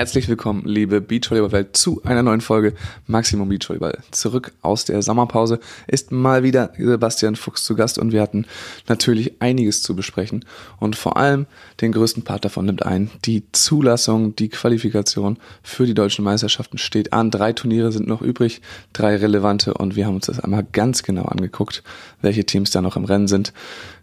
Herzlich 0.00 0.30
willkommen, 0.30 0.62
liebe 0.64 1.02
Beachvolleyball-Welt, 1.02 1.76
zu 1.76 2.02
einer 2.04 2.22
neuen 2.22 2.40
Folge 2.40 2.72
Maximum 3.06 3.50
Beachvolleyball. 3.50 3.98
Zurück 4.12 4.52
aus 4.62 4.86
der 4.86 5.02
Sommerpause 5.02 5.60
ist 5.88 6.10
mal 6.10 6.42
wieder 6.42 6.72
Sebastian 6.78 7.36
Fuchs 7.36 7.64
zu 7.64 7.74
Gast 7.74 7.98
und 7.98 8.10
wir 8.10 8.22
hatten 8.22 8.46
natürlich 8.88 9.42
einiges 9.42 9.82
zu 9.82 9.94
besprechen. 9.94 10.46
Und 10.78 10.96
vor 10.96 11.18
allem 11.18 11.44
den 11.82 11.92
größten 11.92 12.22
Part 12.22 12.46
davon 12.46 12.64
nimmt 12.64 12.82
ein, 12.82 13.10
die 13.26 13.42
Zulassung, 13.52 14.34
die 14.34 14.48
Qualifikation 14.48 15.36
für 15.62 15.84
die 15.84 15.92
deutschen 15.92 16.24
Meisterschaften 16.24 16.78
steht 16.78 17.12
an. 17.12 17.30
Drei 17.30 17.52
Turniere 17.52 17.92
sind 17.92 18.08
noch 18.08 18.22
übrig, 18.22 18.62
drei 18.94 19.16
relevante 19.16 19.74
und 19.74 19.96
wir 19.96 20.06
haben 20.06 20.14
uns 20.14 20.28
das 20.28 20.40
einmal 20.40 20.66
ganz 20.72 21.02
genau 21.02 21.24
angeguckt, 21.24 21.82
welche 22.22 22.46
Teams 22.46 22.70
da 22.70 22.80
noch 22.80 22.96
im 22.96 23.04
Rennen 23.04 23.28
sind. 23.28 23.52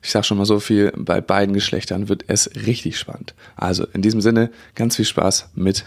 Ich 0.04 0.11
sage 0.11 0.25
schon 0.25 0.38
mal 0.38 0.45
so 0.45 0.59
viel, 0.59 0.93
bei 0.95 1.21
beiden 1.21 1.55
Geschlechtern 1.55 2.07
wird 2.07 2.25
es 2.27 2.52
richtig 2.68 3.00
spannend. 3.00 3.34
Also 3.55 3.88
in 3.93 4.04
diesem 4.04 4.21
Sinne 4.21 4.52
ganz 4.75 4.95
viel 4.95 5.05
Spaß 5.05 5.50
mit 5.55 5.86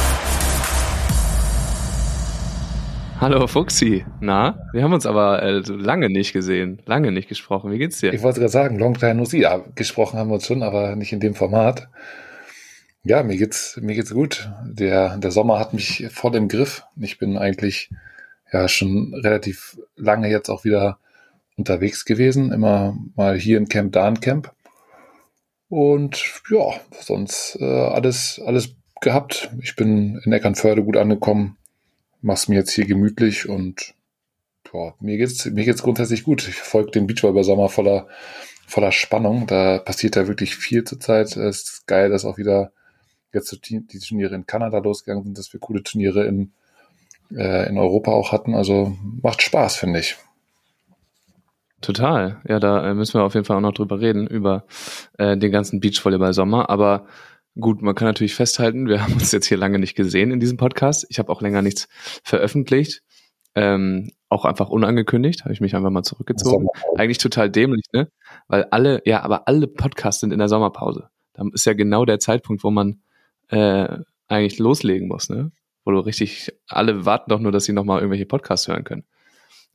Hallo 3.21 3.45
Fuxi, 3.45 4.03
na, 4.19 4.67
wir 4.73 4.81
haben 4.81 4.93
uns 4.93 5.05
aber 5.05 5.43
äh, 5.43 5.59
lange 5.59 6.09
nicht 6.09 6.33
gesehen, 6.33 6.81
lange 6.87 7.11
nicht 7.11 7.29
gesprochen. 7.29 7.71
Wie 7.71 7.77
geht's 7.77 7.99
dir? 7.99 8.11
Ich 8.11 8.23
wollte 8.23 8.39
gerade 8.39 8.51
sagen, 8.51 8.79
long 8.79 8.95
time 8.95 9.13
no 9.13 9.25
see. 9.25 9.41
Ja, 9.41 9.63
gesprochen 9.75 10.17
haben 10.17 10.31
wir 10.31 10.33
uns 10.33 10.47
schon, 10.47 10.63
aber 10.63 10.95
nicht 10.95 11.13
in 11.13 11.19
dem 11.19 11.35
Format. 11.35 11.87
Ja, 13.03 13.21
mir 13.21 13.37
geht's, 13.37 13.77
mir 13.79 13.93
geht's 13.93 14.11
gut. 14.11 14.49
Der, 14.65 15.17
der 15.17 15.29
Sommer 15.29 15.59
hat 15.59 15.71
mich 15.71 16.07
voll 16.09 16.35
im 16.35 16.47
Griff. 16.47 16.83
Ich 16.99 17.19
bin 17.19 17.37
eigentlich 17.37 17.91
ja 18.51 18.67
schon 18.67 19.13
relativ 19.13 19.77
lange 19.95 20.27
jetzt 20.27 20.49
auch 20.49 20.63
wieder 20.63 20.97
unterwegs 21.57 22.05
gewesen. 22.05 22.51
Immer 22.51 22.97
mal 23.15 23.37
hier 23.37 23.59
im 23.59 23.67
Camp, 23.67 23.93
da 23.93 24.07
im 24.07 24.19
Camp. 24.19 24.51
Und 25.69 26.41
ja, 26.49 26.71
sonst 26.99 27.55
äh, 27.61 27.65
alles, 27.65 28.41
alles 28.43 28.73
gehabt. 28.99 29.51
Ich 29.61 29.75
bin 29.75 30.19
in 30.25 30.33
Eckernförde 30.33 30.83
gut 30.83 30.97
angekommen, 30.97 31.57
mach's 32.21 32.47
mir 32.47 32.55
jetzt 32.55 32.71
hier 32.71 32.85
gemütlich 32.85 33.49
und 33.49 33.93
ja, 34.73 34.93
mir 34.99 35.17
geht's, 35.17 35.45
mir 35.45 35.65
geht's 35.65 35.83
grundsätzlich 35.83 36.23
gut. 36.23 36.47
Ich 36.47 36.55
verfolge 36.55 36.91
den 36.91 37.07
Beachvolleyball 37.07 37.43
Sommer 37.43 37.69
voller, 37.69 38.07
voller 38.67 38.91
Spannung. 38.91 39.47
Da 39.47 39.79
passiert 39.79 40.15
ja 40.15 40.27
wirklich 40.27 40.55
viel 40.55 40.83
zurzeit. 40.83 41.35
Es 41.35 41.61
ist 41.61 41.87
geil, 41.87 42.09
dass 42.09 42.25
auch 42.25 42.37
wieder 42.37 42.71
jetzt 43.33 43.57
die 43.69 43.99
Turniere 43.99 44.35
in 44.35 44.45
Kanada 44.45 44.79
losgegangen 44.79 45.23
sind, 45.23 45.37
dass 45.37 45.51
wir 45.53 45.59
coole 45.59 45.83
Turniere 45.83 46.25
in, 46.25 46.51
äh, 47.31 47.67
in 47.69 47.77
Europa 47.77 48.11
auch 48.11 48.31
hatten. 48.31 48.55
Also 48.55 48.95
macht 49.21 49.41
Spaß, 49.41 49.75
finde 49.75 49.99
ich. 49.99 50.17
Total. 51.81 52.39
Ja, 52.47 52.59
da 52.59 52.91
äh, 52.91 52.93
müssen 52.93 53.15
wir 53.15 53.23
auf 53.23 53.33
jeden 53.33 53.45
Fall 53.45 53.57
auch 53.57 53.61
noch 53.61 53.73
drüber 53.73 53.99
reden, 53.99 54.27
über 54.27 54.65
äh, 55.17 55.35
den 55.35 55.51
ganzen 55.51 55.79
Beachvolleyball-Sommer. 55.79 56.69
Aber 56.69 57.07
gut, 57.59 57.81
man 57.81 57.95
kann 57.95 58.07
natürlich 58.07 58.35
festhalten, 58.35 58.87
wir 58.87 59.01
haben 59.03 59.13
uns 59.13 59.31
jetzt 59.31 59.47
hier 59.47 59.57
lange 59.57 59.79
nicht 59.79 59.95
gesehen 59.95 60.31
in 60.31 60.39
diesem 60.39 60.57
Podcast. 60.57 61.05
Ich 61.09 61.19
habe 61.19 61.31
auch 61.31 61.41
länger 61.41 61.61
nichts 61.61 61.87
veröffentlicht. 62.23 63.03
Ähm, 63.53 64.11
auch 64.29 64.45
einfach 64.45 64.69
unangekündigt, 64.69 65.43
habe 65.43 65.53
ich 65.53 65.59
mich 65.59 65.75
einfach 65.75 65.89
mal 65.89 66.03
zurückgezogen. 66.03 66.67
Eigentlich 66.95 67.17
total 67.17 67.49
dämlich, 67.49 67.83
ne? 67.91 68.09
Weil 68.47 68.65
alle, 68.71 69.01
ja, 69.05 69.23
aber 69.23 69.49
alle 69.49 69.67
Podcasts 69.67 70.21
sind 70.21 70.31
in 70.31 70.39
der 70.39 70.47
Sommerpause. 70.47 71.09
Da 71.33 71.43
ist 71.53 71.65
ja 71.65 71.73
genau 71.73 72.05
der 72.05 72.19
Zeitpunkt, 72.19 72.63
wo 72.63 72.71
man 72.71 73.01
äh, 73.49 73.97
eigentlich 74.29 74.57
loslegen 74.57 75.09
muss, 75.09 75.29
ne? 75.29 75.51
Wo 75.83 75.91
du 75.91 75.99
richtig, 75.99 76.53
alle 76.67 77.05
warten 77.05 77.29
doch 77.29 77.39
nur, 77.39 77.51
dass 77.51 77.65
sie 77.65 77.73
nochmal 77.73 77.99
irgendwelche 77.99 78.25
Podcasts 78.25 78.69
hören 78.69 78.85
können. 78.85 79.03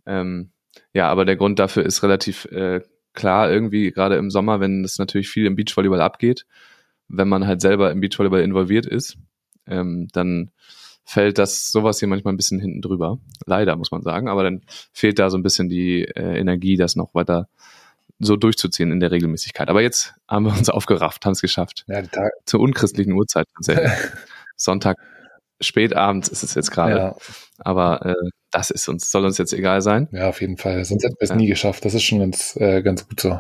Ähm, 0.07 0.53
ja, 0.95 1.09
aber 1.09 1.27
der 1.27 1.37
Grund 1.37 1.59
dafür 1.59 1.85
ist 1.85 2.03
relativ 2.03 2.47
äh, 2.47 2.81
klar 3.13 3.51
irgendwie, 3.51 3.91
gerade 3.91 4.17
im 4.17 4.31
Sommer, 4.31 4.61
wenn 4.61 4.85
es 4.85 4.99
natürlich 4.99 5.29
viel 5.29 5.45
im 5.45 5.57
Beachvolleyball 5.57 6.01
abgeht, 6.01 6.47
wenn 7.09 7.29
man 7.29 7.47
halt 7.47 7.61
selber 7.61 7.91
im 7.91 8.01
Beachvolleyball 8.01 8.41
involviert 8.41 8.87
ist, 8.87 9.17
ähm, 9.67 10.09
dann 10.13 10.51
fällt 11.05 11.39
das 11.39 11.71
sowas 11.71 12.01
hier 12.01 12.09
manchmal 12.09 12.35
ein 12.35 12.37
bisschen 12.37 12.61
hinten 12.61 12.83
drüber. 12.83 13.19
Leider, 13.47 13.77
muss 13.77 13.93
man 13.93 14.03
sagen. 14.03 14.29
Aber 14.29 14.43
dann 14.43 14.63
fehlt 14.93 15.19
da 15.19 15.31
so 15.31 15.39
ein 15.39 15.43
bisschen 15.43 15.69
die 15.69 16.03
äh, 16.03 16.39
Energie, 16.39 16.77
das 16.77 16.97
noch 16.97 17.15
weiter 17.15 17.49
so 18.19 18.37
durchzuziehen 18.37 18.91
in 18.91 19.01
der 19.01 19.11
Regelmäßigkeit. 19.11 19.69
Aber 19.69 19.83
jetzt 19.83 20.15
haben 20.29 20.47
wir 20.47 20.53
uns 20.53 20.69
aufgerafft, 20.71 21.25
haben 21.25 21.33
es 21.33 21.41
geschafft. 21.41 21.85
Ja, 21.87 22.03
Zur 22.45 22.61
unchristlichen 22.61 23.13
Uhrzeit 23.13 23.47
tatsächlich. 23.55 23.93
Sonntag 24.57 24.97
spätabends 25.61 26.29
ist 26.29 26.43
es 26.43 26.55
jetzt 26.55 26.71
gerade. 26.71 26.97
Ja. 26.97 27.17
Aber 27.59 28.05
äh, 28.05 28.31
das 28.51 28.71
ist 28.71 28.89
uns, 28.89 29.11
soll 29.11 29.25
uns 29.25 29.39
jetzt 29.39 29.53
egal 29.53 29.83
sein. 29.83 30.09
Ja, 30.13 30.29
auf 30.29 30.41
jeden 30.41 30.57
Fall. 30.57 30.85
Sonst 30.85 31.05
hätten 31.05 31.17
wir 31.19 31.25
es 31.25 31.31
ja. 31.31 31.37
nie 31.37 31.47
geschafft. 31.47 31.85
Das 31.85 31.95
ist 31.95 32.03
schon 32.03 32.19
ganz, 32.19 32.57
äh, 32.57 32.83
ganz 32.83 33.09
gut 33.09 33.21
so. 33.21 33.39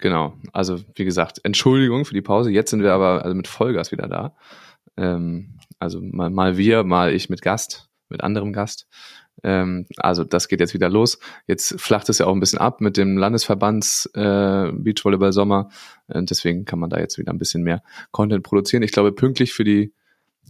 Genau. 0.00 0.34
Also, 0.52 0.80
wie 0.94 1.04
gesagt, 1.04 1.40
Entschuldigung 1.44 2.04
für 2.04 2.14
die 2.14 2.22
Pause. 2.22 2.50
Jetzt 2.50 2.70
sind 2.70 2.82
wir 2.82 2.92
aber 2.92 3.24
also 3.24 3.34
mit 3.34 3.48
Vollgas 3.48 3.92
wieder 3.92 4.08
da. 4.08 4.34
Ähm, 4.96 5.58
also 5.78 6.00
mal, 6.00 6.30
mal 6.30 6.56
wir, 6.56 6.84
mal 6.84 7.12
ich 7.12 7.30
mit 7.30 7.42
Gast, 7.42 7.88
mit 8.08 8.22
anderem 8.22 8.52
Gast. 8.52 8.86
Ähm, 9.42 9.86
also 9.96 10.24
das 10.24 10.48
geht 10.48 10.60
jetzt 10.60 10.74
wieder 10.74 10.88
los. 10.88 11.18
Jetzt 11.46 11.80
flacht 11.80 12.08
es 12.08 12.18
ja 12.18 12.26
auch 12.26 12.34
ein 12.34 12.40
bisschen 12.40 12.58
ab 12.58 12.80
mit 12.80 12.96
dem 12.96 13.16
Landesverbands 13.16 14.06
äh, 14.14 14.70
Beachvolleyball 14.72 15.32
Sommer. 15.32 15.70
Äh, 16.08 16.22
deswegen 16.24 16.64
kann 16.64 16.78
man 16.78 16.90
da 16.90 16.98
jetzt 16.98 17.18
wieder 17.18 17.32
ein 17.32 17.38
bisschen 17.38 17.62
mehr 17.62 17.82
Content 18.10 18.42
produzieren. 18.42 18.82
Ich 18.82 18.92
glaube, 18.92 19.12
pünktlich 19.12 19.52
für 19.52 19.64
die 19.64 19.92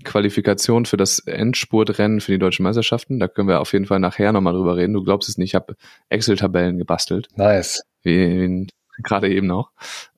Qualifikation 0.05 0.87
für 0.87 0.97
das 0.97 1.19
Endspurtrennen 1.21 2.21
für 2.21 2.33
die 2.33 2.39
deutschen 2.39 2.63
Meisterschaften. 2.63 3.19
Da 3.19 3.29
können 3.29 3.49
wir 3.49 3.61
auf 3.61 3.73
jeden 3.73 3.87
Fall 3.87 4.01
nachher 4.01 4.33
nochmal 4.33 4.55
drüber 4.55 4.77
reden. 4.77 4.95
Du 4.95 5.05
glaubst 5.05 5.29
es 5.29 5.37
nicht, 5.37 5.51
ich 5.51 5.55
habe 5.55 5.77
Excel-Tabellen 6.09 6.79
gebastelt. 6.79 7.29
Nice. 7.37 7.83
Wie, 8.03 8.17
wie 8.17 8.67
gerade 9.05 9.33
eben 9.33 9.47
noch. 9.47 9.71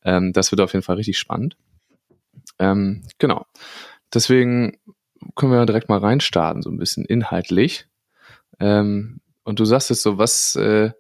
Ähm, 0.05 0.33
das 0.33 0.51
wird 0.51 0.61
auf 0.61 0.73
jeden 0.73 0.85
Fall 0.85 0.97
richtig 0.97 1.19
spannend. 1.19 1.57
Ähm, 2.59 3.03
genau. 3.19 3.47
Deswegen 4.13 4.79
können 5.37 5.53
wir 5.53 5.67
direkt 5.67 5.89
mal 5.89 5.99
reinstarten, 5.99 6.63
so 6.63 6.71
ein 6.71 6.79
bisschen 6.79 7.05
inhaltlich. 7.05 7.87
Ähm, 8.61 9.21
und 9.45 9.59
du 9.59 9.65
sagst 9.65 9.91
es 9.91 10.03
so, 10.03 10.19
was 10.19 10.57
äh, 10.57 10.91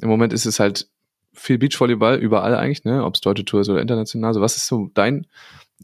im 0.00 0.08
Moment 0.08 0.32
ist 0.32 0.46
es 0.46 0.60
halt 0.60 0.88
viel 1.32 1.58
Beachvolleyball 1.58 2.18
überall 2.18 2.54
eigentlich, 2.54 2.84
ne? 2.84 3.04
Ob 3.04 3.14
es 3.14 3.20
deutsche 3.20 3.44
Tour 3.44 3.62
ist 3.62 3.68
oder 3.68 3.80
international. 3.80 4.28
Also 4.28 4.40
was 4.40 4.56
ist 4.56 4.66
so 4.66 4.90
dein 4.94 5.26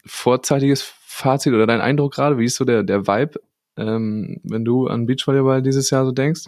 vorzeitiges 0.05 0.83
Fazit 0.83 1.55
oder 1.55 1.67
dein 1.67 1.81
Eindruck 1.81 2.15
gerade? 2.15 2.39
Wie 2.39 2.45
ist 2.45 2.57
so 2.57 2.65
der, 2.65 2.83
der 2.83 3.07
Vibe, 3.07 3.41
ähm, 3.77 4.41
wenn 4.45 4.65
du 4.65 4.89
an 4.89 5.07
Beachvolleyball 5.07 5.63
dieses 5.63 5.91
Jahr 5.91 6.05
so 6.05 6.13
denkst? 6.13 6.45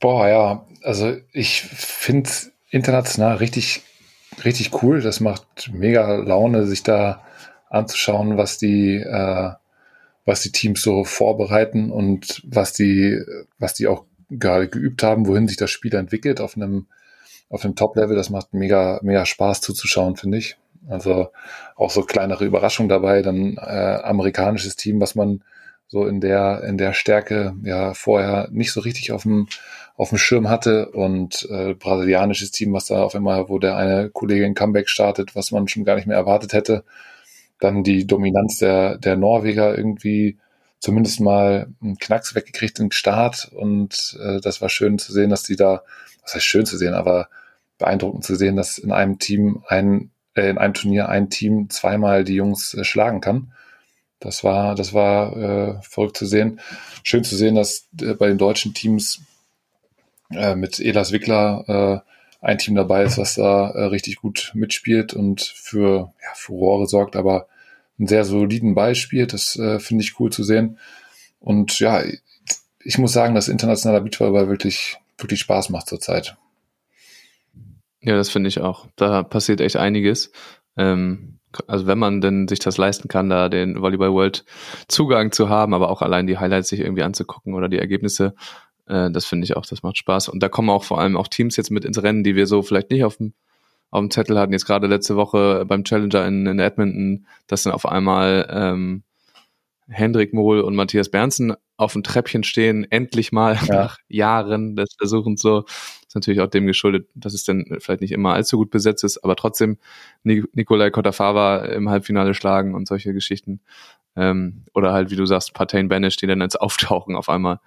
Boah, 0.00 0.28
ja, 0.28 0.66
also 0.82 1.16
ich 1.32 1.62
finde 1.62 2.30
international 2.70 3.36
richtig, 3.36 3.82
richtig 4.44 4.82
cool. 4.82 5.00
Das 5.00 5.20
macht 5.20 5.70
mega 5.72 6.16
Laune, 6.16 6.66
sich 6.66 6.82
da 6.82 7.22
anzuschauen, 7.68 8.36
was 8.36 8.58
die, 8.58 8.96
äh, 8.96 9.50
was 10.24 10.42
die 10.42 10.52
Teams 10.52 10.82
so 10.82 11.04
vorbereiten 11.04 11.90
und 11.90 12.42
was 12.44 12.72
die, 12.72 13.20
was 13.58 13.74
die 13.74 13.86
auch 13.86 14.04
gerade 14.30 14.68
geübt 14.68 15.02
haben, 15.02 15.26
wohin 15.26 15.48
sich 15.48 15.56
das 15.56 15.70
Spiel 15.70 15.94
entwickelt 15.94 16.40
auf 16.40 16.56
einem, 16.56 16.86
auf 17.48 17.64
einem 17.64 17.74
Top-Level. 17.74 18.16
Das 18.16 18.30
macht 18.30 18.54
mega, 18.54 19.00
mega 19.02 19.26
Spaß 19.26 19.60
zuzuschauen, 19.60 20.16
finde 20.16 20.38
ich. 20.38 20.56
Also 20.88 21.28
auch 21.76 21.90
so 21.90 22.02
kleinere 22.02 22.44
Überraschungen 22.44 22.88
dabei, 22.88 23.22
dann 23.22 23.56
äh, 23.56 24.00
amerikanisches 24.02 24.76
Team, 24.76 25.00
was 25.00 25.14
man 25.14 25.42
so 25.90 26.06
in 26.06 26.20
der 26.20 26.62
in 26.62 26.78
der 26.78 26.92
Stärke 26.92 27.54
ja 27.64 27.94
vorher 27.94 28.48
nicht 28.52 28.72
so 28.72 28.80
richtig 28.80 29.12
auf 29.12 29.22
dem 29.24 29.48
auf 29.96 30.10
dem 30.10 30.18
Schirm 30.18 30.48
hatte 30.48 30.90
und 30.92 31.46
äh, 31.50 31.74
brasilianisches 31.74 32.52
Team, 32.52 32.72
was 32.72 32.86
da 32.86 33.02
auf 33.02 33.14
einmal, 33.14 33.48
wo 33.50 33.58
der 33.58 33.76
eine 33.76 34.08
Kollege 34.08 34.46
in 34.46 34.54
Comeback 34.54 34.88
startet, 34.88 35.36
was 35.36 35.50
man 35.50 35.68
schon 35.68 35.84
gar 35.84 35.96
nicht 35.96 36.06
mehr 36.06 36.16
erwartet 36.16 36.52
hätte. 36.54 36.84
Dann 37.58 37.82
die 37.84 38.06
Dominanz 38.06 38.58
der 38.58 38.98
der 38.98 39.16
Norweger 39.16 39.76
irgendwie 39.76 40.38
zumindest 40.78 41.20
mal 41.20 41.68
einen 41.82 41.98
Knacks 41.98 42.34
weggekriegt 42.34 42.78
im 42.80 42.92
Start 42.92 43.50
und 43.52 44.18
äh, 44.22 44.40
das 44.40 44.62
war 44.62 44.68
schön 44.68 44.98
zu 44.98 45.12
sehen, 45.12 45.30
dass 45.30 45.42
die 45.42 45.56
da, 45.56 45.82
was 46.22 46.34
heißt 46.34 46.44
schön 46.44 46.66
zu 46.66 46.78
sehen, 46.78 46.94
aber 46.94 47.28
beeindruckend 47.78 48.24
zu 48.24 48.36
sehen, 48.36 48.56
dass 48.56 48.78
in 48.78 48.92
einem 48.92 49.18
Team 49.18 49.64
ein 49.68 50.10
äh, 50.34 50.50
in 50.50 50.58
einem 50.58 50.74
Turnier 50.74 51.08
ein 51.08 51.30
Team 51.30 51.68
zweimal 51.68 52.24
die 52.24 52.36
Jungs 52.36 52.74
äh, 52.74 52.84
schlagen 52.84 53.20
kann. 53.20 53.52
Das 54.20 54.44
war, 54.44 54.74
das 54.74 54.92
war 54.92 55.36
äh, 55.36 55.82
verrückt 55.82 56.16
zu 56.16 56.26
sehen. 56.26 56.60
Schön 57.02 57.24
zu 57.24 57.36
sehen, 57.36 57.54
dass 57.54 57.88
äh, 58.00 58.14
bei 58.14 58.28
den 58.28 58.38
deutschen 58.38 58.74
Teams 58.74 59.22
äh, 60.30 60.54
mit 60.54 60.78
Elas 60.78 61.10
Wickler 61.10 62.04
äh, 62.04 62.46
ein 62.46 62.58
Team 62.58 62.74
dabei 62.74 63.04
ist, 63.04 63.18
was 63.18 63.34
da 63.34 63.70
äh, 63.70 63.84
richtig 63.84 64.16
gut 64.16 64.52
mitspielt 64.54 65.14
und 65.14 65.40
für 65.40 66.12
ja, 66.22 66.28
Furore 66.34 66.86
sorgt, 66.86 67.16
aber 67.16 67.48
einen 67.98 68.08
sehr 68.08 68.24
soliden 68.24 68.74
Ball. 68.74 68.94
Das 69.26 69.56
äh, 69.56 69.78
finde 69.78 70.04
ich 70.04 70.18
cool 70.20 70.30
zu 70.30 70.44
sehen. 70.44 70.78
Und 71.38 71.80
ja, 71.80 72.02
ich 72.82 72.98
muss 72.98 73.12
sagen, 73.12 73.34
dass 73.34 73.48
internationaler 73.48 74.00
Beachvolleyball 74.00 74.48
wirklich, 74.48 74.98
wirklich 75.18 75.40
Spaß 75.40 75.70
macht 75.70 75.88
zurzeit. 75.88 76.36
Ja, 78.00 78.16
das 78.16 78.30
finde 78.30 78.48
ich 78.48 78.60
auch. 78.60 78.86
Da 78.96 79.22
passiert 79.22 79.60
echt 79.60 79.76
einiges. 79.76 80.32
Ähm, 80.76 81.39
also 81.66 81.86
wenn 81.86 81.98
man 81.98 82.20
denn 82.20 82.48
sich 82.48 82.58
das 82.58 82.78
leisten 82.78 83.08
kann, 83.08 83.28
da 83.28 83.48
den 83.48 83.80
Volleyball 83.80 84.12
World 84.12 84.44
Zugang 84.88 85.32
zu 85.32 85.48
haben, 85.48 85.74
aber 85.74 85.90
auch 85.90 86.02
allein 86.02 86.26
die 86.26 86.38
Highlights 86.38 86.68
sich 86.68 86.80
irgendwie 86.80 87.02
anzugucken 87.02 87.54
oder 87.54 87.68
die 87.68 87.78
Ergebnisse, 87.78 88.34
äh, 88.86 89.10
das 89.10 89.26
finde 89.26 89.44
ich 89.44 89.56
auch, 89.56 89.66
das 89.66 89.82
macht 89.82 89.98
Spaß. 89.98 90.28
Und 90.28 90.42
da 90.42 90.48
kommen 90.48 90.70
auch 90.70 90.84
vor 90.84 91.00
allem 91.00 91.16
auch 91.16 91.28
Teams 91.28 91.56
jetzt 91.56 91.70
mit 91.70 91.84
ins 91.84 92.02
Rennen, 92.02 92.24
die 92.24 92.36
wir 92.36 92.46
so 92.46 92.62
vielleicht 92.62 92.90
nicht 92.90 93.04
auf 93.04 93.16
dem 93.16 93.32
auf 93.90 94.00
dem 94.00 94.10
Zettel 94.10 94.38
hatten. 94.38 94.52
Jetzt 94.52 94.66
gerade 94.66 94.86
letzte 94.86 95.16
Woche 95.16 95.64
beim 95.66 95.84
Challenger 95.84 96.26
in, 96.26 96.46
in 96.46 96.58
Edmonton, 96.58 97.26
dass 97.48 97.64
dann 97.64 97.72
auf 97.72 97.86
einmal 97.86 98.48
ähm, 98.50 99.02
Hendrik 99.88 100.32
Mohl 100.32 100.60
und 100.60 100.76
Matthias 100.76 101.10
Bernsen 101.10 101.54
auf 101.80 101.94
dem 101.94 102.02
Treppchen 102.02 102.42
stehen, 102.44 102.86
endlich 102.90 103.32
mal 103.32 103.58
ja. 103.66 103.74
nach 103.74 103.98
Jahren 104.08 104.76
des 104.76 104.94
Versuchens 104.98 105.40
so. 105.40 105.64
Ist 106.06 106.14
natürlich 106.14 106.40
auch 106.40 106.48
dem 106.48 106.66
geschuldet, 106.66 107.08
dass 107.14 107.34
es 107.34 107.44
dann 107.44 107.64
vielleicht 107.78 108.00
nicht 108.00 108.12
immer 108.12 108.34
allzu 108.34 108.58
gut 108.58 108.70
besetzt 108.70 109.04
ist, 109.04 109.24
aber 109.24 109.36
trotzdem 109.36 109.78
Nikolai 110.22 110.90
Kotafava 110.90 111.64
im 111.66 111.88
Halbfinale 111.88 112.34
schlagen 112.34 112.74
und 112.74 112.88
solche 112.88 113.12
Geschichten. 113.14 113.60
Ähm, 114.16 114.64
oder 114.74 114.92
halt, 114.92 115.10
wie 115.10 115.16
du 115.16 115.24
sagst, 115.24 115.54
Partain 115.54 115.88
Banish, 115.88 116.16
die 116.16 116.26
dann 116.26 116.40
jetzt 116.40 116.60
auftauchen 116.60 117.16
auf 117.16 117.28
einmal 117.28 117.60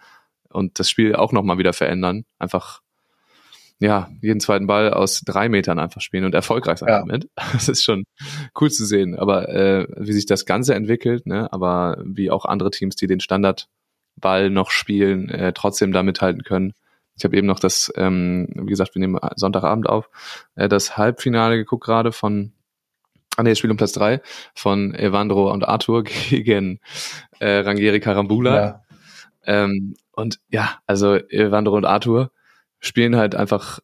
und 0.49 0.77
das 0.79 0.89
Spiel 0.89 1.15
auch 1.15 1.31
nochmal 1.31 1.57
wieder 1.57 1.73
verändern. 1.73 2.25
Einfach 2.37 2.81
ja, 3.79 4.09
jeden 4.21 4.39
zweiten 4.39 4.67
Ball 4.67 4.93
aus 4.93 5.21
drei 5.25 5.49
Metern 5.49 5.79
einfach 5.79 6.01
spielen 6.01 6.25
und 6.25 6.35
erfolgreich 6.35 6.79
sein 6.79 6.89
ja. 6.89 6.99
damit. 6.99 7.29
Das 7.53 7.67
ist 7.67 7.83
schon 7.83 8.05
cool 8.59 8.71
zu 8.71 8.85
sehen. 8.85 9.17
Aber 9.17 9.49
äh, 9.49 9.87
wie 9.97 10.13
sich 10.13 10.25
das 10.25 10.45
Ganze 10.45 10.75
entwickelt, 10.75 11.25
ne, 11.25 11.51
aber 11.51 11.97
wie 12.05 12.31
auch 12.31 12.45
andere 12.45 12.71
Teams, 12.71 12.95
die 12.95 13.07
den 13.07 13.19
Standardball 14.13 14.49
noch 14.49 14.71
spielen, 14.71 15.29
äh, 15.29 15.53
trotzdem 15.53 15.91
da 15.91 16.03
mithalten 16.03 16.43
können. 16.43 16.73
Ich 17.15 17.23
habe 17.23 17.37
eben 17.37 17.47
noch 17.47 17.59
das, 17.59 17.91
ähm, 17.95 18.47
wie 18.53 18.65
gesagt, 18.65 18.95
wir 18.95 18.99
nehmen 18.99 19.19
Sonntagabend 19.35 19.87
auf, 19.87 20.09
äh, 20.55 20.67
das 20.67 20.97
Halbfinale 20.97 21.57
geguckt 21.57 21.85
gerade 21.85 22.11
von 22.11 22.53
Ah 23.35 23.41
nee, 23.41 23.55
Spiel 23.55 23.71
um 23.71 23.77
Platz 23.77 23.93
drei 23.93 24.21
von 24.53 24.93
Evandro 24.93 25.51
und 25.51 25.67
Arthur 25.67 26.03
gegen 26.29 26.79
äh, 27.39 27.59
Rangieri 27.59 27.99
Karambula. 27.99 28.55
Ja. 28.55 28.83
Ähm, 29.45 29.95
und 30.11 30.39
ja, 30.49 30.77
also 30.85 31.15
Evandro 31.15 31.75
und 31.75 31.85
Arthur, 31.85 32.31
spielen 32.79 33.15
halt 33.15 33.33
einfach 33.33 33.79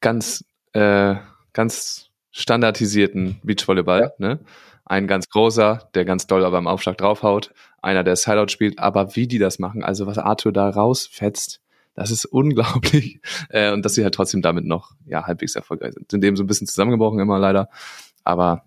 ganz, 0.00 0.42
äh, 0.72 1.16
ganz 1.52 2.08
standardisierten 2.30 3.40
Beachvolleyball. 3.42 4.00
Ja. 4.00 4.12
Ne? 4.16 4.38
Ein 4.84 5.06
ganz 5.06 5.28
großer, 5.28 5.88
der 5.94 6.04
ganz 6.04 6.26
doll 6.26 6.44
aber 6.44 6.58
im 6.58 6.66
Aufschlag 6.66 6.98
draufhaut. 6.98 7.52
Einer, 7.80 8.04
der 8.04 8.16
Sideout 8.16 8.48
spielt. 8.48 8.78
Aber 8.78 9.16
wie 9.16 9.26
die 9.26 9.38
das 9.38 9.58
machen, 9.58 9.82
also 9.82 10.06
was 10.06 10.18
Arthur 10.18 10.52
da 10.52 10.68
rausfetzt, 10.68 11.60
das 11.94 12.10
ist 12.10 12.24
unglaublich. 12.32 13.20
Äh, 13.48 13.72
und 13.72 13.84
dass 13.84 13.94
sie 13.94 14.04
halt 14.04 14.14
trotzdem 14.14 14.42
damit 14.42 14.64
noch 14.64 14.92
ja 15.06 15.26
halbwegs 15.26 15.54
erfolgreich 15.54 15.94
sind. 15.94 16.10
Sind 16.10 16.24
eben 16.24 16.36
so 16.36 16.44
ein 16.44 16.46
bisschen 16.46 16.66
zusammengebrochen 16.66 17.20
immer 17.20 17.38
leider. 17.38 17.68
Aber 18.24 18.64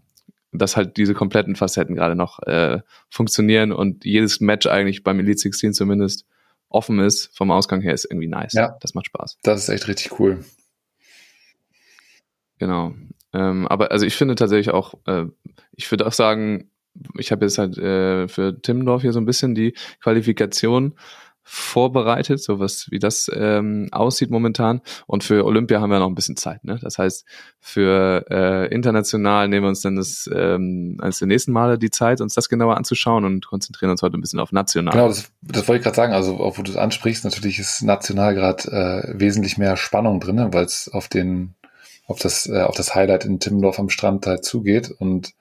dass 0.52 0.78
halt 0.78 0.98
diese 0.98 1.14
kompletten 1.14 1.56
Facetten 1.56 1.96
gerade 1.96 2.16
noch 2.16 2.40
äh, 2.44 2.80
funktionieren 3.10 3.72
und 3.74 4.06
jedes 4.06 4.40
Match 4.40 4.68
eigentlich 4.68 5.04
beim 5.04 5.20
Elite 5.20 5.40
16 5.40 5.74
zumindest 5.74 6.26
offen 6.70 7.00
ist, 7.00 7.36
vom 7.36 7.52
Ausgang 7.52 7.82
her, 7.82 7.94
ist 7.94 8.06
irgendwie 8.06 8.28
nice. 8.28 8.54
Ja. 8.54 8.78
Das 8.80 8.94
macht 8.94 9.08
Spaß. 9.08 9.38
Das 9.44 9.62
ist 9.62 9.70
echt 9.70 9.88
richtig 9.88 10.20
cool. 10.20 10.44
Genau. 12.58 12.94
Ähm, 13.36 13.68
aber 13.68 13.92
also 13.92 14.06
ich 14.06 14.16
finde 14.16 14.36
tatsächlich 14.36 14.74
auch, 14.74 14.94
äh, 15.06 15.26
ich 15.74 15.92
würde 15.92 16.08
auch 16.08 16.14
sagen, 16.14 16.70
ich 17.18 17.32
habe 17.32 17.46
jetzt 17.46 17.58
halt 17.58 17.78
äh, 17.78 18.28
für 18.28 18.62
Timmendorf 18.62 19.02
hier 19.02 19.12
so 19.12 19.20
ein 19.20 19.26
bisschen 19.26 19.56
die 19.56 19.74
Qualifikation 20.02 20.96
vorbereitet, 21.48 22.42
so 22.42 22.60
was 22.60 22.90
wie 22.90 22.98
das 22.98 23.30
ähm, 23.32 23.90
aussieht 23.92 24.32
momentan. 24.32 24.82
Und 25.06 25.24
für 25.24 25.46
Olympia 25.46 25.80
haben 25.80 25.92
wir 25.92 26.00
noch 26.00 26.08
ein 26.08 26.16
bisschen 26.16 26.38
Zeit. 26.38 26.64
Ne? 26.64 26.80
Das 26.82 26.98
heißt, 26.98 27.24
für 27.60 28.26
äh, 28.32 28.74
international 28.74 29.48
nehmen 29.48 29.66
wir 29.66 29.70
uns 29.70 29.82
dann 29.82 29.96
das 29.96 30.28
ähm, 30.34 30.98
als 31.02 31.20
der 31.20 31.28
nächsten 31.28 31.52
Male 31.52 31.78
die 31.78 31.92
Zeit, 31.92 32.20
uns 32.20 32.34
das 32.34 32.50
genauer 32.50 32.78
anzuschauen 32.78 33.26
und 33.26 33.46
konzentrieren 33.46 33.92
uns 33.92 34.02
heute 34.02 34.18
ein 34.18 34.22
bisschen 34.22 34.40
auf 34.40 34.52
national. 34.52 34.94
Genau, 34.94 35.08
das, 35.08 35.32
das 35.44 35.68
wollte 35.68 35.80
ich 35.80 35.84
gerade 35.84 35.96
sagen. 35.96 36.14
Also, 36.14 36.38
auch 36.38 36.58
wo 36.58 36.64
du 36.64 36.72
es 36.72 36.78
ansprichst, 36.78 37.24
natürlich 37.24 37.60
ist 37.60 37.84
national 37.84 38.34
gerade 38.34 38.72
äh, 38.72 39.20
wesentlich 39.20 39.60
mehr 39.60 39.78
Spannung 39.78 40.20
drin, 40.20 40.38
ne? 40.38 40.50
weil 40.52 40.66
es 40.66 40.90
auf 40.92 41.10
den 41.10 41.54
auf 42.08 42.20
das 42.20 42.48
äh, 42.48 42.62
auf 42.62 42.76
das 42.76 42.96
Highlight 42.96 43.26
in 43.26 43.40
Timmendorf 43.40 43.80
am 43.80 43.90
Strand 43.90 44.26
halt 44.28 44.46
zugeht 44.46 44.92
und 44.92 45.34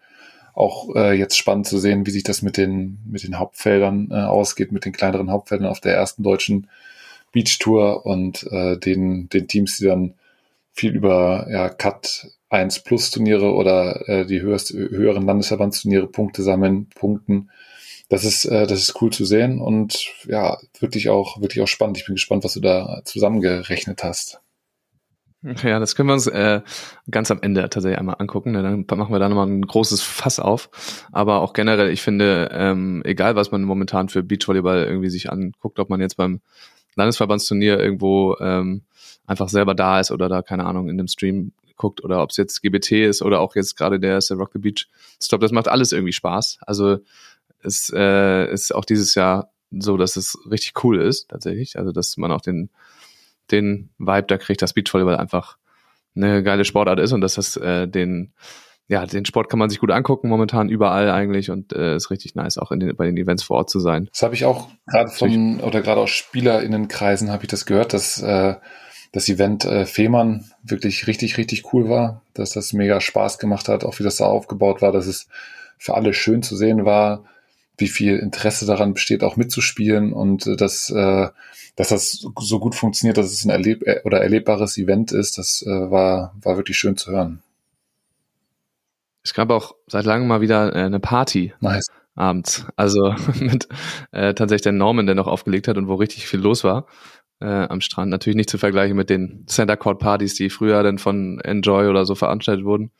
auch 0.55 0.95
äh, 0.95 1.13
jetzt 1.13 1.37
spannend 1.37 1.67
zu 1.67 1.79
sehen, 1.79 2.07
wie 2.07 2.11
sich 2.11 2.23
das 2.23 2.43
mit 2.43 2.57
den, 2.57 2.99
mit 3.07 3.25
den 3.25 3.39
Hauptfeldern 3.39 4.09
äh, 4.11 4.15
ausgeht, 4.15 4.71
mit 4.71 4.85
den 4.85 4.93
kleineren 4.93 5.31
Hauptfeldern 5.31 5.67
auf 5.67 5.81
der 5.81 5.95
ersten 5.95 6.23
deutschen 6.23 6.69
Beach 7.33 7.59
Tour 7.59 8.07
und 8.07 8.45
äh, 8.53 8.79
den, 8.79 9.29
den 9.29 9.49
Teams, 9.49 9.79
die 9.79 9.87
dann 9.87 10.15
viel 10.73 10.95
über 10.95 11.49
ja, 11.51 11.69
Cut 11.69 12.29
1 12.51 12.81
Plus 12.81 13.11
Turniere 13.11 13.53
oder 13.53 14.09
äh, 14.09 14.27
die 14.27 14.41
höchst, 14.41 14.73
höheren 14.73 15.27
Landesverbandsturniere 15.27 16.07
Punkte 16.07 16.43
sammeln, 16.43 16.89
punkten. 16.95 17.51
Das 18.09 18.25
ist, 18.25 18.45
äh, 18.45 18.69
das 18.69 18.81
ist 18.81 19.03
cool 19.03 19.13
zu 19.13 19.25
sehen 19.25 19.61
und 19.61 20.07
ja, 20.27 20.59
wirklich 20.79 21.09
auch, 21.09 21.41
wirklich 21.41 21.63
auch 21.63 21.69
spannend. 21.69 21.99
Ich 21.99 22.07
bin 22.07 22.15
gespannt, 22.15 22.45
was 22.45 22.55
du 22.55 22.61
da 22.61 23.01
zusammengerechnet 23.05 24.05
hast. 24.05 24.41
Ja, 25.62 25.79
das 25.79 25.94
können 25.94 26.08
wir 26.08 26.14
uns 26.14 26.26
äh, 26.26 26.62
ganz 27.11 27.31
am 27.31 27.41
Ende 27.43 27.69
tatsächlich 27.69 27.99
einmal 27.99 28.17
angucken. 28.19 28.52
Ne? 28.52 28.62
Dann 28.62 28.99
machen 28.99 29.12
wir 29.12 29.19
da 29.19 29.29
nochmal 29.29 29.46
ein 29.46 29.67
großes 29.67 30.00
Fass 30.00 30.41
auf. 30.41 30.70
Aber 31.12 31.43
auch 31.43 31.52
generell, 31.52 31.91
ich 31.91 32.00
finde, 32.00 32.49
ähm, 32.52 33.02
egal 33.05 33.37
was 33.37 33.50
man 33.50 33.62
momentan 33.62 34.08
für 34.08 34.23
Beachvolleyball 34.23 34.85
irgendwie 34.85 35.11
sich 35.11 35.31
anguckt, 35.31 35.79
ob 35.79 35.91
man 35.91 36.00
jetzt 36.00 36.17
beim 36.17 36.41
Landesverbandsturnier 36.96 37.79
irgendwo 37.79 38.37
ähm, 38.41 38.82
einfach 39.26 39.49
selber 39.49 39.75
da 39.75 40.00
ist 40.00 40.11
oder 40.12 40.29
da, 40.29 40.41
keine 40.41 40.64
Ahnung, 40.64 40.88
in 40.88 40.96
dem 40.96 41.08
Stream 41.08 41.52
guckt 41.76 42.02
oder 42.02 42.23
ob 42.23 42.31
es 42.31 42.37
jetzt 42.37 42.62
GBT 42.62 42.93
ist 43.08 43.20
oder 43.20 43.41
auch 43.41 43.55
jetzt 43.56 43.76
gerade 43.76 43.99
der 43.99 44.19
ist 44.19 44.31
der 44.31 44.37
Rock 44.37 44.50
the 44.52 44.61
Beach 44.61 44.88
Stop, 45.20 45.41
das 45.41 45.52
macht 45.52 45.69
alles 45.69 45.93
irgendwie 45.93 46.12
Spaß. 46.12 46.58
Also 46.62 46.99
es 47.62 47.93
äh, 47.94 48.50
ist 48.52 48.75
auch 48.75 48.85
dieses 48.85 49.14
Jahr 49.14 49.50
so, 49.70 49.96
dass 49.96 50.17
es 50.17 50.38
richtig 50.49 50.85
cool 50.85 51.00
ist, 51.00 51.29
tatsächlich. 51.29 51.79
Also 51.79 51.93
dass 51.93 52.17
man 52.17 52.31
auch 52.31 52.41
den 52.41 52.70
den 53.50 53.91
Vibe 53.99 54.26
da 54.26 54.38
kriegt, 54.38 54.62
dass 54.62 54.73
Beachvolleyball 54.73 55.17
einfach 55.17 55.56
eine 56.17 56.43
geile 56.43 56.64
Sportart 56.64 57.00
ist 57.00 57.12
und 57.12 57.20
dass 57.20 57.35
das 57.35 57.56
äh, 57.56 57.88
den 57.88 58.32
ja, 58.87 59.06
den 59.06 59.25
Sport 59.25 59.49
kann 59.49 59.58
man 59.58 59.70
sich 59.70 59.79
gut 59.79 59.91
angucken 59.91 60.29
momentan 60.29 60.69
überall 60.69 61.11
eigentlich 61.11 61.50
und 61.50 61.73
äh, 61.73 61.96
ist 61.96 62.11
richtig 62.11 62.35
nice, 62.35 62.58
auch 62.58 62.70
in 62.70 62.81
den, 62.81 62.94
bei 62.96 63.06
den 63.06 63.17
Events 63.17 63.43
vor 63.43 63.56
Ort 63.56 63.70
zu 63.70 63.81
sein. 63.81 64.08
Das 64.12 64.23
habe 64.23 64.35
ich 64.35 64.44
auch 64.44 64.69
gerade 64.87 65.11
von 65.11 65.61
oder 65.61 65.81
gerade 65.81 66.02
aus 66.02 66.11
SpielerInnenkreisen 66.11 67.31
habe 67.31 67.44
ich 67.44 67.49
das 67.49 67.64
gehört, 67.64 67.94
dass 67.94 68.20
äh, 68.20 68.56
das 69.13 69.29
Event 69.29 69.65
äh, 69.65 69.86
Fehmarn 69.86 70.44
wirklich 70.63 71.06
richtig, 71.06 71.39
richtig 71.39 71.72
cool 71.72 71.89
war, 71.89 72.22
dass 72.34 72.51
das 72.51 72.72
mega 72.74 73.01
Spaß 73.01 73.39
gemacht 73.39 73.69
hat, 73.69 73.84
auch 73.84 73.98
wie 73.98 74.03
das 74.03 74.17
da 74.17 74.27
aufgebaut 74.27 74.82
war, 74.82 74.93
dass 74.93 75.06
es 75.06 75.29
für 75.79 75.94
alle 75.94 76.13
schön 76.13 76.43
zu 76.43 76.55
sehen 76.55 76.84
war, 76.84 77.24
wie 77.77 77.89
viel 77.89 78.17
Interesse 78.19 78.67
daran 78.67 78.95
besteht, 78.95 79.25
auch 79.25 79.37
mitzuspielen 79.37 80.13
und 80.13 80.47
äh, 80.47 80.57
dass 80.57 80.91
äh, 80.91 81.29
dass 81.77 81.89
das 81.89 82.25
so 82.39 82.59
gut 82.61 82.75
funktioniert, 82.75 83.17
dass 83.17 83.33
es 83.33 83.45
ein 83.45 83.51
erleb 83.51 83.83
äh, 83.87 84.01
oder 84.05 84.21
erlebbares 84.21 84.79
Event 84.79 85.13
ist, 85.13 85.39
das 85.39 85.63
äh, 85.67 85.91
war, 85.91 86.35
war 86.41 86.57
wirklich 86.57 86.79
schön 86.79 86.97
zu 86.97 87.11
hören. 87.11 87.43
Es 89.25 89.35
gab 89.35 89.51
auch 89.51 89.75
seit 89.87 90.05
langem 90.05 90.29
mal 90.29 90.41
wieder 90.41 90.75
äh, 90.75 90.85
eine 90.85 91.01
Party. 91.01 91.53
Nice. 91.61 91.87
Abends. 92.15 92.67
Also 92.77 93.15
mit 93.41 93.69
äh, 94.13 94.35
tatsächlich 94.35 94.63
der 94.63 94.73
Norman, 94.73 95.07
der 95.07 95.17
noch 95.17 95.27
aufgelegt 95.27 95.67
hat 95.67 95.77
und 95.77 95.89
wo 95.89 95.95
richtig 95.95 96.29
viel 96.29 96.41
los 96.41 96.63
war 96.63 96.87
äh, 97.41 97.47
am 97.47 97.81
Strand. 97.81 98.11
Natürlich 98.11 98.37
nicht 98.37 98.51
zu 98.51 98.59
vergleichen 98.59 98.97
mit 98.97 99.11
den 99.11 99.45
Center 99.49 99.77
Court 99.77 99.99
Partys, 99.99 100.35
die 100.35 100.51
früher 100.51 100.83
dann 100.83 100.99
von 100.99 101.41
Enjoy 101.41 101.89
oder 101.89 102.05
so 102.05 102.15
veranstaltet 102.15 102.65
wurden. 102.65 102.93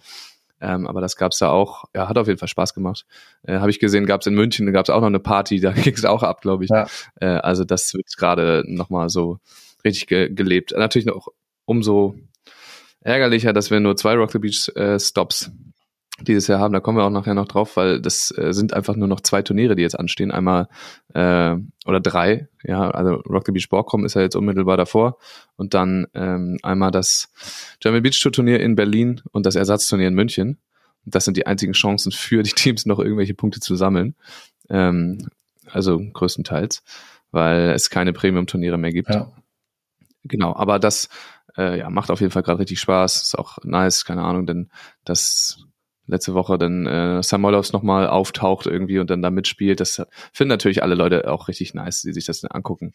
Ähm, 0.64 0.87
aber 0.87 1.02
das 1.02 1.16
gab's 1.16 1.38
da 1.38 1.50
auch. 1.50 1.85
Ja, 1.94 2.09
hat 2.09 2.16
auf 2.16 2.26
jeden 2.26 2.38
Fall 2.38 2.49
Spaß 2.49 2.73
gemacht. 2.73 3.04
Äh, 3.42 3.59
Habe 3.59 3.71
ich 3.71 3.80
gesehen, 3.80 4.06
gab's 4.06 4.26
in 4.26 4.35
München, 4.35 4.64
da 4.64 4.73
gab's 4.73 4.88
auch 4.88 5.00
noch 5.00 5.09
eine 5.09 5.21
Party, 5.21 5.61
da 5.61 5.73
ging's 5.73 6.04
auch 6.06 6.23
ab, 6.23 6.40
glaube 6.40 6.64
ich. 6.64 6.71
Ja. 6.71 6.87
Äh, 7.21 7.26
also 7.26 7.64
das 7.64 7.92
wird 7.92 8.06
gerade 8.16 8.64
nochmal 8.66 9.11
so 9.11 9.38
richtig 9.85 10.06
ge 10.06 10.33
gelebt. 10.33 10.73
Natürlich 10.75 11.06
noch 11.06 11.28
umso 11.66 12.14
ärgerlicher, 13.00 13.52
dass 13.52 13.71
wir 13.71 13.80
nur 13.80 13.97
zwei 13.97 14.14
Rock 14.14 14.33
the 14.33 14.38
Beach 14.38 14.71
äh, 14.75 14.99
Stops 14.99 15.50
dieses 16.21 16.47
Jahr 16.47 16.61
haben. 16.61 16.73
Da 16.73 16.80
kommen 16.80 16.99
wir 16.99 17.04
auch 17.04 17.11
nachher 17.11 17.35
noch 17.35 17.49
drauf, 17.49 17.76
weil 17.76 18.00
das 18.00 18.33
äh, 18.37 18.52
sind 18.52 18.73
einfach 18.73 18.94
nur 18.97 19.09
noch 19.09 19.21
zwei 19.21 19.42
Turniere, 19.42 19.75
die 19.75 19.83
jetzt 19.83 19.99
anstehen. 19.99 20.30
Einmal 20.30 20.68
äh, 21.12 21.56
oder 21.87 22.00
drei, 22.00 22.49
ja, 22.62 22.90
also 22.90 23.14
Rock 23.28 23.47
the 23.47 23.52
Beach 23.52 23.68
Borkum 23.68 24.04
ist 24.04 24.14
ja 24.14 24.23
jetzt 24.23 24.37
unmittelbar 24.37 24.76
davor 24.76 25.18
und 25.56 25.75
dann 25.75 26.06
ähm, 26.14 26.59
einmal 26.62 26.90
das 26.90 27.33
German 27.80 28.02
Beach 28.02 28.21
Tour 28.21 28.33
Turnier 28.33 28.61
in 28.61 28.76
Berlin 28.76 29.23
und 29.33 29.44
das 29.44 29.56
Ersatzturnier 29.56 30.09
in 30.09 30.14
München. 30.14 30.59
Das 31.04 31.25
sind 31.25 31.37
die 31.37 31.47
einzigen 31.47 31.73
Chancen 31.73 32.12
für 32.12 32.42
die 32.42 32.52
Teams, 32.52 32.87
noch 32.87 32.99
irgendwelche 32.99 33.35
Punkte 33.35 33.61
zu 33.61 33.75
sammeln. 33.75 34.14
Ähm, 34.71 35.28
also 35.71 35.99
größtenteils, 35.99 36.83
weil 37.33 37.71
es 37.71 37.90
keine 37.90 38.12
Premium-Turniere 38.12 38.78
mehr 38.78 38.92
gibt. 38.92 39.11
Ja. 39.11 39.33
Genau, 40.23 40.54
aber 40.54 40.78
das 40.78 41.09
äh, 41.56 41.78
ja, 41.78 41.90
macht 41.90 42.11
auf 42.11 42.21
jeden 42.21 42.33
Fall 42.33 42.42
gerade 42.42 42.61
richtig 42.61 42.80
Spaß. 42.80 43.23
Ist 43.23 43.38
auch 43.38 43.59
nice, 43.64 44.04
keine 44.04 44.23
Ahnung, 44.23 44.47
denn 44.47 44.71
das 45.04 45.66
letzte 46.06 46.34
Woche 46.34 46.58
dann 46.58 46.87
äh, 46.87 47.23
Samolovs 47.23 47.73
nochmal 47.73 48.08
auftaucht 48.08 48.66
irgendwie 48.66 48.99
und 48.99 49.11
dann 49.11 49.23
da 49.23 49.30
mitspielt. 49.30 49.80
Das 49.80 50.02
finden 50.32 50.50
natürlich 50.50 50.82
alle 50.82 50.94
Leute 50.94 51.30
auch 51.30 51.49
richtig 51.49 51.75
nice, 51.75 52.02
die 52.02 52.12
sich 52.12 52.26
das 52.26 52.40
dann 52.40 52.50
angucken. 52.50 52.92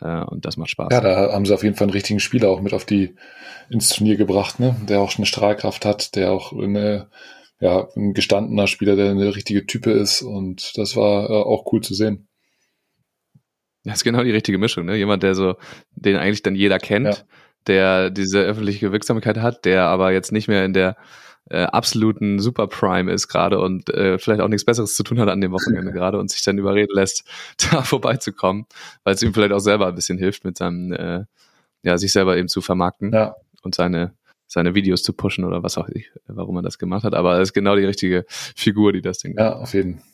Äh, 0.00 0.24
und 0.24 0.44
das 0.44 0.56
macht 0.56 0.70
Spaß. 0.70 0.88
Ja, 0.92 1.00
da 1.00 1.32
haben 1.32 1.46
sie 1.46 1.54
auf 1.54 1.62
jeden 1.62 1.76
Fall 1.76 1.86
einen 1.86 1.92
richtigen 1.92 2.20
Spieler 2.20 2.48
auch 2.48 2.60
mit 2.60 2.74
auf 2.74 2.84
die 2.84 3.14
ins 3.70 3.88
Turnier 3.88 4.16
gebracht, 4.16 4.60
ne? 4.60 4.76
Der 4.88 5.00
auch 5.00 5.10
schon 5.10 5.22
eine 5.22 5.26
Strahlkraft 5.26 5.84
hat, 5.84 6.16
der 6.16 6.32
auch 6.32 6.52
eine, 6.52 7.08
ja, 7.60 7.88
ein 7.96 8.12
gestandener 8.12 8.66
Spieler, 8.66 8.96
der 8.96 9.10
eine 9.10 9.34
richtige 9.34 9.66
Type 9.66 9.90
ist. 9.90 10.22
Und 10.22 10.76
das 10.76 10.96
war 10.96 11.30
äh, 11.30 11.32
auch 11.32 11.72
cool 11.72 11.80
zu 11.80 11.94
sehen. 11.94 12.28
Das 13.84 13.96
ist 13.96 14.04
genau 14.04 14.22
die 14.22 14.30
richtige 14.30 14.58
Mischung, 14.58 14.86
ne? 14.86 14.96
Jemand, 14.96 15.22
der 15.22 15.34
so, 15.34 15.56
den 15.92 16.16
eigentlich 16.16 16.42
dann 16.42 16.54
jeder 16.54 16.78
kennt, 16.78 17.06
ja. 17.06 17.16
der 17.66 18.10
diese 18.10 18.40
öffentliche 18.40 18.92
Wirksamkeit 18.92 19.38
hat, 19.38 19.64
der 19.64 19.84
aber 19.84 20.12
jetzt 20.12 20.32
nicht 20.32 20.48
mehr 20.48 20.64
in 20.64 20.72
der 20.72 20.96
äh, 21.50 21.64
absoluten 21.64 22.38
Superprime 22.38 23.12
ist 23.12 23.28
gerade 23.28 23.60
und 23.60 23.90
äh, 23.90 24.18
vielleicht 24.18 24.40
auch 24.40 24.48
nichts 24.48 24.64
Besseres 24.64 24.94
zu 24.94 25.02
tun 25.02 25.20
hat 25.20 25.28
an 25.28 25.40
dem 25.40 25.52
Wochenende 25.52 25.92
gerade 25.92 26.18
und 26.18 26.30
sich 26.30 26.42
dann 26.42 26.58
überreden 26.58 26.94
lässt, 26.94 27.24
da 27.70 27.82
vorbeizukommen, 27.82 28.66
weil 29.02 29.14
es 29.14 29.22
ihm 29.22 29.34
vielleicht 29.34 29.52
auch 29.52 29.60
selber 29.60 29.86
ein 29.86 29.94
bisschen 29.94 30.18
hilft, 30.18 30.44
mit 30.44 30.56
seinem, 30.56 30.92
äh, 30.92 31.24
ja, 31.82 31.98
sich 31.98 32.12
selber 32.12 32.36
eben 32.36 32.48
zu 32.48 32.60
vermarkten 32.60 33.12
ja. 33.12 33.34
und 33.62 33.74
seine 33.74 34.14
seine 34.46 34.74
Videos 34.74 35.02
zu 35.02 35.12
pushen 35.14 35.44
oder 35.44 35.62
was 35.62 35.78
auch 35.78 35.88
ich, 35.88 36.12
warum 36.26 36.56
er 36.56 36.62
das 36.62 36.78
gemacht 36.78 37.02
hat. 37.02 37.14
Aber 37.14 37.40
es 37.40 37.48
ist 37.48 37.52
genau 37.54 37.76
die 37.76 37.84
richtige 37.84 38.24
Figur, 38.28 38.92
die 38.92 39.00
das 39.00 39.18
Ding. 39.18 39.36
Ja, 39.36 39.56
auf 39.56 39.74
jeden 39.74 39.98
Fall. 39.98 40.08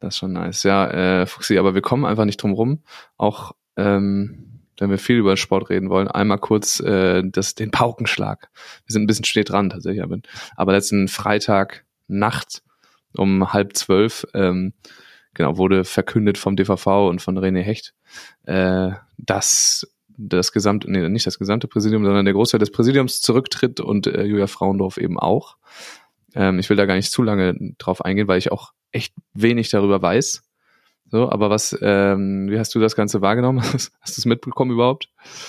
Das 0.00 0.14
ist 0.14 0.18
schon 0.18 0.32
nice. 0.32 0.62
Ja, 0.62 1.22
äh, 1.22 1.26
Fuxi, 1.26 1.58
aber 1.58 1.74
wir 1.74 1.82
kommen 1.82 2.06
einfach 2.06 2.24
nicht 2.24 2.42
drum 2.42 2.52
rum. 2.52 2.82
Auch 3.18 3.52
ähm, 3.76 4.49
wenn 4.80 4.90
wir 4.90 4.98
viel 4.98 5.16
über 5.16 5.36
Sport 5.36 5.70
reden 5.70 5.90
wollen, 5.90 6.08
einmal 6.08 6.38
kurz 6.38 6.80
äh, 6.80 7.22
das, 7.24 7.54
den 7.54 7.70
Paukenschlag. 7.70 8.48
Wir 8.86 8.92
sind 8.92 9.02
ein 9.02 9.06
bisschen 9.06 9.24
spät 9.24 9.50
dran 9.50 9.70
tatsächlich, 9.70 10.02
aber, 10.02 10.72
letzten 10.72 11.08
Freitag 11.08 11.84
Nacht 12.08 12.62
um 13.16 13.52
halb 13.52 13.76
zwölf 13.76 14.26
ähm, 14.34 14.72
genau 15.34 15.56
wurde 15.56 15.84
verkündet 15.84 16.38
vom 16.38 16.56
DVV 16.56 17.08
und 17.08 17.22
von 17.22 17.38
René 17.38 17.60
Hecht, 17.62 17.94
äh, 18.44 18.90
dass 19.16 19.86
das 20.08 20.52
gesamte, 20.52 20.90
nee, 20.90 21.08
nicht 21.08 21.26
das 21.26 21.38
gesamte 21.38 21.66
Präsidium, 21.66 22.04
sondern 22.04 22.24
der 22.24 22.34
Großteil 22.34 22.60
des 22.60 22.70
Präsidiums 22.70 23.22
zurücktritt 23.22 23.80
und 23.80 24.06
äh, 24.06 24.24
Julia 24.24 24.46
Frauendorf 24.46 24.98
eben 24.98 25.18
auch. 25.18 25.56
Ähm, 26.34 26.58
ich 26.58 26.68
will 26.68 26.76
da 26.76 26.86
gar 26.86 26.94
nicht 26.94 27.10
zu 27.10 27.22
lange 27.22 27.56
drauf 27.78 28.04
eingehen, 28.04 28.28
weil 28.28 28.38
ich 28.38 28.52
auch 28.52 28.72
echt 28.92 29.14
wenig 29.32 29.70
darüber 29.70 30.02
weiß. 30.02 30.42
So, 31.10 31.28
aber 31.30 31.50
was, 31.50 31.76
ähm, 31.82 32.48
wie 32.48 32.58
hast 32.58 32.74
du 32.74 32.78
das 32.78 32.94
Ganze 32.94 33.20
wahrgenommen? 33.20 33.62
Hast, 33.72 34.16
du 34.16 34.20
es 34.20 34.24
mitbekommen 34.24 34.70
überhaupt? 34.70 35.08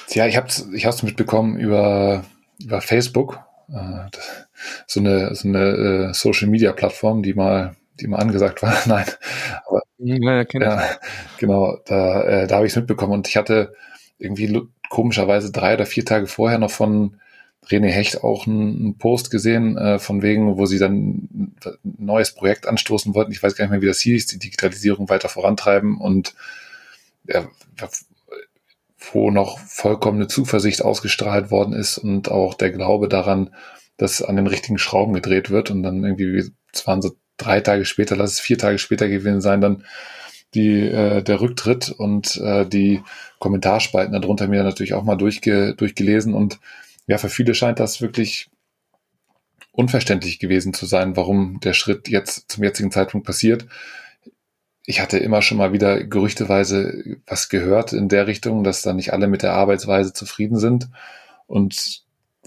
Ja, 0.10 0.25
ich 0.25 0.36
habe 0.36 0.48
es 0.48 0.68
ich 0.74 0.86
hab's 0.86 1.03
mitbekommen 1.03 1.58
über, 1.58 2.24
über 2.60 2.82
Facebook. 2.82 3.39
Äh, 3.70 4.10
so 4.88 5.00
eine, 5.00 5.36
so 5.36 5.48
eine 5.48 6.10
äh, 6.10 6.13
Social 6.13 6.48
Media 6.50 6.72
Plattform, 6.74 7.22
die 7.22 7.36
mal, 7.36 7.75
die 8.00 8.08
mal 8.08 8.18
angesagt 8.18 8.63
war. 8.63 8.75
Nein. 8.88 9.06
Aber, 9.68 9.82
ja, 10.00 10.44
ja, 10.44 10.46
ja 10.60 10.84
genau, 11.38 11.77
da, 11.86 12.24
äh, 12.24 12.48
da 12.48 12.56
habe 12.56 12.65
ich 12.65 12.72
es 12.72 12.77
mitbekommen 12.77 13.13
und 13.13 13.27
ich 13.27 13.38
hatte 13.38 13.74
irgendwie 14.18 14.62
komischerweise 14.89 15.51
drei 15.51 15.75
oder 15.75 15.86
vier 15.86 16.06
Tage 16.06 16.27
vorher 16.27 16.58
noch 16.58 16.72
von 16.72 17.20
René 17.70 17.89
Hecht 17.89 18.24
auch 18.24 18.48
einen, 18.48 18.98
Post 18.98 19.32
gesehen, 19.32 19.77
äh, 19.77 20.00
von 20.00 20.22
wegen, 20.22 20.58
wo 20.58 20.65
sie 20.65 20.80
dann 20.80 21.53
ein 21.63 21.75
neues 21.84 22.34
Projekt 22.34 22.68
anstoßen 22.68 23.13
wollten. 23.13 23.32
Ich 23.32 23.41
weiß 23.41 23.56
gar 23.56 23.65
nicht 23.65 23.72
mehr, 23.72 23.82
wie 23.82 23.88
das 23.88 24.00
hieß, 24.00 24.25
die 24.27 24.39
Digitalisierung 24.39 25.10
weiter 25.10 25.30
vorantreiben 25.30 25.98
und 26.00 26.34
ja, 27.27 27.48
wo 29.12 29.32
noch 29.32 29.60
vollkommene 29.60 30.27
Zuversicht 30.27 30.84
ausgestrahlt 30.84 31.51
worden 31.51 31.74
ist 31.74 31.98
und 31.98 32.30
auch 32.30 32.53
der 32.53 32.72
Glaube 32.72 33.08
daran, 33.08 33.51
dass 33.98 34.22
an 34.22 34.36
den 34.36 34.48
richtigen 34.48 34.77
Schrauben 34.77 35.13
gedreht 35.13 35.50
wird 35.50 35.72
und 35.72 35.84
dann 35.84 36.03
irgendwie, 36.03 36.51
es 36.74 36.88
waren 36.88 37.01
so 37.01 37.15
drei 37.38 37.62
Tage 37.62 37.86
später, 37.86 38.15
lass 38.15 38.34
es 38.34 38.39
vier 38.39 38.58
Tage 38.58 38.77
später 38.77 39.08
gewesen 39.08 39.41
sein, 39.41 39.62
dann 39.62 39.84
die, 40.53 40.82
äh, 40.82 41.24
der 41.24 41.41
Rücktritt 41.41 41.89
und 41.89 42.38
äh, 42.38 42.65
die 42.65 43.01
Kommentarspalten 43.39 44.20
darunter 44.20 44.48
mir 44.48 44.63
natürlich 44.63 44.94
auch 44.94 45.03
mal 45.03 45.15
durchge, 45.15 45.75
durchgelesen 45.75 46.34
und 46.34 46.60
ja, 47.08 47.17
für 47.17 47.29
viele 47.29 47.53
scheint 47.55 47.79
das 47.79 48.01
wirklich 48.01 48.50
unverständlich 49.72 50.39
gewesen 50.39 50.74
zu 50.74 50.86
sein, 50.86 51.15
warum 51.15 51.60
der 51.62 51.74
Schritt 51.74 52.10
jetzt 52.10 52.51
zum 52.51 52.63
jetzigen 52.63 52.91
Zeitpunkt 52.91 53.25
passiert. 53.25 53.65
Ich 54.86 55.00
hatte 55.00 55.17
immer 55.17 55.41
schon 55.41 55.58
mal 55.58 55.74
wieder 55.74 56.03
gerüchteweise 56.03 57.20
was 57.25 57.50
gehört 57.50 57.93
in 57.93 58.10
der 58.10 58.27
Richtung, 58.27 58.63
dass 58.63 58.81
da 58.81 58.93
nicht 58.93 59.13
alle 59.13 59.27
mit 59.27 59.43
der 59.43 59.53
Arbeitsweise 59.53 60.12
zufrieden 60.13 60.58
sind 60.58 60.89
und 61.48 62.03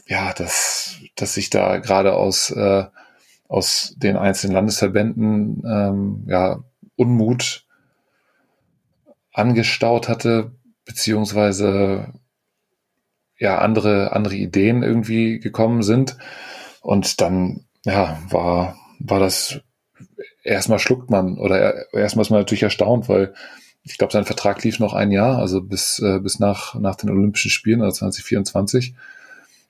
ja, 0.06 0.32
dass, 0.32 0.96
dass 1.14 1.34
sich 1.34 1.50
da 1.50 1.78
gerade 1.78 2.14
aus, 2.14 2.50
äh, 2.50 2.84
aus 3.48 3.94
den 3.96 4.16
einzelnen 4.16 4.54
Landesverbänden 4.54 5.62
ähm, 5.64 6.24
ja, 6.26 6.62
Unmut 6.96 7.64
angestaut 9.32 10.08
hatte, 10.08 10.52
beziehungsweise 10.84 12.12
ja 13.38 13.58
andere, 13.58 14.12
andere 14.12 14.36
Ideen 14.36 14.82
irgendwie 14.82 15.40
gekommen 15.40 15.82
sind. 15.82 16.16
Und 16.80 17.20
dann, 17.20 17.64
ja, 17.84 18.18
war, 18.28 18.76
war 18.98 19.20
das 19.20 19.60
erstmal 20.42 20.78
schluckt 20.78 21.10
man 21.10 21.38
oder 21.38 21.92
erstmal 21.92 22.22
ist 22.22 22.30
man 22.30 22.40
natürlich 22.40 22.62
erstaunt, 22.62 23.08
weil 23.08 23.34
ich 23.82 23.98
glaube, 23.98 24.12
sein 24.12 24.24
Vertrag 24.24 24.62
lief 24.62 24.78
noch 24.78 24.94
ein 24.94 25.10
Jahr, 25.10 25.38
also 25.38 25.60
bis, 25.60 25.98
äh, 25.98 26.18
bis 26.20 26.38
nach, 26.38 26.74
nach 26.74 26.94
den 26.96 27.10
Olympischen 27.10 27.50
Spielen, 27.50 27.82
also 27.82 27.98
2024. 27.98 28.94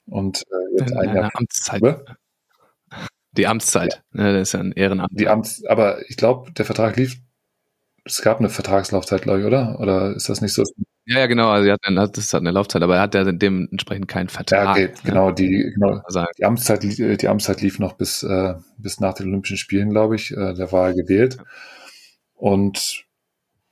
Und 0.06 0.42
äh, 0.42 0.78
jetzt 0.78 0.96
ein 0.96 1.14
Jahr. 1.14 1.30
Amtszeit. 1.34 2.04
Die 3.32 3.46
Amtszeit, 3.48 4.04
ja. 4.12 4.22
ne, 4.22 4.32
das 4.34 4.48
ist 4.48 4.52
ja 4.52 4.60
ein 4.60 4.72
Ehrenamt. 4.72 5.10
Die 5.12 5.28
Amts, 5.28 5.64
aber 5.64 6.08
ich 6.08 6.16
glaube, 6.16 6.52
der 6.52 6.64
Vertrag 6.64 6.96
lief, 6.96 7.20
es 8.04 8.22
gab 8.22 8.38
eine 8.38 8.50
Vertragslaufzeit, 8.50 9.22
glaube 9.22 9.40
ich, 9.40 9.46
oder? 9.46 9.80
Oder 9.80 10.14
ist 10.14 10.28
das 10.28 10.40
nicht 10.40 10.52
so? 10.52 10.62
Ja, 11.06 11.20
ja, 11.20 11.26
genau. 11.26 11.50
Also, 11.50 11.68
er 11.68 11.74
hat 11.74 11.84
eine, 11.84 12.08
das 12.08 12.32
hat 12.32 12.40
eine 12.40 12.50
Laufzeit, 12.50 12.82
aber 12.82 12.96
er 12.96 13.02
hat 13.02 13.14
ja 13.14 13.30
dementsprechend 13.30 14.08
keinen 14.08 14.28
Vertrag. 14.28 14.64
Ja, 14.64 14.70
okay, 14.70 14.92
genau. 15.04 15.30
Die, 15.30 15.72
genau, 15.74 16.00
die 16.38 16.44
Amtszeit, 16.44 16.82
die 16.82 17.28
Amtszeit 17.28 17.60
lief 17.60 17.78
noch 17.78 17.92
bis, 17.92 18.22
äh, 18.22 18.54
bis 18.78 19.00
nach 19.00 19.14
den 19.14 19.28
Olympischen 19.28 19.58
Spielen, 19.58 19.90
glaube 19.90 20.16
ich. 20.16 20.32
Äh, 20.32 20.54
da 20.54 20.72
war 20.72 20.88
er 20.88 20.94
gewählt. 20.94 21.38
Und 22.34 23.04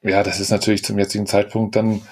ja, 0.02 0.22
das 0.22 0.40
ist 0.40 0.50
natürlich 0.50 0.84
zum 0.84 0.98
jetzigen 0.98 1.26
Zeitpunkt 1.26 1.76
dann 1.76 2.02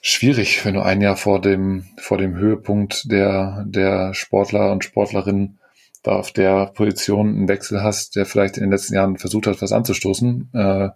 schwierig, 0.00 0.64
wenn 0.64 0.74
du 0.74 0.82
ein 0.82 1.00
Jahr 1.00 1.16
vor 1.16 1.40
dem, 1.40 1.86
vor 1.98 2.18
dem 2.18 2.36
Höhepunkt 2.36 3.10
der, 3.10 3.64
der 3.66 4.14
Sportler 4.14 4.70
und 4.70 4.84
Sportlerinnen 4.84 5.58
da 6.02 6.12
auf 6.12 6.30
der 6.30 6.66
Position 6.66 7.30
einen 7.30 7.48
Wechsel 7.48 7.82
hast, 7.82 8.14
der 8.14 8.26
vielleicht 8.26 8.56
in 8.56 8.62
den 8.62 8.70
letzten 8.70 8.94
Jahren 8.94 9.18
versucht 9.18 9.48
hat, 9.48 9.60
was 9.60 9.72
anzustoßen. 9.72 10.50
Äh, 10.52 10.90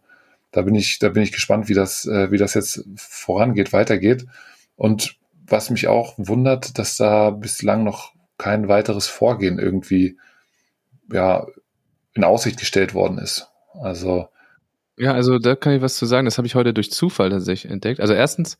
da 0.52 0.62
bin 0.62 0.74
ich, 0.74 0.98
da 0.98 1.10
bin 1.10 1.22
ich 1.22 1.32
gespannt, 1.32 1.68
wie 1.68 1.74
das, 1.74 2.06
äh, 2.06 2.30
wie 2.30 2.38
das 2.38 2.54
jetzt 2.54 2.84
vorangeht, 2.96 3.72
weitergeht. 3.72 4.26
Und 4.76 5.16
was 5.46 5.70
mich 5.70 5.88
auch 5.88 6.14
wundert, 6.16 6.78
dass 6.78 6.96
da 6.96 7.30
bislang 7.30 7.84
noch 7.84 8.12
kein 8.38 8.68
weiteres 8.68 9.06
Vorgehen 9.06 9.58
irgendwie 9.58 10.16
ja 11.12 11.46
in 12.14 12.24
Aussicht 12.24 12.58
gestellt 12.58 12.94
worden 12.94 13.18
ist. 13.18 13.48
Also 13.74 14.28
ja, 15.00 15.14
also 15.14 15.38
da 15.38 15.56
kann 15.56 15.72
ich 15.72 15.80
was 15.80 15.96
zu 15.96 16.04
sagen. 16.04 16.26
Das 16.26 16.36
habe 16.36 16.46
ich 16.46 16.54
heute 16.54 16.74
durch 16.74 16.90
Zufall 16.90 17.30
tatsächlich 17.30 17.72
entdeckt. 17.72 18.00
Also 18.00 18.12
erstens, 18.12 18.58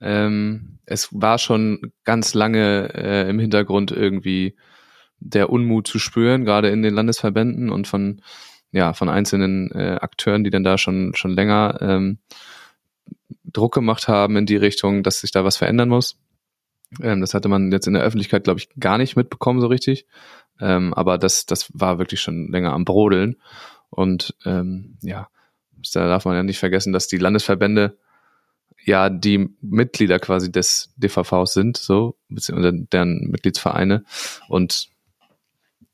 ähm, 0.00 0.78
es 0.86 1.08
war 1.10 1.38
schon 1.38 1.92
ganz 2.04 2.32
lange 2.32 2.94
äh, 2.94 3.28
im 3.28 3.40
Hintergrund 3.40 3.90
irgendwie 3.90 4.56
der 5.18 5.50
Unmut 5.50 5.88
zu 5.88 5.98
spüren, 5.98 6.44
gerade 6.44 6.70
in 6.70 6.82
den 6.82 6.94
Landesverbänden 6.94 7.70
und 7.70 7.88
von 7.88 8.22
ja, 8.72 8.92
von 8.92 9.08
einzelnen 9.08 9.70
äh, 9.72 9.98
Akteuren, 10.00 10.44
die 10.44 10.50
dann 10.50 10.64
da 10.64 10.78
schon, 10.78 11.12
schon 11.14 11.32
länger 11.32 11.78
ähm, 11.80 12.18
Druck 13.44 13.74
gemacht 13.74 14.08
haben 14.08 14.36
in 14.36 14.46
die 14.46 14.56
Richtung, 14.56 15.02
dass 15.02 15.20
sich 15.20 15.30
da 15.30 15.44
was 15.44 15.56
verändern 15.56 15.88
muss. 15.88 16.18
Ähm, 17.02 17.20
das 17.20 17.34
hatte 17.34 17.48
man 17.48 17.72
jetzt 17.72 17.86
in 17.86 17.94
der 17.94 18.02
Öffentlichkeit, 18.02 18.44
glaube 18.44 18.60
ich, 18.60 18.68
gar 18.78 18.98
nicht 18.98 19.16
mitbekommen 19.16 19.60
so 19.60 19.66
richtig. 19.66 20.06
Ähm, 20.60 20.94
aber 20.94 21.18
das, 21.18 21.46
das 21.46 21.70
war 21.74 21.98
wirklich 21.98 22.20
schon 22.20 22.50
länger 22.50 22.72
am 22.72 22.84
Brodeln. 22.84 23.36
Und 23.90 24.36
ähm, 24.44 24.98
ja, 25.02 25.28
da 25.92 26.06
darf 26.06 26.24
man 26.24 26.36
ja 26.36 26.42
nicht 26.42 26.58
vergessen, 26.58 26.92
dass 26.92 27.08
die 27.08 27.18
Landesverbände 27.18 27.98
ja 28.84 29.10
die 29.10 29.48
Mitglieder 29.60 30.18
quasi 30.18 30.50
des 30.50 30.92
DVVs 30.96 31.52
sind, 31.52 31.76
so, 31.76 32.16
beziehungsweise 32.28 32.86
deren 32.92 33.30
Mitgliedsvereine. 33.30 34.04
Und 34.48 34.88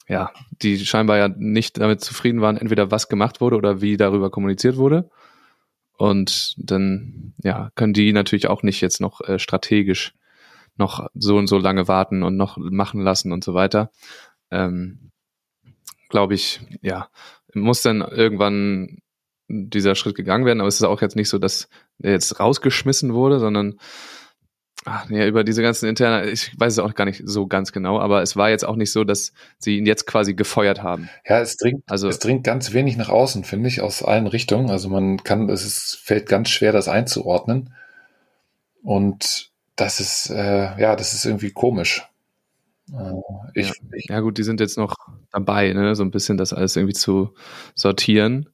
ja, 0.08 0.32
die 0.62 0.78
scheinbar 0.78 1.18
ja 1.18 1.28
nicht 1.28 1.78
damit 1.78 2.00
zufrieden 2.00 2.40
waren, 2.40 2.56
entweder 2.56 2.90
was 2.90 3.08
gemacht 3.08 3.40
wurde 3.40 3.56
oder 3.56 3.80
wie 3.80 3.96
darüber 3.96 4.30
kommuniziert 4.30 4.76
wurde. 4.76 5.10
Und 5.98 6.54
dann, 6.58 7.34
ja, 7.42 7.70
können 7.74 7.94
die 7.94 8.12
natürlich 8.12 8.48
auch 8.48 8.62
nicht 8.62 8.80
jetzt 8.80 9.00
noch 9.00 9.20
äh, 9.22 9.38
strategisch 9.38 10.14
noch 10.76 11.08
so 11.14 11.36
und 11.36 11.46
so 11.46 11.58
lange 11.58 11.88
warten 11.88 12.22
und 12.22 12.36
noch 12.36 12.58
machen 12.58 13.00
lassen 13.00 13.32
und 13.32 13.42
so 13.42 13.54
weiter. 13.54 13.90
Ähm, 14.50 15.10
Glaube 16.08 16.34
ich, 16.34 16.60
ja, 16.82 17.08
muss 17.54 17.82
dann 17.82 18.00
irgendwann 18.00 18.98
dieser 19.48 19.94
Schritt 19.94 20.14
gegangen 20.14 20.44
werden, 20.44 20.60
aber 20.60 20.68
es 20.68 20.76
ist 20.76 20.84
auch 20.84 21.00
jetzt 21.00 21.16
nicht 21.16 21.28
so, 21.28 21.38
dass 21.38 21.68
er 21.98 22.12
jetzt 22.12 22.38
rausgeschmissen 22.38 23.14
wurde, 23.14 23.40
sondern 23.40 23.80
Ach, 24.88 25.08
nee, 25.08 25.26
über 25.26 25.42
diese 25.42 25.62
ganzen 25.62 25.88
internen, 25.88 26.28
ich 26.28 26.52
weiß 26.58 26.74
es 26.74 26.78
auch 26.78 26.94
gar 26.94 27.06
nicht 27.06 27.20
so 27.24 27.48
ganz 27.48 27.72
genau, 27.72 27.98
aber 27.98 28.22
es 28.22 28.36
war 28.36 28.50
jetzt 28.50 28.64
auch 28.64 28.76
nicht 28.76 28.92
so, 28.92 29.02
dass 29.02 29.32
sie 29.58 29.78
ihn 29.78 29.84
jetzt 29.84 30.06
quasi 30.06 30.34
gefeuert 30.34 30.82
haben. 30.82 31.08
Ja, 31.28 31.40
es 31.40 31.56
dringt, 31.56 31.82
Also- 31.88 32.08
es 32.08 32.20
dringt 32.20 32.44
ganz 32.44 32.72
wenig 32.72 32.96
nach 32.96 33.08
außen, 33.08 33.42
finde 33.42 33.68
ich, 33.68 33.80
aus 33.80 34.04
allen 34.04 34.28
Richtungen. 34.28 34.70
Also 34.70 34.88
man 34.88 35.24
kann, 35.24 35.48
es 35.48 35.66
ist, 35.66 35.98
fällt 36.02 36.28
ganz 36.28 36.50
schwer, 36.50 36.70
das 36.72 36.86
einzuordnen. 36.86 37.74
Und 38.82 39.50
das 39.74 39.98
ist, 39.98 40.30
äh, 40.30 40.80
ja, 40.80 40.94
das 40.96 41.12
ist 41.14 41.24
irgendwie 41.24 41.50
komisch. 41.50 42.04
Äh, 42.92 43.12
ich, 43.54 43.68
Ja. 43.68 43.74
ich, 43.92 44.06
Ja 44.08 44.20
gut, 44.20 44.38
die 44.38 44.44
sind 44.44 44.60
jetzt 44.60 44.78
noch 44.78 44.94
dabei, 45.32 45.72
ne, 45.72 45.96
so 45.96 46.04
ein 46.04 46.12
bisschen 46.12 46.36
das 46.38 46.52
alles 46.52 46.76
irgendwie 46.76 46.94
zu 46.94 47.34
sortieren. 47.74 48.48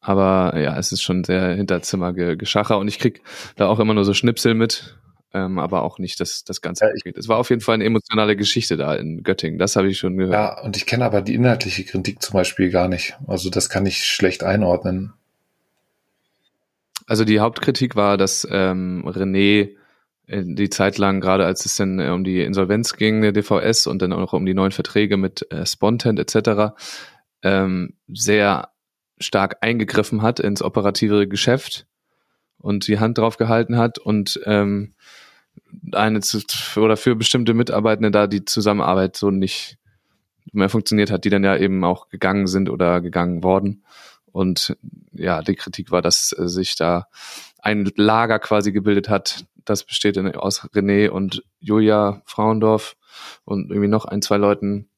Aber 0.00 0.58
ja, 0.60 0.76
es 0.78 0.92
ist 0.92 1.02
schon 1.02 1.24
sehr 1.24 1.54
Hinterzimmer-Geschacher 1.54 2.78
und 2.78 2.88
ich 2.88 2.98
krieg 2.98 3.22
da 3.56 3.66
auch 3.68 3.78
immer 3.80 3.94
nur 3.94 4.04
so 4.04 4.14
Schnipsel 4.14 4.54
mit, 4.54 4.96
ähm, 5.34 5.58
aber 5.58 5.82
auch 5.82 5.98
nicht 5.98 6.20
das, 6.20 6.44
das 6.44 6.60
ganze 6.60 6.84
Ja, 6.84 6.92
Paket. 6.92 7.16
Es 7.16 7.28
war 7.28 7.38
auf 7.38 7.50
jeden 7.50 7.62
Fall 7.62 7.74
eine 7.74 7.84
emotionale 7.84 8.36
Geschichte 8.36 8.76
da 8.76 8.94
in 8.94 9.22
Göttingen, 9.22 9.58
das 9.58 9.76
habe 9.76 9.88
ich 9.88 9.98
schon 9.98 10.16
gehört. 10.16 10.32
ja, 10.32 10.62
und 10.62 10.76
ich 10.76 10.86
kenne 10.86 11.04
aber 11.04 11.22
die 11.22 11.34
inhaltliche 11.34 11.84
Kritik 11.84 12.22
zum 12.22 12.34
Beispiel 12.34 12.70
gar 12.70 12.88
nicht. 12.88 13.16
Also 13.26 13.50
das 13.50 13.68
kann 13.68 13.86
ich 13.86 14.04
schlecht 14.06 14.42
einordnen. 14.44 15.12
Also 17.06 17.24
die 17.24 17.40
Hauptkritik 17.40 17.96
war, 17.96 18.16
dass 18.16 18.46
ähm, 18.50 19.04
René 19.06 19.70
äh, 20.26 20.42
die 20.44 20.70
Zeit 20.70 20.98
lang, 20.98 21.20
gerade 21.20 21.44
als 21.44 21.64
es 21.66 21.76
dann 21.76 21.98
äh, 21.98 22.08
um 22.10 22.24
die 22.24 22.42
Insolvenz 22.42 22.96
ging, 22.96 23.22
der 23.22 23.32
DVS 23.32 23.86
und 23.86 24.02
dann 24.02 24.12
auch 24.12 24.32
um 24.32 24.46
die 24.46 24.54
neuen 24.54 24.72
Verträge 24.72 25.16
mit 25.16 25.50
äh, 25.50 25.66
Spontent 25.66 26.18
etc., 26.18 26.74
ähm, 27.42 27.94
sehr 28.08 28.70
stark 29.18 29.58
eingegriffen 29.60 30.22
hat 30.22 30.40
ins 30.40 30.62
operative 30.62 31.26
Geschäft 31.28 31.86
und 32.58 32.86
die 32.86 32.98
Hand 32.98 33.18
drauf 33.18 33.36
gehalten 33.36 33.76
hat 33.76 33.98
und 33.98 34.40
ähm, 34.44 34.94
eine 35.92 36.20
zu, 36.20 36.40
oder 36.76 36.96
für 36.96 37.16
bestimmte 37.16 37.54
Mitarbeitende 37.54 38.10
da 38.10 38.26
die 38.26 38.44
Zusammenarbeit 38.44 39.16
so 39.16 39.30
nicht 39.30 39.78
mehr 40.52 40.68
funktioniert 40.68 41.10
hat, 41.10 41.24
die 41.24 41.30
dann 41.30 41.44
ja 41.44 41.56
eben 41.56 41.84
auch 41.84 42.08
gegangen 42.08 42.46
sind 42.46 42.68
oder 42.68 43.00
gegangen 43.00 43.42
worden. 43.42 43.84
Und 44.32 44.76
ja, 45.12 45.42
die 45.42 45.54
Kritik 45.54 45.90
war, 45.90 46.02
dass 46.02 46.34
äh, 46.36 46.48
sich 46.48 46.76
da 46.76 47.08
ein 47.58 47.90
Lager 47.96 48.38
quasi 48.38 48.72
gebildet 48.72 49.08
hat. 49.08 49.44
Das 49.64 49.84
besteht 49.84 50.16
in, 50.16 50.34
aus 50.34 50.64
René 50.70 51.10
und 51.10 51.44
Julia 51.60 52.22
Frauendorf 52.24 52.96
und 53.44 53.70
irgendwie 53.70 53.88
noch 53.88 54.06
ein, 54.06 54.22
zwei 54.22 54.38
Leuten, 54.38 54.88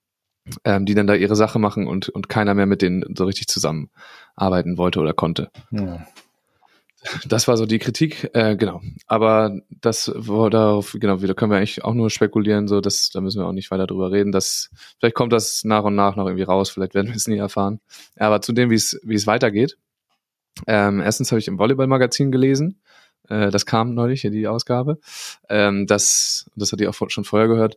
ähm, 0.65 0.87
die 0.87 0.95
dann 0.95 1.07
da 1.07 1.15
ihre 1.15 1.37
Sache 1.37 1.59
machen 1.59 1.87
und, 1.87 2.09
und 2.09 2.29
keiner 2.29 2.55
mehr 2.55 2.67
mit 2.67 2.81
denen 2.81 3.17
so 3.17 3.25
richtig 3.25 3.49
zusammenarbeiten 3.49 4.79
wollte 4.79 5.01
oder 5.01 5.13
konnte. 5.13 5.51
Ja. 5.71 6.07
Das 7.27 7.49
war 7.49 7.57
so 7.57 7.67
die 7.67 7.79
Kritik, 7.79 8.31
äh, 8.35 8.57
genau. 8.57 8.81
Aber 9.07 9.61
das 9.69 10.11
war 10.15 10.51
darauf, 10.51 10.97
genau, 10.99 11.17
da 11.17 11.35
können 11.35 11.51
wir 11.51 11.59
eigentlich 11.59 11.85
auch 11.85 11.95
nur 11.95 12.11
spekulieren, 12.11 12.69
so 12.69 12.81
dass 12.81 13.11
da 13.11 13.21
müssen 13.21 13.41
wir 13.41 13.47
auch 13.47 13.53
nicht 13.53 13.71
weiter 13.71 13.87
drüber 13.87 14.11
reden. 14.11 14.33
Dass 14.33 14.71
vielleicht 14.99 15.15
kommt 15.15 15.33
das 15.33 15.65
nach 15.65 15.85
und 15.85 15.95
nach 15.95 16.17
noch 16.17 16.27
irgendwie 16.27 16.45
raus, 16.45 16.71
vielleicht 16.71 16.95
werden 16.95 17.09
wir 17.09 17.17
es 17.17 17.29
nie 17.29 17.39
erfahren. 17.39 17.81
Aber 18.17 18.41
zu 18.41 18.53
dem, 18.53 18.71
wie 18.71 18.77
es 18.77 19.01
wie 19.03 19.15
es 19.15 19.27
weitergeht. 19.27 19.77
Ähm, 20.67 21.01
erstens 21.01 21.33
habe 21.33 21.41
ich 21.41 21.49
im 21.49 21.59
Volleyball-Magazin 21.59 22.31
gelesen, 22.31 22.81
äh, 23.29 23.51
das 23.51 23.67
kam 23.67 23.95
neulich, 23.95 24.21
hier 24.21 24.31
die 24.31 24.47
Ausgabe, 24.47 24.99
ähm, 25.49 25.87
dass, 25.87 26.51
das 26.57 26.73
hatte 26.73 26.85
ich 26.85 26.89
auch 26.89 27.11
schon 27.11 27.25
vorher 27.25 27.49
gehört, 27.49 27.77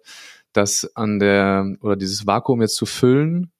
dass 0.54 0.96
an 0.96 1.20
der, 1.20 1.76
oder 1.82 1.96
dieses 1.96 2.28
Vakuum 2.28 2.62
jetzt 2.62 2.76
zu 2.76 2.86
füllen, 2.86 3.52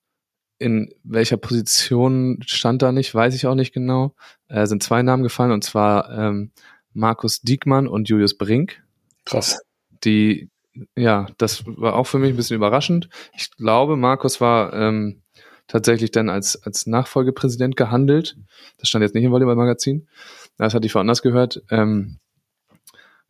in 0.58 0.92
welcher 1.04 1.36
Position 1.36 2.40
stand 2.44 2.82
da 2.82 2.92
nicht, 2.92 3.14
weiß 3.14 3.34
ich 3.34 3.46
auch 3.46 3.54
nicht 3.54 3.72
genau. 3.72 4.14
Äh, 4.48 4.66
sind 4.66 4.82
zwei 4.82 5.02
Namen 5.02 5.22
gefallen, 5.22 5.52
und 5.52 5.64
zwar 5.64 6.10
ähm, 6.10 6.50
Markus 6.92 7.40
Diekmann 7.40 7.86
und 7.86 8.08
Julius 8.08 8.36
Brink, 8.36 8.82
Krass. 9.24 9.60
die, 10.04 10.50
ja, 10.96 11.26
das 11.38 11.64
war 11.66 11.94
auch 11.94 12.06
für 12.06 12.18
mich 12.18 12.30
ein 12.30 12.36
bisschen 12.36 12.56
überraschend. 12.56 13.08
Ich 13.36 13.50
glaube, 13.56 13.96
Markus 13.96 14.40
war 14.40 14.72
ähm, 14.72 15.22
tatsächlich 15.68 16.10
dann 16.10 16.28
als, 16.28 16.60
als 16.62 16.86
Nachfolgepräsident 16.86 17.76
gehandelt. 17.76 18.36
Das 18.78 18.88
stand 18.88 19.02
jetzt 19.02 19.14
nicht 19.14 19.24
im 19.24 19.32
Volleyball-Magazin. 19.32 20.08
Das 20.56 20.74
hatte 20.74 20.86
ich 20.86 20.94
woanders 20.94 21.22
gehört. 21.22 21.62
Ähm, 21.70 22.18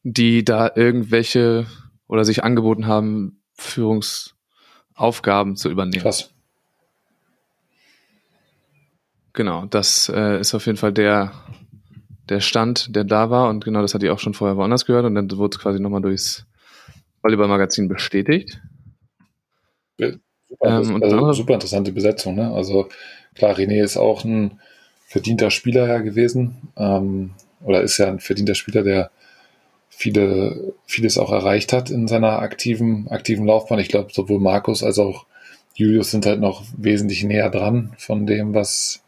die 0.03 0.45
da 0.45 0.71
irgendwelche 0.75 1.67
oder 2.07 2.25
sich 2.25 2.45
angeboten 2.45 2.87
haben, 2.87 3.43
Führungsaufgaben 3.55 5.57
zu 5.57 5.71
übernehmen. 5.71 6.03
Krass. 6.03 6.33
Genau, 9.39 9.67
das 9.67 10.11
äh, 10.13 10.41
ist 10.41 10.53
auf 10.53 10.67
jeden 10.67 10.79
Fall 10.79 10.93
der, 10.93 11.31
der 12.29 12.41
Stand, 12.41 12.97
der 12.97 13.05
da 13.05 13.31
war. 13.31 13.49
Und 13.49 13.65
genau 13.65 13.83
das 13.83 13.95
hatte 13.95 14.05
ich 14.05 14.11
auch 14.11 14.19
schon 14.19 14.35
vorher 14.35 14.57
woanders 14.57 14.85
gehört. 14.85 15.05
Und 15.05 15.15
dann 15.15 15.31
wurde 15.31 15.55
es 15.55 15.63
quasi 15.63 15.79
nochmal 15.79 16.01
durchs 16.01 16.45
Volleyball-Magazin 17.23 17.87
bestätigt. 17.87 18.61
Super, 19.97 20.19
Ähm, 20.65 21.01
also, 21.01 21.33
super 21.35 21.55
interessante 21.55 21.93
Besetzung. 21.93 22.35
Ne? 22.35 22.51
Also 22.51 22.89
klar, 23.37 23.55
René 23.55 23.81
ist 23.81 23.97
auch 23.97 24.25
ein 24.25 24.59
verdienter 25.07 25.53
Spieler 25.53 25.87
ja 25.87 25.99
gewesen. 25.99 26.73
Ähm, 26.77 27.31
oder 27.63 27.83
ist 27.83 27.97
ja 27.99 28.09
ein 28.09 28.19
verdienter 28.19 28.57
Spieler, 28.57 28.83
der 28.83 29.13
viele, 29.89 30.75
vieles 30.85 31.17
auch 31.17 31.31
erreicht 31.31 31.73
hat 31.73 31.91
in 31.91 32.09
seiner 32.09 32.41
aktiven, 32.41 33.07
aktiven 33.07 33.47
Laufbahn. 33.47 33.79
Ich 33.79 33.89
glaube, 33.89 34.13
sowohl 34.13 34.41
Markus 34.41 34.83
als 34.83 34.99
auch 34.99 35.27
Julius 35.75 36.11
sind 36.11 36.27
halt 36.27 36.41
noch 36.41 36.65
wesentlich 36.77 37.23
näher 37.23 37.51
dran 37.51 37.95
von 37.99 38.27
dem, 38.27 38.53
was, 38.53 39.05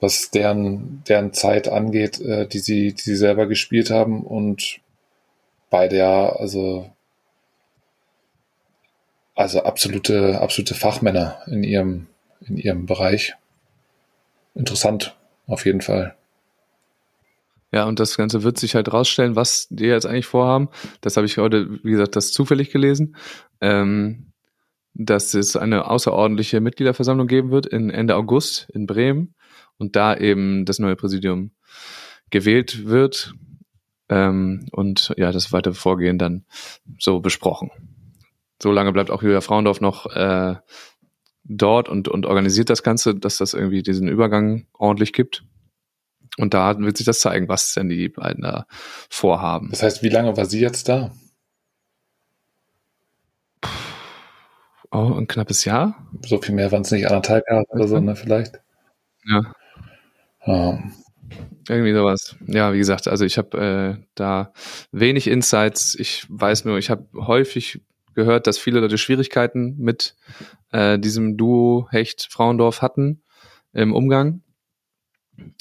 was 0.00 0.30
deren, 0.30 1.02
deren 1.08 1.32
Zeit 1.32 1.68
angeht, 1.68 2.20
äh, 2.20 2.46
die 2.46 2.58
sie, 2.58 2.94
die 2.94 3.02
sie 3.02 3.16
selber 3.16 3.46
gespielt 3.46 3.90
haben. 3.90 4.22
Und 4.22 4.80
beide 5.68 5.98
ja, 5.98 6.30
also 6.30 6.90
also 9.40 9.62
absolute, 9.62 10.38
absolute 10.38 10.74
Fachmänner 10.74 11.38
in 11.46 11.62
ihrem, 11.64 12.08
in 12.46 12.58
ihrem 12.58 12.84
Bereich. 12.84 13.36
Interessant, 14.54 15.16
auf 15.46 15.64
jeden 15.64 15.80
Fall. 15.80 16.14
Ja, 17.72 17.86
und 17.86 18.00
das 18.00 18.18
Ganze 18.18 18.42
wird 18.42 18.58
sich 18.58 18.74
halt 18.74 18.92
rausstellen, 18.92 19.36
was 19.36 19.66
die 19.70 19.86
jetzt 19.86 20.04
eigentlich 20.04 20.26
vorhaben. 20.26 20.68
Das 21.00 21.16
habe 21.16 21.24
ich 21.24 21.38
heute, 21.38 21.70
wie 21.82 21.92
gesagt, 21.92 22.16
das 22.16 22.32
zufällig 22.32 22.70
gelesen. 22.70 23.16
Ähm, 23.62 24.26
dass 24.92 25.32
es 25.32 25.56
eine 25.56 25.88
außerordentliche 25.88 26.60
Mitgliederversammlung 26.60 27.26
geben 27.26 27.50
wird 27.50 27.64
in 27.64 27.88
Ende 27.88 28.16
August 28.16 28.68
in 28.74 28.86
Bremen 28.86 29.34
und 29.80 29.96
da 29.96 30.16
eben 30.16 30.64
das 30.64 30.78
neue 30.78 30.96
Präsidium 30.96 31.52
gewählt 32.30 32.86
wird 32.86 33.34
ähm, 34.08 34.66
und 34.72 35.12
ja, 35.16 35.32
das 35.32 35.52
weitere 35.52 35.74
Vorgehen 35.74 36.18
dann 36.18 36.44
so 36.98 37.20
besprochen. 37.20 37.70
So 38.62 38.70
lange 38.70 38.92
bleibt 38.92 39.10
auch 39.10 39.22
Julia 39.22 39.40
Frauendorf 39.40 39.80
noch 39.80 40.06
äh, 40.14 40.56
dort 41.44 41.88
und, 41.88 42.08
und 42.08 42.26
organisiert 42.26 42.70
das 42.70 42.82
Ganze, 42.82 43.14
dass 43.14 43.38
das 43.38 43.54
irgendwie 43.54 43.82
diesen 43.82 44.06
Übergang 44.08 44.66
ordentlich 44.74 45.12
gibt. 45.12 45.44
Und 46.36 46.54
da 46.54 46.78
wird 46.78 46.96
sich 46.96 47.06
das 47.06 47.20
zeigen, 47.20 47.48
was 47.48 47.74
denn 47.74 47.88
die 47.88 48.08
beiden 48.08 48.42
da 48.42 48.66
vorhaben. 49.08 49.68
Das 49.70 49.82
heißt, 49.82 50.02
wie 50.02 50.08
lange 50.08 50.36
war 50.36 50.44
sie 50.44 50.60
jetzt 50.60 50.88
da? 50.88 51.12
Oh, 54.92 55.14
ein 55.16 55.26
knappes 55.28 55.64
Jahr? 55.64 56.08
So 56.26 56.40
viel 56.40 56.54
mehr 56.54 56.72
waren 56.72 56.82
es 56.82 56.90
nicht, 56.90 57.06
anderthalb 57.06 57.44
Jahre 57.48 57.64
oder 57.68 57.86
so, 57.88 57.96
Okay. 57.96 58.04
ne, 58.04 58.16
vielleicht. 58.16 58.60
Ja. 59.26 59.52
Ähm, 60.44 60.92
Irgendwie 61.68 61.92
sowas. 61.92 62.36
Ja, 62.46 62.72
wie 62.72 62.78
gesagt, 62.78 63.08
also 63.08 63.24
ich 63.24 63.38
habe 63.38 63.98
äh, 64.00 64.04
da 64.14 64.52
wenig 64.92 65.26
Insights. 65.26 65.94
Ich 65.94 66.26
weiß 66.28 66.64
nur, 66.64 66.78
ich 66.78 66.90
habe 66.90 67.06
häufig 67.14 67.80
gehört, 68.14 68.46
dass 68.46 68.58
viele 68.58 68.80
Leute 68.80 68.98
Schwierigkeiten 68.98 69.76
mit 69.78 70.16
äh, 70.72 70.98
diesem 70.98 71.36
Duo 71.36 71.88
Hecht 71.90 72.28
Frauendorf 72.30 72.82
hatten 72.82 73.22
im 73.72 73.94
Umgang. 73.94 74.42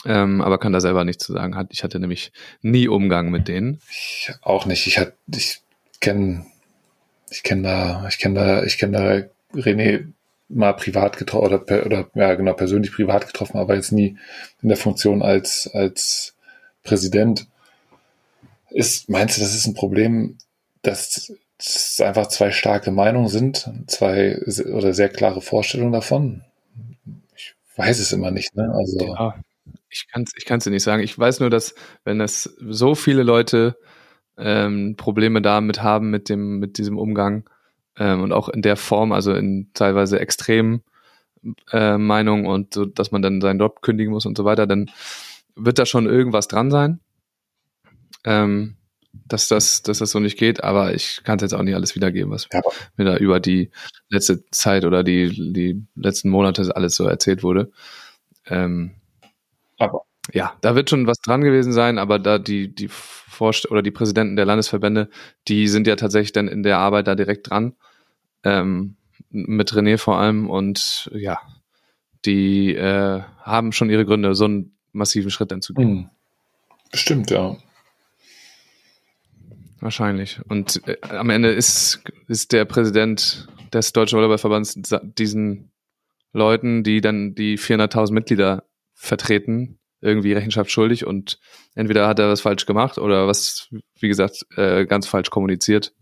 Ähm, 0.05 0.41
aber 0.41 0.57
kann 0.57 0.73
da 0.73 0.81
selber 0.81 1.05
nichts 1.05 1.25
zu 1.25 1.33
sagen. 1.33 1.67
Ich 1.69 1.83
hatte 1.83 1.99
nämlich 1.99 2.31
nie 2.61 2.87
Umgang 2.87 3.29
mit 3.31 3.47
denen. 3.47 3.79
ich 3.89 4.31
auch 4.41 4.65
nicht. 4.65 4.87
Ich 4.87 4.97
hat, 4.97 5.13
ich 5.27 5.61
kenne, 5.99 6.45
ich 7.29 7.43
kenne 7.43 7.63
da, 7.63 8.07
ich 8.07 8.17
kenne 8.17 8.35
da, 8.35 8.63
ich 8.63 8.77
kenne 8.77 9.29
da 9.53 9.57
René 9.59 10.11
mal 10.49 10.73
privat 10.73 11.17
getroffen 11.17 11.45
oder, 11.45 11.59
per, 11.59 11.85
oder 11.85 12.09
ja 12.15 12.33
genau 12.33 12.53
persönlich 12.53 12.91
privat 12.91 13.27
getroffen, 13.27 13.57
aber 13.57 13.75
jetzt 13.75 13.91
nie 13.91 14.17
in 14.61 14.69
der 14.69 14.77
Funktion 14.77 15.21
als 15.21 15.69
als 15.73 16.35
Präsident. 16.83 17.47
Ist 18.71 19.09
meinst 19.09 19.37
du, 19.37 19.41
das 19.41 19.55
ist 19.55 19.67
ein 19.67 19.75
Problem, 19.75 20.37
dass 20.81 21.31
es 21.59 22.01
einfach 22.01 22.27
zwei 22.27 22.51
starke 22.51 22.91
Meinungen 22.91 23.27
sind, 23.27 23.69
zwei 23.87 24.39
oder 24.73 24.93
sehr 24.93 25.09
klare 25.09 25.41
Vorstellungen 25.41 25.93
davon? 25.93 26.43
Ich 27.35 27.53
weiß 27.75 27.99
es 27.99 28.11
immer 28.11 28.31
nicht. 28.31 28.55
Ne? 28.55 28.71
Also 28.73 29.05
Ja, 29.05 29.35
ich 29.89 30.07
kann 30.07 30.23
es 30.23 30.31
ich 30.35 30.45
kann's 30.45 30.63
dir 30.63 30.71
nicht 30.71 30.83
sagen. 30.83 31.03
Ich 31.03 31.17
weiß 31.17 31.39
nur, 31.41 31.49
dass 31.49 31.75
wenn 32.03 32.21
es 32.21 32.55
so 32.59 32.95
viele 32.95 33.23
Leute 33.23 33.77
ähm, 34.37 34.95
Probleme 34.97 35.41
damit 35.41 35.83
haben 35.83 36.09
mit 36.09 36.29
dem 36.29 36.59
mit 36.59 36.77
diesem 36.77 36.97
Umgang 36.97 37.47
ähm, 37.97 38.21
und 38.21 38.31
auch 38.31 38.49
in 38.49 38.61
der 38.61 38.75
Form, 38.75 39.11
also 39.11 39.33
in 39.33 39.71
teilweise 39.73 40.19
extremen 40.19 40.83
äh, 41.71 41.97
Meinungen 41.97 42.45
und 42.45 42.73
so, 42.73 42.85
dass 42.85 43.11
man 43.11 43.21
dann 43.21 43.41
seinen 43.41 43.59
Job 43.59 43.81
kündigen 43.81 44.13
muss 44.13 44.25
und 44.25 44.37
so 44.37 44.45
weiter, 44.45 44.67
dann 44.67 44.89
wird 45.55 45.79
da 45.79 45.85
schon 45.85 46.05
irgendwas 46.05 46.47
dran 46.47 46.71
sein. 46.71 46.99
Ähm, 48.25 48.75
dass 49.27 49.47
das, 49.47 49.81
dass 49.81 49.99
das 49.99 50.11
so 50.11 50.19
nicht 50.19 50.37
geht, 50.37 50.63
aber 50.63 50.93
ich 50.93 51.21
kann 51.23 51.37
es 51.37 51.41
jetzt 51.41 51.53
auch 51.53 51.63
nicht 51.63 51.73
alles 51.75 51.95
wiedergeben, 51.95 52.31
was 52.31 52.47
Ja. 52.53 52.61
mir 52.95 53.05
da 53.05 53.17
über 53.17 53.39
die 53.39 53.71
letzte 54.09 54.45
Zeit 54.51 54.85
oder 54.85 55.03
die, 55.03 55.29
die 55.53 55.83
letzten 55.95 56.29
Monate 56.29 56.75
alles 56.75 56.95
so 56.95 57.05
erzählt 57.07 57.41
wurde. 57.41 57.71
Ähm, 58.45 58.91
Aber 59.79 60.03
ja, 60.33 60.53
da 60.61 60.75
wird 60.75 60.89
schon 60.89 61.07
was 61.07 61.19
dran 61.19 61.41
gewesen 61.41 61.73
sein, 61.73 61.97
aber 61.97 62.19
da 62.19 62.39
die, 62.39 62.73
die 62.73 62.87
Vorst 62.89 63.69
oder 63.71 63.81
die 63.81 63.91
Präsidenten 63.91 64.35
der 64.35 64.45
Landesverbände, 64.45 65.09
die 65.47 65.67
sind 65.67 65.87
ja 65.87 65.95
tatsächlich 65.95 66.33
dann 66.33 66.47
in 66.47 66.63
der 66.63 66.77
Arbeit 66.77 67.07
da 67.07 67.15
direkt 67.15 67.49
dran. 67.49 67.73
Ähm, 68.43 68.95
mit 69.29 69.71
René 69.73 69.97
vor 69.97 70.17
allem 70.17 70.49
und 70.49 71.09
ja, 71.13 71.39
die 72.25 72.73
äh, 72.75 73.21
haben 73.41 73.71
schon 73.71 73.89
ihre 73.89 74.05
Gründe, 74.05 74.33
so 74.35 74.45
einen 74.45 74.75
massiven 74.91 75.31
Schritt 75.31 75.51
dann 75.51 75.61
zu 75.61 75.73
gehen. 75.73 75.87
hm, 75.87 76.09
bestimmt, 76.91 77.31
ja. 77.31 77.57
Wahrscheinlich. 79.79 80.41
Und 80.49 80.81
äh, 80.87 80.97
am 81.09 81.29
Ende 81.29 81.51
ist, 81.51 82.01
ist 82.27 82.51
der 82.51 82.65
Präsident 82.65 83.47
des 83.73 83.93
Deutschen 83.93 84.17
Volleyballverbands 84.17 84.79
diesen 85.17 85.71
Leuten, 86.33 86.83
die 86.83 87.01
dann 87.01 87.35
die 87.35 87.57
400.000 87.57 88.11
Mitglieder 88.11 88.63
vertreten, 88.93 89.79
irgendwie 90.01 90.33
Rechenschaft 90.33 90.71
schuldig 90.71 91.05
und 91.05 91.39
entweder 91.75 92.07
hat 92.07 92.19
er 92.19 92.29
was 92.29 92.41
falsch 92.41 92.65
gemacht 92.65 92.97
oder 92.97 93.27
was, 93.27 93.69
wie 93.99 94.07
gesagt, 94.07 94.45
äh, 94.55 94.85
ganz 94.85 95.07
falsch 95.07 95.29
kommuniziert. 95.29 95.93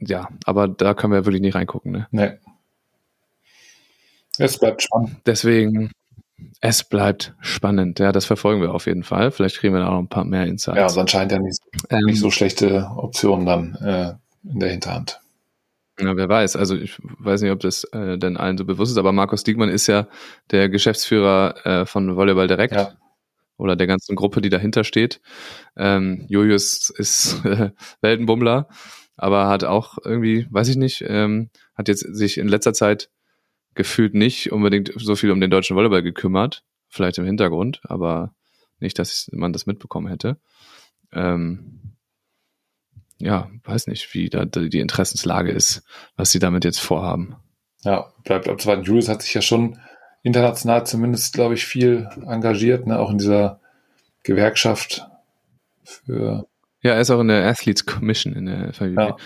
Ja, 0.00 0.28
aber 0.44 0.68
da 0.68 0.94
können 0.94 1.12
wir 1.12 1.24
wirklich 1.24 1.42
nicht 1.42 1.54
reingucken. 1.54 1.92
Ne? 1.92 2.06
Nee. 2.10 2.32
Es 4.38 4.58
bleibt 4.58 4.82
spannend. 4.82 5.16
Deswegen, 5.24 5.90
es 6.60 6.84
bleibt 6.84 7.34
spannend. 7.40 7.98
Ja, 7.98 8.12
das 8.12 8.26
verfolgen 8.26 8.60
wir 8.60 8.74
auf 8.74 8.86
jeden 8.86 9.02
Fall. 9.02 9.30
Vielleicht 9.30 9.58
kriegen 9.58 9.74
wir 9.74 9.80
da 9.80 9.88
auch 9.88 9.92
noch 9.92 10.00
ein 10.00 10.08
paar 10.08 10.24
mehr 10.24 10.44
Insights. 10.44 10.78
Ja, 10.78 10.86
und 10.86 10.98
anscheinend 10.98 11.32
ja 11.32 11.38
nicht, 11.38 11.60
Ähm, 11.88 12.04
nicht 12.04 12.20
so 12.20 12.30
schlechte 12.30 12.90
Optionen 12.96 13.46
dann 13.46 13.74
äh, 13.76 14.14
in 14.50 14.60
der 14.60 14.70
Hinterhand. 14.70 15.20
Ja, 15.98 16.14
wer 16.16 16.28
weiß. 16.28 16.56
Also 16.56 16.76
ich 16.76 16.98
weiß 17.00 17.40
nicht, 17.40 17.52
ob 17.52 17.60
das 17.60 17.84
äh, 17.84 18.18
denn 18.18 18.36
allen 18.36 18.58
so 18.58 18.64
bewusst 18.66 18.92
ist, 18.92 18.98
aber 18.98 19.12
Markus 19.12 19.44
Diekmann 19.44 19.70
ist 19.70 19.86
ja 19.86 20.08
der 20.50 20.68
Geschäftsführer 20.68 21.54
äh, 21.64 21.86
von 21.86 22.16
Volleyball 22.16 22.48
Direkt 22.48 22.74
Ja. 22.74 22.92
oder 23.56 23.76
der 23.76 23.86
ganzen 23.86 24.14
Gruppe, 24.16 24.42
die 24.42 24.50
dahinter 24.50 24.84
steht. 24.84 25.20
Ähm, 25.76 26.26
Julius 26.28 26.90
ist 26.90 27.44
äh, 27.46 27.70
Weltenbummler, 28.02 28.68
aber 29.16 29.48
hat 29.48 29.64
auch 29.64 29.96
irgendwie, 30.04 30.46
weiß 30.50 30.68
ich 30.68 30.76
nicht, 30.76 31.02
ähm, 31.08 31.50
hat 31.74 31.88
jetzt 31.88 32.00
sich 32.14 32.36
in 32.38 32.48
letzter 32.48 32.74
Zeit 32.74 33.08
gefühlt 33.74 34.14
nicht 34.14 34.52
unbedingt 34.52 34.92
so 34.96 35.16
viel 35.16 35.30
um 35.30 35.40
den 35.40 35.50
deutschen 35.50 35.76
Volleyball 35.76 36.02
gekümmert. 36.02 36.62
Vielleicht 36.88 37.18
im 37.18 37.24
Hintergrund, 37.26 37.80
aber 37.84 38.34
nicht, 38.80 38.98
dass 38.98 39.28
man 39.32 39.52
das 39.54 39.66
mitbekommen 39.66 40.08
hätte. 40.08 40.38
Ähm, 41.12 41.95
ja, 43.18 43.50
weiß 43.64 43.86
nicht, 43.86 44.12
wie 44.14 44.28
da 44.28 44.44
die 44.44 44.80
Interessenslage 44.80 45.50
ist, 45.50 45.82
was 46.16 46.30
sie 46.30 46.38
damit 46.38 46.64
jetzt 46.64 46.80
vorhaben. 46.80 47.36
Ja, 47.82 48.12
bleibt 48.24 48.48
abzuwarten. 48.48 48.84
Julius 48.84 49.08
hat 49.08 49.22
sich 49.22 49.34
ja 49.34 49.42
schon 49.42 49.78
international 50.22 50.86
zumindest, 50.86 51.34
glaube 51.34 51.54
ich, 51.54 51.64
viel 51.64 52.08
engagiert, 52.26 52.86
ne? 52.86 52.98
auch 52.98 53.10
in 53.10 53.18
dieser 53.18 53.60
Gewerkschaft 54.24 55.06
für 55.84 56.46
Ja, 56.82 56.94
er 56.94 57.00
ist 57.00 57.10
auch 57.10 57.20
in 57.20 57.28
der 57.28 57.46
Athletes 57.46 57.86
Commission 57.86 58.32
in 58.34 58.46
der 58.46 58.72
FIVB. 58.72 58.98
Ja. 58.98 59.16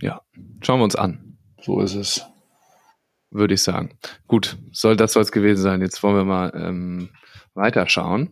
ja, 0.00 0.20
schauen 0.62 0.78
wir 0.78 0.84
uns 0.84 0.96
an, 0.96 1.38
so 1.60 1.80
ist 1.80 1.94
es. 1.94 2.24
würde 3.30 3.54
ich 3.54 3.62
sagen. 3.62 3.98
Gut, 4.28 4.58
soll 4.70 4.96
das 4.96 5.16
es 5.16 5.32
gewesen 5.32 5.62
sein. 5.62 5.80
Jetzt 5.80 6.02
wollen 6.02 6.16
wir 6.16 6.24
mal 6.24 6.52
ähm, 6.54 7.10
weiterschauen. 7.54 8.30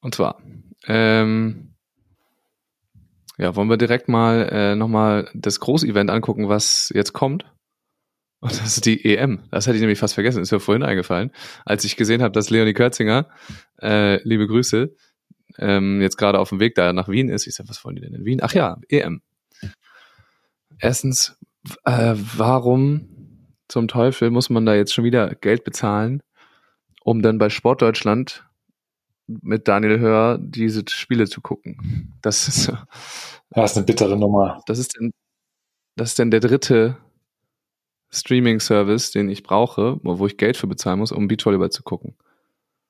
Und 0.00 0.14
zwar, 0.14 0.40
ähm, 0.86 1.74
ja, 3.38 3.56
wollen 3.56 3.70
wir 3.70 3.76
direkt 3.76 4.08
mal 4.08 4.48
äh, 4.50 4.74
nochmal 4.74 5.28
das 5.34 5.60
Großevent 5.60 6.10
angucken, 6.10 6.48
was 6.48 6.92
jetzt 6.94 7.12
kommt. 7.12 7.44
Und 8.40 8.52
das 8.52 8.76
ist 8.76 8.86
die 8.86 9.04
EM. 9.04 9.40
Das 9.50 9.66
hätte 9.66 9.76
ich 9.76 9.80
nämlich 9.80 10.00
fast 10.00 10.14
vergessen, 10.14 10.42
ist 10.42 10.50
mir 10.50 10.58
vorhin 10.58 10.82
eingefallen. 10.82 11.30
Als 11.64 11.84
ich 11.84 11.96
gesehen 11.96 12.22
habe, 12.22 12.32
dass 12.32 12.50
Leonie 12.50 12.72
Kürzinger, 12.72 13.28
äh, 13.80 14.20
liebe 14.24 14.48
Grüße, 14.48 14.94
ähm, 15.58 16.00
jetzt 16.00 16.16
gerade 16.16 16.40
auf 16.40 16.48
dem 16.48 16.58
Weg 16.58 16.74
da 16.74 16.92
nach 16.92 17.08
Wien 17.08 17.28
ist. 17.28 17.46
Ich 17.46 17.54
sag, 17.54 17.68
was 17.68 17.84
wollen 17.84 17.96
die 17.96 18.02
denn 18.02 18.14
in 18.14 18.24
Wien? 18.24 18.40
Ach 18.42 18.52
ja, 18.52 18.78
EM. 18.88 19.22
Erstens, 20.78 21.38
äh, 21.84 22.14
warum 22.16 23.46
zum 23.68 23.86
Teufel 23.86 24.30
muss 24.30 24.50
man 24.50 24.66
da 24.66 24.74
jetzt 24.74 24.92
schon 24.92 25.04
wieder 25.04 25.34
Geld 25.36 25.62
bezahlen, 25.62 26.22
um 27.04 27.22
dann 27.22 27.38
bei 27.38 27.48
Sportdeutschland 27.48 28.44
mit 29.26 29.68
Daniel 29.68 29.98
Hör 30.00 30.38
diese 30.38 30.84
Spiele 30.88 31.26
zu 31.26 31.40
gucken? 31.40 32.12
Das 32.22 32.48
ist, 32.48 32.72
Ja, 33.54 33.64
ist 33.64 33.76
eine 33.76 33.86
bittere 33.86 34.16
Nummer. 34.16 34.60
das 34.66 34.78
ist 34.78 34.96
denn, 34.98 35.12
das 35.96 36.10
ist 36.10 36.18
denn 36.18 36.30
der 36.30 36.40
dritte 36.40 36.96
Streaming-Service, 38.10 39.10
den 39.10 39.28
ich 39.30 39.42
brauche, 39.42 39.98
wo 40.02 40.26
ich 40.26 40.36
Geld 40.36 40.56
für 40.56 40.66
bezahlen 40.66 40.98
muss, 40.98 41.12
um 41.12 41.28
Beachvolleyball 41.28 41.70
zu 41.70 41.82
gucken. 41.82 42.14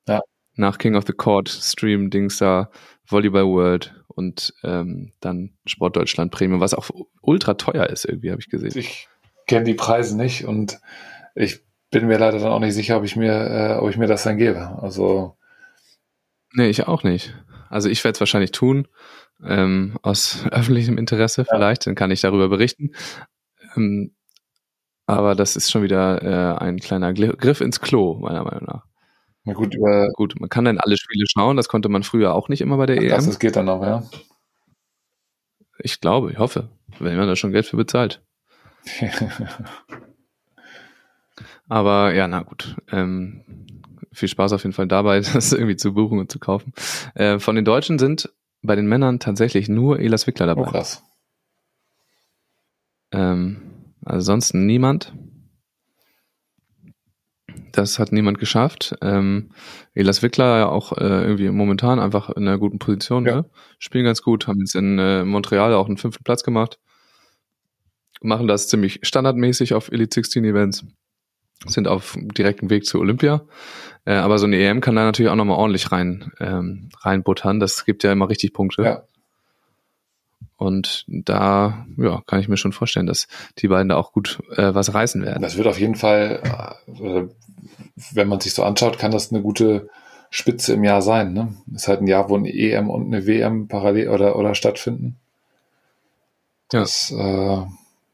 Ja. 0.07 0.21
Nach 0.55 0.77
King 0.77 0.95
of 0.95 1.05
the 1.07 1.13
Court, 1.13 1.49
Stream, 1.49 2.09
Dings 2.09 2.37
da, 2.37 2.69
Volleyball 3.05 3.45
World 3.45 3.95
und 4.07 4.53
ähm, 4.63 5.13
dann 5.21 5.53
Sportdeutschland 5.65 6.31
Premium, 6.31 6.59
was 6.59 6.73
auch 6.73 6.89
ultra 7.21 7.55
teuer 7.55 7.87
ist 7.87 8.05
irgendwie, 8.05 8.31
habe 8.31 8.41
ich 8.41 8.49
gesehen. 8.49 8.73
Ich 8.75 9.07
kenne 9.47 9.63
die 9.65 9.73
Preise 9.73 10.15
nicht 10.17 10.45
und 10.45 10.79
ich 11.35 11.61
bin 11.89 12.07
mir 12.07 12.17
leider 12.17 12.39
dann 12.39 12.51
auch 12.51 12.59
nicht 12.59 12.73
sicher, 12.73 12.97
ob 12.97 13.03
ich 13.03 13.15
mir, 13.15 13.31
äh, 13.33 13.77
ob 13.79 13.89
ich 13.89 13.97
mir 13.97 14.07
das 14.07 14.23
dann 14.23 14.37
gebe. 14.37 14.77
Also 14.81 15.37
Nee, 16.53 16.69
ich 16.69 16.87
auch 16.87 17.03
nicht. 17.03 17.33
Also 17.69 17.89
ich 17.89 18.03
werde 18.03 18.15
es 18.15 18.19
wahrscheinlich 18.19 18.51
tun, 18.51 18.87
ähm, 19.43 19.97
aus 20.01 20.45
öffentlichem 20.51 20.97
Interesse 20.97 21.45
vielleicht, 21.45 21.87
dann 21.87 21.95
kann 21.95 22.11
ich 22.11 22.21
darüber 22.21 22.49
berichten. 22.49 22.93
Ähm, 23.75 24.13
aber 25.05 25.35
das 25.35 25.55
ist 25.55 25.71
schon 25.71 25.83
wieder 25.83 26.21
äh, 26.21 26.57
ein 26.63 26.79
kleiner 26.79 27.13
Griff 27.13 27.59
ins 27.61 27.81
Klo, 27.81 28.15
meiner 28.15 28.43
Meinung 28.43 28.65
nach. 28.65 28.85
na 29.43 29.53
gut, 29.53 29.75
über 29.75 30.09
Gut, 30.13 30.39
man 30.39 30.49
kann 30.49 30.65
dann 30.65 30.77
alle 30.79 30.97
Spiele 30.97 31.25
schauen, 31.27 31.57
das 31.57 31.67
konnte 31.67 31.89
man 31.89 32.03
früher 32.03 32.33
auch 32.33 32.47
nicht 32.47 32.61
immer 32.61 32.77
bei 32.77 32.85
der 32.85 32.95
das, 32.95 33.23
EM. 33.23 33.31
das 33.31 33.39
geht 33.39 33.55
dann 33.55 33.65
noch, 33.65 33.81
ja. 33.81 34.03
Ich 35.79 35.99
glaube, 35.99 36.31
ich 36.31 36.37
hoffe, 36.37 36.69
wenn 36.99 37.17
man 37.17 37.27
da 37.27 37.35
schon 37.35 37.51
Geld 37.51 37.65
für 37.65 37.75
bezahlt. 37.77 38.21
Aber 41.67 42.13
ja, 42.13 42.27
na 42.27 42.43
gut. 42.43 42.75
Ähm, 42.91 43.41
viel 44.13 44.29
Spaß 44.29 44.53
auf 44.53 44.63
jeden 44.63 44.73
Fall 44.73 44.87
dabei, 44.87 45.19
das 45.33 45.53
irgendwie 45.53 45.75
zu 45.75 45.93
buchen 45.93 46.19
und 46.19 46.31
zu 46.31 46.39
kaufen. 46.39 46.73
Äh, 47.15 47.39
von 47.39 47.55
den 47.55 47.65
Deutschen 47.65 47.99
sind 47.99 48.29
bei 48.61 48.75
den 48.75 48.87
Männern 48.87 49.19
tatsächlich 49.19 49.69
nur 49.69 49.99
Elas 49.99 50.25
Wickler 50.25 50.47
dabei. 50.47 50.61
Oh, 50.61 50.65
krass. 50.65 51.03
Ähm, 53.11 53.61
also 54.03 54.25
sonst 54.25 54.53
niemand. 54.53 55.13
Das 57.71 57.97
hat 57.99 58.11
niemand 58.11 58.39
geschafft. 58.39 58.95
Ähm, 59.01 59.49
Elas 59.93 60.21
Wickler 60.21 60.59
ja 60.59 60.69
auch 60.69 60.93
äh, 60.97 61.23
irgendwie 61.23 61.49
momentan 61.49 61.99
einfach 61.99 62.29
in 62.29 62.47
einer 62.47 62.57
guten 62.57 62.79
Position. 62.79 63.25
Ja. 63.25 63.35
Ne? 63.37 63.49
Spielen 63.79 64.05
ganz 64.05 64.21
gut, 64.21 64.47
haben 64.47 64.59
jetzt 64.59 64.75
in 64.75 64.99
äh, 64.99 65.25
Montreal 65.25 65.73
auch 65.73 65.87
einen 65.87 65.97
fünften 65.97 66.23
Platz 66.23 66.43
gemacht. 66.43 66.79
Machen 68.21 68.47
das 68.47 68.67
ziemlich 68.69 68.99
standardmäßig 69.03 69.73
auf 69.73 69.91
Elite 69.91 70.13
16 70.13 70.45
Events. 70.45 70.85
Sind 71.65 71.87
auf 71.87 72.17
direktem 72.19 72.69
Weg 72.69 72.85
zu 72.85 72.99
Olympia. 72.99 73.41
Äh, 74.05 74.15
aber 74.15 74.37
so 74.37 74.45
eine 74.45 74.57
EM 74.57 74.81
kann 74.81 74.95
da 74.95 75.05
natürlich 75.05 75.31
auch 75.31 75.35
nochmal 75.35 75.57
ordentlich 75.57 75.91
rein, 75.91 76.31
ähm, 76.39 76.89
reinbuttern. 76.99 77.59
Das 77.59 77.85
gibt 77.85 78.03
ja 78.03 78.11
immer 78.11 78.29
richtig 78.29 78.53
Punkte. 78.53 78.83
Ja. 78.83 79.03
Und 80.57 81.05
da 81.07 81.85
ja, 81.97 82.21
kann 82.25 82.39
ich 82.39 82.47
mir 82.47 82.57
schon 82.57 82.73
vorstellen, 82.73 83.07
dass 83.07 83.27
die 83.57 83.67
beiden 83.67 83.89
da 83.89 83.97
auch 83.97 84.11
gut 84.11 84.39
äh, 84.55 84.73
was 84.73 84.93
reißen 84.93 85.23
werden. 85.23 85.41
Das 85.41 85.57
wird 85.57 85.67
auf 85.67 85.79
jeden 85.79 85.95
Fall, 85.95 86.41
äh, 86.87 87.23
wenn 88.11 88.27
man 88.27 88.39
sich 88.39 88.53
so 88.53 88.63
anschaut, 88.63 88.97
kann 88.97 89.11
das 89.11 89.31
eine 89.31 89.41
gute 89.41 89.89
Spitze 90.29 90.73
im 90.73 90.83
Jahr 90.83 91.01
sein. 91.01 91.33
Ne? 91.33 91.53
Ist 91.73 91.87
halt 91.87 92.01
ein 92.01 92.07
Jahr, 92.07 92.29
wo 92.29 92.35
eine 92.35 92.53
EM 92.53 92.89
und 92.89 93.05
eine 93.05 93.27
WM 93.27 93.67
parallel 93.67 94.09
oder, 94.09 94.35
oder 94.35 94.55
stattfinden. 94.55 95.17
Ja. 96.71 96.79
Das, 96.79 97.11
äh, 97.11 97.61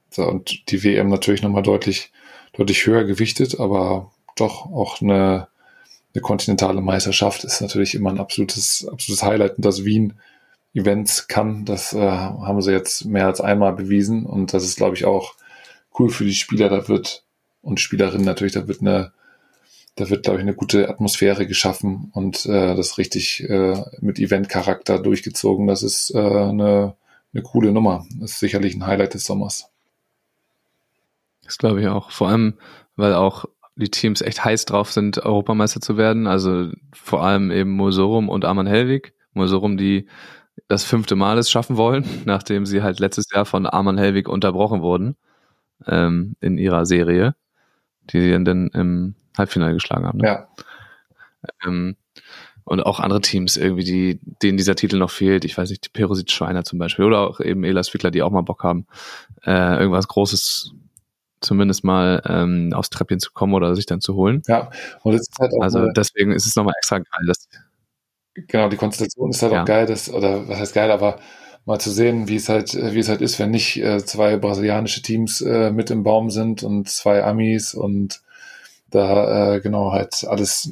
so, 0.10 0.24
und 0.28 0.72
die 0.72 0.84
WM 0.84 1.08
natürlich 1.08 1.44
nochmal 1.44 1.64
deutlich, 1.64 2.12
deutlich 2.60 2.86
höher 2.86 3.06
gewichtet, 3.06 3.60
aber 3.60 4.12
doch 4.36 4.66
auch 4.66 5.02
eine, 5.02 5.48
eine 6.14 6.22
kontinentale 6.22 6.82
Meisterschaft 6.82 7.46
ist 7.46 7.62
natürlich 7.62 7.96
immer 7.96 8.10
ein 8.10 8.20
absolutes, 8.20 8.86
absolutes 8.86 9.24
Highlight. 9.24 9.56
Und 9.56 9.66
das 9.66 9.86
Wien 9.86 10.20
Events 10.74 11.28
kann, 11.30 11.64
das 11.64 11.94
äh, 11.94 12.00
haben 12.00 12.62
sie 12.62 12.72
jetzt 12.72 13.06
mehr 13.06 13.28
als 13.28 13.40
einmal 13.40 13.74
bewiesen. 13.74 14.26
Und 14.26 14.54
das 14.54 14.66
ist, 14.66 14.76
glaube 14.76 14.96
ich, 14.96 15.06
auch 15.06 15.36
cool 15.98 16.10
für 16.10 16.26
die 16.26 16.36
Spieler. 16.36 16.68
Da 16.68 16.88
wird 16.90 17.24
und 17.62 17.80
Spielerinnen 17.80 18.26
natürlich, 18.26 18.54
da 18.54 18.68
wird 18.68 18.82
eine, 18.82 19.14
da 19.96 20.10
wird, 20.10 20.24
glaube 20.24 20.40
ich, 20.40 20.44
eine 20.44 20.54
gute 20.54 20.90
Atmosphäre 20.90 21.48
geschaffen 21.48 22.12
und 22.14 22.46
äh, 22.46 22.76
das 22.76 22.98
richtig 22.98 23.50
äh, 23.50 23.82
mit 24.02 24.20
Event-Charakter 24.20 25.00
durchgezogen. 25.00 25.68
Das 25.68 25.82
ist 25.82 26.14
äh, 26.14 26.18
eine, 26.18 26.96
eine 27.34 27.44
coole 27.44 27.72
Nummer. 27.72 28.06
Das 28.20 28.32
ist 28.32 28.40
sicherlich 28.40 28.76
ein 28.76 28.86
Highlight 28.86 29.14
des 29.14 29.24
Sommers. 29.24 29.70
Das 31.50 31.58
glaube 31.58 31.82
ich 31.82 31.88
auch. 31.88 32.12
Vor 32.12 32.30
allem, 32.30 32.54
weil 32.96 33.16
auch 33.16 33.46
die 33.76 33.90
Teams 33.90 34.22
echt 34.22 34.46
heiß 34.46 34.66
drauf 34.66 34.92
sind, 34.92 35.18
Europameister 35.18 35.82
zu 35.82 35.98
werden. 35.98 36.28
Also 36.28 36.70
vor 36.94 37.24
allem 37.24 37.50
eben 37.50 37.72
Mosorum 37.72 38.30
und 38.30 38.46
Arman 38.46 38.68
Helwig. 38.68 39.14
Mosorum, 39.34 39.76
die 39.76 40.08
das 40.68 40.84
fünfte 40.84 41.16
Mal 41.16 41.40
es 41.40 41.50
schaffen 41.50 41.76
wollen, 41.76 42.06
nachdem 42.26 42.68
sie 42.68 42.84
halt 42.84 43.00
letztes 43.00 43.32
Jahr 43.34 43.46
von 43.46 43.66
Arman 43.66 43.98
Helwig 43.98 44.30
unterbrochen 44.30 44.84
wurden 44.84 45.16
ähm, 45.88 46.36
in 46.40 46.60
ihrer 46.60 46.86
Serie, 46.86 47.34
die 48.12 48.22
sie 48.22 48.44
dann 48.44 48.68
im 48.68 49.16
Halbfinale 49.36 49.74
geschlagen 49.74 50.06
haben. 50.06 50.20
Ne? 50.20 50.28
Ja. 50.28 50.48
Ähm, 51.66 51.96
und 52.64 52.86
auch 52.86 53.00
andere 53.00 53.22
Teams 53.22 53.58
irgendwie, 53.58 53.86
die, 53.86 54.20
denen 54.44 54.58
dieser 54.60 54.76
Titel 54.76 55.00
noch 55.00 55.10
fehlt. 55.10 55.46
Ich 55.46 55.58
weiß 55.58 55.72
nicht, 55.72 55.86
die 55.86 55.90
Perosit 55.90 56.32
Schweiner 56.32 56.64
zum 56.64 56.78
Beispiel 56.78 57.06
oder 57.06 57.22
auch 57.22 57.40
eben 57.40 57.64
Elas 57.64 57.90
Fickler, 57.90 58.12
die 58.12 58.22
auch 58.22 58.30
mal 58.30 58.44
Bock 58.44 58.64
haben, 58.64 58.86
äh, 59.44 59.80
irgendwas 59.80 60.08
Großes 60.08 60.76
zumindest 61.42 61.84
mal 61.84 62.22
ähm, 62.26 62.74
aufs 62.74 62.90
Treppchen 62.90 63.20
zu 63.20 63.32
kommen 63.34 63.54
oder 63.54 63.76
sich 63.76 63.86
dann 63.86 64.02
zu 64.02 64.16
holen. 64.16 64.44
Ja, 64.48 64.70
und 65.04 65.14
es 65.16 65.22
ist 65.22 65.40
halt 65.40 65.52
auch 65.54 65.62
Also 65.64 65.80
eine- 65.80 65.94
deswegen 65.96 66.32
ist 66.32 66.46
es 66.48 66.56
nochmal 66.56 66.74
extra 66.78 66.98
geil, 67.00 67.26
dass 67.28 67.48
genau, 68.36 68.70
die 68.70 68.78
Konstellation 68.78 69.30
ist 69.30 69.42
halt 69.42 69.54
Ja. 69.54 69.62
auch 69.62 69.66
geil, 69.66 69.86
dass, 69.86 70.10
oder 70.12 70.48
was 70.48 70.60
heißt 70.60 70.74
geil, 70.74 70.92
aber 70.92 71.20
mal 71.66 71.80
zu 71.80 71.92
sehen, 71.92 72.28
wie 72.28 72.36
es 72.36 72.50
halt, 72.50 72.74
wie 72.76 73.00
es 73.00 73.10
halt 73.10 73.22
ist, 73.22 73.40
wenn 73.40 73.52
nicht 73.52 73.78
äh, 73.78 74.04
zwei 74.06 74.38
brasilianische 74.38 75.02
Teams 75.02 75.42
äh, 75.42 75.72
mit 75.72 75.92
im 75.92 76.04
Baum 76.04 76.30
sind 76.30 76.64
und 76.64 76.90
zwei 76.90 77.24
Amis 77.24 77.74
und 77.74 78.22
da 78.92 79.56
äh, 79.56 79.62
genau 79.62 79.92
halt 79.92 80.26
alles 80.28 80.72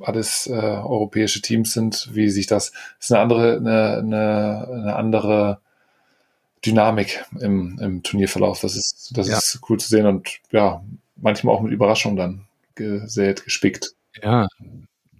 alles 0.00 0.46
äh, 0.48 0.52
europäische 0.52 1.42
Teams 1.42 1.72
sind, 1.74 2.08
wie 2.14 2.28
sich 2.30 2.46
das 2.46 2.72
ist 3.00 3.12
eine 3.12 3.20
andere 3.22 3.56
eine, 3.56 3.98
eine, 3.98 4.68
eine 4.70 4.96
andere 4.96 5.60
Dynamik 6.66 7.24
im, 7.40 7.78
im 7.80 8.02
Turnierverlauf. 8.02 8.60
Das 8.60 8.76
ist 8.76 9.12
das 9.14 9.28
Ja. 9.28 9.38
ist 9.38 9.60
cool 9.68 9.78
zu 9.78 9.88
sehen 9.88 10.06
und 10.06 10.40
ja 10.52 10.82
manchmal 11.16 11.54
auch 11.54 11.62
mit 11.62 11.72
Überraschung 11.72 12.16
dann 12.16 12.42
gesät, 12.74 13.44
gespickt. 13.44 13.92
Ja, 14.22 14.46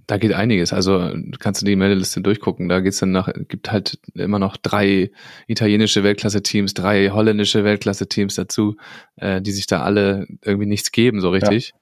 da 0.06 0.18
geht 0.18 0.32
einiges. 0.34 0.72
Also 0.72 1.12
kannst 1.38 1.62
du 1.62 1.66
die 1.66 1.74
Meldeliste 1.76 2.20
durchgucken. 2.20 2.68
Da 2.68 2.80
geht's 2.80 2.98
dann 2.98 3.12
nach, 3.12 3.28
gibt 3.48 3.72
halt 3.72 3.98
immer 4.14 4.38
noch 4.38 4.56
drei 4.56 5.10
italienische 5.48 6.04
Weltklasse-Teams, 6.04 6.74
drei 6.74 7.10
holländische 7.10 7.64
Weltklasse-Teams 7.64 8.34
dazu, 8.36 8.76
äh, 9.16 9.40
die 9.42 9.52
sich 9.52 9.66
da 9.66 9.82
alle 9.82 10.26
irgendwie 10.42 10.66
nichts 10.66 10.92
geben, 10.92 11.20
so 11.20 11.30
richtig. 11.30 11.72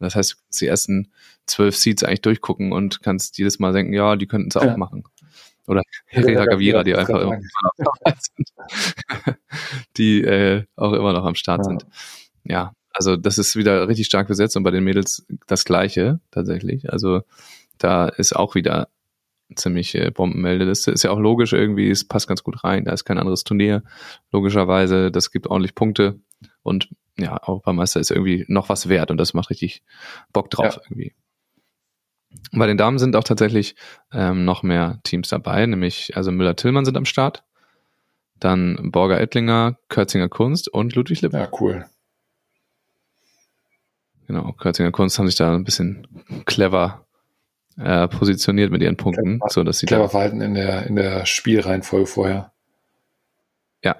Das 0.00 0.14
heißt, 0.16 0.32
du 0.32 0.36
kannst 0.36 0.60
die 0.60 0.66
ersten 0.66 1.08
zwölf 1.46 1.76
Seeds 1.76 2.04
eigentlich 2.04 2.22
durchgucken 2.22 2.72
und 2.72 3.02
kannst 3.02 3.38
jedes 3.38 3.58
Mal 3.58 3.72
denken, 3.72 3.92
ja, 3.92 4.16
die 4.16 4.26
könnten 4.26 4.48
es 4.48 4.56
auch 4.56 4.64
Ja. 4.64 4.76
machen. 4.76 5.04
Oder 5.66 5.82
Herrera 6.06 6.44
Gavira, 6.46 6.84
die 6.84 6.94
einfach 6.94 7.20
immer 7.20 7.36
noch 7.36 7.42
am 7.78 7.94
Start 7.96 8.22
sind. 8.22 8.48
die 9.96 10.22
äh, 10.22 10.64
auch 10.76 10.92
immer 10.92 11.12
noch 11.12 11.24
am 11.24 11.34
Start 11.34 11.60
Ja. 11.60 11.64
sind. 11.64 11.86
Ja, 12.44 12.72
also 12.90 13.16
das 13.16 13.38
ist 13.38 13.56
wieder 13.56 13.88
richtig 13.88 14.06
stark 14.06 14.28
besetzt 14.28 14.56
und 14.56 14.62
bei 14.62 14.70
den 14.70 14.84
Mädels 14.84 15.26
das 15.46 15.64
Gleiche 15.64 16.20
tatsächlich. 16.30 16.92
Also 16.92 17.22
da 17.78 18.08
ist 18.08 18.36
auch 18.36 18.54
wieder 18.54 18.88
ziemlich 19.56 19.94
äh, 19.94 20.10
Bombenmeldeliste. 20.10 20.90
Ist 20.90 21.04
ja 21.04 21.10
auch 21.10 21.18
logisch 21.18 21.52
irgendwie, 21.52 21.90
es 21.90 22.06
passt 22.06 22.28
ganz 22.28 22.42
gut 22.42 22.64
rein. 22.64 22.84
Da 22.84 22.92
ist 22.92 23.04
kein 23.04 23.18
anderes 23.18 23.44
Turnier, 23.44 23.82
logischerweise. 24.32 25.10
Das 25.10 25.30
gibt 25.30 25.46
ordentlich 25.46 25.74
Punkte 25.74 26.18
und 26.62 26.88
ja, 27.16 27.38
Europameister 27.46 28.00
ist 28.00 28.10
irgendwie 28.10 28.44
noch 28.48 28.68
was 28.68 28.88
wert 28.88 29.10
und 29.10 29.18
das 29.18 29.34
macht 29.34 29.50
richtig 29.50 29.82
Bock 30.32 30.50
drauf 30.50 30.76
Ja. 30.76 30.82
irgendwie. 30.88 31.14
Bei 32.52 32.66
den 32.66 32.76
Damen 32.76 32.98
sind 32.98 33.16
auch 33.16 33.24
tatsächlich 33.24 33.74
ähm, 34.12 34.44
noch 34.44 34.62
mehr 34.62 35.00
Teams 35.02 35.28
dabei, 35.28 35.66
nämlich 35.66 36.16
also 36.16 36.30
Müller-Tillmann 36.30 36.84
sind 36.84 36.96
am 36.96 37.04
Start, 37.04 37.42
dann 38.38 38.90
Borger 38.92 39.20
Ettlinger, 39.20 39.76
Kürzinger 39.88 40.28
Kunst 40.28 40.68
und 40.68 40.94
Ludwig 40.94 41.20
Lipp. 41.22 41.32
Ja, 41.32 41.48
cool. 41.60 41.86
Genau, 44.26 44.52
Kürzinger 44.52 44.92
Kunst 44.92 45.18
haben 45.18 45.26
sich 45.26 45.36
da 45.36 45.54
ein 45.54 45.64
bisschen 45.64 46.06
clever 46.46 47.04
äh, 47.76 48.06
positioniert 48.08 48.70
mit 48.70 48.82
ihren 48.82 48.96
Punkten, 48.96 49.40
Clever- 49.40 49.50
so 49.50 49.64
dass 49.64 49.78
sie 49.80 49.86
Clever 49.86 50.04
da, 50.04 50.08
Verhalten 50.08 50.40
in 50.40 50.54
der, 50.54 50.86
in 50.86 50.96
der 50.96 51.26
Spielreihenfolge 51.26 52.06
vorher. 52.06 52.52
ja, 53.82 53.96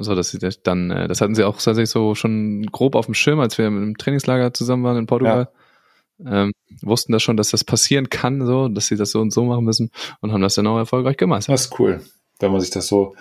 so 0.00 0.14
dass 0.14 0.30
sie 0.30 0.38
das 0.38 0.62
dann, 0.62 0.90
äh, 0.90 1.06
das 1.08 1.20
hatten 1.20 1.34
sie 1.34 1.44
auch 1.44 1.54
tatsächlich 1.54 1.90
so 1.90 2.14
schon 2.14 2.66
grob 2.66 2.94
auf 2.94 3.06
dem 3.06 3.14
Schirm, 3.14 3.40
als 3.40 3.56
wir 3.56 3.66
im 3.66 3.96
Trainingslager 3.96 4.52
zusammen 4.52 4.84
waren 4.84 4.96
in 4.96 5.06
Portugal. 5.06 5.48
Ähm, 6.26 6.52
wussten 6.82 7.12
das 7.12 7.22
schon, 7.22 7.36
dass 7.36 7.50
das 7.50 7.64
passieren 7.64 8.10
kann, 8.10 8.44
so, 8.46 8.68
dass 8.68 8.86
sie 8.86 8.96
das 8.96 9.10
so 9.10 9.20
und 9.20 9.32
so 9.32 9.44
machen 9.44 9.64
müssen 9.64 9.90
und 10.20 10.32
haben 10.32 10.42
das 10.42 10.54
dann 10.54 10.66
auch 10.66 10.76
erfolgreich 10.76 11.16
gemeistert. 11.16 11.52
Das 11.52 11.66
ist 11.66 11.78
cool, 11.78 12.00
wenn 12.38 12.52
man 12.52 12.60
sich 12.60 12.70
das 12.70 12.86
so 12.86 13.14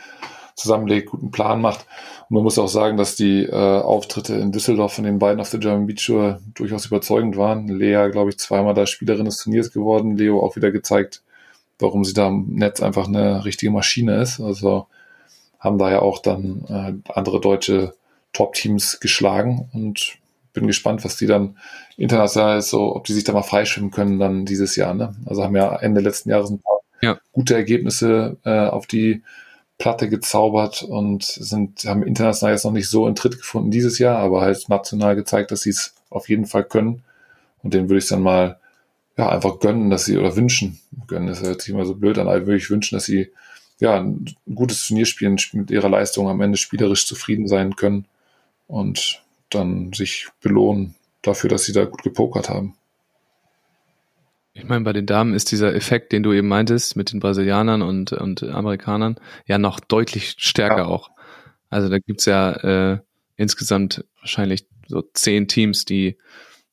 zusammenlegt, 0.56 1.10
guten 1.10 1.32
Plan 1.32 1.62
macht. 1.62 1.86
Und 2.30 2.36
man 2.36 2.44
muss 2.44 2.60
auch 2.60 2.68
sagen, 2.68 2.98
dass 2.98 3.16
die 3.16 3.44
äh, 3.44 3.54
Auftritte 3.54 4.36
in 4.36 4.52
Düsseldorf 4.52 4.94
von 4.94 5.06
den 5.06 5.20
beiden 5.20 5.40
auf 5.40 5.50
der 5.50 5.60
German 5.60 5.88
Beach 5.88 6.06
Tour 6.06 6.40
durchaus 6.54 6.86
überzeugend 6.86 7.38
waren. 7.38 7.68
Lea, 7.68 8.10
glaube 8.12 8.30
ich, 8.30 8.38
zweimal 8.38 8.74
da 8.74 8.86
Spielerin 8.86 9.26
des 9.26 9.38
Turniers 9.38 9.72
geworden. 9.72 10.18
Leo 10.18 10.42
auch 10.42 10.56
wieder 10.56 10.72
gezeigt, 10.72 11.24
warum 11.80 12.04
sie 12.04 12.14
da 12.14 12.28
im 12.28 12.56
Netz 12.56 12.82
einfach 12.82 13.08
eine 13.08 13.46
richtige 13.46 13.72
Maschine 13.72 14.22
ist. 14.22 14.40
Also 14.40 14.88
haben 15.60 15.78
da 15.78 15.92
ja 15.92 16.02
auch 16.02 16.20
dann 16.20 16.66
äh, 17.06 17.12
andere 17.12 17.40
deutsche 17.40 17.94
Top-Teams 18.34 19.00
geschlagen 19.00 19.70
und 19.74 20.18
bin 20.54 20.68
gespannt, 20.68 21.04
was 21.04 21.18
die 21.18 21.28
dann 21.28 21.58
international 21.98 22.62
so, 22.62 22.96
ob 22.96 23.06
die 23.06 23.14
sich 23.14 23.24
da 23.24 23.34
mal 23.34 23.44
freischwimmen 23.44 23.92
können 23.92 24.20
dann 24.20 24.46
dieses 24.46 24.76
Jahr. 24.76 24.94
Ne? 24.94 25.16
Also 25.26 25.44
haben 25.44 25.56
ja 25.56 25.76
Ende 25.78 26.02
letzten 26.02 26.30
Jahres 26.30 26.50
ein 26.50 26.60
paar 26.60 26.80
Ja. 27.02 27.20
gute 27.32 27.56
Ergebnisse 27.56 28.38
äh, 28.44 28.68
auf 28.68 28.88
die 28.88 29.24
Platte 29.78 30.10
gezaubert 30.10 30.84
und 30.84 31.24
sind, 31.24 31.86
haben 31.86 32.04
international 32.04 32.54
jetzt 32.54 32.66
noch 32.66 32.74
nicht 32.74 32.90
so 32.90 33.08
in 33.08 33.16
Tritt 33.16 33.38
gefunden 33.38 33.72
dieses 33.72 33.98
Jahr, 33.98 34.18
aber 34.18 34.42
halt 34.42 34.68
national 34.68 35.16
gezeigt, 35.16 35.52
dass 35.52 35.62
sie 35.62 35.70
es 35.70 35.94
auf 36.10 36.28
jeden 36.28 36.46
Fall 36.46 36.66
können. 36.66 37.04
Und 37.64 37.74
denen 37.74 37.90
würde 37.90 38.00
ich 38.00 38.08
dann 38.08 38.22
mal 38.22 38.60
ja, 39.18 39.30
einfach 39.30 39.60
gönnen, 39.60 39.90
dass 39.90 40.06
sie, 40.06 40.18
oder 40.18 40.36
wünschen, 40.36 40.80
gönnen 41.08 41.28
ist 41.30 41.42
hört 41.42 41.62
sich 41.62 41.74
immer 41.74 41.86
so 41.86 41.96
blöd 41.96 42.18
an, 42.18 42.28
aber 42.28 42.46
würde 42.46 42.58
ich 42.58 42.70
wünschen, 42.70 42.96
dass 42.96 43.06
sie 43.06 43.32
ja, 43.80 43.98
ein 44.00 44.26
gutes 44.54 44.86
Turnier 44.86 45.06
spielen, 45.06 45.38
mit 45.54 45.72
ihrer 45.72 45.90
Leistung 45.90 46.28
am 46.28 46.42
Ende 46.42 46.58
spielerisch 46.58 47.06
zufrieden 47.06 47.48
sein 47.48 47.76
können 47.76 48.06
und 48.68 49.24
dann 49.50 49.94
sich 49.94 50.28
belohnen 50.42 50.96
dafür, 51.22 51.50
dass 51.50 51.66
sie 51.66 51.74
da 51.74 51.86
gut 51.86 52.04
gepokert 52.04 52.50
haben. 52.50 52.76
Ich 54.54 54.66
meine, 54.66 54.84
bei 54.84 54.94
den 54.94 55.06
Damen 55.06 55.34
ist 55.34 55.52
dieser 55.52 55.74
Effekt, 55.74 56.12
den 56.12 56.24
du 56.24 56.34
eben 56.34 56.48
meintest, 56.48 56.96
mit 56.96 57.12
den 57.12 57.20
Brasilianern 57.20 57.82
und, 57.82 58.12
und 58.12 58.44
Amerikanern, 58.44 59.20
ja 59.46 59.58
noch 59.58 59.80
deutlich 59.80 60.36
stärker 60.38 60.80
Ja. 60.80 60.86
auch. 60.86 61.12
Also 61.70 61.88
da 61.88 62.00
gibt's 62.00 62.26
ja 62.26 62.52
äh, 62.94 63.00
insgesamt 63.38 64.06
wahrscheinlich 64.20 64.68
so 64.88 65.04
zehn 65.14 65.48
Teams, 65.48 65.86
die 65.86 66.18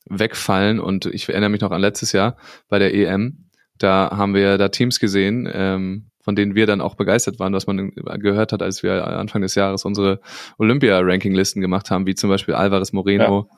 wegfallen. 0.07 0.81
Und 0.81 1.07
ich 1.07 1.29
erinnere 1.29 1.51
mich 1.51 1.61
noch 1.61 1.71
an 1.71 1.81
letztes 1.81 2.13
Jahr 2.13 2.37
bei 2.69 2.79
der 2.79 2.95
EM. 2.95 3.51
Da 3.79 4.11
haben 4.13 4.35
wir 4.35 4.57
da 4.59 4.69
Teams 4.69 4.99
gesehen, 4.99 5.49
ähm, 5.53 6.07
von 6.27 6.35
denen 6.35 6.57
wir 6.57 6.67
dann 6.67 6.81
auch 6.81 6.97
begeistert 6.97 7.39
waren, 7.39 7.53
was 7.53 7.69
man 7.69 7.93
gehört 7.95 8.51
hat, 8.53 8.61
als 8.61 8.83
wir 8.83 9.07
Anfang 9.07 9.43
des 9.43 9.55
Jahres 9.55 9.85
unsere 9.85 10.21
Olympia-Ranking-Listen 10.59 11.61
gemacht 11.61 11.93
haben, 11.93 12.05
wie 12.05 12.17
zum 12.17 12.29
Beispiel 12.31 12.55
Alvarez 12.55 12.93
Moreno 12.93 13.49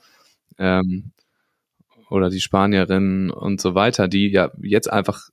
ähm, 0.58 1.12
oder 2.10 2.28
die 2.28 2.42
Spanierinnen 2.42 3.30
und 3.30 3.58
so 3.58 3.74
weiter, 3.74 4.06
die 4.06 4.28
ja 4.28 4.50
jetzt 4.60 4.92
einfach 4.92 5.30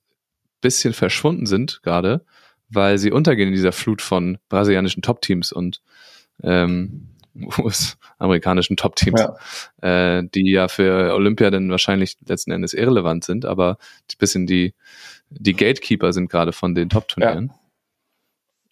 bisschen 0.62 0.94
verschwunden 0.94 1.44
sind 1.44 1.80
gerade, 1.82 2.24
weil 2.70 2.96
sie 2.96 3.12
untergehen 3.12 3.48
in 3.48 3.54
dieser 3.54 3.72
Flut 3.72 4.00
von 4.00 4.38
brasilianischen 4.48 5.02
Top-Teams 5.02 5.52
und 5.52 5.82
ähm, 6.42 7.10
US-amerikanischen 7.58 8.78
Top-Teams, 8.78 9.20
Ja. 9.82 10.18
äh, 10.18 10.22
die 10.34 10.50
ja 10.50 10.68
für 10.68 11.12
Olympia 11.14 11.50
dann 11.50 11.68
wahrscheinlich 11.70 12.16
letzten 12.26 12.50
Endes 12.50 12.72
irrelevant 12.72 13.24
sind, 13.24 13.44
aber 13.44 13.72
ein 14.10 14.18
bisschen 14.18 14.46
die, 14.46 14.72
die 15.30 15.54
Gatekeeper 15.54 16.12
sind 16.12 16.30
gerade 16.30 16.52
von 16.52 16.74
den 16.74 16.88
Top-Turnieren. 16.88 17.52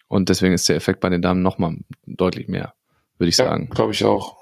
Und 0.07 0.29
deswegen 0.29 0.53
ist 0.53 0.69
der 0.69 0.75
Effekt 0.75 0.99
bei 0.99 1.09
den 1.09 1.21
Damen 1.21 1.41
nochmal 1.41 1.77
deutlich 2.05 2.47
mehr, 2.47 2.73
würde 3.17 3.29
ich 3.29 3.37
Ja, 3.37 3.45
sagen. 3.45 3.69
glaube 3.69 3.91
ich 3.91 4.03
auch. 4.05 4.37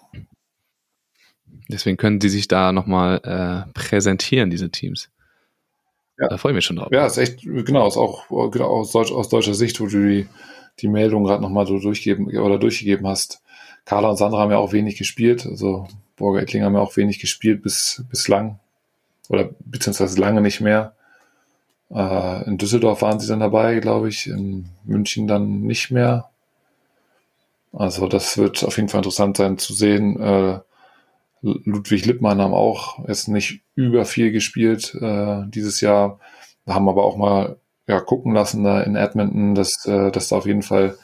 Deswegen 1.70 1.98
können 1.98 2.20
die 2.20 2.30
sich 2.30 2.48
da 2.48 2.72
nochmal 2.72 3.22
äh, 3.24 3.72
präsentieren, 3.74 4.50
diese 4.50 4.70
Teams. 4.70 5.10
Ja. 6.20 6.28
Da 6.28 6.38
freue 6.38 6.52
ich 6.52 6.56
mich 6.58 6.66
schon 6.66 6.76
drauf. 6.76 6.90
Ja, 6.92 7.06
ist 7.06 7.18
echt, 7.18 7.42
genau, 7.42 7.88
ist 7.88 7.98
auch 7.98 8.28
genau, 8.52 8.68
aus, 8.68 8.92
Deutsch, 8.92 9.12
aus 9.12 9.30
deutscher 9.30 9.54
Sicht, 9.54 9.80
wo 9.80 9.88
du 9.88 10.08
die, 10.08 10.28
die 10.80 10.88
Meldung 10.88 11.24
gerade 11.24 11.42
nochmal 11.42 11.66
so 11.66 11.80
durchgeben 11.80 12.28
oder 12.38 12.60
durchgegeben 12.60 13.08
hast. 13.08 13.42
Carla 13.86 14.10
und 14.10 14.18
Sandra 14.18 14.40
haben 14.40 14.52
ja 14.52 14.58
auch 14.58 14.74
wenig 14.74 14.98
gespielt, 14.98 15.46
also 15.46 15.88
Borger 16.16 16.42
Ettling 16.42 16.64
haben 16.64 16.76
ja 16.76 16.80
auch 16.82 16.96
wenig 16.96 17.20
gespielt 17.20 17.64
bis 17.64 18.06
bislang 18.10 18.60
oder 19.30 19.50
beziehungsweise 19.66 20.20
lange 20.20 20.42
nicht 20.42 20.62
mehr. 20.62 20.96
Äh, 21.94 22.46
in 22.46 22.58
Düsseldorf 22.58 23.02
waren 23.02 23.20
sie 23.20 23.28
dann 23.28 23.40
dabei, 23.40 23.80
glaube 23.80 24.10
ich, 24.10 24.28
in 24.28 24.70
München 24.84 25.28
dann 25.28 25.62
nicht 25.62 25.92
mehr. 25.92 26.30
Also 27.72 28.08
das 28.08 28.38
wird 28.38 28.64
auf 28.64 28.78
jeden 28.78 28.90
Fall 28.90 29.00
interessant 29.00 29.38
sein 29.38 29.58
zu 29.58 29.74
sehen. 29.74 30.20
Äh, 30.20 30.60
Ludwig 31.42 32.06
Lippmann 32.06 32.42
haben 32.42 32.54
auch 32.54 33.06
jetzt 33.08 33.28
nicht 33.28 33.62
über 33.76 34.06
viel 34.06 34.32
gespielt 34.32 34.96
äh, 35.02 35.44
dieses 35.48 35.82
Jahr, 35.82 36.20
haben 36.66 36.88
aber 36.88 37.04
auch 37.04 37.18
mal 37.18 37.58
ja, 37.88 38.00
gucken 38.00 38.34
lassen 38.34 38.64
da 38.64 38.82
in 38.82 38.96
Edmonton, 38.96 39.56
dass, 39.56 39.86
äh, 39.86 40.10
dass 40.12 40.30
da 40.30 40.38
auf 40.38 40.46
jeden 40.46 40.62
Fall, 40.62 40.98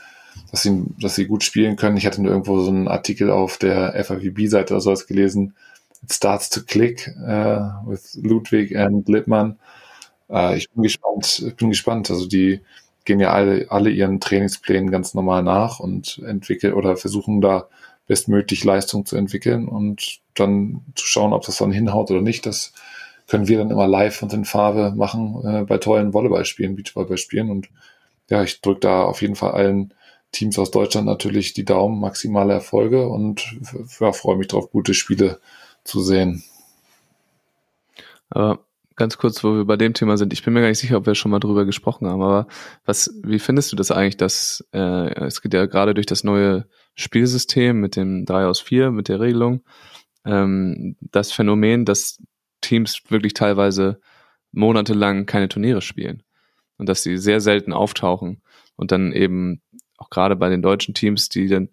dass 0.52 0.62
sie, 0.62 0.86
dass 1.00 1.16
sie 1.16 1.28
gut 1.28 1.44
spielen 1.44 1.76
können. 1.76 1.98
Ich 1.98 2.06
hatte 2.06 2.22
irgendwo 2.22 2.60
so 2.62 2.70
einen 2.70 2.88
Artikel 2.88 3.32
auf 3.32 3.58
der 3.58 4.02
FIVB-Seite 4.04 4.74
oder 4.74 4.82
sowas 4.82 5.08
gelesen, 5.08 5.56
it 6.02 6.14
starts 6.14 6.50
to 6.50 6.62
click 6.62 7.14
uh, 7.20 7.86
with 7.86 8.18
Ludwig 8.22 8.76
and 8.78 9.10
Lippmann. 9.10 9.60
Uh, 10.30 10.54
ich 10.56 10.70
bin 10.70 10.84
gespannt, 10.84 11.44
ich 11.46 11.56
bin 11.56 11.70
gespannt. 11.70 12.10
Also 12.12 12.28
die 12.28 12.62
gehen 13.06 13.20
ja 13.20 13.32
alle, 13.32 13.66
alle 13.70 13.90
ihren 13.90 14.20
Trainingsplänen 14.20 14.92
ganz 14.92 15.14
normal 15.14 15.44
nach 15.44 15.80
und 15.80 16.22
entwickeln 16.26 16.74
oder 16.74 16.96
versuchen 16.96 17.42
da 17.42 17.68
bestmöglich 18.08 18.64
Leistung 18.64 19.06
zu 19.06 19.16
entwickeln 19.16 19.68
und 19.68 20.20
dann 20.36 20.82
zu 20.96 21.06
schauen, 21.06 21.34
ob 21.34 21.46
das 21.46 21.58
dann 21.58 21.72
hinhaut 21.72 22.12
oder 22.12 22.22
nicht. 22.22 22.46
Das 22.46 22.74
können 23.28 23.48
wir 23.48 23.58
dann 23.60 23.72
immer 23.72 23.88
live 23.88 24.22
und 24.24 24.34
in 24.34 24.46
Farbe 24.46 24.94
machen 24.96 25.42
äh, 25.46 25.64
bei 25.64 25.78
tollen 25.78 26.14
Volleyballspielen, 26.14 26.76
Beachvolleyballspielen. 26.76 27.50
Und 27.50 27.70
ja, 28.30 28.44
ich 28.44 28.62
drücke 28.62 28.82
da 28.82 29.04
auf 29.04 29.22
jeden 29.22 29.36
Fall 29.36 29.52
allen 29.52 29.94
Teams 30.32 30.60
aus 30.60 30.72
Deutschland 30.72 31.08
natürlich 31.08 31.54
die 31.54 31.66
Daumen, 31.66 32.00
maximale 32.00 32.54
Erfolge 32.54 33.08
und 33.08 33.58
ja, 34.00 34.12
freue 34.12 34.38
mich 34.38 34.48
drauf, 34.48 34.72
gute 34.72 34.94
Spiele 34.94 35.40
zu 35.84 36.02
sehen. 36.02 36.44
Aber 38.30 38.60
ganz 39.00 39.18
kurz, 39.18 39.44
wo 39.44 39.56
wir 39.56 39.66
bei 39.66 39.78
dem 39.78 39.94
Thema 39.94 40.18
sind, 40.18 40.34
ich 40.34 40.44
bin 40.44 40.54
mir 40.54 40.60
gar 40.60 40.68
nicht 40.68 40.78
sicher, 40.78 40.98
ob 40.98 41.06
wir 41.06 41.16
schon 41.16 41.32
mal 41.32 41.40
drüber 41.40 41.66
gesprochen 41.66 42.08
haben, 42.08 42.22
aber 42.22 42.48
was, 42.86 43.10
wie 43.24 43.40
findest 43.40 43.72
du 43.72 43.78
das 43.78 43.92
eigentlich, 43.92 44.18
dass 44.18 44.68
äh, 44.74 45.26
es 45.26 45.42
geht 45.42 45.54
ja 45.54 45.66
gerade 45.66 45.94
durch 45.94 46.06
das 46.06 46.24
neue 46.24 46.68
Spielsystem 46.96 47.80
mit 47.80 47.96
dem 47.96 48.26
3 48.26 48.46
aus 48.46 48.60
4, 48.60 48.92
mit 48.92 49.08
der 49.08 49.22
Regelung, 49.22 49.62
ähm, 50.26 50.98
das 51.00 51.32
Phänomen, 51.32 51.86
dass 51.86 52.22
Teams 52.62 53.02
wirklich 53.08 53.34
teilweise 53.34 54.02
monatelang 54.52 55.26
keine 55.26 55.48
Turniere 55.48 55.82
spielen 55.82 56.24
und 56.78 56.90
dass 56.90 57.02
sie 57.02 57.18
sehr 57.18 57.40
selten 57.40 57.72
auftauchen 57.72 58.42
und 58.76 58.92
dann 58.92 59.14
eben 59.14 59.62
auch 59.98 60.10
gerade 60.10 60.36
bei 60.36 60.50
den 60.50 60.62
deutschen 60.62 60.94
Teams, 60.94 61.30
die 61.30 61.48
dann 61.48 61.70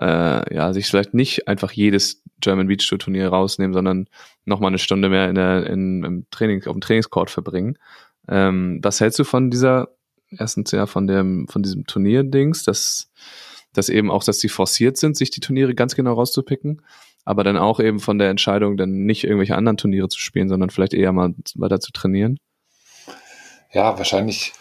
äh, 0.00 0.54
ja 0.54 0.72
sich 0.72 0.86
vielleicht 0.86 1.14
nicht 1.14 1.46
einfach 1.46 1.70
jedes 1.70 2.24
German 2.40 2.68
Beach 2.68 2.86
Tour 2.88 2.98
Turnier 2.98 3.28
rausnehmen, 3.28 3.74
sondern 3.74 4.08
noch 4.44 4.60
mal 4.60 4.68
eine 4.68 4.78
Stunde 4.78 5.08
mehr 5.08 5.28
in 5.28 5.34
der 5.34 5.66
in, 5.66 6.04
im 6.04 6.26
Training 6.30 6.66
auf 6.66 6.72
dem 6.72 6.80
Trainingscourt 6.80 7.30
verbringen. 7.30 7.78
Ähm, 8.28 8.80
was 8.82 9.00
hältst 9.00 9.18
du 9.18 9.24
von 9.24 9.50
dieser 9.50 9.88
erstens 10.30 10.70
ja 10.72 10.86
von 10.86 11.06
dem 11.06 11.46
von 11.48 11.62
diesem 11.62 11.86
Turnierdings, 11.86 12.64
dass 12.64 13.10
dass 13.76 13.88
eben 13.88 14.10
auch, 14.10 14.24
dass 14.24 14.40
sie 14.40 14.48
forciert 14.48 14.96
sind, 14.96 15.16
sich 15.16 15.30
die 15.30 15.40
Turniere 15.40 15.74
ganz 15.74 15.94
genau 15.94 16.14
rauszupicken, 16.14 16.82
aber 17.24 17.44
dann 17.44 17.56
auch 17.56 17.80
eben 17.80 18.00
von 18.00 18.18
der 18.18 18.30
Entscheidung, 18.30 18.76
dann 18.76 19.04
nicht 19.04 19.24
irgendwelche 19.24 19.56
anderen 19.56 19.76
Turniere 19.76 20.08
zu 20.08 20.18
spielen, 20.18 20.48
sondern 20.48 20.70
vielleicht 20.70 20.94
eher 20.94 21.12
mal 21.12 21.34
weiter 21.56 21.80
zu 21.80 21.92
trainieren? 21.92 22.38
Ja, 23.72 23.98
wahrscheinlich 23.98 24.52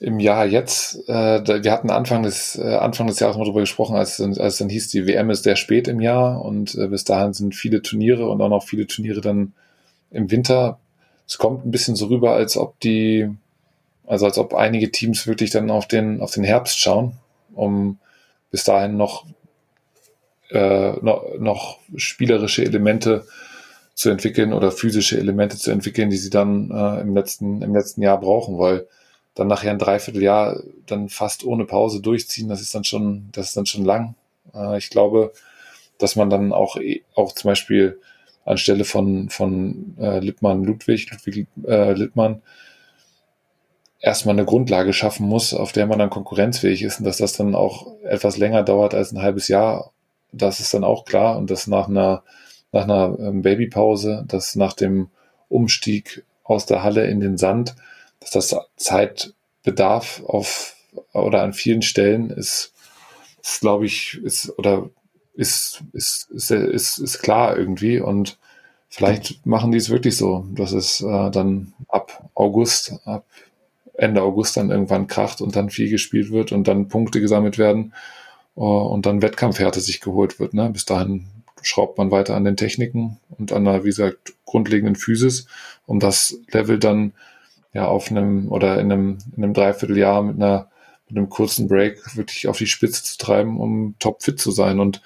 im 0.00 0.18
Jahr 0.18 0.46
jetzt, 0.46 1.08
äh, 1.08 1.62
wir 1.62 1.72
hatten 1.72 1.90
Anfang 1.90 2.22
des, 2.22 2.56
äh, 2.56 2.74
Anfang 2.74 3.06
des 3.06 3.20
Jahres 3.20 3.36
mal 3.36 3.44
darüber 3.44 3.60
gesprochen, 3.60 3.96
als, 3.96 4.20
als 4.20 4.58
dann 4.58 4.68
hieß, 4.68 4.88
die 4.88 5.06
WM 5.06 5.30
ist 5.30 5.44
sehr 5.44 5.56
spät 5.56 5.88
im 5.88 6.00
Jahr 6.00 6.44
und 6.44 6.74
äh, 6.74 6.88
bis 6.88 7.04
dahin 7.04 7.32
sind 7.32 7.54
viele 7.54 7.80
Turniere 7.80 8.28
und 8.28 8.40
auch 8.40 8.48
noch 8.48 8.64
viele 8.64 8.86
Turniere 8.86 9.20
dann 9.20 9.52
im 10.10 10.30
Winter. 10.30 10.78
Es 11.26 11.38
kommt 11.38 11.64
ein 11.64 11.70
bisschen 11.70 11.96
so 11.96 12.06
rüber, 12.06 12.34
als 12.34 12.56
ob 12.56 12.78
die, 12.80 13.30
also 14.06 14.26
als 14.26 14.36
ob 14.36 14.54
einige 14.54 14.90
Teams 14.90 15.26
wirklich 15.26 15.50
dann 15.50 15.70
auf 15.70 15.86
den, 15.86 16.20
auf 16.20 16.32
den 16.32 16.44
Herbst 16.44 16.78
schauen, 16.78 17.14
um 17.54 17.98
bis 18.50 18.64
dahin 18.64 18.96
noch, 18.96 19.24
äh, 20.50 20.92
noch, 21.00 21.24
noch 21.38 21.78
spielerische 21.96 22.64
Elemente 22.64 23.26
zu 23.94 24.10
entwickeln 24.10 24.52
oder 24.52 24.72
physische 24.72 25.18
Elemente 25.18 25.56
zu 25.56 25.70
entwickeln, 25.70 26.10
die 26.10 26.16
sie 26.16 26.30
dann 26.30 26.70
äh, 26.70 27.00
im 27.00 27.14
letzten, 27.14 27.62
im 27.62 27.74
letzten 27.74 28.02
Jahr 28.02 28.20
brauchen, 28.20 28.58
weil 28.58 28.86
dann 29.34 29.48
nachher 29.48 29.70
ein 29.70 29.78
Dreivierteljahr 29.78 30.62
dann 30.86 31.08
fast 31.08 31.44
ohne 31.44 31.64
Pause 31.64 32.00
durchziehen, 32.00 32.48
das 32.48 32.60
ist 32.60 32.74
dann 32.74 32.84
schon, 32.84 33.28
das 33.32 33.48
ist 33.48 33.56
dann 33.56 33.66
schon 33.66 33.84
lang. 33.84 34.14
Äh, 34.54 34.78
ich 34.78 34.90
glaube, 34.90 35.32
dass 35.98 36.16
man 36.16 36.30
dann 36.30 36.52
auch, 36.52 36.76
auch 37.14 37.32
zum 37.32 37.48
Beispiel 37.48 38.00
anstelle 38.44 38.84
von, 38.84 39.28
von 39.30 39.96
äh, 39.98 40.18
Lippmann 40.20 40.64
Ludwig, 40.64 41.10
Ludwig 41.10 41.46
äh, 41.66 41.92
Lippmann, 41.92 42.42
erstmal 44.00 44.34
eine 44.34 44.44
Grundlage 44.44 44.92
schaffen 44.92 45.26
muss, 45.26 45.54
auf 45.54 45.72
der 45.72 45.86
man 45.86 45.98
dann 45.98 46.10
konkurrenzfähig 46.10 46.82
ist 46.82 46.98
und 46.98 47.06
dass 47.06 47.16
das 47.16 47.32
dann 47.32 47.54
auch 47.54 47.86
etwas 48.02 48.36
länger 48.36 48.62
dauert 48.62 48.94
als 48.94 49.12
ein 49.12 49.22
halbes 49.22 49.48
Jahr, 49.48 49.92
das 50.30 50.60
ist 50.60 50.74
dann 50.74 50.84
auch 50.84 51.06
klar 51.06 51.38
und 51.38 51.50
das 51.50 51.66
nach 51.66 51.88
einer, 51.88 52.22
nach 52.70 52.84
einer 52.84 53.16
ähm, 53.18 53.42
Babypause, 53.42 54.24
dass 54.28 54.56
nach 54.56 54.74
dem 54.74 55.08
Umstieg 55.48 56.24
aus 56.42 56.66
der 56.66 56.82
Halle 56.82 57.06
in 57.06 57.20
den 57.20 57.38
Sand, 57.38 57.76
dass 58.32 58.48
das 58.48 58.66
Zeitbedarf 58.76 60.22
auf 60.26 60.76
oder 61.12 61.42
an 61.42 61.52
vielen 61.52 61.82
Stellen 61.82 62.30
ist, 62.30 62.72
ist 63.42 63.60
glaube 63.60 63.86
ich, 63.86 64.20
ist 64.22 64.56
oder 64.58 64.88
ist, 65.34 65.82
ist, 65.92 66.30
ist, 66.30 66.50
ist, 66.50 66.98
ist 66.98 67.18
klar 67.20 67.56
irgendwie 67.56 68.00
und 68.00 68.38
vielleicht 68.88 69.44
machen 69.44 69.72
die 69.72 69.78
es 69.78 69.90
wirklich 69.90 70.16
so, 70.16 70.46
dass 70.52 70.72
es 70.72 71.00
äh, 71.00 71.30
dann 71.30 71.74
ab 71.88 72.30
August, 72.34 72.94
ab 73.04 73.26
Ende 73.94 74.22
August 74.22 74.56
dann 74.56 74.70
irgendwann 74.70 75.06
kracht 75.06 75.40
und 75.40 75.56
dann 75.56 75.70
viel 75.70 75.90
gespielt 75.90 76.30
wird 76.30 76.52
und 76.52 76.68
dann 76.68 76.88
Punkte 76.88 77.20
gesammelt 77.20 77.58
werden 77.58 77.92
uh, 78.56 78.62
und 78.62 79.06
dann 79.06 79.22
Wettkampfhärte 79.22 79.80
sich 79.80 80.00
geholt 80.00 80.40
wird. 80.40 80.54
Ne? 80.54 80.70
Bis 80.70 80.84
dahin 80.84 81.26
schraubt 81.62 81.98
man 81.98 82.10
weiter 82.10 82.34
an 82.34 82.44
den 82.44 82.56
Techniken 82.56 83.18
und 83.38 83.52
an 83.52 83.64
der, 83.64 83.84
wie 83.84 83.88
gesagt, 83.88 84.34
grundlegenden 84.44 84.96
Physis, 84.96 85.46
um 85.86 86.00
das 86.00 86.38
Level 86.50 86.78
dann 86.78 87.12
ja 87.74 87.86
auf 87.86 88.10
einem 88.10 88.50
oder 88.50 88.80
in 88.80 88.90
einem, 88.90 89.18
in 89.36 89.44
einem 89.44 89.52
Dreivierteljahr 89.52 90.22
mit 90.22 90.36
einer 90.36 90.70
mit 91.08 91.18
einem 91.18 91.28
kurzen 91.28 91.68
Break 91.68 92.16
wirklich 92.16 92.48
auf 92.48 92.56
die 92.56 92.66
Spitze 92.66 93.02
zu 93.02 93.18
treiben, 93.18 93.60
um 93.60 93.94
topfit 93.98 94.40
zu 94.40 94.50
sein. 94.50 94.80
Und 94.80 95.02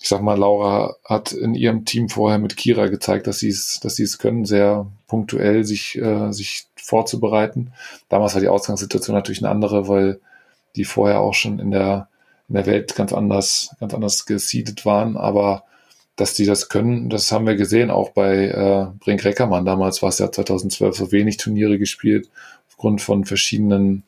ich 0.00 0.08
sag 0.08 0.22
mal, 0.22 0.38
Laura 0.38 0.94
hat 1.04 1.32
in 1.32 1.54
ihrem 1.54 1.84
Team 1.84 2.08
vorher 2.08 2.38
mit 2.38 2.56
Kira 2.56 2.88
gezeigt, 2.88 3.26
dass 3.26 3.38
sie 3.38 3.48
es, 3.48 3.80
dass 3.80 3.96
sie 3.96 4.02
es 4.02 4.18
können, 4.18 4.44
sehr 4.44 4.86
punktuell 5.06 5.64
sich, 5.64 5.96
äh, 5.96 6.32
sich 6.32 6.66
vorzubereiten. 6.76 7.72
Damals 8.08 8.34
war 8.34 8.40
die 8.40 8.48
Ausgangssituation 8.48 9.16
natürlich 9.16 9.40
eine 9.40 9.50
andere, 9.50 9.88
weil 9.88 10.20
die 10.76 10.84
vorher 10.84 11.20
auch 11.20 11.34
schon 11.34 11.58
in 11.58 11.70
der, 11.70 12.08
in 12.48 12.54
der 12.54 12.66
Welt 12.66 12.94
ganz 12.94 13.12
anders, 13.12 13.74
ganz 13.80 13.94
anders 13.94 14.26
gesiedet 14.26 14.84
waren. 14.84 15.16
Aber 15.16 15.64
dass 16.16 16.34
die 16.34 16.46
das 16.46 16.68
können, 16.68 17.10
das 17.10 17.30
haben 17.30 17.46
wir 17.46 17.56
gesehen, 17.56 17.90
auch 17.90 18.10
bei 18.10 18.46
äh, 18.46 18.86
Brink 18.98 19.24
Reckermann. 19.24 19.66
Damals 19.66 20.02
war 20.02 20.08
es 20.08 20.18
ja 20.18 20.32
2012 20.32 20.96
so 20.96 21.12
wenig 21.12 21.36
Turniere 21.36 21.78
gespielt, 21.78 22.30
aufgrund 22.68 23.02
von 23.02 23.24
verschiedenen, 23.26 24.02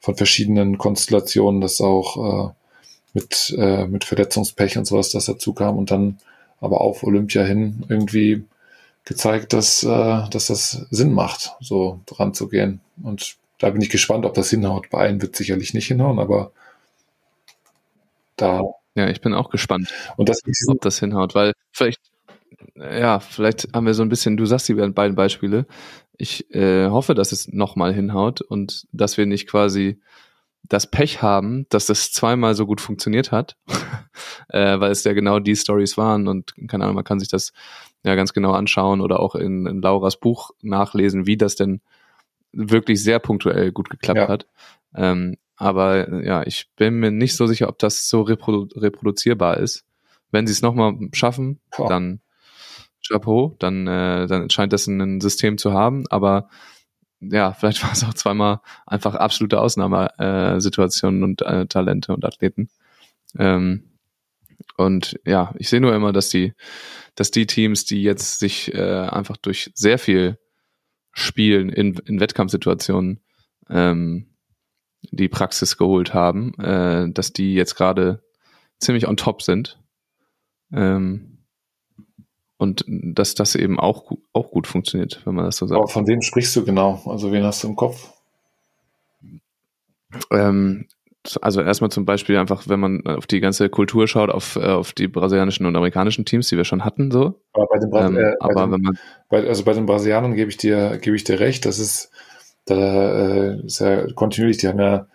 von 0.00 0.16
verschiedenen 0.16 0.78
Konstellationen, 0.78 1.60
dass 1.60 1.80
auch 1.80 2.50
äh, 2.50 2.52
mit, 3.14 3.54
äh, 3.56 3.86
mit 3.86 4.04
Verletzungspech 4.04 4.76
und 4.76 4.86
sowas, 4.86 5.10
das 5.10 5.26
dazu 5.26 5.54
kam 5.54 5.78
und 5.78 5.92
dann 5.92 6.18
aber 6.60 6.80
auf 6.80 7.04
Olympia 7.04 7.44
hin 7.44 7.84
irgendwie 7.88 8.44
gezeigt, 9.04 9.52
dass, 9.52 9.84
äh, 9.84 10.28
dass 10.30 10.46
das 10.46 10.86
Sinn 10.90 11.12
macht, 11.12 11.52
so 11.60 12.00
dran 12.06 12.34
zu 12.34 12.48
gehen. 12.48 12.80
Und 13.02 13.36
da 13.58 13.70
bin 13.70 13.80
ich 13.80 13.90
gespannt, 13.90 14.24
ob 14.24 14.34
das 14.34 14.50
hinhaut. 14.50 14.90
Bei 14.90 14.98
allen 14.98 15.22
wird 15.22 15.36
sicherlich 15.36 15.72
nicht 15.72 15.86
hinhauen, 15.86 16.18
aber 16.18 16.50
da 18.36 18.62
ja, 18.94 19.08
ich 19.08 19.20
bin 19.20 19.34
auch 19.34 19.50
gespannt, 19.50 19.92
und 20.16 20.28
das, 20.28 20.40
ob 20.68 20.80
das 20.80 20.98
hinhaut, 20.98 21.34
weil 21.34 21.52
vielleicht, 21.72 22.00
ja, 22.76 23.20
vielleicht 23.20 23.68
haben 23.74 23.86
wir 23.86 23.94
so 23.94 24.02
ein 24.02 24.08
bisschen, 24.08 24.36
du 24.36 24.46
sagst 24.46 24.68
die 24.68 24.74
beiden 24.74 25.14
Beispiele. 25.14 25.66
Ich 26.16 26.54
äh, 26.54 26.88
hoffe, 26.88 27.14
dass 27.14 27.32
es 27.32 27.48
nochmal 27.48 27.92
hinhaut 27.92 28.40
und 28.40 28.86
dass 28.92 29.16
wir 29.16 29.26
nicht 29.26 29.48
quasi 29.48 30.00
das 30.62 30.90
Pech 30.90 31.22
haben, 31.22 31.66
dass 31.68 31.86
das 31.86 32.12
zweimal 32.12 32.54
so 32.54 32.66
gut 32.66 32.80
funktioniert 32.80 33.32
hat, 33.32 33.56
äh, 34.48 34.78
weil 34.80 34.92
es 34.92 35.04
ja 35.04 35.12
genau 35.12 35.38
die 35.38 35.56
Stories 35.56 35.96
waren 35.96 36.26
und 36.28 36.54
keine 36.68 36.84
Ahnung, 36.84 36.96
man 36.96 37.04
kann 37.04 37.18
sich 37.18 37.28
das 37.28 37.52
ja 38.04 38.14
ganz 38.14 38.32
genau 38.32 38.52
anschauen 38.52 39.00
oder 39.00 39.20
auch 39.20 39.34
in, 39.34 39.66
in 39.66 39.82
Lauras 39.82 40.18
Buch 40.18 40.52
nachlesen, 40.62 41.26
wie 41.26 41.36
das 41.36 41.56
denn 41.56 41.80
wirklich 42.52 43.02
sehr 43.02 43.18
punktuell 43.18 43.72
gut 43.72 43.90
geklappt 43.90 44.18
ja. 44.18 44.28
hat. 44.28 44.46
Ähm, 44.94 45.36
aber 45.56 46.22
ja, 46.24 46.42
ich 46.46 46.70
bin 46.76 46.94
mir 46.94 47.10
nicht 47.10 47.36
so 47.36 47.46
sicher, 47.46 47.68
ob 47.68 47.78
das 47.78 48.08
so 48.08 48.22
reprodu 48.22 48.68
reproduzierbar 48.78 49.58
ist. 49.58 49.84
Wenn 50.30 50.46
sie 50.46 50.52
es 50.52 50.62
nochmal 50.62 50.94
schaffen, 51.12 51.60
Boah. 51.76 51.88
dann 51.88 52.20
Chapeau, 53.06 53.54
dann, 53.58 53.86
äh, 53.86 54.26
dann 54.26 54.50
scheint 54.50 54.72
das 54.72 54.86
ein 54.86 55.20
System 55.20 55.58
zu 55.58 55.72
haben. 55.72 56.04
Aber 56.10 56.48
ja, 57.20 57.52
vielleicht 57.52 57.82
war 57.84 57.92
es 57.92 58.04
auch 58.04 58.14
zweimal 58.14 58.60
einfach 58.86 59.14
absolute 59.14 59.60
Ausnahmesituationen 59.60 61.22
und 61.22 61.42
äh, 61.42 61.66
Talente 61.66 62.12
und 62.12 62.24
Athleten. 62.24 62.68
Ähm, 63.38 63.90
und 64.76 65.20
ja, 65.24 65.54
ich 65.58 65.68
sehe 65.68 65.80
nur 65.80 65.94
immer, 65.94 66.12
dass 66.12 66.28
die, 66.28 66.52
dass 67.14 67.30
die 67.30 67.46
Teams, 67.46 67.84
die 67.84 68.02
jetzt 68.02 68.40
sich 68.40 68.74
äh, 68.74 69.08
einfach 69.08 69.36
durch 69.36 69.70
sehr 69.74 69.98
viel 69.98 70.38
Spielen 71.12 71.68
in, 71.68 71.94
in 72.06 72.18
Wettkampfsituationen 72.18 73.20
ähm, 73.70 74.33
die 75.10 75.28
Praxis 75.28 75.76
geholt 75.76 76.14
haben, 76.14 76.54
äh, 76.58 77.10
dass 77.10 77.32
die 77.32 77.54
jetzt 77.54 77.74
gerade 77.74 78.22
ziemlich 78.78 79.08
on 79.08 79.16
top 79.16 79.42
sind. 79.42 79.78
Ähm, 80.72 81.38
und 82.56 82.84
dass 82.86 83.34
das 83.34 83.54
eben 83.56 83.78
auch, 83.78 84.12
auch 84.32 84.50
gut 84.50 84.66
funktioniert, 84.66 85.20
wenn 85.24 85.34
man 85.34 85.44
das 85.44 85.56
so 85.56 85.66
sagt. 85.66 85.78
Aber 85.78 85.88
von 85.88 86.06
wem 86.06 86.22
sprichst 86.22 86.54
du 86.56 86.64
genau? 86.64 87.02
Also 87.06 87.32
wen 87.32 87.44
hast 87.44 87.62
du 87.62 87.68
im 87.68 87.76
Kopf? 87.76 88.12
Ähm, 90.30 90.86
also 91.40 91.62
erstmal 91.62 91.90
zum 91.90 92.04
Beispiel 92.04 92.36
einfach, 92.36 92.68
wenn 92.68 92.80
man 92.80 93.06
auf 93.06 93.26
die 93.26 93.40
ganze 93.40 93.68
Kultur 93.68 94.06
schaut, 94.06 94.30
auf, 94.30 94.56
äh, 94.56 94.66
auf 94.66 94.92
die 94.92 95.08
brasilianischen 95.08 95.66
und 95.66 95.74
amerikanischen 95.74 96.24
Teams, 96.24 96.48
die 96.48 96.56
wir 96.56 96.64
schon 96.64 96.84
hatten, 96.84 97.10
so. 97.10 97.40
Aber 97.54 97.66
bei 97.66 97.78
den, 97.78 97.90
Bra 97.90 98.06
Ähm, 98.06 98.16
äh, 98.18 98.34
bei 98.40 98.66
den, 98.66 98.98
bei, 99.30 99.46
also 99.46 99.64
bei 99.64 99.72
den 99.72 99.86
Brasilianern 99.86 100.34
gebe 100.34 100.50
ich 100.50 100.56
dir, 100.56 100.98
gebe 100.98 101.16
ich 101.16 101.24
dir 101.24 101.40
recht, 101.40 101.64
das 101.64 101.78
ist, 101.78 102.10
da 102.64 103.28
äh, 103.28 103.66
ist 103.66 103.80
ja 103.80 104.10
kontinuierlich, 104.12 104.58
die 104.58 104.68
haben 104.68 104.80
ja 104.80 105.06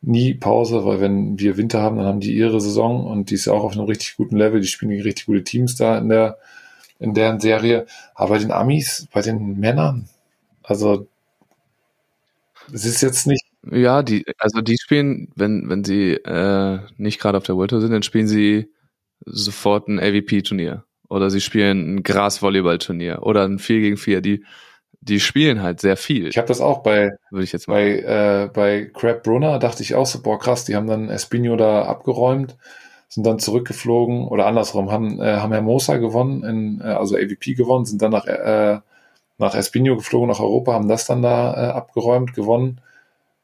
nie 0.00 0.34
Pause, 0.34 0.84
weil 0.84 1.00
wenn 1.00 1.38
wir 1.38 1.56
Winter 1.56 1.82
haben, 1.82 1.96
dann 1.96 2.06
haben 2.06 2.20
die 2.20 2.34
ihre 2.34 2.60
Saison 2.60 3.06
und 3.06 3.30
die 3.30 3.34
ist 3.34 3.46
ja 3.46 3.52
auch 3.52 3.64
auf 3.64 3.72
einem 3.72 3.86
richtig 3.86 4.16
guten 4.16 4.36
Level, 4.36 4.60
die 4.60 4.68
spielen 4.68 4.90
gegen 4.90 5.02
richtig 5.02 5.26
gute 5.26 5.44
Teams 5.44 5.76
da 5.76 5.98
in 5.98 6.08
der, 6.08 6.38
in 6.98 7.14
deren 7.14 7.40
Serie. 7.40 7.86
Aber 8.14 8.30
bei 8.30 8.38
den 8.38 8.52
Amis, 8.52 9.08
bei 9.12 9.22
den 9.22 9.58
Männern, 9.58 10.08
also 10.62 11.08
es 12.72 12.84
ist 12.84 13.00
jetzt 13.00 13.26
nicht, 13.26 13.44
ja, 13.70 14.02
die, 14.02 14.24
also 14.38 14.60
die 14.60 14.78
spielen, 14.78 15.28
wenn, 15.34 15.68
wenn 15.68 15.84
sie 15.84 16.12
äh, 16.12 16.78
nicht 16.96 17.20
gerade 17.20 17.38
auf 17.38 17.44
der 17.44 17.56
World 17.56 17.70
Tour 17.70 17.80
sind, 17.80 17.90
dann 17.90 18.02
spielen 18.02 18.28
sie 18.28 18.70
sofort 19.24 19.88
ein 19.88 19.98
AVP-Turnier. 19.98 20.84
Oder 21.08 21.30
sie 21.30 21.40
spielen 21.40 21.96
ein 21.96 22.02
Gras-Volleyball-Turnier 22.02 23.22
oder 23.22 23.44
ein 23.44 23.58
4 23.58 23.80
gegen 23.80 23.96
4. 23.96 24.20
Die, 24.20 24.44
die 25.00 25.20
spielen 25.20 25.62
halt 25.62 25.80
sehr 25.80 25.96
viel, 25.96 26.26
ich 26.28 26.38
habe 26.38 26.48
das 26.48 26.60
auch 26.60 26.78
bei, 26.82 27.10
würde 27.30 27.44
ich 27.44 27.52
jetzt 27.52 27.68
mal. 27.68 27.74
bei, 27.76 28.44
äh, 28.44 28.48
bei 28.52 28.90
Crab 28.92 29.22
Brunner 29.22 29.58
dachte 29.58 29.82
ich 29.82 29.94
auch 29.94 30.06
so, 30.06 30.20
boah 30.22 30.38
krass, 30.38 30.64
die 30.64 30.76
haben 30.76 30.86
dann 30.88 31.08
Espino 31.08 31.56
da 31.56 31.84
abgeräumt, 31.84 32.56
sind 33.08 33.26
dann 33.26 33.38
zurückgeflogen 33.38 34.26
oder 34.28 34.46
andersrum, 34.46 34.90
haben, 34.90 35.20
äh, 35.20 35.36
haben 35.36 35.52
Hermosa 35.52 35.96
gewonnen, 35.98 36.42
in, 36.44 36.80
äh, 36.80 36.84
also 36.92 37.16
AVP 37.16 37.54
gewonnen, 37.54 37.86
sind 37.86 38.02
dann 38.02 38.10
nach, 38.12 38.26
äh, 38.26 38.80
nach 39.38 39.54
Espino 39.54 39.96
geflogen, 39.96 40.28
nach 40.28 40.40
Europa, 40.40 40.72
haben 40.74 40.88
das 40.88 41.06
dann 41.06 41.22
da 41.22 41.54
äh, 41.54 41.70
abgeräumt, 41.72 42.34
gewonnen, 42.34 42.80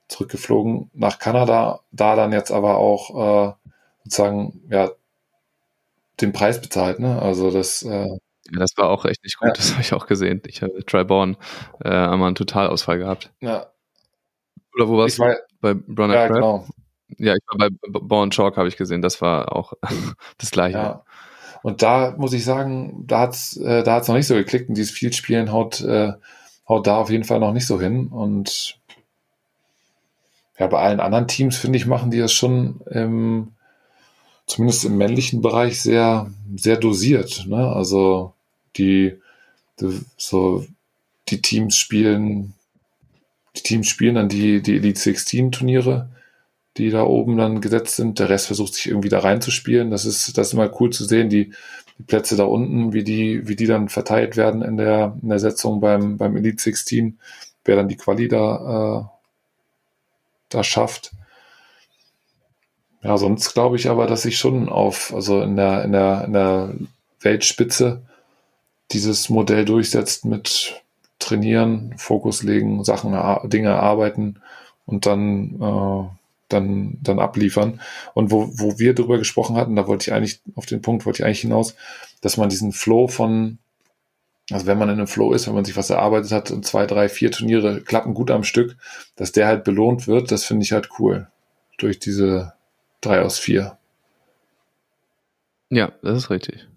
zurückgeflogen 0.09 0.90
nach 0.94 1.18
Kanada, 1.18 1.80
da 1.92 2.16
dann 2.16 2.32
jetzt 2.32 2.52
aber 2.52 2.78
auch 2.78 3.50
äh, 3.50 3.55
sozusagen, 4.05 4.62
ja, 4.70 4.90
den 6.20 6.32
Preis 6.32 6.61
bezahlt, 6.61 6.98
ne? 7.00 7.20
Also 7.20 7.50
das, 7.50 7.82
äh, 7.82 8.09
Ja, 8.53 8.59
das 8.61 8.76
war 8.76 8.90
auch 8.90 9.05
echt 9.05 9.22
nicht 9.24 9.38
gut, 9.38 9.49
Ja. 9.49 9.55
das 9.55 9.72
habe 9.72 9.82
ich 9.82 9.92
auch 9.95 10.07
gesehen. 10.07 10.42
Ich 10.47 10.62
habe 10.62 10.84
Triborn 10.84 11.36
äh, 11.82 11.88
einmal 11.88 12.28
einen 12.28 12.34
Totalausfall 12.34 12.99
gehabt. 12.99 13.32
ja, 13.40 13.66
Oder 14.74 14.88
wo 14.88 14.99
warst 14.99 15.14
ich 15.14 15.20
war, 15.20 15.34
du? 15.34 15.38
Bei 15.61 15.74
Bronner 15.74 16.14
ja, 16.14 16.26
Crab? 16.26 16.36
genau. 16.36 16.66
Ja, 17.18 17.34
ich 17.34 17.42
war 17.47 17.68
bei 17.68 18.01
Born 18.01 18.30
Chalk, 18.30 18.57
habe 18.57 18.68
ich 18.68 18.76
gesehen. 18.76 19.01
Das 19.03 19.20
war 19.22 19.53
auch 19.55 19.72
das 20.38 20.51
gleiche. 20.51 20.78
Ja. 20.78 21.05
Und 21.62 21.80
da 21.80 22.14
muss 22.18 22.34
ich 22.34 22.45
sagen, 22.45 23.05
da 23.07 23.20
hat's, 23.20 23.57
äh, 23.57 23.82
da 23.82 23.95
hat's 23.95 24.09
noch 24.09 24.14
nicht 24.16 24.26
so 24.26 24.34
geklickt 24.34 24.68
und 24.68 24.74
dieses 24.76 24.90
Vielspielen 24.92 25.51
haut, 25.51 25.80
äh, 25.80 26.12
haut 26.68 26.86
da 26.86 26.97
auf 26.99 27.09
jeden 27.09 27.24
Fall 27.24 27.40
noch 27.40 27.53
nicht 27.55 27.66
so 27.66 27.80
hin. 27.80 28.09
Und 28.09 28.78
ja, 30.59 30.66
bei 30.66 30.78
allen 30.78 31.01
anderen 31.01 31.26
Teams, 31.26 31.57
finde 31.57 31.78
ich, 31.78 31.86
machen 31.86 32.11
die 32.11 32.18
das 32.18 32.32
schon 32.34 32.80
im, 32.90 33.53
zumindest 34.47 34.84
im 34.84 34.99
männlichen 34.99 35.40
Bereich 35.40 35.80
sehr, 35.80 36.30
sehr 36.55 36.76
dosiert. 36.76 37.47
Ne? 37.47 37.66
Also 37.72 38.34
die, 38.77 39.18
die, 39.81 40.01
so, 40.16 40.66
die 41.29 41.43
Teams 41.43 41.77
spielen, 41.77 42.55
die 43.57 43.62
Teams 43.62 43.89
spielen 43.89 44.16
dann 44.16 44.29
die, 44.29 44.62
die 44.62 44.77
Elite 44.77 45.01
16 45.01 45.53
Turniere, 45.53 46.09
die 46.77 46.91
da 46.91 47.05
oben 47.05 47.37
dann 47.37 47.61
gesetzt 47.61 47.97
sind. 47.97 48.18
Der 48.18 48.29
Rest 48.29 48.47
versucht 48.47 48.75
sich 48.75 48.89
irgendwie 48.89 49.09
da 49.09 49.20
reinzuspielen. 49.20 49.91
Das 49.91 50.05
ist, 50.05 50.37
das 50.37 50.49
ist 50.49 50.53
immer 50.55 50.70
cool 50.81 50.91
zu 50.91 51.05
sehen, 51.05 51.29
die, 51.29 51.53
die 51.99 52.03
Plätze 52.03 52.37
da 52.37 52.45
unten, 52.45 52.93
wie 52.93 53.05
die, 53.05 53.47
wie 53.47 53.57
die 53.57 53.66
dann 53.66 53.89
verteilt 53.89 54.37
werden 54.37 54.62
in 54.62 54.77
der, 54.77 55.16
in 55.22 55.29
der 55.29 55.39
Setzung 55.39 55.81
beim, 55.81 56.16
beim 56.16 56.37
Elite 56.37 56.62
16, 56.62 57.18
wer 57.64 57.77
dann 57.77 57.89
die 57.89 57.97
Quali 57.97 58.29
da, 58.29 59.01
äh, 59.01 59.16
da 60.49 60.64
schafft. 60.64 61.12
Ja, 63.03 63.18
sonst 63.18 63.53
glaube 63.53 63.77
ich 63.77 63.89
aber, 63.89 64.07
dass 64.07 64.22
sich 64.22 64.39
schon 64.39 64.68
auf, 64.68 65.14
also 65.14 65.43
in 65.43 65.57
der, 65.57 65.85
in 65.85 65.93
der, 65.93 66.25
in 66.25 66.33
der 66.33 66.75
Weltspitze 67.20 68.03
dieses 68.93 69.28
Modell 69.28 69.64
durchsetzt 69.64 70.24
mit 70.24 70.82
trainieren, 71.18 71.95
Fokus 71.97 72.43
legen, 72.43 72.85
Sachen, 72.85 73.12
Dinge 73.49 73.68
erarbeiten 73.68 74.41
und 74.87 75.07
dann, 75.07 75.61
äh, 75.61 76.09
dann, 76.49 76.99
dann 77.01 77.18
abliefern. 77.18 77.80
Und 78.12 78.30
wo, 78.30 78.51
wo 78.59 78.78
wir 78.78 78.95
drüber 78.95 79.18
gesprochen 79.18 79.57
hatten, 79.57 79.76
da 79.76 79.87
wollte 79.87 80.11
ich 80.11 80.14
eigentlich, 80.14 80.41
auf 80.55 80.66
den 80.66 80.82
Punkt 80.82 81.07
wollte 81.07 81.22
ich 81.22 81.24
eigentlich 81.24 81.41
hinaus, 81.41 81.74
dass 82.20 82.37
man 82.37 82.49
diesen 82.49 82.72
Flow 82.72 83.09
von, 83.09 83.59
also 84.51 84.66
wenn 84.66 84.78
man 84.78 84.91
in 84.91 84.97
einem 84.97 85.07
Flow 85.07 85.32
ist, 85.32 85.47
wenn 85.47 85.55
man 85.55 85.64
sich 85.64 85.76
was 85.76 85.91
erarbeitet 85.91 86.32
hat 86.32 86.51
und 86.51 86.66
zwei, 86.66 86.87
drei, 86.87 87.09
vier 87.09 87.30
Turniere 87.30 87.80
klappen 87.80 88.14
gut 88.14 88.30
am 88.30 88.45
Stück, 88.45 88.76
dass 89.16 89.32
der 89.32 89.47
halt 89.47 89.64
belohnt 89.64 90.07
wird, 90.07 90.30
das 90.30 90.45
finde 90.45 90.64
ich 90.64 90.72
halt 90.72 90.91
cool. 90.99 91.28
Durch 91.78 91.99
diese 91.99 92.53
drei 93.01 93.22
aus 93.22 93.39
vier. 93.39 93.78
Ja, 95.70 95.93
das 96.03 96.18
ist 96.18 96.30
richtig. 96.30 96.68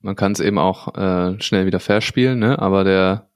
Man 0.00 0.16
kann 0.16 0.32
es 0.32 0.40
eben 0.40 0.58
auch 0.58 0.94
äh, 0.96 1.40
schnell 1.40 1.66
wieder 1.66 1.80
verspielen, 1.80 2.38
ne? 2.38 2.58
aber 2.58 2.84
der, 2.84 3.28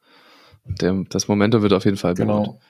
der, 0.65 1.05
das 1.09 1.29
Momentum 1.29 1.63
wird 1.63 1.73
auf 1.73 1.85
jeden 1.85 1.97
Fall 1.97 2.15
belohnt. 2.15 2.47
Genau. 2.47 2.61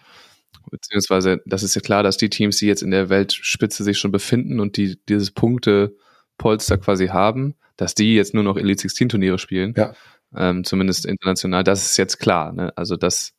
Beziehungsweise, 0.71 1.41
das 1.45 1.63
ist 1.63 1.75
ja 1.75 1.81
klar, 1.81 2.03
dass 2.03 2.17
die 2.17 2.31
Teams, 2.31 2.59
die 2.59 2.67
jetzt 2.67 2.83
in 2.83 2.91
der 2.91 3.09
Weltspitze 3.09 3.85
sich 3.85 3.99
schon 3.99 4.13
befinden 4.13 4.61
und 4.61 4.77
die 4.77 4.99
dieses 5.09 5.31
Punktepolster 5.31 6.79
quasi 6.79 7.09
haben, 7.09 7.55
dass 7.77 7.95
die 7.95 8.15
jetzt 8.15 8.33
nur 8.35 8.45
noch 8.45 8.57
Elite 8.57 8.83
16 8.83 9.09
Turniere 9.09 9.39
spielen. 9.39 9.75
Ja. 9.77 9.95
Ähm, 10.35 10.65
zumindest 10.65 11.05
international. 11.05 11.65
Das 11.65 11.85
ist 11.85 11.97
jetzt 11.97 12.19
klar. 12.19 12.53
Ne? 12.53 12.73
Also 12.77 12.97
das 12.97 13.35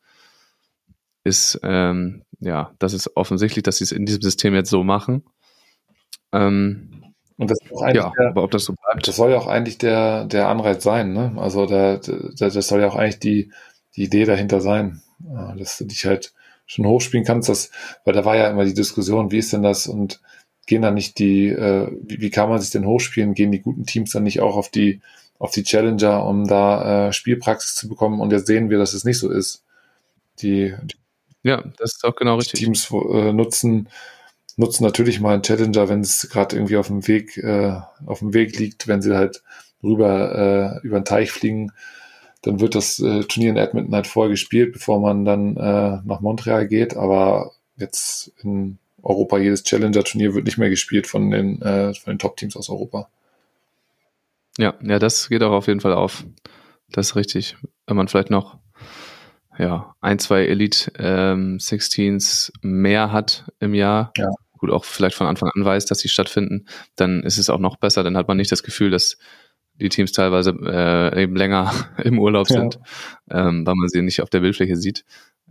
ist, 1.24 1.60
ähm, 1.64 2.24
ja, 2.40 2.74
das 2.80 2.94
ist 2.94 3.16
offensichtlich, 3.16 3.64
dass 3.64 3.78
sie 3.78 3.86
es 3.86 3.92
in 3.92 4.06
diesem 4.06 4.22
System 4.22 4.54
jetzt 4.54 4.70
so 4.70 4.84
machen. 4.84 5.24
Ähm, 6.32 7.03
Und 7.38 7.50
das 7.50 7.58
ja, 7.94 8.12
der, 8.18 8.28
aber 8.30 8.44
ob 8.44 8.52
das 8.52 8.66
so 8.66 8.74
bleibt. 8.74 9.08
das 9.08 9.16
soll 9.16 9.32
ja 9.32 9.38
auch 9.38 9.48
eigentlich 9.48 9.78
der, 9.78 10.26
der 10.26 10.48
Anreiz 10.48 10.84
sein, 10.84 11.14
ne? 11.14 11.34
Also 11.38 11.66
der, 11.66 11.98
der, 11.98 12.50
das 12.50 12.68
soll 12.68 12.82
ja 12.82 12.88
auch 12.88 12.96
eigentlich 12.96 13.20
die, 13.20 13.52
die 13.96 14.04
Idee 14.04 14.26
dahinter 14.26 14.62
sein, 14.62 15.02
dass 15.58 15.78
du 15.78 15.86
dich 15.86 16.06
halt 16.06 16.34
schon 16.66 16.86
hochspielen 16.86 17.26
kannst, 17.26 17.50
das, 17.50 17.72
weil 18.06 18.14
da 18.14 18.26
war 18.26 18.36
ja 18.36 18.50
immer 18.50 18.66
die 18.66 18.74
Diskussion, 18.74 19.32
wie 19.32 19.40
ist 19.40 19.54
denn 19.54 19.64
das 19.64 19.88
und 19.88 20.22
gehen 20.66 20.82
dann 20.82 20.94
nicht 20.94 21.20
die, 21.20 21.48
äh, 21.48 21.92
wie, 22.02 22.22
wie 22.22 22.30
kann 22.30 22.50
man 22.50 22.62
sich 22.62 22.72
denn 22.72 22.86
hochspielen, 22.86 23.34
gehen 23.34 23.52
die 23.52 23.62
guten 23.62 23.86
Teams 23.86 24.12
dann 24.12 24.24
nicht 24.24 24.40
auch 24.40 24.56
auf 24.56 24.70
die, 24.70 25.02
auf 25.40 25.52
die 25.52 25.64
Challenger, 25.64 26.26
um 26.26 26.48
da 26.48 27.10
äh, 27.10 27.14
Spielpraxis 27.14 27.76
zu 27.76 27.90
bekommen 27.90 28.22
und 28.22 28.32
jetzt 28.32 28.48
sehen 28.48 28.70
wir, 28.70 28.78
dass 28.78 28.94
es 28.94 29.04
nicht 29.04 29.20
so 29.20 29.30
ist. 29.30 29.64
Die, 30.40 30.74
die 30.84 30.96
Ja, 31.44 31.64
das 31.78 31.96
ist 31.96 32.06
auch 32.06 32.16
genau 32.16 32.36
richtig. 32.36 32.60
Teams 32.60 32.90
äh, 32.92 33.34
nutzen, 33.34 33.90
nutzen 34.58 34.84
natürlich 34.84 35.20
mal 35.20 35.34
einen 35.34 35.44
Challenger, 35.44 35.90
wenn 35.90 36.02
es 36.02 36.30
gerade 36.30 36.56
irgendwie 36.56 36.78
auf 36.78 36.88
dem 36.88 37.08
Weg, 37.08 37.38
äh, 37.38 37.80
auf 38.06 38.20
dem 38.20 38.34
Weg 38.34 38.58
liegt, 38.60 38.88
wenn 38.88 39.02
sie 39.02 39.16
halt 39.16 39.44
rüber 39.84 40.80
äh, 40.82 40.88
über 40.88 41.00
den 41.00 41.06
Teich 41.06 41.32
fliegen, 41.32 41.72
dann 42.42 42.60
wird 42.60 42.76
das 42.76 43.00
äh, 43.00 43.24
Turnier 43.24 43.52
in 43.52 43.58
Edmonton 43.58 43.96
halt 43.96 44.08
vorher 44.08 44.30
gespielt, 44.30 44.74
bevor 44.74 45.00
man 45.00 45.26
dann 45.26 45.58
äh, 45.58 46.00
nach 46.04 46.22
Montreal 46.22 46.68
geht. 46.68 46.96
Aber 46.96 47.52
jetzt 47.78 48.32
in 48.44 48.78
Europa 49.02 49.38
jedes 49.38 49.64
Challenger-Turnier 49.64 50.34
wird 50.34 50.46
nicht 50.46 50.58
mehr 50.58 50.70
gespielt 50.70 51.08
von 51.08 51.32
den, 51.32 51.62
äh, 51.62 51.94
von 51.94 52.14
den 52.14 52.20
Top-Teams 52.20 52.56
aus 52.56 52.70
Europa. 52.70 53.10
Ja, 54.58 54.76
ja, 54.82 55.00
das 55.00 55.30
geht 55.30 55.42
auch 55.42 55.52
auf 55.52 55.68
jeden 55.68 55.80
Fall 55.80 55.94
auf. 55.94 56.26
Das 56.92 57.08
ist 57.08 57.16
richtig. 57.16 57.58
Wenn 57.88 57.98
man 57.98 58.08
vielleicht 58.08 58.30
noch 58.30 58.58
ja, 59.58 59.96
ein, 60.02 60.20
zwei 60.20 60.46
Elite 60.46 60.92
ähm, 60.98 61.58
16s 61.58 62.52
mehr 62.62 63.12
hat 63.12 63.46
im 63.60 63.74
Jahr, 63.74 64.12
Ja. 64.18 64.30
Gut, 64.64 64.72
auch 64.72 64.86
vielleicht 64.86 65.18
von 65.18 65.28
Anfang 65.28 65.50
an 65.54 65.66
weiß, 65.66 65.88
dass 65.88 66.00
sie 66.00 66.08
stattfinden, 66.08 66.68
dann 66.96 67.22
ist 67.24 67.38
es 67.38 67.50
auch 67.50 67.60
noch 67.60 67.76
besser. 67.76 68.02
Dann 68.02 68.16
hat 68.16 68.30
man 68.30 68.38
nicht 68.38 68.52
das 68.52 68.64
Gefühl, 68.64 68.92
dass 68.92 69.18
die 69.74 69.90
Teams 69.90 70.14
teilweise 70.14 70.52
äh, 70.52 71.22
eben 71.24 71.36
länger 71.36 71.74
im 72.04 72.18
Urlaub 72.18 72.50
Ja. 72.50 72.62
sind, 72.62 72.80
ähm, 73.30 73.68
weil 73.68 73.76
man 73.76 73.90
sie 73.90 74.02
nicht 74.02 74.22
auf 74.22 74.30
der 74.30 74.40
Bildfläche 74.40 74.78
sieht. 74.78 75.04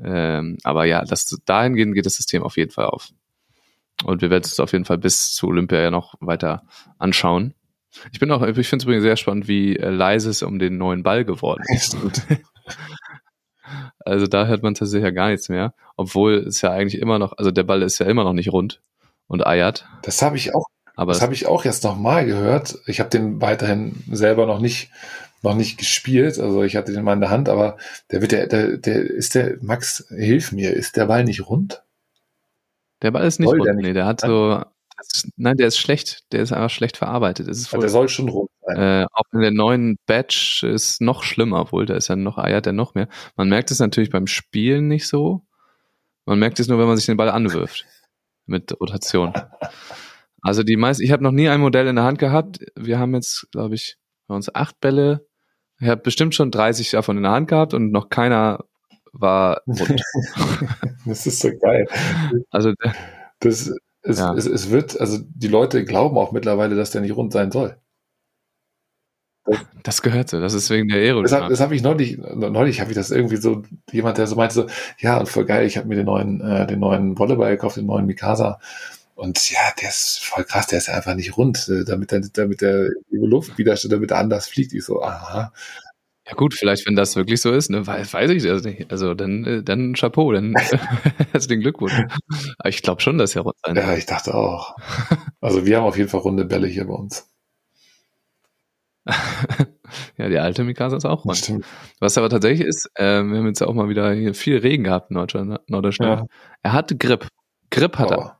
Ähm, 0.03 0.57
aber 0.65 0.87
ja, 0.87 1.05
das, 1.05 1.27
dahingehend 1.45 1.95
geht 1.95 2.07
das 2.07 2.15
System 2.15 2.43
auf 2.43 2.57
jeden 2.57 2.71
Fall 2.71 2.87
auf. 2.87 3.11
Und 4.05 4.23
wir 4.23 4.31
werden 4.31 4.45
es 4.47 4.59
auf 4.61 4.73
jeden 4.73 4.87
Fall 4.87 4.97
bis 4.97 5.35
zu 5.35 5.49
Olympia 5.49 5.81
ja 5.81 5.91
noch 5.91 6.15
weiter 6.21 6.63
anschauen. 6.99 7.53
Ich 8.13 8.19
bin 8.19 8.31
auch, 8.31 8.41
ich 8.41 8.67
finde 8.67 8.83
es 8.83 8.85
übrigens 8.85 9.03
sehr 9.03 9.17
spannend, 9.17 9.47
wie 9.47 9.77
äh, 9.77 9.91
leise 9.91 10.31
es 10.31 10.43
um 10.43 10.59
den 10.59 10.79
neuen 10.79 11.03
Ball 11.03 11.27
geworden 11.27 11.63
ist. 11.69 11.99
Also 14.05 14.27
da 14.27 14.47
hört 14.47 14.63
man 14.63 14.75
tatsächlich 14.75 15.05
ja 15.05 15.11
gar 15.11 15.29
nichts 15.31 15.49
mehr, 15.49 15.75
obwohl 15.97 16.35
es 16.35 16.61
ja 16.63 16.71
eigentlich 16.71 17.01
immer 17.01 17.19
noch, 17.19 17.35
also 17.39 17.51
der 17.51 17.63
Ball 17.63 17.83
ist 17.83 17.99
ja 17.99 18.07
immer 18.07 18.25
noch 18.25 18.33
nicht 18.33 18.53
rund 18.53 18.83
und 19.27 19.47
eiert, 19.47 19.87
Das 20.03 20.23
habe 20.23 20.37
ich 20.37 20.55
auch 20.55 20.67
aber 20.95 21.13
Das 21.13 21.23
habe 21.23 21.33
ich 21.33 21.47
auch 21.47 21.65
jetzt 21.65 21.85
nochmal 21.85 22.27
gehört. 22.27 22.79
Ich 22.87 23.01
habe 23.01 23.09
den 23.09 23.41
weiterhin 23.41 24.03
selber 24.11 24.47
noch 24.47 24.61
nicht, 24.61 24.91
noch 25.43 25.55
nicht 25.55 25.79
gespielt. 25.79 26.39
Also 26.39 26.63
ich 26.63 26.77
hatte 26.77 26.93
den 26.93 27.03
mal 27.03 27.15
in 27.15 27.21
der 27.21 27.31
Hand, 27.31 27.49
aber 27.49 27.79
der 28.11 28.21
wird 28.21 28.33
der, 28.33 28.47
der, 28.47 28.77
der 28.77 29.01
ist 29.03 29.35
der, 29.35 29.57
Max, 29.63 30.07
hilf 30.11 30.53
mir, 30.53 30.75
ist 30.75 30.97
der 30.97 31.07
Ball 31.07 31.25
nicht 31.25 31.49
rund? 31.49 31.83
der 33.03 33.11
Ball 33.11 33.27
ist 33.27 33.41
nicht 33.41 33.49
Soll 33.49 33.59
rund. 33.59 33.67
der 33.67 33.75
nicht 33.75 33.87
nee, 33.87 33.93
der 33.93 34.07
hat 34.07 34.21
so, 34.21 34.63
das, 34.97 35.29
nein, 35.37 35.57
der 35.57 35.67
ist 35.67 35.79
schlecht, 35.79 36.25
der 36.33 36.41
ist 36.41 36.53
einfach 36.53 36.71
schlecht 36.71 36.97
verarbeitet. 36.97 37.49
Es 37.49 37.59
ist 37.59 37.73
wohl, 37.73 37.81
der 37.81 37.89
soll 37.89 38.09
schon 38.09 38.29
rund 38.29 38.51
sein. 38.65 38.77
äh, 38.77 39.07
auch 39.13 39.25
in 39.33 39.41
der 39.41 39.51
neuen 39.51 39.97
Batch 40.07 40.63
ist 40.63 41.01
noch 41.01 41.25
schlimmer, 41.25 41.73
wohl, 41.73 41.87
da 41.87 41.95
ist 41.95 42.09
ja 42.09 42.17
noch, 42.17 42.39
eiert 42.39 42.67
er 42.67 42.73
noch 42.73 42.95
mehr. 42.95 43.09
Man 43.37 43.49
merkt 43.49 43.71
es 43.71 43.81
natürlich 43.81 44.11
beim 44.11 44.27
Spielen 44.27 44.89
nicht 44.89 45.09
so. 45.09 45.43
Man 46.25 46.39
merkt 46.39 46.61
es 46.61 46.69
nur, 46.69 46.79
wenn 46.79 46.87
man 46.87 46.97
sich 46.97 47.07
den 47.07 47.17
Ball 47.17 47.31
anwirft. 47.31 47.85
Mit 48.53 48.79
Rotation. 48.81 49.33
Also 50.43 50.63
die 50.63 50.77
meisten, 50.77 51.03
ich 51.03 51.11
habe 51.11 51.23
noch 51.25 51.33
nie 51.33 51.49
ein 51.49 51.61
Modell 51.61 51.89
in 51.89 51.97
der 51.97 52.05
Hand 52.05 52.19
gehabt. 52.21 52.61
Wir 52.77 52.99
haben 53.01 53.15
jetzt, 53.15 53.49
glaube 53.51 53.75
ich, 53.75 53.97
bei 54.29 54.35
uns 54.37 54.55
acht 54.55 54.79
Bälle. 54.81 55.27
Ich 55.81 55.89
habe 55.89 56.01
bestimmt 56.01 56.35
schon 56.37 56.53
30 56.53 56.91
davon 56.93 57.17
in 57.17 57.25
der 57.25 57.33
Hand 57.33 57.49
gehabt 57.49 57.75
und 57.75 57.91
noch 57.91 58.09
keiner 58.09 58.65
war 59.13 59.63
rund. 59.67 60.03
das 61.07 61.27
ist 61.27 61.41
so 61.41 61.51
geil. 61.61 61.87
Also 62.51 62.73
Das, 63.41 63.73
es, 64.03 64.19
Ja. 64.19 64.35
es, 64.35 64.47
es 64.47 64.71
wird, 64.71 65.01
also 65.01 65.19
die 65.23 65.49
Leute 65.49 65.85
glauben 65.85 66.17
auch 66.17 66.33
mittlerweile, 66.33 66.77
dass 66.77 66.93
der 66.93 67.01
nicht 67.01 67.17
rund 67.17 67.33
sein 67.33 67.51
soll. 67.51 67.77
Das 69.83 70.03
gehört 70.03 70.29
so. 70.31 70.41
Das 70.41 70.55
ist 70.55 70.71
wegen 70.71 70.89
der 70.89 70.99
Das, 70.99 71.07
hab- 71.11 71.17
Aerodynamik. 71.17 71.51
das 71.51 71.61
habe 71.61 71.75
ich 71.75 71.83
neulich, 71.83 72.19
neulich 72.19 72.81
habe 72.81 72.91
ich 72.91 72.97
das 72.97 73.11
irgendwie 73.11 73.37
so, 73.37 73.63
jemand, 73.91 74.19
der 74.19 74.27
so 74.27 74.37
meinte 74.37 74.55
so, 74.55 74.67
ja, 74.99 75.19
und 75.19 75.29
voll 75.29 75.45
geil, 75.45 75.67
ich 75.67 75.77
habe 75.77 75.89
mir 75.89 75.97
den 75.97 76.07
neuen, 76.07 76.41
äh, 76.41 76.67
den 76.67 76.79
neuen 76.81 77.19
Volleyball 77.19 77.51
gekauft, 77.51 77.77
den 77.77 77.87
neuen 77.87 78.07
Mikasa. 78.07 78.61
Und 79.15 79.51
ja, 79.51 79.59
der 79.81 79.89
ist 79.91 80.21
voll 80.25 80.45
krass, 80.45 80.67
der 80.69 80.79
ist 80.79 80.89
einfach 80.89 81.15
nicht 81.15 81.37
rund, 81.37 81.69
äh, 81.69 81.85
damit 81.85 82.13
der, 82.13 82.21
damit 82.33 82.61
der 82.61 82.89
Luftwiderstand, 83.11 83.93
damit 83.93 84.11
er 84.11 84.19
anders 84.19 84.47
fliegt. 84.49 84.73
Ich 84.73 84.85
so, 84.85 85.03
aha. 85.03 85.53
Ja 86.27 86.35
gut, 86.35 86.55
vielleicht, 86.55 86.87
wenn 86.87 86.95
das 86.95 87.17
wirklich 87.17 87.41
so 87.41 87.51
ist, 87.53 87.69
ne, 87.69 87.85
weiß, 87.85 88.15
weiß 88.15 88.31
ich 88.31 88.45
das 88.45 88.63
nicht. 88.63 88.91
Also 88.93 89.13
dann, 89.15 89.45
äh, 89.45 89.63
dann 89.65 89.95
Chapeau, 89.95 90.33
dann 90.33 90.55
herzlichen 91.33 91.63
Glückwunsch. 91.63 91.95
Aber 92.59 92.69
ich 92.69 92.81
glaube 92.83 93.01
schon, 93.03 93.19
dass 93.19 93.35
er 93.35 93.43
rund 93.43 93.57
sein 93.67 93.75
Ja, 93.77 93.95
ich 93.97 94.07
dachte 94.07 94.33
auch. 94.35 94.77
Also 95.41 95.67
wir 95.67 95.77
haben 95.79 95.85
auf 95.85 95.97
jeden 95.99 96.09
Fall 96.09 96.21
runde 96.21 96.45
Bälle 96.45 96.69
hier 96.69 96.87
bei 96.87 96.95
uns. 96.95 97.29
ja, 100.17 100.29
die 100.29 100.39
alte 100.39 100.65
Mikasa 100.65 100.97
ist 100.97 101.05
auch 101.05 101.25
rund. 101.25 101.37
Stimmt. 101.37 101.65
Was 102.01 102.17
aber 102.19 102.29
tatsächlich 102.29 102.67
ist, 102.67 102.89
äh, 102.95 103.23
wir 103.23 103.39
haben 103.39 103.47
jetzt 103.47 103.63
auch 103.63 103.75
mal 103.75 103.89
wieder 103.89 104.13
hier 104.13 104.35
viel 104.35 104.59
Regen 104.59 104.85
gehabt 104.85 105.11
in 105.11 105.15
Norddeutschland. 105.15 105.69
Norddeutschland. 105.69 106.21
Ja. 106.21 106.27
Er 106.63 106.73
hatte 106.73 106.97
Grip. 106.97 107.27
Grip 107.71 107.99
hat 107.99 108.11
er. 108.11 108.19
Aber 108.19 108.39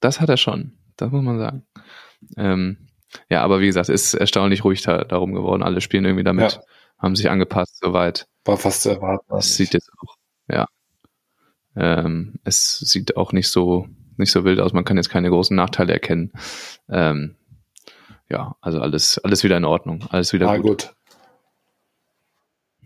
Das 0.00 0.20
hat 0.20 0.28
er 0.28 0.36
schon. 0.36 0.78
Das 0.96 1.10
muss 1.12 1.22
man 1.22 1.38
sagen. 1.38 1.66
Ähm, 2.36 2.88
ja, 3.30 3.42
aber 3.42 3.60
wie 3.60 3.66
gesagt, 3.66 3.88
ist 3.88 4.14
erstaunlich 4.14 4.64
ruhig 4.64 4.82
da, 4.82 5.04
darum 5.04 5.32
geworden. 5.34 5.62
Alle 5.62 5.80
spielen 5.80 6.04
irgendwie 6.04 6.24
damit, 6.24 6.52
Ja. 6.54 6.60
haben 6.98 7.16
sich 7.16 7.30
angepasst 7.30 7.78
soweit. 7.80 8.26
war 8.44 8.56
fast 8.56 8.82
zu 8.82 8.90
erwarten. 8.90 9.24
Es 9.36 9.56
sieht 9.56 9.74
jetzt 9.74 9.90
auch, 10.02 10.14
ja. 10.50 10.66
Ähm, 11.76 12.34
es 12.44 12.78
sieht 12.80 13.16
auch 13.16 13.32
nicht 13.32 13.48
so, 13.48 13.86
nicht 14.16 14.32
so 14.32 14.44
wild 14.44 14.58
aus. 14.60 14.72
Man 14.72 14.84
kann 14.84 14.96
jetzt 14.96 15.10
keine 15.10 15.30
großen 15.30 15.54
Nachteile 15.56 15.92
erkennen. 15.92 16.32
Ähm, 16.88 17.36
ja, 18.30 18.56
also 18.60 18.80
alles, 18.80 19.18
alles 19.18 19.44
wieder 19.44 19.56
in 19.56 19.64
Ordnung. 19.64 20.04
Alles 20.10 20.32
wieder 20.32 20.48
ah, 20.48 20.56
gut. 20.56 20.66
gut. 20.66 20.94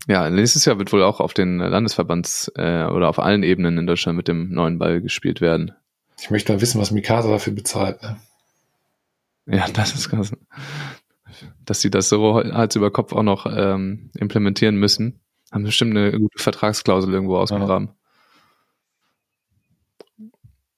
Ja, 0.07 0.29
nächstes 0.29 0.65
Jahr 0.65 0.79
wird 0.79 0.91
wohl 0.91 1.03
auch 1.03 1.19
auf 1.19 1.33
den 1.33 1.59
Landesverbands 1.59 2.51
äh, 2.55 2.85
oder 2.85 3.07
auf 3.07 3.19
allen 3.19 3.43
Ebenen 3.43 3.77
in 3.77 3.87
Deutschland 3.87 4.17
mit 4.17 4.27
dem 4.27 4.49
neuen 4.49 4.77
Ball 4.77 5.01
gespielt 5.01 5.39
werden. 5.39 5.71
Ich 6.19 6.29
möchte 6.29 6.53
mal 6.53 6.61
wissen, 6.61 6.79
was 6.79 6.91
Mikasa 6.91 7.29
dafür 7.29 7.53
bezahlt. 7.53 8.01
Ne? 8.01 8.17
Ja, 9.45 9.67
das 9.73 9.93
ist 9.93 10.09
krass. 10.09 10.33
Dass 11.65 11.81
sie 11.81 11.89
das 11.89 12.09
so 12.09 12.35
Hals 12.35 12.75
über 12.75 12.91
Kopf 12.91 13.13
auch 13.13 13.23
noch 13.23 13.45
ähm, 13.45 14.11
implementieren 14.15 14.75
müssen, 14.75 15.21
haben 15.51 15.63
bestimmt 15.63 15.91
eine 15.91 16.17
gute 16.17 16.41
Vertragsklausel 16.41 17.13
irgendwo 17.13 17.37
ausgegraben. 17.37 17.89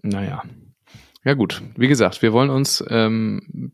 Naja. 0.01 0.43
Ja 1.24 1.34
gut, 1.34 1.63
wie 1.76 1.88
gesagt, 1.88 2.22
wir 2.22 2.34
wollen 2.34 2.51
uns 2.51 2.84
ähm, 2.88 3.72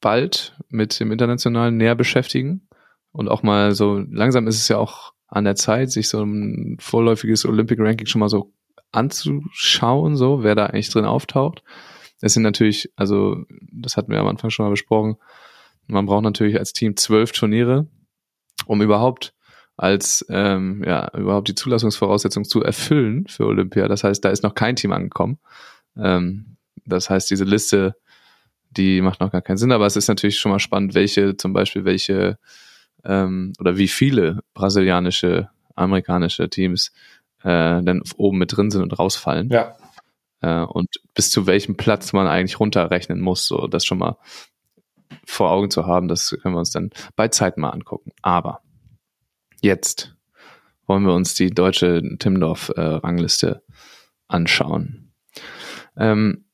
bald 0.00 0.56
mit 0.68 0.98
dem 1.00 1.12
Internationalen 1.12 1.76
näher 1.76 1.94
beschäftigen 1.94 2.68
und 3.12 3.28
auch 3.28 3.42
mal 3.42 3.74
so, 3.74 4.04
langsam 4.10 4.46
ist 4.46 4.56
es 4.56 4.68
ja 4.68 4.78
auch 4.78 5.12
an 5.28 5.44
der 5.44 5.56
Zeit, 5.56 5.90
sich 5.90 6.08
so 6.08 6.22
ein 6.22 6.76
vorläufiges 6.80 7.44
Olympic 7.44 7.80
Ranking 7.80 8.06
schon 8.06 8.20
mal 8.20 8.28
so 8.28 8.52
anzuschauen, 8.92 10.16
so, 10.16 10.42
wer 10.42 10.54
da 10.54 10.66
eigentlich 10.66 10.90
drin 10.90 11.04
auftaucht. 11.04 11.62
Es 12.20 12.34
sind 12.34 12.42
natürlich, 12.42 12.92
also 12.96 13.44
das 13.72 13.96
hatten 13.96 14.10
wir 14.12 14.20
am 14.20 14.28
Anfang 14.28 14.50
schon 14.50 14.66
mal 14.66 14.70
besprochen, 14.70 15.16
man 15.86 16.06
braucht 16.06 16.24
natürlich 16.24 16.58
als 16.58 16.72
Team 16.72 16.96
zwölf 16.96 17.32
Turniere, 17.32 17.86
um 18.66 18.82
überhaupt 18.82 19.34
als 19.76 20.24
ähm, 20.30 20.82
ja 20.86 21.10
überhaupt 21.14 21.48
die 21.48 21.54
Zulassungsvoraussetzung 21.54 22.44
zu 22.44 22.62
erfüllen 22.62 23.26
für 23.28 23.46
Olympia. 23.46 23.88
Das 23.88 24.04
heißt, 24.04 24.24
da 24.24 24.30
ist 24.30 24.42
noch 24.42 24.54
kein 24.54 24.76
Team 24.76 24.92
angekommen. 24.92 25.38
Ähm, 25.96 26.56
das 26.86 27.10
heißt, 27.10 27.30
diese 27.30 27.44
Liste, 27.44 27.94
die 28.76 29.00
macht 29.00 29.20
noch 29.20 29.32
gar 29.32 29.42
keinen 29.42 29.56
Sinn. 29.56 29.72
Aber 29.72 29.86
es 29.86 29.96
ist 29.96 30.08
natürlich 30.08 30.38
schon 30.38 30.52
mal 30.52 30.58
spannend, 30.58 30.94
welche 30.94 31.36
zum 31.36 31.52
Beispiel 31.52 31.84
welche 31.84 32.38
ähm, 33.04 33.52
oder 33.58 33.76
wie 33.76 33.88
viele 33.88 34.40
brasilianische, 34.54 35.48
amerikanische 35.74 36.48
Teams 36.48 36.92
äh, 37.42 37.82
denn 37.82 38.02
oben 38.16 38.38
mit 38.38 38.56
drin 38.56 38.70
sind 38.70 38.82
und 38.82 38.98
rausfallen 38.98 39.50
Ja, 39.50 39.76
äh, 40.40 40.62
und 40.62 41.00
bis 41.14 41.30
zu 41.30 41.46
welchem 41.46 41.76
Platz 41.76 42.12
man 42.12 42.26
eigentlich 42.26 42.60
runterrechnen 42.60 43.20
muss, 43.20 43.46
so 43.46 43.66
das 43.66 43.84
schon 43.84 43.98
mal 43.98 44.16
vor 45.24 45.50
Augen 45.50 45.70
zu 45.70 45.86
haben, 45.86 46.08
das 46.08 46.36
können 46.42 46.54
wir 46.54 46.60
uns 46.60 46.70
dann 46.70 46.90
bei 47.14 47.28
Zeit 47.28 47.58
mal 47.58 47.70
angucken. 47.70 48.12
Aber 48.22 48.60
jetzt 49.60 50.14
wollen 50.86 51.04
wir 51.04 51.14
uns 51.14 51.34
die 51.34 51.50
deutsche 51.50 52.02
Timmendorf-Rangliste 52.18 53.62
anschauen. 54.28 55.12
Ähm, 55.96 56.45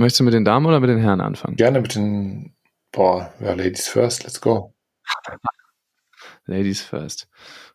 möchtest 0.00 0.20
du 0.20 0.24
mit 0.24 0.34
den 0.34 0.44
Damen 0.44 0.66
oder 0.66 0.80
mit 0.80 0.90
den 0.90 0.98
Herren 0.98 1.20
anfangen? 1.20 1.56
gerne 1.56 1.80
mit 1.80 1.94
den, 1.94 2.54
boah, 2.92 3.32
ja, 3.40 3.52
Ladies 3.54 3.88
first, 3.88 4.24
let's 4.24 4.40
go. 4.40 4.74
Ladies 6.46 6.82
first. 6.82 7.28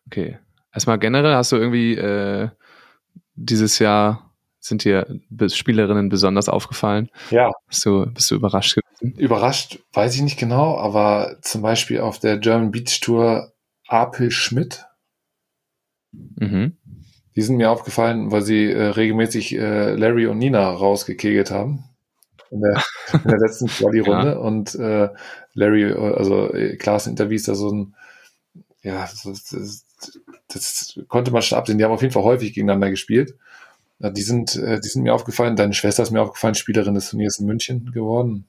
Okay. 0.06 0.38
Erstmal 0.72 0.98
generell 0.98 1.34
hast 1.34 1.52
du 1.52 1.56
irgendwie 1.56 1.94
äh, 1.94 2.48
dieses 3.34 3.78
Jahr 3.78 4.34
sind 4.60 4.84
dir 4.84 5.06
Spielerinnen 5.48 6.08
besonders 6.08 6.48
aufgefallen? 6.48 7.08
Ja, 7.30 7.52
Bist 7.68 7.86
du, 7.86 8.06
bist 8.06 8.30
du 8.30 8.34
überrascht 8.34 8.76
gewesen? 8.76 9.16
überrascht, 9.18 9.78
weiß 9.92 10.14
ich 10.16 10.22
nicht 10.22 10.38
genau, 10.38 10.76
aber 10.76 11.38
zum 11.42 11.62
Beispiel 11.62 12.00
auf 12.00 12.18
der 12.18 12.38
German 12.38 12.70
Beach 12.72 13.00
Tour 13.00 13.52
Apel 13.86 14.30
Schmidt, 14.30 14.84
Mhm. 16.12 16.76
die 17.36 17.42
sind 17.42 17.56
mir 17.56 17.70
aufgefallen, 17.70 18.32
weil 18.32 18.42
sie 18.42 18.70
äh, 18.70 18.82
regelmäßig 18.88 19.54
äh, 19.56 19.94
Larry 19.94 20.26
und 20.26 20.38
Nina 20.38 20.68
rausgekegelt 20.70 21.50
haben. 21.50 21.84
In 22.50 22.60
der, 22.60 22.82
in 23.12 23.28
der 23.28 23.38
letzten 23.38 23.66
Quali-Runde. 23.66 24.38
Und 24.38 24.74
äh, 24.76 25.08
Larry, 25.54 25.92
also 25.92 26.52
Klaas 26.78 27.06
Interviews 27.06 27.44
da 27.44 27.54
so 27.54 27.72
ein, 27.72 27.94
ja, 28.82 29.00
das, 29.02 29.22
das, 29.50 29.84
das 30.48 31.00
konnte 31.08 31.32
man 31.32 31.42
schon 31.42 31.58
absehen. 31.58 31.78
Die 31.78 31.84
haben 31.84 31.92
auf 31.92 32.02
jeden 32.02 32.14
Fall 32.14 32.22
häufig 32.22 32.52
gegeneinander 32.52 32.90
gespielt. 32.90 33.34
Ja, 33.98 34.10
die 34.10 34.22
sind, 34.22 34.56
äh, 34.56 34.80
die 34.80 34.88
sind 34.88 35.02
mir 35.02 35.14
aufgefallen. 35.14 35.56
Deine 35.56 35.72
Schwester 35.72 36.02
ist 36.02 36.10
mir 36.10 36.22
aufgefallen, 36.22 36.54
Spielerin 36.54 36.94
des 36.94 37.10
Turniers 37.10 37.38
in 37.38 37.46
München 37.46 37.90
geworden. 37.92 38.46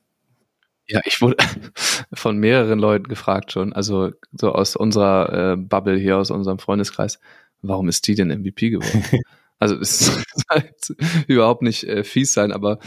Ja, 0.88 1.02
ich 1.06 1.22
wurde 1.22 1.38
von 2.14 2.38
mehreren 2.38 2.80
Leuten 2.80 3.08
gefragt 3.08 3.52
schon, 3.52 3.74
also 3.74 4.12
so 4.32 4.54
aus 4.54 4.76
unserer 4.76 5.54
äh, 5.54 5.58
Bubble 5.58 5.98
hier, 5.98 6.18
aus 6.18 6.32
unserem 6.32 6.60
Freundeskreis, 6.60 7.20
warum 7.62 7.89
ist 7.89 8.08
die 8.08 8.16
denn 8.16 8.30
MVP 8.30 8.70
geworden? 8.70 9.04
also 9.60 9.76
es 9.76 10.00
soll 10.50 10.64
überhaupt 11.28 11.62
nicht 11.62 11.84
äh, 11.84 12.04
fies 12.04 12.34
sein, 12.34 12.52
aber 12.52 12.80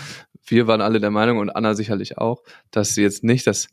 wir 0.47 0.67
waren 0.67 0.81
alle 0.81 1.01
der 1.01 1.11
Meinung 1.11 1.39
und 1.39 1.51
Anna 1.51 1.75
sicherlich 1.75 2.19
auch, 2.19 2.43
dass 2.71 2.95
sie 2.95 3.03
jetzt 3.03 3.25
nicht 3.25 3.47
das 3.47 3.69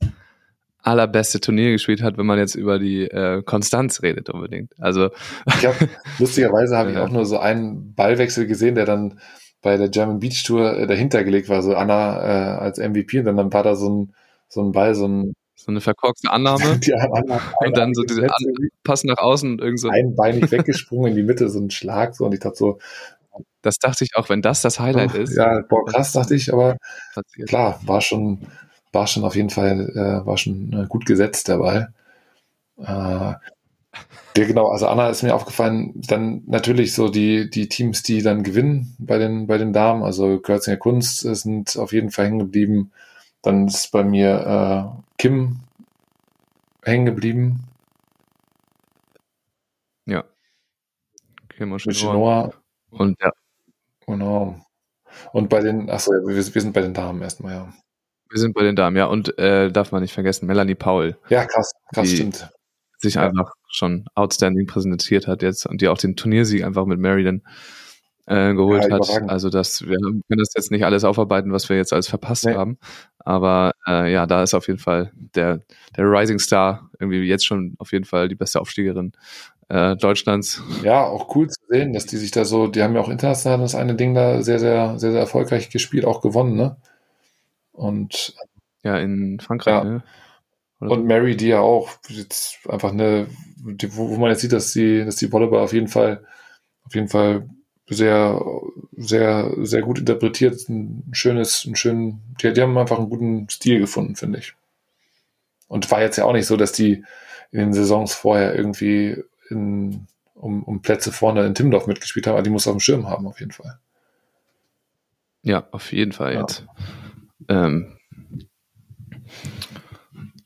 allerbeste 0.84 1.40
Turnier 1.42 1.72
gespielt 1.72 2.02
hat, 2.02 2.18
wenn 2.18 2.26
man 2.26 2.40
jetzt 2.40 2.56
über 2.56 2.80
die 2.80 3.04
äh, 3.04 3.42
Konstanz 3.44 4.02
redet 4.04 4.30
unbedingt. 4.30 4.72
Also 4.80 5.10
Ich 5.48 5.66
habe 5.66 5.76
lustigerweise 6.20 6.78
habe 6.78 6.92
ich 6.92 6.98
auch 6.98 7.10
nur 7.10 7.26
so 7.26 7.40
einen 7.40 7.94
Ballwechsel 7.94 8.48
gesehen, 8.48 8.76
der 8.76 8.86
dann 8.86 9.20
bei 9.62 9.76
der 9.76 9.90
German 9.90 10.20
Beach 10.20 10.44
Tour 10.44 10.78
äh, 10.78 10.88
dahinter 10.88 11.24
gelegt 11.24 11.50
war, 11.50 11.62
so 11.62 11.76
Anna 11.76 12.22
äh, 12.22 12.58
als 12.60 12.78
MVP 12.78 13.20
und 13.20 13.26
dann, 13.26 13.38
dann 13.38 13.52
war 13.54 13.64
da 13.64 13.76
so 13.76 13.90
ein 13.90 14.14
so 14.48 14.62
ein 14.62 14.72
Ball, 14.72 14.96
so 14.96 15.08
ein 15.08 15.34
so 15.56 15.72
eine 15.72 15.82
verkorkste 15.82 16.32
Annahme, 16.32 16.78
die 16.86 16.94
Anna, 16.94 17.42
Und 17.60 17.76
dann 17.76 17.94
so 17.94 18.04
diese 18.04 18.22
An- 18.24 18.70
Pass 18.84 19.04
nach 19.04 19.18
außen 19.18 19.52
und 19.54 19.60
irgend 19.62 19.80
so. 19.82 19.90
einbeinig 19.90 20.52
weggesprungen 20.52 21.10
in 21.12 21.16
die 21.18 21.24
Mitte, 21.24 21.50
so 21.50 21.60
ein 21.60 21.72
Schlag 21.72 22.16
so 22.16 22.26
und 22.26 22.34
ich 22.34 22.40
dachte 22.40 22.56
so, 22.56 22.80
Das 23.68 23.80
dachte 23.80 24.04
ich 24.04 24.16
auch, 24.16 24.30
wenn 24.30 24.42
das 24.42 24.62
das 24.62 24.80
Highlight 24.80 25.14
oh, 25.14 25.18
ist. 25.18 25.36
ja, 25.36 25.62
boah, 25.68 25.86
krass, 25.86 26.14
dachte 26.14 26.36
ich, 26.36 26.54
aber 26.54 26.78
passiert. 27.14 27.50
klar, 27.50 27.80
war 27.84 28.02
schon, 28.02 28.48
war 28.94 29.08
schon 29.08 29.24
auf 29.26 29.36
jeden 29.36 29.50
Fall, 29.50 29.90
äh, 29.90 30.26
war 30.26 30.38
schon 30.38 30.72
äh, 30.74 30.86
gut 30.88 31.06
gesetzt 31.06 31.50
der 31.50 31.58
Ball. 31.58 31.94
Äh, 32.78 32.84
ja, 32.86 34.46
genau, 34.46 34.68
also 34.68 34.88
Anna 34.88 35.10
ist 35.10 35.24
mir 35.24 35.36
aufgefallen, 35.36 35.94
dann 36.08 36.44
natürlich 36.46 36.94
so 36.94 37.10
die, 37.10 37.50
die 37.50 37.68
Teams, 37.68 38.04
die 38.04 38.22
dann 38.22 38.44
gewinnen 38.44 38.96
bei 39.00 39.18
den, 39.18 39.48
bei 39.48 39.58
den 39.58 39.74
Damen, 39.74 40.04
also 40.04 40.40
Kürzinger 40.40 40.78
Kunst 40.78 41.20
sind 41.20 41.76
auf 41.78 41.92
jeden 41.92 42.12
Fall 42.12 42.28
hängen 42.28 42.40
geblieben. 42.40 42.92
Dann 43.42 43.68
ist 43.68 43.92
bei 43.92 44.04
mir 44.04 44.96
äh, 44.96 45.02
Kim 45.18 45.60
hängen 46.84 47.06
geblieben 47.06 47.68
Ja. 50.08 50.24
Schon. 51.58 51.94
Genoa. 51.94 52.54
Und 52.92 53.20
ja, 53.22 53.32
Genau. 54.08 54.56
Und 55.34 55.50
bei 55.50 55.62
den, 55.62 55.90
achso, 55.90 56.12
wir, 56.12 56.36
wir 56.36 56.62
sind 56.62 56.74
bei 56.74 56.82
den 56.82 56.94
Damen 56.94 57.22
erstmal, 57.22 57.54
ja. 57.54 57.74
wir 58.30 58.40
sind 58.40 58.54
bei 58.54 58.64
den 58.64 58.76
Damen, 58.76 58.96
ja. 58.98 59.06
Und 59.06 59.38
äh, 59.38 59.72
darf 59.72 59.92
man 59.92 60.02
nicht 60.02 60.14
vergessen, 60.14 60.48
Melanie 60.48 60.76
Paul 60.76 61.18
Ja, 61.30 61.46
krass, 61.46 61.72
krass, 61.94 62.10
Die- 62.10 62.16
stimmt. 62.16 62.50
sich 63.00 63.16
Ja. 63.16 63.28
einfach 63.28 63.54
schon 63.70 64.06
outstanding 64.16 64.66
präsentiert 64.66 65.28
hat 65.28 65.42
jetzt 65.44 65.66
und 65.66 65.82
die 65.82 65.88
auch 65.88 65.98
den 65.98 66.16
Turniersieg 66.16 66.64
einfach 66.64 66.86
mit 66.86 67.00
Mary 67.00 67.24
dann 67.24 67.42
äh, 68.26 68.54
geholt 68.54 68.84
Ja, 68.90 68.96
hat. 68.96 69.30
Also 69.30 69.50
das, 69.50 69.82
wir 69.88 69.98
können 69.98 70.24
das 70.30 70.54
jetzt 70.56 70.72
nicht 70.72 70.84
alles 70.84 71.04
aufarbeiten, 71.04 71.52
was 71.54 71.70
wir 71.70 71.78
jetzt 71.78 71.94
alles 71.94 72.08
verpasst 72.08 72.46
Nee. 72.46 72.56
haben. 72.56 72.78
Aber 73.20 73.72
äh, 73.88 74.12
ja, 74.12 74.26
da 74.26 74.44
ist 74.44 74.54
auf 74.54 74.68
jeden 74.68 74.80
Fall 74.80 75.12
der, 75.16 75.62
der 75.96 76.06
Rising 76.06 76.40
Star 76.40 76.90
irgendwie 77.00 77.22
jetzt 77.24 77.46
schon 77.46 77.76
auf 77.80 77.92
jeden 77.92 78.06
Fall 78.06 78.28
die 78.30 78.36
beste 78.36 78.60
Aufstiegerin 78.60 79.14
äh, 79.70 79.96
Deutschlands. 79.96 80.62
Ja, 80.84 81.06
auch 81.06 81.36
cool 81.36 81.50
zu 81.50 81.60
sehen, 81.68 81.94
dass 81.94 82.06
die 82.06 82.18
sich 82.18 82.32
da 82.32 82.46
so, 82.46 82.68
die 82.68 82.84
haben 82.84 82.96
ja 82.96 83.02
auch 83.02 83.10
international 83.10 83.60
das 83.60 83.76
eine 83.76 83.96
Ding 83.96 84.14
da 84.14 84.42
sehr, 84.42 84.60
sehr, 84.60 84.98
sehr, 84.98 85.12
sehr 85.12 85.20
erfolgreich 85.22 85.70
gespielt, 85.70 86.06
auch 86.06 86.22
gewonnen, 86.22 86.56
ne? 86.56 86.78
Und, 87.74 88.34
Ja, 88.84 88.98
in 88.98 89.40
Frankreich, 89.40 89.74
Ja. 89.74 89.84
ne? 89.84 90.04
Oder 90.80 90.92
und 90.92 91.06
Mary, 91.06 91.36
die 91.36 91.48
ja 91.48 91.60
auch 91.60 91.90
jetzt 92.08 92.60
einfach 92.70 92.92
eine, 92.92 93.28
die, 93.58 93.96
wo, 93.96 94.10
wo 94.12 94.18
man 94.18 94.30
jetzt 94.30 94.42
sieht, 94.42 94.54
dass 94.54 94.74
die, 94.74 95.04
dass 95.04 95.16
die 95.16 95.32
Volleyball 95.32 95.62
auf 95.64 95.74
jeden 95.74 95.88
Fall, 95.88 96.24
auf 96.86 96.94
jeden 96.94 97.08
Fall 97.08 97.50
sehr, 97.90 98.40
sehr, 98.96 99.52
sehr 99.62 99.82
gut 99.82 99.98
interpretiert, 100.00 100.70
ein 100.70 101.04
schönes, 101.14 101.66
ein 101.66 101.76
schönen, 101.76 102.22
die, 102.42 102.54
die 102.54 102.62
haben 102.62 102.78
einfach 102.78 103.00
einen 103.00 103.10
guten 103.10 103.50
Stil 103.50 103.80
gefunden, 103.80 104.16
finde 104.16 104.40
ich. 104.40 104.54
Und 105.68 105.90
war 105.90 106.02
jetzt 106.02 106.18
ja 106.18 106.26
auch 106.26 106.34
nicht 106.34 106.46
so, 106.46 106.58
dass 106.58 106.72
die 106.74 107.04
in 107.52 107.60
den 107.60 107.74
Saisons 107.74 108.14
vorher 108.14 108.56
irgendwie 108.56 109.24
in, 109.50 110.08
um, 110.34 110.64
um 110.64 110.82
Plätze 110.82 111.12
vorne 111.12 111.46
in 111.46 111.56
Timmendorf 111.56 111.88
mitgespielt 111.88 112.28
haben, 112.28 112.34
aber 112.34 112.44
die 112.44 112.50
muss 112.50 112.68
auf 112.68 112.76
dem 112.76 112.80
Schirm 112.80 113.08
haben, 113.08 113.28
auf 113.28 113.40
jeden 113.40 113.52
Fall. 113.52 113.80
Ja, 115.42 115.68
auf 115.72 115.92
jeden 115.94 116.12
Fall 116.12 116.34
Ja. 116.34 116.42
jetzt. 116.42 116.66
Ähm, 117.48 117.98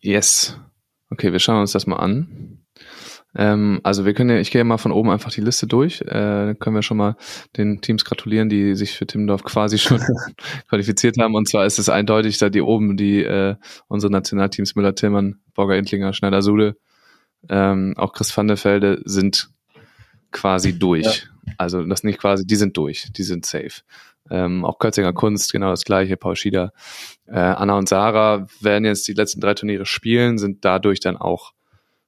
yes. 0.02 0.58
Okay, 1.10 1.32
wir 1.32 1.39
schauen 1.39 1.60
uns 1.62 1.72
das 1.72 1.88
mal 1.88 1.97
an. 1.97 2.58
Ähm, 3.34 3.80
also 3.84 4.06
wir 4.06 4.14
können 4.14 4.30
ja, 4.30 4.38
ich 4.38 4.52
gehe 4.52 4.64
mal 4.64 4.78
von 4.78 4.91
oben 4.91 5.10
einfach 5.10 5.32
die 5.32 5.41
Liste 5.41 5.66
durch. 5.66 6.02
Äh, 6.02 6.06
dann 6.08 6.60
können 6.60 6.76
wir 6.76 6.84
schon 6.84 6.97
mal 6.97 7.16
den 7.58 7.82
Teams 7.82 8.04
gratulieren, 8.04 8.49
die 8.49 8.76
sich 8.76 8.91
für 8.97 9.08
Timmendorf 9.08 9.43
quasi 9.43 9.78
schon 9.78 10.02
qualifiziert 10.70 11.18
haben. 11.20 11.36
Und 11.36 11.47
zwar 11.47 11.66
ist 11.66 11.80
es 11.80 11.89
eindeutig, 11.89 12.38
da 12.39 12.49
die 12.49 12.62
oben, 12.62 12.97
die 12.97 13.24
äh, 13.24 13.56
unsere 13.88 14.12
Nationalteams 14.12 14.76
Müller, 14.76 14.95
Tillmann, 14.95 15.39
Borger, 15.54 15.78
Intlinger, 15.78 16.14
Schneider, 16.14 16.41
Sude, 16.41 16.76
ähm, 17.50 17.94
auch 17.98 18.14
Chris 18.14 18.36
van 18.36 18.48
der 18.48 18.64
Velde 18.64 19.02
sind 19.06 19.50
quasi 20.32 20.78
durch. 20.78 21.28
Also 21.58 21.84
das 21.84 22.04
nicht 22.04 22.20
quasi, 22.20 22.46
die 22.46 22.56
sind 22.56 22.78
durch, 22.78 23.12
die 23.12 23.24
sind 23.24 23.46
safe. 23.46 23.82
Ähm, 24.30 24.64
auch 24.64 24.80
Kötzinger 24.80 25.14
Kunst, 25.14 25.52
genau 25.52 25.72
das 25.72 25.84
gleiche, 25.84 26.16
Paul 26.16 26.36
Schieder. 26.36 26.72
Äh, 27.28 27.39
Anna 27.39 27.78
und 27.78 27.89
Sarah 27.89 28.48
werden 28.62 28.86
jetzt 28.86 29.08
die 29.08 29.14
letzten 29.14 29.42
drei 29.42 29.54
Turniere 29.54 29.86
spielen, 29.86 30.38
sind 30.38 30.64
dadurch 30.64 31.00
dann 31.00 31.18
auch 31.18 31.54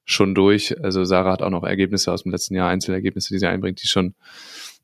schon 0.04 0.34
durch. 0.34 0.80
Also 0.82 1.04
Sarah 1.04 1.32
hat 1.32 1.42
auch 1.42 1.50
noch 1.50 1.64
Ergebnisse 1.64 2.12
aus 2.12 2.22
dem 2.22 2.32
letzten 2.32 2.54
Jahr, 2.54 2.68
Einzelergebnisse, 2.68 3.34
die 3.34 3.38
sie 3.38 3.46
einbringt, 3.46 3.82
die 3.82 3.88
schon, 3.88 4.14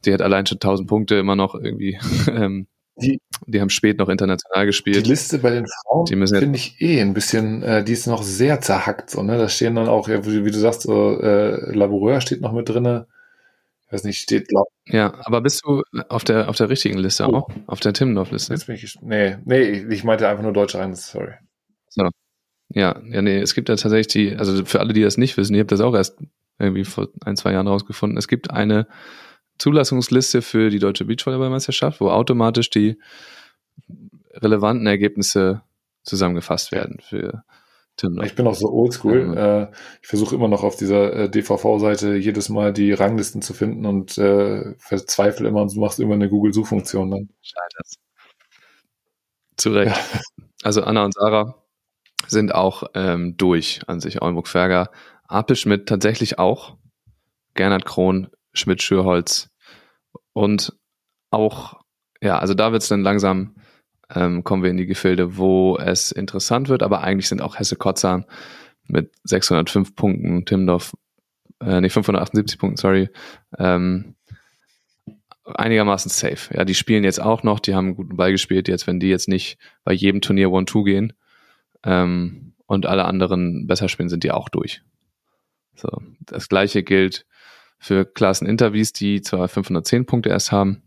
die 0.05 0.13
hat 0.13 0.23
allein 0.23 0.47
schon 0.47 0.57
1000 0.57 0.89
Punkte 0.89 1.15
immer 1.17 1.37
noch 1.37 1.55
irgendwie. 1.55 1.99
ähm, 2.29 2.67
Die- 3.03 3.21
die 3.47 3.61
haben 3.61 3.71
spät 3.71 3.99
noch 3.99 4.09
international 4.09 4.65
Die 4.65 4.67
gespielt. 4.67 5.07
Liste 5.07 5.39
bei 5.39 5.51
den 5.51 5.67
Frauen 5.67 6.05
Die 6.07 6.15
finde 6.17 6.57
ich 6.57 6.81
eh 6.81 7.01
ein 7.01 7.15
bisschen, 7.15 7.63
äh, 7.63 7.83
die 7.85 7.93
ist 7.93 8.07
noch 8.07 8.23
sehr 8.23 8.61
zerhackt, 8.61 9.11
so, 9.11 9.23
ne? 9.23 9.39
Da 9.39 9.49
stehen 9.49 9.75
dann 9.75 9.89
auch, 9.89 10.09
wie, 10.09 10.45
wie 10.45 10.51
du 10.51 10.59
sagst, 10.59 10.83
so, 10.83 11.19
äh, 11.21 11.75
Laboureur 11.75 12.21
steht 12.21 12.41
noch 12.41 12.53
mit 12.53 12.69
drinne. 12.69 13.07
Ich 13.87 13.93
weiß 13.93 14.05
nicht, 14.05 14.21
steht, 14.21 14.47
glaub, 14.49 14.69
Ja, 14.87 15.15
aber 15.25 15.41
bist 15.41 15.63
du 15.65 15.83
auf 16.09 16.23
der 16.23 16.49
auf 16.49 16.57
der 16.57 16.69
richtigen 16.69 16.99
Liste 16.99 17.27
Oh. 17.29 17.35
auch? 17.35 17.49
Auf 17.67 17.81
der 17.81 17.93
Timmendorf-Liste? 17.93 18.53
jetzt 18.53 18.67
bin 18.67 18.77
ich, 18.77 18.83
gesch- 18.85 18.99
nee, 19.03 19.37
nee, 19.45 19.85
ich 19.91 20.05
meinte 20.05 20.29
einfach 20.29 20.43
nur 20.45 20.53
Deutsche 20.53 20.79
rein, 20.79 20.95
sorry. 20.95 21.33
Ja, 21.97 22.11
ja, 22.73 23.23
nee, 23.23 23.39
es 23.41 23.55
gibt 23.55 23.69
ja 23.69 23.75
tatsächlich 23.77 24.07
die, 24.09 24.37
also 24.37 24.65
für 24.65 24.79
alle, 24.79 24.93
die 24.93 25.03
das 25.03 25.17
nicht 25.19 25.37
wissen, 25.37 25.55
ihr 25.55 25.61
habt 25.63 25.73
das 25.73 25.81
auch 25.81 25.95
erst 25.95 26.19
irgendwie 26.61 26.85
vor 26.85 27.09
ein, 27.25 27.37
zwei 27.37 27.53
Jahren 27.53 27.67
rausgefunden. 27.67 28.17
Es 28.17 28.29
gibt 28.29 28.51
eine 28.53 28.87
Zulassungsliste 29.61 30.41
für 30.41 30.71
die 30.71 30.79
deutsche 30.79 31.05
Beachvolleyballmeisterschaft, 31.05 32.01
wo 32.01 32.09
automatisch 32.09 32.71
die 32.71 32.99
relevanten 34.33 34.87
Ergebnisse 34.87 35.63
zusammengefasst 36.03 36.73
werden 36.73 36.99
für 37.01 37.45
Timmendorf. 37.97 38.27
Ich 38.27 38.35
bin 38.35 38.47
auch 38.47 38.55
so 38.55 38.73
oldschool. 38.73 39.35
Ja. 39.35 39.63
Äh, 39.65 39.71
ich 40.01 40.09
versuche 40.09 40.35
immer 40.35 40.49
noch 40.49 40.65
auf 40.65 40.77
dieser 40.77 41.13
äh, 41.13 41.31
DVV-Seite 41.31 42.17
jedes 42.17 42.49
Mal 42.49 42.73
die 42.73 42.93
Ranglisten 42.93 43.43
zu 43.43 43.53
finden 43.53 43.85
und 43.85 44.17
äh, 44.17 44.75
verzweifle 44.79 45.49
immer 45.49 45.61
und 45.61 45.75
du 45.75 45.81
machst 45.81 46.01
immer 46.01 46.15
eine 46.15 46.31
Google-Suchfunktion 46.31 47.11
dann. 47.11 47.29
Scheitert. 47.43 47.87
Zu 49.57 49.71
Recht. 49.71 49.97
Also 50.63 50.83
Anna 50.83 51.07
und 51.07 51.15
Sarah 51.15 51.55
sind 52.27 52.55
auch 52.55 52.83
ähm, 52.93 53.39
durch 53.39 53.81
an 53.87 53.99
sich. 53.99 54.21
Oldenburg-Ferger, 54.21 54.91
Apel 55.27 55.57
Schmidt 55.57 55.89
tatsächlich 55.89 56.39
auch. 56.39 56.77
Gernot 57.55 57.87
Krohn, 57.87 58.29
Schmidt-Schürholz 58.53 59.50
und 60.33 60.73
auch, 61.31 61.81
ja, 62.21 62.39
also 62.39 62.55
da 62.55 62.73
wird's 62.73 62.89
dann 62.89 63.03
langsam, 63.03 63.55
ähm, 64.15 64.45
kommen 64.45 64.63
wir 64.63 64.71
in 64.71 64.77
die 64.77 64.87
Gefilde, 64.87 65.37
wo 65.37 65.77
es 65.77 66.13
interessant 66.13 66.69
wird, 66.69 66.83
aber 66.83 67.03
eigentlich 67.03 67.29
sind 67.29 67.43
auch 67.43 67.59
Hesse 67.59 67.77
Kotzan 67.77 68.27
mit 68.87 69.13
605 69.25 69.95
Punkten, 69.95 70.45
Timmendorf, 70.45 70.95
äh, 71.61 71.81
nicht 71.81 71.93
578 71.93 72.59
Punkten, 72.59 72.77
sorry, 72.77 73.09
ähm, 73.59 74.17
einigermaßen 75.45 76.11
safe. 76.11 76.55
Ja, 76.55 76.65
die 76.65 76.75
spielen 76.75 77.05
jetzt 77.05 77.21
auch 77.21 77.43
noch, 77.43 77.61
die 77.61 77.75
haben 77.75 77.87
einen 77.87 77.97
guten 77.97 78.17
Ball 78.17 78.33
gespielt, 78.33 78.69
jetzt, 78.69 78.87
wenn 78.87 79.01
die 79.01 79.09
jetzt 79.09 79.29
nicht 79.29 79.59
bei 79.85 79.93
jedem 79.93 80.21
Turnier 80.21 80.51
One-Two 80.51 80.85
gehen 80.85 81.13
ähm, 81.85 82.55
und 82.67 82.87
alle 82.87 83.05
anderen 83.05 83.67
besser 83.67 83.89
spielen, 83.89 84.09
sind 84.09 84.25
die 84.25 84.33
auch 84.33 84.49
durch. 84.49 84.83
So, 85.75 85.89
das 86.21 86.49
gleiche 86.49 86.83
gilt 86.83 87.27
für 87.81 88.05
Klassen 88.05 88.47
Interviews, 88.47 88.93
die 88.93 89.23
zwar 89.23 89.49
510 89.49 90.07
Punkte 90.07 90.29
erst 90.29 90.53
haben, 90.53 90.83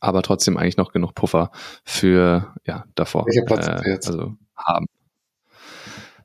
aber 0.00 0.22
trotzdem 0.22 0.56
eigentlich 0.56 0.76
noch 0.76 0.92
genug 0.92 1.14
Puffer 1.14 1.50
für 1.84 2.54
ja 2.64 2.84
davor 2.94 3.26
Welcher 3.26 3.44
Platz 3.44 3.66
wir 3.66 3.92
jetzt? 3.92 4.08
also 4.08 4.34
haben. 4.56 4.86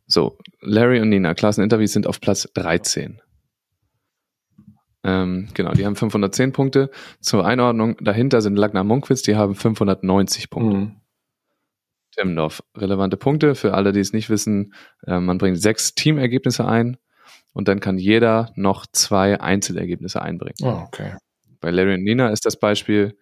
So, 0.06 0.38
Larry 0.62 1.02
und 1.02 1.10
Nina, 1.10 1.34
Klasseninterviews 1.34 1.94
sind 1.94 2.08
auf 2.08 2.22
Platz 2.22 2.50
13. 2.54 3.22
Ähm, 5.04 5.48
genau, 5.54 5.72
die 5.72 5.86
haben 5.86 5.96
510 5.96 6.52
Punkte. 6.52 6.90
Zur 7.20 7.46
Einordnung, 7.46 7.96
dahinter 8.02 8.42
sind 8.42 8.58
Lagner 8.58 8.84
Monkwitz, 8.84 9.22
die 9.22 9.36
haben 9.36 9.56
590 9.56 10.50
Punkte. 10.50 10.78
Mhm. 10.78 10.96
Timmendorf, 12.12 12.64
relevante 12.76 13.18
Punkte 13.18 13.56
für 13.56 13.74
alle, 13.74 13.92
die 13.92 14.00
es 14.00 14.14
nicht 14.14 14.30
wissen. 14.30 14.74
Äh, 15.06 15.20
man 15.20 15.38
bringt 15.38 15.60
sechs 15.60 15.94
Teamergebnisse 15.96 16.68
ein 16.68 16.98
und 17.54 17.68
dann 17.68 17.80
kann 17.80 17.98
jeder 17.98 18.52
noch 18.56 18.86
zwei 18.88 19.40
Einzelergebnisse 19.40 20.22
einbringen. 20.22 20.58
Oh, 20.62 20.84
okay. 20.86 21.16
Bei 21.62 21.72
Larry 21.72 21.96
und 21.96 22.04
Nina 22.04 22.30
ist 22.30 22.46
das 22.46 22.58
Beispiel 22.58 23.18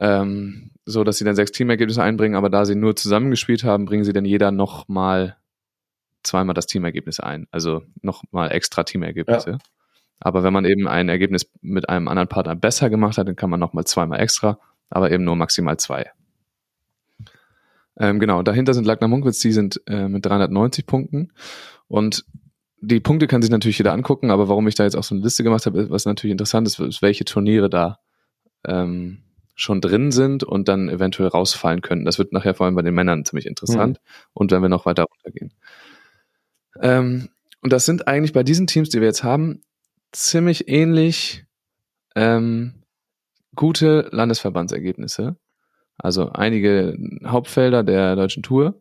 ähm, 0.00 0.70
so, 0.84 1.04
dass 1.04 1.18
sie 1.18 1.24
dann 1.24 1.36
sechs 1.36 1.52
Teamergebnisse 1.52 2.02
einbringen, 2.02 2.34
aber 2.34 2.50
da 2.50 2.64
sie 2.64 2.74
nur 2.74 2.96
zusammengespielt 2.96 3.64
haben, 3.64 3.84
bringen 3.84 4.04
sie 4.04 4.12
dann 4.12 4.24
jeder 4.24 4.50
nochmal 4.50 5.36
zweimal 6.22 6.54
das 6.54 6.66
Teamergebnis 6.66 7.20
ein. 7.20 7.46
Also 7.50 7.82
nochmal 8.02 8.52
extra 8.52 8.82
Teamergebnisse. 8.82 9.58
Aber 10.18 10.42
wenn 10.42 10.52
man 10.52 10.64
eben 10.64 10.86
ein 10.86 11.08
Ergebnis 11.08 11.50
mit 11.62 11.88
einem 11.88 12.08
anderen 12.08 12.28
Partner 12.28 12.54
besser 12.54 12.90
gemacht 12.90 13.16
hat, 13.16 13.26
dann 13.26 13.36
kann 13.36 13.50
man 13.50 13.60
nochmal 13.60 13.84
zweimal 13.84 14.20
extra, 14.20 14.58
aber 14.90 15.10
eben 15.10 15.24
nur 15.24 15.36
maximal 15.36 15.78
zwei. 15.78 16.10
Ähm, 17.98 18.18
genau, 18.18 18.42
dahinter 18.42 18.74
sind 18.74 18.86
Lagner 18.86 19.08
Munkwitz, 19.08 19.40
die 19.40 19.52
sind 19.52 19.80
äh, 19.86 20.08
mit 20.08 20.24
390 20.24 20.86
Punkten. 20.86 21.32
Und 21.88 22.24
die 22.80 23.00
Punkte 23.00 23.26
kann 23.26 23.42
sich 23.42 23.50
natürlich 23.50 23.78
jeder 23.78 23.92
angucken, 23.92 24.30
aber 24.30 24.48
warum 24.48 24.66
ich 24.68 24.74
da 24.74 24.84
jetzt 24.84 24.96
auch 24.96 25.04
so 25.04 25.14
eine 25.14 25.22
Liste 25.22 25.44
gemacht 25.44 25.66
habe, 25.66 25.90
was 25.90 26.06
natürlich 26.06 26.32
interessant 26.32 26.66
ist, 26.66 26.78
ist 26.80 27.02
welche 27.02 27.24
Turniere 27.24 27.68
da 27.68 27.98
ähm, 28.66 29.22
schon 29.54 29.80
drin 29.80 30.10
sind 30.10 30.42
und 30.42 30.68
dann 30.68 30.88
eventuell 30.88 31.28
rausfallen 31.28 31.82
könnten. 31.82 32.06
Das 32.06 32.18
wird 32.18 32.32
nachher 32.32 32.54
vor 32.54 32.66
allem 32.66 32.74
bei 32.74 32.82
den 32.82 32.94
Männern 32.94 33.24
ziemlich 33.24 33.46
interessant 33.46 34.00
und 34.32 34.50
wenn 34.50 34.62
wir 34.62 34.70
noch 34.70 34.86
weiter 34.86 35.04
runtergehen. 35.04 35.52
Ähm, 36.80 37.28
und 37.60 37.72
das 37.72 37.84
sind 37.84 38.08
eigentlich 38.08 38.32
bei 38.32 38.42
diesen 38.42 38.66
Teams, 38.66 38.88
die 38.88 39.00
wir 39.00 39.08
jetzt 39.08 39.22
haben, 39.22 39.60
ziemlich 40.12 40.68
ähnlich 40.68 41.44
ähm, 42.16 42.82
gute 43.54 44.08
Landesverbandsergebnisse. 44.12 45.36
Also 45.98 46.30
einige 46.30 46.96
Hauptfelder 47.26 47.82
der 47.82 48.16
deutschen 48.16 48.42
Tour 48.42 48.80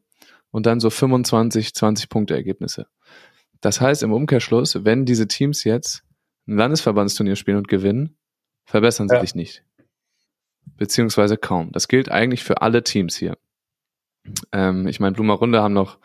und 0.51 0.65
dann 0.65 0.79
so 0.79 0.89
25, 0.89 1.73
20 1.75 2.07
Punkte 2.07 2.35
Ergebnisse. 2.35 2.87
Das 3.61 3.81
heißt 3.81 4.03
im 4.03 4.13
Umkehrschluss, 4.13 4.85
wenn 4.85 5.05
diese 5.05 5.27
Teams 5.27 5.63
jetzt 5.63 6.03
ein 6.47 6.55
Landesverbandsturnier 6.57 7.35
spielen 7.35 7.57
und 7.57 7.67
gewinnen, 7.67 8.17
verbessern 8.65 9.09
sie 9.09 9.15
Ja. 9.15 9.21
sich 9.21 9.35
nicht. 9.35 9.63
Beziehungsweise 10.77 11.37
kaum. 11.37 11.71
Das 11.71 11.87
gilt 11.87 12.09
eigentlich 12.09 12.43
für 12.43 12.61
alle 12.61 12.83
Teams 12.83 13.15
hier. 13.15 13.37
Ähm, 14.51 14.87
ich 14.87 14.99
meine, 14.99 15.13
Blumer 15.13 15.33
Runde 15.35 15.61
haben 15.61 15.73
noch, 15.73 15.99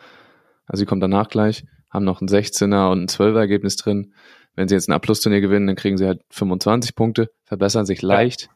also 0.65 0.79
sie 0.81 0.85
kommt 0.85 1.03
danach 1.03 1.29
gleich, 1.29 1.65
haben 1.89 2.05
noch 2.05 2.21
ein 2.21 2.27
16er 2.27 2.91
und 2.91 3.03
ein 3.03 3.07
12er 3.07 3.39
Ergebnis 3.39 3.75
drin. 3.77 4.13
Wenn 4.55 4.67
sie 4.67 4.75
jetzt 4.75 4.89
ein 4.89 4.93
A-Plus-Turnier 4.93 5.41
gewinnen, 5.41 5.67
dann 5.67 5.75
kriegen 5.75 5.97
sie 5.97 6.05
halt 6.07 6.21
25 6.31 6.95
Punkte, 6.95 7.31
verbessern 7.43 7.85
sich 7.85 8.01
leicht. 8.01 8.49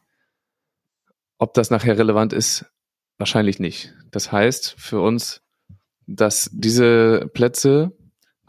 Ob 1.38 1.54
das 1.54 1.70
nachher 1.70 1.96
relevant 1.98 2.32
ist, 2.32 2.66
wahrscheinlich 3.18 3.58
nicht. 3.60 3.94
Das 4.10 4.32
heißt 4.32 4.74
für 4.78 5.00
uns, 5.00 5.42
dass 6.06 6.50
diese 6.52 7.30
Plätze 7.32 7.92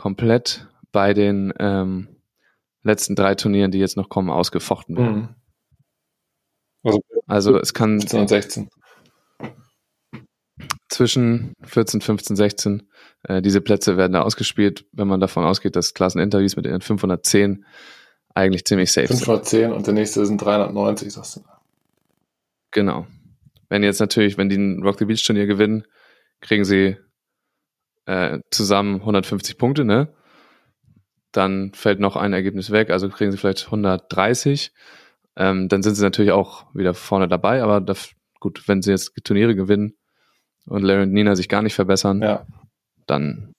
komplett 0.02 0.68
bei 0.92 1.14
den 1.14 1.54
ähm, 1.60 2.08
letzten 2.82 3.16
drei 3.16 3.36
Turnieren, 3.36 3.70
die 3.70 3.78
jetzt 3.78 3.98
noch 3.98 4.10
kommen, 4.10 4.32
ausgefochten 4.32 4.98
werden. 4.98 5.36
Mhm. 6.84 7.02
Also 7.28 7.60
es 7.60 7.76
kann 7.76 8.00
15 8.00 8.20
und 8.20 8.28
16. 8.28 8.70
zwischen 10.90 11.54
14, 11.62 12.02
15, 12.02 12.36
16 12.36 12.90
äh, 13.22 13.44
diese 13.44 13.62
Plätze 13.62 13.96
werden 13.96 14.14
da 14.14 14.24
ausgespielt, 14.24 14.86
wenn 14.92 15.08
man 15.08 15.20
davon 15.20 15.46
ausgeht, 15.46 15.76
dass 15.76 15.94
Klasseninterviews 15.94 16.56
mit 16.56 16.66
den 16.66 16.82
510 16.82 17.64
eigentlich 18.34 18.66
ziemlich 18.66 18.92
safe 18.92 19.06
sind. 19.06 19.18
510 19.18 19.72
und 19.72 19.86
der 19.86 19.94
nächste 19.94 20.26
sind 20.26 20.42
390, 20.42 21.14
sagst 21.14 21.36
du. 21.36 21.42
Genau. 22.72 23.06
Wenn 23.70 23.84
jetzt 23.84 24.00
natürlich, 24.00 24.40
wenn 24.40 24.50
die 24.50 24.58
ein 24.58 24.82
Rock 24.82 24.98
the 24.98 25.06
Beach 25.06 25.24
Turnier 25.24 25.46
gewinnen, 25.46 25.86
kriegen 26.40 26.66
sie 26.66 26.98
äh, 28.12 28.42
zusammen 28.52 28.96
150 28.96 29.58
Punkte, 29.58 29.86
ne? 29.86 30.10
Dann 31.32 31.72
fällt 31.74 32.02
noch 32.02 32.18
ein 32.18 32.34
Ergebnis 32.34 32.70
weg, 32.70 32.90
also 32.90 33.08
kriegen 33.08 33.32
sie 33.32 33.38
vielleicht 33.38 33.66
130. 33.68 34.74
Ähm, 35.38 35.70
dann 35.70 35.82
sind 35.82 35.96
sie 35.96 36.04
natürlich 36.04 36.34
auch 36.34 36.66
wieder 36.76 36.94
vorne 36.94 37.30
dabei, 37.30 37.64
aber 37.64 37.80
das, 37.80 38.12
gut, 38.42 38.68
wenn 38.68 38.82
sie 38.82 38.92
jetzt 38.92 39.14
Turniere 39.24 39.56
gewinnen 39.56 39.94
und 40.66 40.84
Larry 40.84 41.04
und 41.04 41.14
Nina 41.14 41.38
sich 41.38 41.48
gar 41.48 41.62
nicht 41.62 41.74
verbessern, 41.74 42.22
Ja. 42.22 42.46
dann 43.08 43.54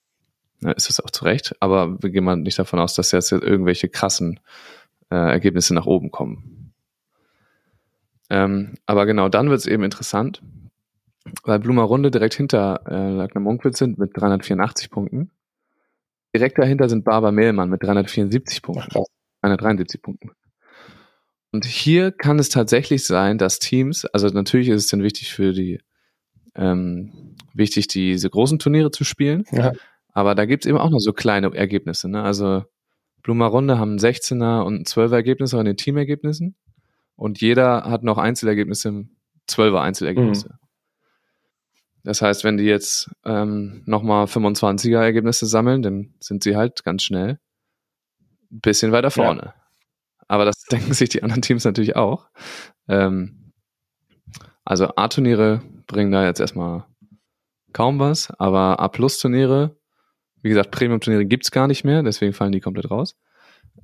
ja, 0.61 0.71
ist 0.73 0.91
es 0.91 0.99
auch 0.99 1.09
zu 1.09 1.25
Recht. 1.25 1.55
Aber 1.59 2.01
wir 2.03 2.11
gehen 2.11 2.23
mal 2.23 2.35
nicht 2.37 2.59
davon 2.59 2.77
aus, 2.79 2.93
dass 2.93 3.11
jetzt 3.11 3.31
irgendwelche 3.31 3.89
krassen 3.89 4.39
äh, 5.09 5.15
Ergebnisse 5.15 5.73
nach 5.73 5.87
oben 5.87 6.11
kommen. 6.11 6.73
Ähm, 8.29 8.75
aber 8.85 9.07
genau, 9.07 9.29
dann 9.29 9.49
wird 9.49 9.59
es 9.59 9.65
eben 9.65 9.83
interessant, 9.83 10.43
weil 11.43 11.59
Blumer 11.59 11.83
Runde 11.83 12.11
direkt 12.11 12.33
hinter 12.35 12.81
äh, 12.87 13.09
Lagner 13.11 13.41
Munkwitz 13.41 13.79
sind 13.79 13.97
mit 13.97 14.11
384 14.15 14.89
Punkten. 14.89 15.31
Direkt 16.35 16.57
dahinter 16.57 16.89
sind 16.89 17.03
Barbara 17.05 17.31
Mehlmann 17.31 17.69
mit 17.69 17.83
374 17.83 18.59
Ach, 18.59 18.61
Punkten. 18.63 18.89
krass. 18.89 19.07
373 19.41 20.01
Punkten. 20.01 20.31
Und 21.51 21.65
hier 21.65 22.11
kann 22.11 22.39
es 22.39 22.49
tatsächlich 22.49 23.05
sein, 23.05 23.37
dass 23.37 23.59
Teams, 23.59 24.05
also 24.05 24.27
natürlich 24.27 24.69
ist 24.69 24.85
es 24.85 24.87
dann 24.89 25.03
wichtig 25.03 25.31
für 25.33 25.53
die, 25.53 25.79
ähm, 26.55 27.35
wichtig, 27.53 27.87
diese 27.87 28.29
großen 28.29 28.57
Turniere 28.59 28.89
zu 28.91 29.03
spielen, 29.03 29.43
Ja. 29.51 29.73
aber 30.13 30.33
da 30.33 30.45
gibt's 30.45 30.65
eben 30.65 30.77
auch 30.79 30.89
noch 30.89 30.99
so 30.99 31.13
kleine 31.13 31.53
Ergebnisse. 31.55 32.09
Ne? 32.09 32.23
Also 32.23 32.63
Blumer 33.21 33.45
Runde 33.47 33.77
haben 33.77 33.95
ein 33.95 33.99
16er 33.99 34.63
und 34.63 34.81
ein 34.81 34.85
12er 34.85 35.13
Ergebnis 35.15 35.53
auch 35.53 35.59
in 35.59 35.65
den 35.65 35.77
Teamergebnissen 35.77 36.55
und 37.15 37.39
jeder 37.39 37.83
hat 37.83 38.03
noch 38.03 38.17
Einzelergebnisse, 38.17 39.05
12er 39.47 39.79
Einzelergebnisse. 39.81 40.57
Das 42.03 42.21
heißt, 42.21 42.43
wenn 42.43 42.57
die 42.57 42.65
jetzt 42.65 43.09
ähm, 43.25 43.81
nochmal 43.85 44.25
25er 44.25 45.01
Ergebnisse 45.01 45.45
sammeln, 45.45 45.81
dann 45.81 46.13
sind 46.19 46.43
sie 46.43 46.55
halt 46.55 46.83
ganz 46.83 47.03
schnell 47.03 47.39
ein 48.51 48.59
bisschen 48.59 48.91
weiter 48.91 49.09
vorne. 49.09 49.53
Aber 50.27 50.45
das 50.45 50.63
denken 50.71 50.93
sich 50.93 51.09
die 51.09 51.23
anderen 51.23 51.41
Teams 51.41 51.63
natürlich 51.63 51.95
auch. 51.95 52.27
Ähm, 52.87 53.53
also 54.65 54.87
A-Turniere 54.95 55.61
bringen 55.87 56.11
da 56.11 56.25
jetzt 56.25 56.39
erstmal 56.39 56.85
kaum 57.73 57.99
was, 57.99 58.31
aber 58.37 58.79
A-Plus-Turniere, 58.79 59.75
wie 60.41 60.49
gesagt, 60.49 60.71
Premium-Turniere 60.71 61.25
gibt's 61.25 61.51
gar 61.51 61.67
nicht 61.67 61.83
mehr, 61.83 62.03
deswegen 62.03 62.33
fallen 62.33 62.51
die 62.51 62.59
komplett 62.59 62.91
raus, 62.91 63.17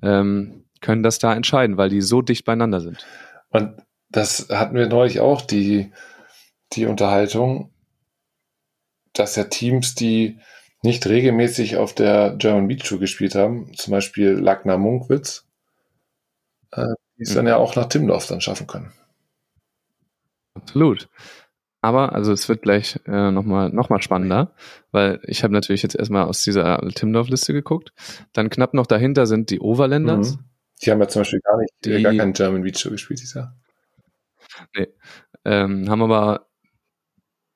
ähm, 0.01 0.65
können 0.81 1.03
das 1.03 1.19
da 1.19 1.33
entscheiden, 1.33 1.77
weil 1.77 1.89
die 1.89 2.01
so 2.01 2.21
dicht 2.21 2.45
beieinander 2.45 2.81
sind. 2.81 3.05
Und 3.49 3.81
das 4.09 4.47
hatten 4.49 4.75
wir 4.75 4.87
neulich 4.87 5.19
auch, 5.19 5.41
die, 5.41 5.91
die 6.73 6.85
Unterhaltung, 6.85 7.73
dass 9.13 9.35
ja 9.35 9.45
Teams, 9.45 9.95
die 9.95 10.39
nicht 10.81 11.05
regelmäßig 11.07 11.77
auf 11.77 11.93
der 11.93 12.35
German 12.37 12.67
Beach 12.67 12.83
Tour 12.83 12.99
gespielt 12.99 13.35
haben, 13.35 13.73
zum 13.75 13.91
Beispiel 13.91 14.31
Lagner 14.31 14.77
Munkwitz, 14.77 15.45
äh, 16.71 16.85
die 17.17 17.23
es 17.23 17.33
dann 17.33 17.45
Mhm. 17.45 17.49
ja 17.49 17.57
auch 17.57 17.75
nach 17.75 17.87
Timdorf 17.87 18.27
dann 18.27 18.39
schaffen 18.41 18.67
können. 18.67 18.91
Absolut. 20.53 21.09
Aber 21.81 22.13
also 22.13 22.33
es 22.33 22.49
wird 22.49 22.61
gleich 22.61 22.99
äh, 23.05 23.31
nochmal 23.31 23.69
noch 23.69 23.89
mal 23.89 24.01
spannender, 24.01 24.53
weil 24.91 25.21
ich 25.23 25.43
habe 25.43 25.53
natürlich 25.53 25.81
jetzt 25.81 25.95
erstmal 25.95 26.25
aus 26.25 26.43
dieser 26.43 26.77
Timdorf-Liste 26.93 27.53
geguckt. 27.53 27.93
Dann 28.33 28.49
knapp 28.49 28.73
noch 28.73 28.85
dahinter 28.85 29.25
sind 29.27 29.49
die 29.49 29.61
Overlanders. 29.61 30.35
Mhm. 30.35 30.43
Die 30.81 30.91
haben 30.91 30.99
ja 30.99 31.07
zum 31.07 31.21
Beispiel 31.21 31.39
gar 31.39 31.57
nicht, 31.57 31.73
Die- 31.85 32.01
gar 32.01 32.13
keinen 32.13 32.33
German 32.33 32.63
Beach 32.63 32.81
Tour 32.81 32.91
gespielt 32.91 33.19
dieses 33.21 33.33
Jahr. 33.33 33.55
Ähm, 35.45 35.89
haben 35.89 36.01
aber, 36.01 36.47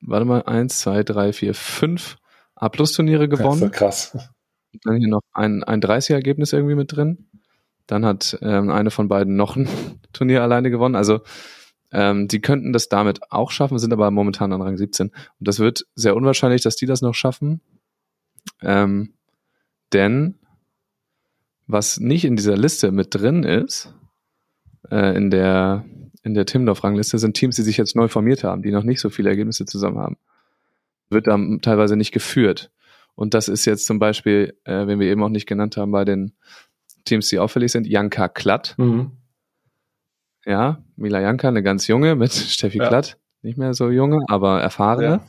warte 0.06 0.24
mal, 0.26 0.42
eins, 0.42 0.80
zwei, 0.80 1.02
drei, 1.02 1.32
vier, 1.32 1.54
fünf 1.54 2.16
A-Plus-Turniere 2.54 3.28
Das 3.28 3.38
ist 3.38 3.44
gewonnen. 3.44 3.70
krass. 3.70 4.16
Dann 4.84 4.96
hier 4.96 5.08
noch 5.08 5.22
ein, 5.32 5.62
ein 5.62 5.80
30er-Ergebnis 5.80 6.52
irgendwie 6.52 6.74
mit 6.74 6.94
drin. 6.94 7.28
Dann 7.86 8.04
hat 8.04 8.38
ähm, 8.42 8.70
eine 8.70 8.90
von 8.90 9.08
beiden 9.08 9.36
noch 9.36 9.56
ein 9.56 9.68
Turnier 10.12 10.42
alleine 10.42 10.70
gewonnen. 10.70 10.96
Also 10.96 11.20
ähm, 11.92 12.28
die 12.28 12.40
könnten 12.40 12.72
das 12.72 12.88
damit 12.88 13.30
auch 13.30 13.50
schaffen, 13.50 13.78
sind 13.78 13.92
aber 13.92 14.10
momentan 14.10 14.52
an 14.52 14.62
Rang 14.62 14.76
17. 14.76 15.08
Und 15.08 15.14
das 15.38 15.58
wird 15.58 15.86
sehr 15.94 16.16
unwahrscheinlich, 16.16 16.62
dass 16.62 16.76
die 16.76 16.86
das 16.86 17.02
noch 17.02 17.14
schaffen. 17.14 17.60
Ähm, 18.62 19.14
denn 19.92 20.38
was 21.66 22.00
nicht 22.00 22.24
in 22.24 22.36
dieser 22.36 22.56
Liste 22.56 22.90
mit 22.90 23.14
drin 23.14 23.42
ist, 23.42 23.94
äh, 24.90 25.16
in 25.16 25.30
der, 25.30 25.84
in 26.24 26.34
der 26.34 26.46
Timdorf-Rangliste, 26.46 27.18
sind 27.18 27.36
Teams, 27.36 27.54
die 27.56 27.62
sich 27.62 27.76
jetzt 27.76 27.94
neu 27.94 28.08
formiert 28.08 28.44
haben, 28.44 28.62
die 28.62 28.72
noch 28.72 28.82
nicht 28.82 29.00
so 29.00 29.10
viele 29.10 29.28
Ergebnisse 29.28 29.66
zusammen 29.66 29.98
haben. 29.98 30.16
Wird 31.10 31.26
dann 31.26 31.60
teilweise 31.60 31.96
nicht 31.96 32.12
geführt. 32.12 32.72
Und 33.14 33.34
das 33.34 33.48
ist 33.48 33.66
jetzt 33.66 33.86
zum 33.86 33.98
Beispiel, 33.98 34.56
äh, 34.64 34.86
wenn 34.86 34.98
wir 34.98 35.06
eben 35.06 35.22
auch 35.22 35.28
nicht 35.28 35.46
genannt 35.46 35.76
haben, 35.76 35.92
bei 35.92 36.04
den 36.04 36.32
Teams, 37.04 37.28
die 37.28 37.38
auffällig 37.38 37.72
sind, 37.72 37.86
Janka 37.86 38.28
Klatt. 38.28 38.74
Mhm. 38.78 39.12
Ja, 40.46 40.82
Mila 40.96 41.20
Janka, 41.20 41.48
eine 41.48 41.62
ganz 41.62 41.86
junge 41.86 42.16
mit 42.16 42.32
Steffi 42.32 42.78
Ja. 42.78 42.88
Klatt. 42.88 43.18
Nicht 43.42 43.58
mehr 43.58 43.74
so 43.74 43.90
junge, 43.90 44.24
aber 44.28 44.62
erfahrene. 44.62 45.20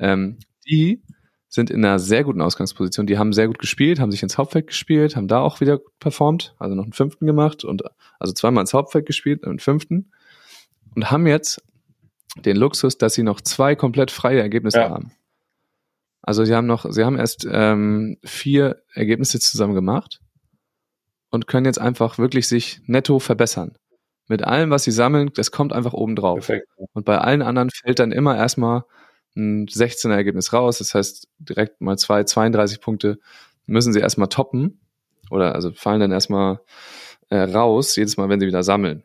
Ja. 0.00 0.12
Ähm, 0.12 0.38
die 0.66 1.00
sind 1.46 1.70
in 1.70 1.84
einer 1.84 2.00
sehr 2.00 2.24
guten 2.24 2.40
Ausgangsposition. 2.40 3.06
Die 3.06 3.18
haben 3.18 3.32
sehr 3.32 3.46
gut 3.46 3.60
gespielt, 3.60 4.00
haben 4.00 4.10
sich 4.10 4.24
ins 4.24 4.36
Hauptfeld 4.36 4.66
gespielt, 4.66 5.14
haben 5.14 5.28
da 5.28 5.38
auch 5.38 5.60
wieder 5.60 5.78
performt, 6.00 6.54
also 6.58 6.74
noch 6.74 6.82
einen 6.82 6.92
fünften 6.92 7.26
gemacht 7.26 7.64
und 7.64 7.84
also 8.18 8.32
zweimal 8.32 8.62
ins 8.62 8.74
Hauptfeld 8.74 9.06
gespielt, 9.06 9.44
einen 9.44 9.60
fünften 9.60 10.10
und 10.94 11.10
haben 11.10 11.26
jetzt 11.26 11.62
den 12.36 12.56
Luxus, 12.56 12.98
dass 12.98 13.14
sie 13.14 13.22
noch 13.22 13.40
zwei 13.40 13.74
komplett 13.74 14.10
freie 14.10 14.40
Ergebnisse 14.40 14.78
Ja. 14.78 14.90
haben. 14.90 15.12
Also 16.22 16.44
sie 16.44 16.54
haben 16.54 16.66
noch, 16.66 16.86
sie 16.90 17.04
haben 17.04 17.18
erst 17.18 17.46
ähm, 17.50 18.18
vier 18.22 18.82
Ergebnisse 18.92 19.40
zusammen 19.40 19.74
gemacht 19.74 20.20
und 21.30 21.46
können 21.46 21.66
jetzt 21.66 21.80
einfach 21.80 22.18
wirklich 22.18 22.46
sich 22.46 22.80
netto 22.86 23.18
verbessern. 23.18 23.74
Mit 24.28 24.44
allem, 24.44 24.70
was 24.70 24.84
sie 24.84 24.92
sammeln, 24.92 25.30
das 25.34 25.50
kommt 25.50 25.72
einfach 25.72 25.92
oben 25.92 26.14
drauf. 26.14 26.46
Perfekt. 26.46 26.68
Und 26.92 27.04
bei 27.04 27.18
allen 27.18 27.42
anderen 27.42 27.70
fällt 27.70 27.98
dann 27.98 28.12
immer 28.12 28.36
erstmal 28.36 28.84
ein 29.34 29.66
16er 29.66 30.12
Ergebnis 30.14 30.52
raus. 30.52 30.78
Das 30.78 30.94
heißt, 30.94 31.26
direkt 31.38 31.80
mal 31.80 31.98
zwei, 31.98 32.22
32 32.22 32.80
Punkte 32.80 33.18
müssen 33.66 33.92
sie 33.92 34.00
erstmal 34.00 34.28
toppen. 34.28 34.80
Oder 35.30 35.54
also 35.54 35.72
fallen 35.72 36.00
dann 36.00 36.12
erstmal 36.12 36.60
äh, 37.30 37.38
raus, 37.38 37.96
jedes 37.96 38.16
Mal, 38.16 38.28
wenn 38.28 38.40
sie 38.40 38.46
wieder 38.46 38.62
sammeln. 38.62 39.04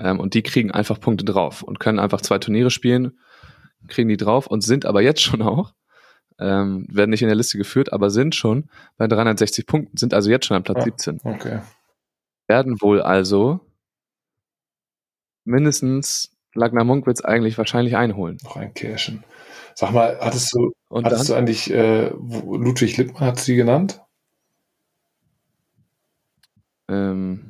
Ähm, 0.00 0.20
und 0.20 0.34
die 0.34 0.42
kriegen 0.42 0.70
einfach 0.70 1.00
Punkte 1.00 1.24
drauf 1.24 1.62
und 1.62 1.80
können 1.80 1.98
einfach 1.98 2.20
zwei 2.20 2.38
Turniere 2.38 2.70
spielen, 2.70 3.18
kriegen 3.88 4.08
die 4.08 4.16
drauf 4.16 4.46
und 4.46 4.62
sind 4.62 4.86
aber 4.86 5.02
jetzt 5.02 5.22
schon 5.22 5.42
auch, 5.42 5.72
ähm, 6.38 6.86
werden 6.90 7.10
nicht 7.10 7.22
in 7.22 7.28
der 7.28 7.36
Liste 7.36 7.58
geführt, 7.58 7.92
aber 7.92 8.10
sind 8.10 8.34
schon 8.34 8.68
bei 8.96 9.08
360 9.08 9.66
Punkten, 9.66 9.96
sind 9.96 10.14
also 10.14 10.30
jetzt 10.30 10.46
schon 10.46 10.56
an 10.56 10.62
Platz 10.62 10.78
Ja. 10.78 10.84
17 10.84 11.20
Okay. 11.24 11.60
werden 12.46 12.80
wohl 12.80 13.02
also 13.02 13.60
mindestens 15.44 16.30
Lagner 16.54 16.84
Munkwitz 16.84 17.20
eigentlich 17.20 17.58
wahrscheinlich 17.58 17.96
einholen. 17.96 18.38
Noch 18.44 18.56
ein 18.56 18.72
Cashen. 18.74 19.24
Sag 19.74 19.92
mal, 19.92 20.18
hattest 20.20 20.52
du, 20.54 20.72
Und 20.88 21.04
hattest 21.06 21.28
dann, 21.28 21.34
du 21.34 21.38
eigentlich, 21.38 21.70
äh, 21.72 22.08
Ludwig 22.08 22.96
Lippmann 22.96 23.22
hat 23.22 23.38
sie 23.38 23.54
genannt? 23.56 24.00
ähm, 26.88 27.44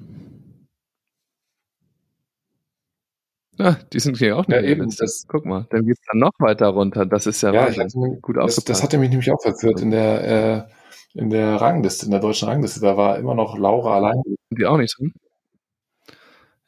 ja, 3.59 3.75
die 3.93 4.01
sind 4.01 4.17
hier 4.19 4.37
auch 4.37 4.47
nicht 4.47 4.57
Ja, 4.57 4.63
eben, 4.63 4.89
das- 4.97 5.25
Guck 5.29 5.45
mal, 5.47 5.67
dann 5.71 5.85
geht's 5.87 6.01
dann 6.11 6.21
noch 6.21 6.33
weiter 6.39 6.69
runter. 6.69 7.05
Das 7.07 7.27
ist 7.27 7.43
ja, 7.43 7.53
Ja, 7.53 7.77
Wahnsinn. 7.77 8.21
Gut 8.23 8.37
das, 8.37 8.57
das 8.65 8.83
hatte 8.83 8.99
mich 8.99 9.11
nämlich 9.11 9.31
auch 9.31 9.41
verführt 9.43 9.81
in 9.81 9.91
der, 9.91 10.67
äh, 10.67 11.19
in 11.19 11.31
der 11.31 11.57
Rangliste, 11.61 12.07
in 12.07 12.13
der 12.13 12.21
deutschen 12.21 12.49
Rangliste. 12.49 12.81
Da 12.81 12.97
war 12.97 13.19
immer 13.19 13.35
noch 13.35 13.59
Laura 13.59 13.97
allein. 13.97 14.21
Sind 14.25 14.59
die 14.61 14.67
auch 14.67 14.77
nicht 14.79 14.97
drin? 14.99 15.13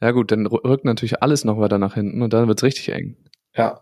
Ja 0.01 0.11
gut, 0.11 0.31
dann 0.31 0.47
rü- 0.47 0.63
rückt 0.67 0.85
natürlich 0.85 1.21
alles 1.21 1.45
noch 1.45 1.59
weiter 1.59 1.77
nach 1.77 1.93
hinten 1.93 2.21
und 2.21 2.33
dann 2.33 2.47
wird's 2.47 2.63
richtig 2.63 2.89
eng. 2.89 3.17
Ja, 3.55 3.81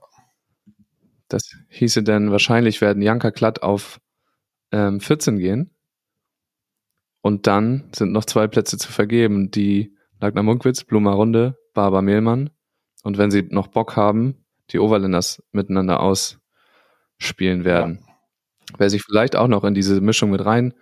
Das 1.29 1.43
hieße 1.69 2.03
dann, 2.03 2.31
wahrscheinlich 2.31 2.81
werden 2.81 3.01
Janka 3.01 3.31
Klatt 3.31 3.61
auf 3.63 3.99
ähm, 4.71 4.99
14 4.99 5.37
gehen. 5.39 5.71
Und 7.21 7.47
dann 7.47 7.89
sind 7.95 8.11
noch 8.11 8.25
zwei 8.25 8.47
Plätze 8.47 8.77
zu 8.77 8.91
vergeben, 8.91 9.51
die 9.51 9.95
Lagner 10.19 10.43
Munkwitz, 10.43 10.83
Blumer 10.83 11.11
Runde, 11.13 11.57
Barbara 11.73 12.01
Mehlmann. 12.01 12.49
Und 13.03 13.17
wenn 13.17 13.31
sie 13.31 13.43
noch 13.49 13.67
Bock 13.67 13.95
haben, 13.95 14.45
die 14.71 14.79
Overlanders 14.79 15.41
miteinander 15.51 15.99
ausspielen 16.01 17.63
werden. 17.63 18.05
Wer 18.77 18.89
sich 18.89 19.03
vielleicht 19.03 19.35
auch 19.35 19.47
noch 19.47 19.63
in 19.63 19.73
diese 19.73 19.99
Mischung 20.01 20.29
mit 20.29 20.45
rein 20.45 20.73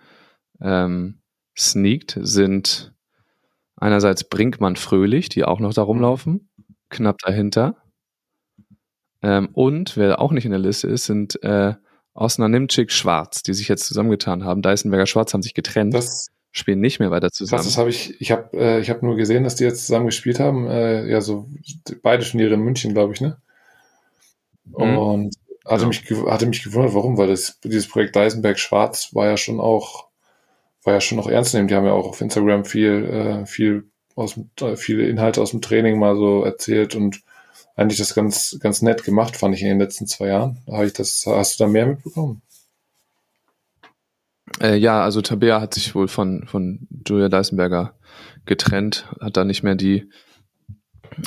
ähm, 0.60 1.20
sneakt, 1.56 2.18
sind 2.20 2.92
einerseits 3.76 4.24
Brinkmann 4.28 4.76
Fröhlich, 4.76 5.28
die 5.28 5.44
auch 5.44 5.60
noch 5.60 5.72
da 5.72 5.82
rumlaufen. 5.82 6.50
knapp 6.90 7.18
dahinter. 7.18 7.76
Ähm, 9.22 9.48
und 9.52 9.96
wer 9.96 10.20
auch 10.20 10.32
nicht 10.32 10.44
in 10.44 10.50
der 10.50 10.60
Liste 10.60 10.88
ist, 10.88 11.06
sind 11.06 11.42
äh, 11.42 11.74
Osna 12.14 12.48
Nimczyk 12.48 12.92
Schwarz, 12.92 13.42
die 13.42 13.54
sich 13.54 13.68
jetzt 13.68 13.86
zusammengetan 13.86 14.44
haben. 14.44 14.62
Deisenberger 14.62 15.06
Schwarz 15.06 15.32
haben 15.34 15.42
sich 15.42 15.54
getrennt, 15.54 15.94
Das, 15.94 16.28
spielen 16.58 16.80
nicht 16.80 16.98
mehr 17.00 17.10
weiter 17.10 17.30
zusammen. 17.30 17.58
das, 17.58 17.66
das 17.66 17.78
habe 17.78 17.90
ich, 17.90 18.20
ich 18.20 18.30
habe 18.30 18.56
äh, 18.56 18.80
ich 18.80 18.90
hab 18.90 19.02
nur 19.02 19.16
gesehen, 19.16 19.44
dass 19.44 19.56
die 19.56 19.64
jetzt 19.64 19.86
zusammen 19.86 20.06
gespielt 20.06 20.40
haben. 20.40 20.68
Äh, 20.68 21.08
ja, 21.08 21.20
so 21.20 21.46
beide 22.02 22.24
Turniere 22.24 22.54
in 22.54 22.60
München, 22.60 22.92
glaube 22.92 23.14
ich, 23.14 23.20
ne? 23.20 23.38
Mhm. 24.66 24.98
Und 24.98 25.34
hatte, 25.64 25.82
Ja. 25.82 25.88
mich, 25.88 26.04
hatte 26.26 26.46
mich 26.46 26.62
gewundert, 26.62 26.94
warum, 26.94 27.16
weil 27.18 27.28
das, 27.28 27.58
dieses 27.64 27.88
Projekt 27.88 28.16
Deisenberg 28.16 28.58
Schwarz 28.58 29.14
war 29.14 29.26
ja 29.26 29.36
schon 29.36 29.60
auch, 29.60 30.06
war 30.84 30.94
ja 30.94 31.00
schon 31.00 31.16
noch 31.16 31.28
ernst 31.28 31.54
nehmen. 31.54 31.68
Die 31.68 31.74
haben 31.74 31.86
ja 31.86 31.92
auch 31.92 32.08
auf 32.08 32.20
Instagram 32.20 32.64
viel, 32.64 33.04
äh, 33.04 33.46
viel 33.46 33.84
aus 34.14 34.38
äh, 34.60 34.76
viele 34.76 35.06
Inhalte 35.08 35.40
aus 35.40 35.52
dem 35.52 35.60
Training 35.62 35.98
mal 35.98 36.16
so 36.16 36.42
erzählt 36.42 36.94
und 36.96 37.22
eigentlich 37.76 37.98
das 37.98 38.14
ganz, 38.14 38.58
ganz 38.60 38.82
nett 38.82 39.04
gemacht, 39.04 39.36
fand 39.36 39.54
ich 39.54 39.62
in 39.62 39.68
den 39.68 39.78
letzten 39.78 40.06
zwei 40.08 40.26
Jahren. 40.28 40.58
Habe 40.66 40.86
ich 40.86 40.92
das, 40.92 41.24
hast 41.26 41.60
du 41.60 41.64
da 41.64 41.70
mehr 41.70 41.86
mitbekommen? 41.86 42.42
Äh, 44.60 44.76
ja, 44.76 45.02
also 45.02 45.20
Tabea 45.20 45.60
hat 45.60 45.74
sich 45.74 45.94
wohl 45.94 46.08
von, 46.08 46.46
von 46.46 46.88
Julia 47.06 47.28
Deisenberger 47.28 47.94
getrennt, 48.46 49.06
hat 49.20 49.36
da 49.36 49.44
nicht 49.44 49.62
mehr 49.62 49.74
die, 49.74 50.08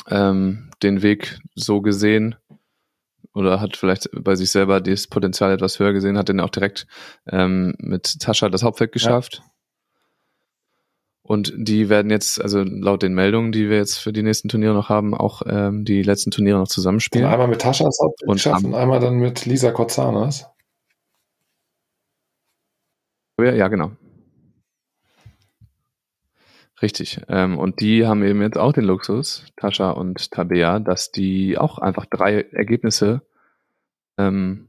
ähm, 0.08 0.70
den 0.82 1.02
Weg 1.02 1.38
so 1.54 1.80
gesehen 1.80 2.34
oder 3.34 3.60
hat 3.60 3.76
vielleicht 3.76 4.10
bei 4.12 4.34
sich 4.36 4.50
selber 4.50 4.80
das 4.80 5.06
Potenzial 5.06 5.52
etwas 5.52 5.78
höher 5.78 5.92
gesehen, 5.92 6.18
hat 6.18 6.28
dann 6.28 6.40
auch 6.40 6.50
direkt 6.50 6.86
ähm, 7.26 7.74
mit 7.78 8.20
Tascha 8.20 8.48
das 8.48 8.62
Hauptfeld 8.62 8.92
geschafft. 8.92 9.42
Und 11.22 11.54
die 11.56 11.88
werden 11.88 12.10
jetzt, 12.10 12.42
also 12.42 12.62
laut 12.62 13.02
den 13.02 13.14
Meldungen, 13.14 13.52
die 13.52 13.70
wir 13.70 13.76
jetzt 13.76 13.98
für 13.98 14.12
die 14.12 14.24
nächsten 14.24 14.48
Turniere 14.48 14.74
noch 14.74 14.88
haben, 14.88 15.14
auch 15.14 15.42
ähm, 15.46 15.84
die 15.84 16.02
letzten 16.02 16.30
Turniere 16.30 16.58
noch 16.58 16.68
zusammenspielen. 16.68 17.26
einmal 17.26 17.48
mit 17.48 17.62
Tascha 17.62 17.84
das 17.84 17.98
Hauptbild 18.02 18.28
Und 18.28 18.34
geschafft 18.34 18.64
und 18.64 18.74
einmal 18.74 19.00
dann 19.00 19.14
mit 19.14 19.46
Lisa 19.46 19.70
Korzanas. 19.70 20.46
Ja, 23.38 23.52
ja, 23.52 23.68
genau. 23.68 23.92
Richtig. 26.80 27.20
Ähm, 27.28 27.58
und 27.58 27.80
die 27.80 28.06
haben 28.06 28.24
eben 28.24 28.42
jetzt 28.42 28.58
auch 28.58 28.72
den 28.72 28.84
Luxus, 28.84 29.46
Tascha 29.56 29.90
und 29.90 30.32
Tabea, 30.32 30.80
dass 30.80 31.12
die 31.12 31.56
auch 31.56 31.78
einfach 31.78 32.06
drei 32.06 32.42
Ergebnisse 32.50 33.22
ähm, 34.18 34.68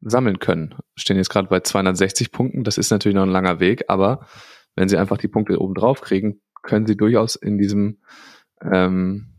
sammeln 0.00 0.38
können. 0.38 0.74
Stehen 0.96 1.18
jetzt 1.18 1.28
gerade 1.28 1.48
bei 1.48 1.60
260 1.60 2.32
Punkten. 2.32 2.64
Das 2.64 2.78
ist 2.78 2.90
natürlich 2.90 3.14
noch 3.14 3.24
ein 3.24 3.30
langer 3.30 3.60
Weg, 3.60 3.84
aber 3.88 4.26
wenn 4.74 4.88
sie 4.88 4.96
einfach 4.96 5.18
die 5.18 5.28
Punkte 5.28 5.60
oben 5.60 5.74
drauf 5.74 6.00
kriegen, 6.00 6.40
können 6.62 6.86
sie 6.86 6.96
durchaus 6.96 7.36
in 7.36 7.58
diesem 7.58 7.98
ähm, 8.62 9.34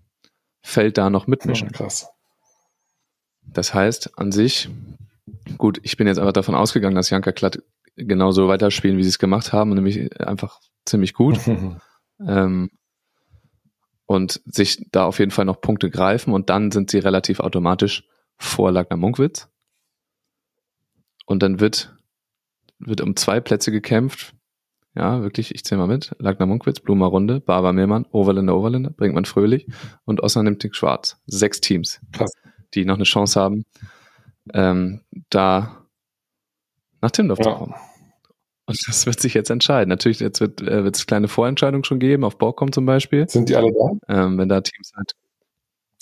Feld 0.61 0.99
da 0.99 1.09
noch 1.09 1.25
mitmischen. 1.25 1.69
Ja, 1.69 1.73
krass. 1.73 2.07
Das 3.41 3.73
heißt, 3.73 4.19
an 4.19 4.31
sich, 4.31 4.69
gut, 5.57 5.79
ich 5.81 5.97
bin 5.97 6.05
jetzt 6.05 6.19
einfach 6.19 6.33
davon 6.33 6.53
ausgegangen, 6.53 6.95
dass 6.95 7.09
Janka 7.09 7.31
Klatt 7.31 7.63
genauso 8.05 8.47
weiterspielen, 8.47 8.97
wie 8.97 9.03
sie 9.03 9.09
es 9.09 9.19
gemacht 9.19 9.53
haben, 9.53 9.71
nämlich 9.73 10.19
einfach 10.19 10.59
ziemlich 10.85 11.13
gut. 11.13 11.39
ähm, 12.27 12.69
und 14.05 14.41
sich 14.45 14.85
da 14.91 15.05
auf 15.05 15.19
jeden 15.19 15.31
Fall 15.31 15.45
noch 15.45 15.61
Punkte 15.61 15.89
greifen 15.89 16.33
und 16.33 16.49
dann 16.49 16.71
sind 16.71 16.91
sie 16.91 16.99
relativ 16.99 17.39
automatisch 17.39 18.03
vor 18.37 18.71
Lagner 18.71 18.97
Munkwitz. 18.97 19.47
Und 21.25 21.41
dann 21.43 21.61
wird, 21.61 21.95
wird 22.79 22.99
um 22.99 23.15
zwei 23.15 23.39
Plätze 23.39 23.71
gekämpft. 23.71 24.33
Ja, 24.95 25.21
wirklich, 25.21 25.55
ich 25.55 25.63
zähle 25.63 25.79
mal 25.79 25.87
mit. 25.87 26.13
Lagner 26.19 26.45
Munkwitz, 26.45 26.81
Blumer 26.81 27.05
Runde, 27.05 27.39
Barbara 27.39 27.71
Mehlmann, 27.71 28.05
Overländer 28.11 28.57
Overländer, 28.57 28.89
Brinkmann 28.89 29.23
Fröhlich 29.23 29.65
und 30.03 30.21
Osnabrück 30.21 30.45
nimmt 30.51 30.63
den 30.63 30.73
Schwarz. 30.73 31.21
Sechs 31.27 31.61
Teams, 31.61 32.01
Krass. 32.11 32.33
die 32.73 32.83
noch 32.83 32.95
eine 32.95 33.05
Chance 33.05 33.39
haben, 33.39 33.63
ähm, 34.53 35.01
da 35.29 35.85
nach 36.99 37.11
Timdorf 37.11 37.39
zu 37.39 37.49
Ja. 37.49 37.55
kommen. 37.55 37.75
Und 38.71 38.87
das 38.87 39.05
wird 39.05 39.19
sich 39.19 39.33
jetzt 39.33 39.49
entscheiden. 39.49 39.89
Natürlich, 39.89 40.19
jetzt 40.19 40.39
wird 40.39 40.61
äh, 40.61 40.79
es 40.87 41.05
kleine 41.05 41.27
Vorentscheidungen 41.27 41.83
schon 41.83 41.99
geben, 41.99 42.23
auf 42.23 42.37
Borgcom 42.37 42.71
zum 42.71 42.85
Beispiel. 42.85 43.27
Sind 43.29 43.49
die 43.49 43.55
alle 43.55 43.71
da? 43.71 44.23
Ähm, 44.25 44.37
wenn 44.37 44.49
da 44.49 44.61
Teams 44.61 44.91
halt, 44.95 45.13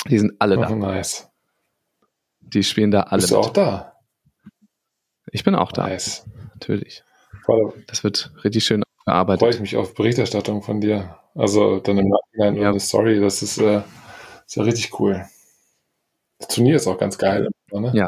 die 0.08 0.20
sind 0.20 0.34
alle 0.40 0.58
Oh, 0.58 0.62
da. 0.62 0.70
nice. 0.76 1.30
Die 2.42 2.64
spielen 2.64 2.92
da 2.92 3.02
alle 3.02 3.22
Bist 3.22 3.32
du 3.32 3.38
mit. 3.38 3.46
auch 3.46 3.50
da? 3.54 3.94
Ich 5.32 5.44
bin 5.44 5.56
auch 5.56 5.72
da, 5.72 5.88
Nice. 5.88 6.26
natürlich. 6.54 7.04
Voll, 7.46 7.74
Das 7.88 8.04
wird 8.04 8.32
richtig 8.44 8.66
schön 8.66 8.84
freue 9.04 9.06
gearbeitet. 9.06 9.56
ich 9.56 9.62
mich 9.62 9.76
auf 9.78 9.94
Berichterstattung 9.94 10.62
von 10.64 10.82
dir. 10.82 11.18
Also 11.36 11.80
dann 11.80 11.98
im 11.98 12.08
Nachhinein 12.10 12.56
Ja. 12.56 12.62
ja. 12.64 12.70
eine 12.70 12.80
Story, 12.80 13.20
das 13.20 13.42
ist, 13.44 13.58
äh, 13.60 13.82
ist 14.46 14.56
ja 14.56 14.64
richtig 14.64 15.00
cool. 15.00 15.26
Das 16.40 16.48
Turnier 16.50 16.76
ist 16.76 16.88
auch 16.88 16.98
ganz 16.98 17.18
geil. 17.18 17.50
Ne? 17.72 17.92
Ja. 17.94 18.08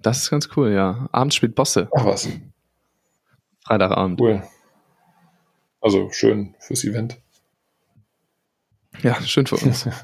Das 0.00 0.18
ist 0.18 0.30
ganz 0.30 0.48
cool, 0.56 0.70
ja. 0.72 1.08
Abends 1.12 1.34
spielt 1.34 1.54
Bosse, 1.56 1.88
Ach 1.96 2.04
was, 2.04 2.28
Freitagabend. 3.68 4.20
cool. 4.20 4.42
Also 5.80 6.10
schön 6.10 6.54
fürs 6.58 6.84
Event. 6.84 7.18
Ja, 9.02 9.20
schön 9.22 9.46
für 9.46 9.56
uns. 9.56 9.88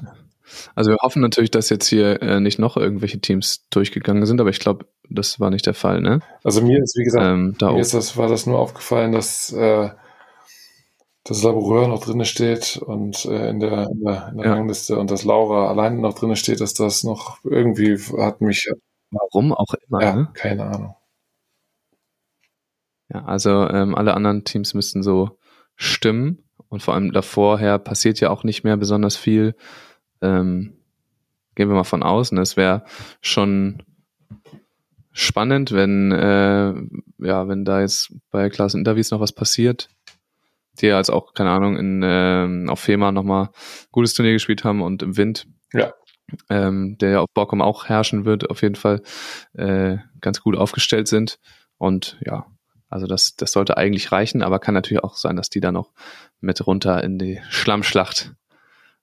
Also 0.75 0.91
wir 0.91 0.97
hoffen 1.01 1.23
natürlich, 1.23 1.49
dass 1.49 1.69
jetzt 1.71 1.87
hier 1.87 2.21
äh, 2.21 2.39
nicht 2.39 2.59
noch 2.59 2.77
irgendwelche 2.77 3.19
Teams 3.19 3.67
durchgegangen 3.71 4.27
sind, 4.27 4.39
aber 4.39 4.51
ich 4.51 4.59
glaube, 4.59 4.85
das 5.09 5.39
war 5.39 5.49
nicht 5.49 5.65
der 5.65 5.73
Fall, 5.73 6.01
ne? 6.01 6.19
Also 6.43 6.61
mir 6.61 6.81
ist, 6.83 6.95
wie 6.95 7.03
gesagt, 7.03 7.25
Ähm, 7.25 7.55
da 7.57 7.71
mir 7.71 7.81
ist 7.81 7.95
das, 7.95 8.15
war 8.15 8.29
das 8.29 8.45
nur 8.45 8.59
aufgefallen, 8.59 9.11
dass 9.11 9.51
äh, 9.51 9.89
das 11.23 11.41
Laboureur 11.41 11.87
noch 11.87 12.03
drinne 12.05 12.25
steht 12.25 12.77
und 12.77 13.25
äh, 13.25 13.49
in 13.49 13.59
der, 13.59 13.87
in 13.89 14.03
der, 14.05 14.27
in 14.31 14.37
der 14.37 14.45
Ja. 14.45 14.53
Rangliste 14.53 14.99
und 14.99 15.09
dass 15.09 15.23
Laura 15.23 15.67
alleine 15.67 15.99
noch 15.99 16.13
drinne 16.13 16.35
steht, 16.35 16.61
dass 16.61 16.75
das 16.75 17.03
noch 17.03 17.39
irgendwie 17.43 17.97
hat 18.19 18.39
mich, 18.41 18.69
Warum 19.09 19.51
auch 19.51 19.73
immer, 19.87 20.01
ja, 20.03 20.15
ne? 20.15 20.29
keine 20.35 20.65
Ahnung. 20.65 20.95
Ja, 23.13 23.25
also 23.25 23.67
ähm, 23.69 23.95
alle 23.95 24.13
anderen 24.15 24.43
Teams 24.43 24.73
müssten 24.73 25.03
so 25.03 25.37
stimmen 25.75 26.43
und 26.69 26.81
vor 26.81 26.93
allem 26.93 27.11
davorher 27.11 27.77
passiert 27.79 28.19
ja 28.19 28.29
auch 28.29 28.43
nicht 28.43 28.63
mehr 28.63 28.77
besonders 28.77 29.15
viel. 29.15 29.55
Ähm, 30.21 30.77
gehen 31.55 31.69
wir 31.69 31.75
mal 31.75 31.83
von 31.83 32.03
außen. 32.03 32.37
Es 32.37 32.57
wäre 32.57 32.83
schon 33.21 33.83
spannend, 35.11 35.71
wenn 35.71 36.11
äh, 36.11 36.73
ja, 37.25 37.47
wenn 37.47 37.63
da 37.63 37.81
jetzt 37.81 38.13
bei 38.31 38.49
Klaas 38.49 38.73
Interviews 38.73 39.11
noch 39.11 39.21
was 39.21 39.31
passiert, 39.31 39.89
die 40.79 40.87
ja 40.87 40.97
jetzt 40.97 41.09
auch 41.09 41.33
keine 41.33 41.51
Ahnung 41.51 41.77
in 41.77 42.01
ähm, 42.03 42.69
auf 42.69 42.81
Fema 42.81 43.11
noch 43.11 43.23
mal 43.23 43.51
gutes 43.91 44.13
Turnier 44.13 44.33
gespielt 44.33 44.63
haben 44.63 44.81
und 44.81 45.01
im 45.03 45.17
Wind. 45.17 45.47
Ja. 45.73 45.93
Ähm, 46.49 46.97
der 46.99 47.09
ja 47.11 47.19
auf 47.21 47.29
Borkum 47.33 47.61
auch 47.61 47.85
herrschen 47.85 48.25
wird, 48.25 48.49
auf 48.49 48.63
jeden 48.63 48.75
Fall 48.75 49.01
äh, 49.53 49.97
ganz 50.21 50.41
gut 50.41 50.57
aufgestellt 50.57 51.07
sind. 51.07 51.37
Und 51.77 52.17
ja, 52.25 52.47
also 52.95 53.07
das, 53.07 53.35
das 53.35 53.51
sollte 53.51 53.75
eigentlich 53.75 54.13
reichen, 54.13 54.41
aber 54.41 54.57
kann 54.59 54.73
natürlich 54.73 55.03
auch 55.03 55.17
sein, 55.17 55.35
dass 55.35 55.49
die 55.49 55.59
da 55.59 55.73
noch 55.73 55.91
mit 56.39 56.65
runter 56.65 57.03
in 57.03 57.19
die 57.19 57.41
Schlammschlacht 57.49 58.33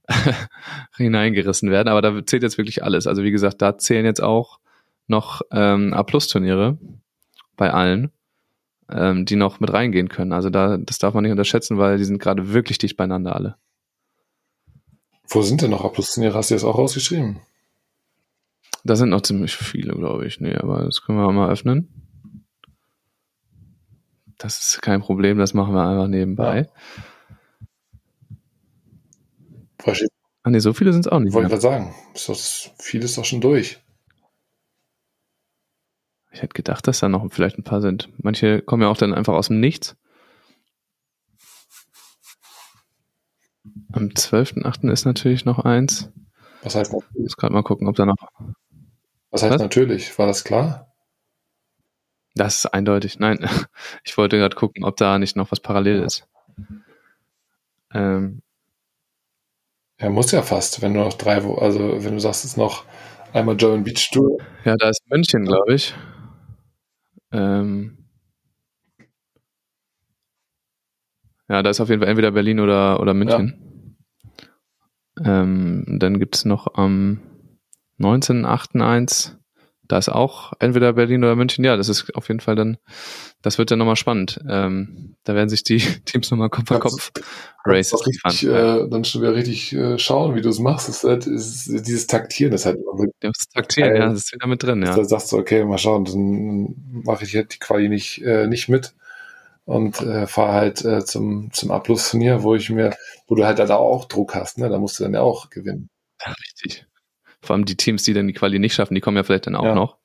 hineingerissen 0.97 1.71
werden. 1.71 1.89
Aber 1.89 2.01
da 2.01 2.25
zählt 2.25 2.43
jetzt 2.43 2.57
wirklich 2.57 2.83
alles. 2.83 3.07
Also 3.07 3.23
wie 3.23 3.31
gesagt, 3.31 3.61
da 3.61 3.77
zählen 3.77 4.07
jetzt 4.07 4.23
auch 4.23 4.61
noch 5.09 5.43
ähm, 5.51 5.93
A-Plus-Turniere 5.93 6.79
bei 7.59 7.71
allen, 7.71 8.11
ähm, 8.91 9.27
die 9.27 9.37
noch 9.37 9.61
mit 9.61 9.71
reingehen 9.71 10.09
können. 10.09 10.33
Also 10.33 10.49
da, 10.49 10.79
das 10.79 10.97
darf 10.97 11.13
man 11.13 11.25
nicht 11.25 11.33
unterschätzen, 11.33 11.77
weil 11.77 11.99
die 11.99 12.05
sind 12.05 12.19
gerade 12.19 12.55
wirklich 12.55 12.79
dicht 12.79 12.97
beieinander 12.97 13.37
alle. 13.37 13.57
Wo 15.29 15.43
sind 15.43 15.61
denn 15.61 15.71
noch 15.71 15.85
Abschlussturniere? 15.85 16.33
Hast 16.33 16.51
du 16.51 16.55
das 16.55 16.65
auch 16.65 16.79
rausgeschrieben? 16.79 17.41
Da 18.85 18.97
sind 18.97 19.11
noch 19.11 19.21
ziemlich 19.21 19.55
viele, 19.55 19.93
glaube 19.93 20.27
ich. 20.27 20.41
Nee, 20.41 20.57
aber 20.57 20.83
das 20.87 21.03
können 21.03 21.19
wir 21.19 21.31
mal 21.31 21.51
öffnen. 21.51 22.02
Das 24.43 24.59
ist 24.59 24.83
kein 24.83 25.01
Problem, 25.01 25.39
das 25.39 25.55
machen 25.55 25.73
wir 25.73 25.87
einfach 25.87 26.09
nebenbei. 26.09 26.69
Ich 29.87 30.09
Ah 30.43 30.51
nee, 30.51 30.59
so 30.59 30.73
viele 30.73 30.93
sind 30.93 31.07
es 31.07 31.13
auch 31.13 31.21
nicht 31.21 31.33
wollte 31.33 31.49
gerade 31.49 31.63
sagen, 31.63 31.95
ist 32.13 32.29
doch, 32.29 32.37
viel 32.83 33.05
ist 33.05 33.17
doch 33.17 33.25
schon 33.25 33.41
durch. 33.41 33.81
Ich 36.33 36.43
hätte 36.43 36.55
gedacht, 36.55 36.89
dass 36.89 36.99
da 36.99 37.09
noch 37.09 37.25
vielleicht 37.31 37.57
ein 37.57 37.63
paar 37.63 37.81
sind. 37.81 38.09
Manche 38.17 38.63
kommen 38.63 38.83
ja 38.83 38.89
auch 38.89 38.97
dann 38.97 39.15
einfach 39.15 39.35
aus 39.35 39.47
dem 39.47 39.61
Nichts. 39.61 39.97
Am 43.93 44.09
12.8. 44.09 44.91
ist 44.91 45.05
natürlich 45.05 45.45
noch 45.45 45.61
eins. 45.61 46.11
Was 46.63 46.75
heißt, 46.75 46.93
Ich 46.93 47.21
muss 47.21 47.37
gerade 47.37 47.55
mal 47.55 47.63
gucken, 47.63 47.87
ob 47.87 47.95
da 47.95 48.07
noch. 48.07 48.17
was 49.31 49.43
heißt 49.45 49.55
Was? 49.55 49.63
natürlich? 49.63 50.19
War 50.19 50.27
das 50.27 50.43
klar? 50.43 50.92
Das 52.35 52.59
ist 52.59 52.67
eindeutig. 52.67 53.19
Nein, 53.19 53.39
ich 54.05 54.17
wollte 54.17 54.39
gerade 54.39 54.57
gucken, 54.57 54.85
ob 54.85 54.97
da 54.97 55.19
nicht 55.19 55.37
noch 55.37 55.53
was 55.53 55.61
parallel 55.61 56.03
ist. 56.03 56.27
Ähm, 57.93 58.43
Ja, 60.01 60.09
muss 60.11 60.33
ja 60.33 60.43
fast, 60.43 60.83
wenn 60.83 60.95
du 60.95 61.01
noch 61.01 61.13
drei, 61.13 61.37
also 61.43 62.05
wenn 62.05 62.15
du 62.15 62.19
sagst, 62.21 62.45
es 62.45 62.53
ist 62.53 62.57
noch 62.57 62.85
einmal 63.33 63.57
German 63.57 63.85
Beach 63.85 64.11
Tour. 64.11 64.39
ja, 64.65 64.77
da 64.77 64.89
ist 64.89 65.03
München, 65.09 65.45
glaube 65.45 65.75
ich. 65.75 65.95
Ähm, 67.31 67.99
ja, 71.49 71.63
da 71.63 71.71
ist 71.71 71.81
auf 71.81 71.89
jeden 71.89 72.01
Fall 72.01 72.09
entweder 72.09 72.33
Berlin 72.33 72.61
oder, 72.61 73.01
oder 73.01 73.15
München. 73.15 73.97
Ähm, 75.25 75.85
dann 76.01 76.19
gibt 76.19 76.37
es 76.37 76.45
noch 76.45 76.75
am 76.75 77.21
19.8. 77.99 79.37
Da 79.89 79.99
ist 79.99 80.09
auch 80.09 80.53
entweder 80.61 80.93
Berlin 80.93 81.25
oder 81.25 81.37
München. 81.37 81.65
Ja, 81.65 81.77
das 81.77 81.89
ist 81.89 82.15
auf 82.15 82.29
jeden 82.29 82.41
Fall 82.41 82.55
dann, 82.55 82.79
das 83.43 83.59
wird 83.59 83.71
dann 83.71 83.79
nochmal 83.79 83.97
spannend. 83.97 84.41
Ähm, 84.49 85.17
da 85.25 85.35
werden 85.35 85.49
sich 85.49 85.65
die 85.65 85.79
Teams 86.05 86.31
nochmal 86.31 86.51
Kopf 86.51 86.71
an 86.71 86.81
Kopf 86.81 87.11
richtig, 87.67 88.45
äh, 88.49 88.89
Dann 88.89 89.05
schon 89.05 89.23
wieder 89.23 89.35
richtig 89.35 89.73
äh, 89.73 89.99
schauen, 89.99 90.35
wie 90.35 90.41
du 90.41 90.49
es 90.49 90.61
machst. 90.61 90.89
Das 90.89 90.99
ist 90.99 91.05
halt, 91.05 91.27
ist, 91.27 91.67
dieses 91.87 92.07
Taktieren 92.07 92.53
ist 92.53 92.67
halt 92.67 92.79
das 93.21 93.49
Taktieren, 93.53 93.97
ja, 93.97 94.09
das 94.09 94.25
ist 94.25 94.33
wieder 94.33 94.47
mit 94.47 94.63
drin, 94.63 94.83
ja. 94.83 94.95
Da 94.95 95.05
sagst 95.05 95.33
du, 95.33 95.39
okay, 95.39 95.65
mal 95.65 95.79
schauen, 95.79 96.05
dann 96.05 96.75
mache 97.05 97.25
ich 97.25 97.35
halt 97.35 97.55
die 97.55 97.59
Quali 97.59 97.89
nicht, 97.89 98.23
äh, 98.23 98.47
nicht 98.47 98.69
mit 98.69 98.95
und 99.65 100.01
äh, 100.01 100.27
fahre 100.27 100.53
halt 100.53 100.85
äh, 100.85 101.05
zum, 101.05 101.53
zum 101.53 101.71
Abschlussturnier, 101.71 102.43
wo 102.43 102.55
ich 102.55 102.71
mir, 102.71 102.95
wo 103.27 103.35
du 103.35 103.45
halt 103.45 103.59
da 103.59 103.77
auch 103.77 104.07
Druck 104.07 104.35
hast, 104.35 104.59
ne? 104.59 104.69
Da 104.69 104.79
musst 104.79 104.99
du 104.99 105.05
dann 105.05 105.15
ja 105.15 105.21
auch 105.21 105.51
gewinnen. 105.51 105.89
Ja, 106.25 106.33
richtig. 106.33 106.87
Vor 107.43 107.55
allem 107.55 107.65
die 107.65 107.77
Teams, 107.77 108.05
die 108.05 108.15
dann 108.15 108.29
die 108.29 108.33
Quali 108.33 108.59
nicht 108.59 108.75
schaffen, 108.75 108.95
die 108.95 109.01
kommen 109.01 109.17
ja 109.17 109.25
vielleicht 109.25 109.47
dann 109.47 109.57
auch 109.57 109.65
ja. 109.65 109.75
noch. 109.75 109.99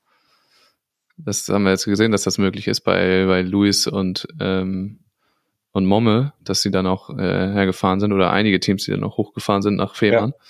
Das 1.18 1.48
haben 1.50 1.64
wir 1.64 1.72
jetzt 1.72 1.86
gesehen, 1.86 2.12
dass 2.12 2.24
das 2.24 2.38
möglich 2.38 2.68
ist 2.68 2.82
bei, 2.82 3.26
bei 3.26 3.42
Luis 3.42 3.88
und, 3.88 4.28
ähm, 4.40 5.00
und 5.72 5.86
Momme, 5.86 6.34
dass 6.44 6.62
sie 6.62 6.72
dann 6.72 6.86
auch 6.88 7.10
äh, 7.10 7.54
hergefahren 7.54 8.00
sind 8.00 8.12
oder 8.12 8.32
einige 8.32 8.60
Teams, 8.60 8.86
die 8.86 8.92
dann 8.92 9.04
auch 9.04 9.18
hochgefahren 9.18 9.62
sind 9.62 9.76
nach 9.76 9.96
Fehmarn. 9.96 10.32
Ja. 10.32 10.46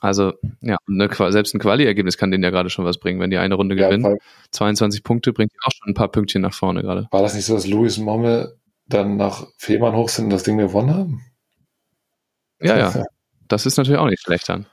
Also, 0.00 0.34
ja, 0.60 0.76
eine, 0.88 1.08
selbst 1.32 1.54
ein 1.54 1.58
Quali-Ergebnis 1.58 2.16
kann 2.16 2.30
denen 2.30 2.44
ja 2.44 2.50
gerade 2.50 2.70
schon 2.70 2.84
was 2.84 2.98
bringen, 2.98 3.20
wenn 3.20 3.30
die 3.30 3.38
eine 3.38 3.54
Runde 3.54 3.74
ja, 3.74 3.88
gewinnen. 3.88 4.04
Fall. 4.04 4.18
22 4.52 5.02
Punkte 5.02 5.32
bringt 5.32 5.50
auch 5.64 5.72
schon 5.72 5.90
ein 5.90 5.94
paar 5.94 6.08
Pünktchen 6.08 6.42
nach 6.42 6.54
vorne 6.54 6.82
gerade. 6.82 7.08
War 7.10 7.22
das 7.22 7.34
nicht 7.34 7.46
so, 7.46 7.54
dass 7.54 7.66
Louis 7.66 7.98
und 7.98 8.04
Momme 8.04 8.54
dann 8.86 9.16
nach 9.16 9.46
Fehmarn 9.56 9.96
hoch 9.96 10.08
sind 10.08 10.26
und 10.26 10.30
das 10.30 10.44
Ding 10.44 10.56
gewonnen 10.56 10.94
haben? 10.94 11.20
Ja, 12.60 12.78
ja. 12.78 13.04
Das 13.48 13.64
ist 13.64 13.78
natürlich 13.78 13.98
auch 13.98 14.08
nicht 14.08 14.20
schlecht 14.20 14.46
dann. 14.50 14.66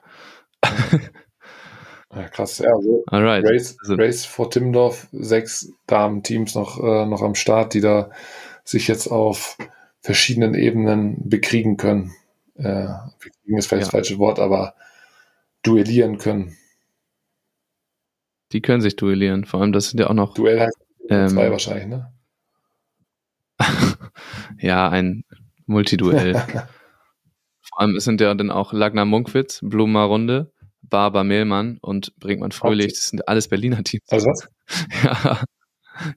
Ja, 2.16 2.30
krass. 2.30 2.60
Ja, 2.60 2.74
also 2.74 3.04
Alright. 3.08 3.46
Race, 3.46 3.78
also. 3.82 3.96
Race 3.96 4.26
vor 4.26 4.50
Timmendorf, 4.50 5.08
sechs 5.12 5.72
Damen-Teams 5.88 6.56
noch, 6.56 6.82
äh, 6.82 7.06
noch 7.06 7.22
am 7.22 7.36
Start, 7.36 7.74
die 7.74 7.82
da 7.82 8.10
sich 8.64 8.88
jetzt 8.88 9.08
auf 9.08 9.58
verschiedenen 10.00 10.54
Ebenen 10.54 11.30
bekriegen 11.30 11.78
können. 11.78 12.14
Äh, 12.56 12.88
bekriegen 13.20 13.58
ist 13.58 13.68
vielleicht 13.68 13.72
ja. 13.72 13.80
das 13.80 13.90
falsche 13.90 14.18
Wort, 14.18 14.40
aber 14.40 14.76
duellieren 15.64 16.18
können. 16.18 16.56
Die 18.52 18.62
können 18.62 18.82
sich 18.82 18.96
duellieren. 18.96 19.46
Vor 19.46 19.62
allem, 19.62 19.74
das 19.74 19.90
sind 19.90 20.00
ja 20.00 20.08
auch 20.08 20.14
noch. 20.14 20.34
Duell 20.36 20.62
heißt 20.62 20.78
ähm, 21.10 21.28
zwei 21.30 21.52
wahrscheinlich, 21.52 21.88
ne? 21.88 22.14
ja, 24.60 24.90
ein 24.90 25.26
Multiduell. 25.66 26.36
Vor 27.62 27.82
allem 27.82 27.96
es 27.96 28.06
sind 28.06 28.22
ja 28.22 28.34
dann 28.34 28.52
auch 28.52 28.72
Lagner 28.74 29.06
Munkwitz, 29.06 29.60
Blumer 29.62 30.04
Runde, 30.04 30.54
Barber 30.90 31.24
Mehlmann 31.24 31.78
und 31.82 32.16
Brinkmann 32.20 32.52
Fröhlich, 32.52 32.94
das 32.94 33.08
sind 33.10 33.28
alles 33.28 33.48
Berliner 33.48 33.84
Teams. 33.84 34.04
Also 34.10 34.28
was? 34.28 34.48
ja, 35.04 35.44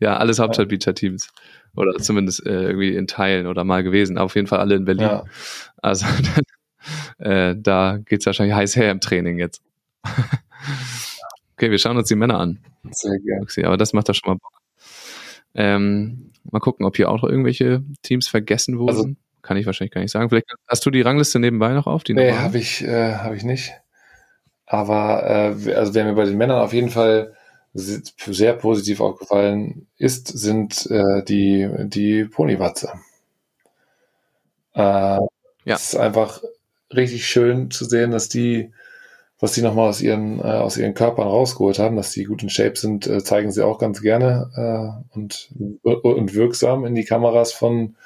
ja, 0.01 0.17
alles 0.17 0.39
Hauptstadtbeacher-Teams. 0.39 1.29
Oder 1.77 1.97
zumindest 1.99 2.45
äh, 2.45 2.69
irgendwie 2.69 2.95
in 2.95 3.07
Teilen 3.07 3.47
oder 3.47 3.65
mal 3.65 3.83
gewesen. 3.83 4.19
auf 4.19 4.35
jeden 4.35 4.47
Fall 4.47 4.61
alle 4.61 4.75
in 4.75 4.85
Berlin. 4.85 5.07
Ja. 5.07 5.25
Also 5.77 6.07
äh, 7.19 7.55
da 7.57 7.99
geht's 8.05 8.27
wahrscheinlich 8.27 8.57
heiß 8.57 8.77
her 8.77 8.91
im 8.91 9.01
Training 9.01 9.39
jetzt. 9.39 9.63
okay, 11.55 11.71
wir 11.71 11.79
schauen 11.79 11.97
uns 11.97 12.09
die 12.09 12.17
Männer 12.17 12.39
an. 12.39 12.59
Sehr 12.91 13.19
gerne. 13.19 13.43
Okay, 13.43 13.65
aber 13.65 13.77
das 13.77 13.93
macht 13.93 14.09
doch 14.09 14.15
schon 14.15 14.33
mal 14.33 14.39
Bock. 14.39 14.59
Ähm, 15.55 16.33
mal 16.51 16.61
gucken, 16.61 16.87
ob 16.87 16.97
hier 16.97 17.11
auch 17.11 17.23
noch 17.23 17.29
irgendwelche 17.29 17.83
Teams 18.03 18.29
vergessen 18.29 18.79
wurden. 18.79 18.89
Also, 18.89 19.09
Kann 19.43 19.57
ich 19.57 19.67
wahrscheinlich 19.67 19.93
gar 19.93 20.01
nicht 20.01 20.11
sagen. 20.11 20.29
Vielleicht 20.29 20.47
hast 20.67 20.85
du 20.87 20.91
die 20.91 21.01
Rangliste 21.01 21.39
nebenbei 21.39 21.73
noch 21.73 21.87
auf? 21.87 22.05
Die 22.05 22.15
nee, 22.15 22.33
habe 22.33 22.59
ich, 22.59 22.83
äh, 22.83 23.15
hab 23.15 23.35
ich 23.35 23.45
nicht. 23.45 23.73
Aber 24.69 25.23
äh, 25.25 25.75
also 25.75 25.95
wer 25.95 26.05
mir 26.05 26.15
bei 26.15 26.27
den 26.27 26.37
Männern 26.37 26.61
auf 26.61 26.75
jeden 26.75 26.91
Fall 26.91 27.35
sehr 27.75 28.53
positiv 28.55 29.01
aufgefallen 29.01 29.87
ist, 29.97 30.29
sind 30.29 30.91
äh, 30.91 31.23
die, 31.23 31.69
die 31.85 32.25
Ponywatze. 32.25 32.93
Äh, 34.75 34.81
ja. 34.81 35.29
Es 35.65 35.93
ist 35.93 35.97
einfach 35.97 36.43
richtig 36.95 37.27
schön 37.27 37.71
zu 37.71 37.85
sehen, 37.85 38.11
dass 38.11 38.29
die, 38.29 38.73
was 39.39 39.53
die 39.53 39.63
nochmal 39.63 39.89
aus 39.89 40.01
ihren, 40.01 40.41
äh, 40.41 40.43
aus 40.43 40.77
ihren 40.77 40.95
Körpern 40.95 41.29
rausgeholt 41.29 41.79
haben, 41.79 41.97
dass 41.97 42.11
die 42.11 42.25
gut 42.25 42.43
in 42.43 42.51
Shape 42.51 42.77
sind, 42.77 43.07
äh, 43.07 43.23
zeigen 43.23 43.53
sie 43.53 43.65
auch 43.65 43.79
ganz 43.79 44.03
gerne 44.03 44.51
äh, 44.57 45.17
und, 45.17 45.51
und 45.83 46.35
wirksam 46.35 46.85
in 46.85 46.95
die 46.95 47.05
Kameras 47.05 47.53
von, 47.53 47.97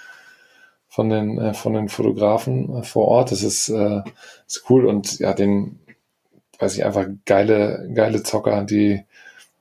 von 0.88 1.08
den, 1.08 1.38
äh, 1.38 1.54
von 1.54 1.72
den 1.72 1.88
Fotografen 1.88 2.76
äh, 2.76 2.82
vor 2.82 3.06
Ort. 3.08 3.32
Das 3.32 3.42
ist, 3.42 3.68
äh, 3.68 4.02
ist 4.46 4.64
cool 4.68 4.86
und 4.86 5.18
ja, 5.18 5.32
den, 5.32 5.78
weiß 6.62 6.76
ich, 6.76 6.84
einfach 6.84 7.06
geile, 7.26 7.90
geile 7.92 8.22
Zocker, 8.22 8.62
die, 8.62 9.04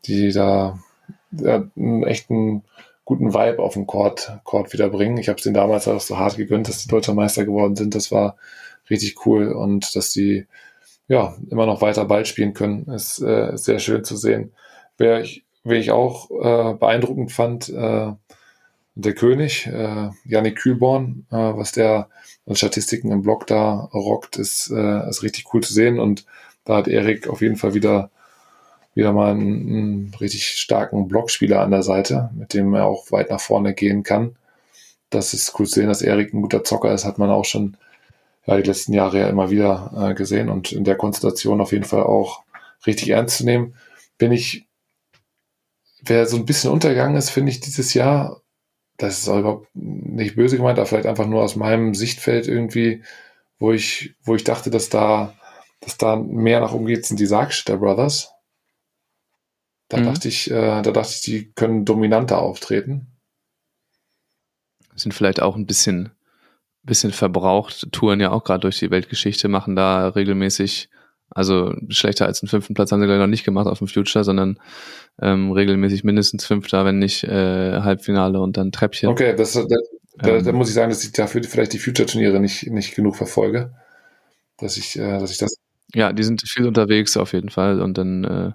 die 0.05 0.31
da 0.31 0.79
ja, 1.31 1.63
einen 1.75 2.03
echten 2.03 2.63
guten 3.05 3.33
Vibe 3.33 3.61
auf 3.63 3.73
den 3.73 3.87
Court, 3.87 4.39
Court 4.43 4.71
wieder 4.71 4.87
bringen. 4.89 5.17
Ich 5.17 5.27
habe 5.27 5.37
es 5.37 5.43
denen 5.43 5.55
damals 5.55 5.87
auch 5.87 5.99
so 5.99 6.19
hart 6.19 6.37
gegönnt, 6.37 6.69
dass 6.69 6.83
die 6.83 6.89
Deutscher 6.89 7.15
Meister 7.15 7.43
geworden 7.43 7.75
sind. 7.75 7.95
Das 7.95 8.11
war 8.11 8.37
richtig 8.89 9.25
cool 9.25 9.51
und 9.51 9.95
dass 9.95 10.11
die 10.11 10.45
ja 11.07 11.35
immer 11.49 11.65
noch 11.65 11.81
weiter 11.81 12.05
Ball 12.05 12.25
spielen 12.25 12.53
können, 12.53 12.85
ist 12.87 13.19
äh, 13.19 13.57
sehr 13.57 13.79
schön 13.79 14.03
zu 14.03 14.15
sehen. 14.15 14.53
Wer 14.97 15.21
ich, 15.21 15.43
wer 15.63 15.79
ich 15.79 15.89
auch 15.89 16.29
äh, 16.29 16.75
beeindruckend 16.75 17.31
fand, 17.31 17.67
äh, 17.69 18.11
der 18.93 19.13
König, 19.15 19.65
äh, 19.65 20.09
Janik 20.25 20.57
Kühlborn, 20.57 21.25
äh, 21.31 21.35
was 21.35 21.71
der 21.71 22.09
an 22.45 22.55
Statistiken 22.55 23.11
im 23.11 23.23
Blog 23.23 23.47
da 23.47 23.89
rockt, 23.91 24.37
ist, 24.37 24.69
äh, 24.69 25.09
ist 25.09 25.23
richtig 25.23 25.45
cool 25.53 25.63
zu 25.63 25.73
sehen 25.73 25.99
und 25.99 26.25
da 26.71 26.77
hat 26.77 26.87
Erik 26.87 27.27
auf 27.27 27.41
jeden 27.41 27.57
Fall 27.57 27.73
wieder, 27.73 28.09
wieder 28.95 29.11
mal 29.11 29.31
einen, 29.31 29.67
einen 29.67 30.13
richtig 30.21 30.47
starken 30.47 31.09
Blockspieler 31.09 31.59
an 31.59 31.71
der 31.71 31.83
Seite, 31.83 32.29
mit 32.33 32.53
dem 32.53 32.73
er 32.73 32.85
auch 32.85 33.11
weit 33.11 33.29
nach 33.29 33.41
vorne 33.41 33.73
gehen 33.73 34.03
kann. 34.03 34.37
Das 35.09 35.33
ist 35.33 35.59
cool 35.59 35.67
zu 35.67 35.81
sehen, 35.81 35.89
dass 35.89 36.01
Erik 36.01 36.33
ein 36.33 36.41
guter 36.41 36.63
Zocker 36.63 36.93
ist, 36.93 37.03
hat 37.03 37.17
man 37.17 37.29
auch 37.29 37.43
schon 37.43 37.75
ja, 38.45 38.55
die 38.55 38.63
letzten 38.63 38.93
Jahre 38.93 39.19
ja 39.19 39.27
immer 39.27 39.49
wieder 39.49 40.11
äh, 40.11 40.13
gesehen 40.13 40.47
und 40.47 40.71
in 40.71 40.85
der 40.85 40.95
Konstellation 40.95 41.59
auf 41.59 41.73
jeden 41.73 41.83
Fall 41.83 42.03
auch 42.03 42.43
richtig 42.87 43.09
ernst 43.09 43.39
zu 43.39 43.43
nehmen. 43.43 43.75
Bin 44.17 44.31
ich, 44.31 44.65
wer 46.01 46.25
so 46.25 46.37
ein 46.37 46.45
bisschen 46.45 46.71
untergegangen 46.71 47.17
ist, 47.17 47.31
finde 47.31 47.51
ich 47.51 47.59
dieses 47.59 47.93
Jahr, 47.93 48.41
das 48.95 49.19
ist 49.19 49.27
auch 49.27 49.39
überhaupt 49.39 49.67
nicht 49.73 50.37
böse 50.37 50.55
gemeint, 50.55 50.79
aber 50.79 50.85
vielleicht 50.85 51.05
einfach 51.05 51.27
nur 51.27 51.43
aus 51.43 51.57
meinem 51.57 51.93
Sichtfeld 51.95 52.47
irgendwie, 52.47 53.03
wo 53.59 53.73
ich, 53.73 54.15
wo 54.23 54.35
ich 54.35 54.45
dachte, 54.45 54.69
dass 54.69 54.87
da 54.87 55.33
dass 55.81 55.97
da 55.97 56.15
mehr 56.15 56.61
nach 56.61 56.73
umgeht, 56.73 57.05
sind 57.05 57.19
die 57.19 57.25
Sargstädter 57.25 57.77
Brothers. 57.77 58.31
Da 59.89 59.97
mhm. 59.97 60.05
dachte 60.05 60.27
ich, 60.29 60.49
äh, 60.49 60.81
da 60.81 60.91
dachte 60.91 61.11
ich, 61.15 61.21
die 61.21 61.51
können 61.51 61.83
dominanter 61.83 62.39
auftreten. 62.39 63.07
Sind 64.95 65.13
vielleicht 65.13 65.41
auch 65.41 65.55
ein 65.55 65.65
bisschen, 65.65 66.11
bisschen 66.83 67.11
verbraucht, 67.11 67.91
touren 67.91 68.19
ja 68.19 68.31
auch 68.31 68.43
gerade 68.43 68.61
durch 68.61 68.79
die 68.79 68.91
Weltgeschichte, 68.91 69.47
machen 69.47 69.75
da 69.75 70.09
regelmäßig, 70.09 70.89
also 71.29 71.73
schlechter 71.89 72.25
als 72.25 72.41
einen 72.41 72.49
fünften 72.49 72.73
Platz 72.73 72.91
haben 72.91 73.01
sie 73.01 73.07
gleich 73.07 73.19
noch 73.19 73.27
nicht 73.27 73.43
gemacht 73.43 73.67
auf 73.67 73.79
dem 73.79 73.87
Future, 73.87 74.23
sondern 74.23 74.59
ähm, 75.19 75.51
regelmäßig 75.51 76.03
mindestens 76.03 76.45
Fünfter, 76.45 76.85
wenn 76.85 76.99
nicht 76.99 77.23
äh, 77.23 77.81
Halbfinale 77.81 78.39
und 78.39 78.57
dann 78.57 78.71
Treppchen. 78.71 79.09
Okay, 79.09 79.35
das, 79.35 79.53
da, 79.53 79.65
da, 80.17 80.37
ähm, 80.37 80.43
da 80.43 80.51
muss 80.51 80.69
ich 80.69 80.75
sagen, 80.75 80.89
dass 80.89 81.03
ich 81.03 81.11
dafür 81.13 81.43
vielleicht 81.43 81.73
die 81.73 81.79
Future-Turniere 81.79 82.39
nicht, 82.39 82.67
nicht 82.67 82.95
genug 82.95 83.15
verfolge, 83.15 83.73
dass 84.57 84.77
ich, 84.77 84.97
äh, 84.99 85.19
dass 85.19 85.31
ich 85.31 85.37
das 85.37 85.57
ja, 85.93 86.13
die 86.13 86.23
sind 86.23 86.41
viel 86.47 86.67
unterwegs 86.67 87.17
auf 87.17 87.33
jeden 87.33 87.49
Fall 87.49 87.81
und 87.81 87.97
dann, 87.97 88.23
äh, 88.23 88.51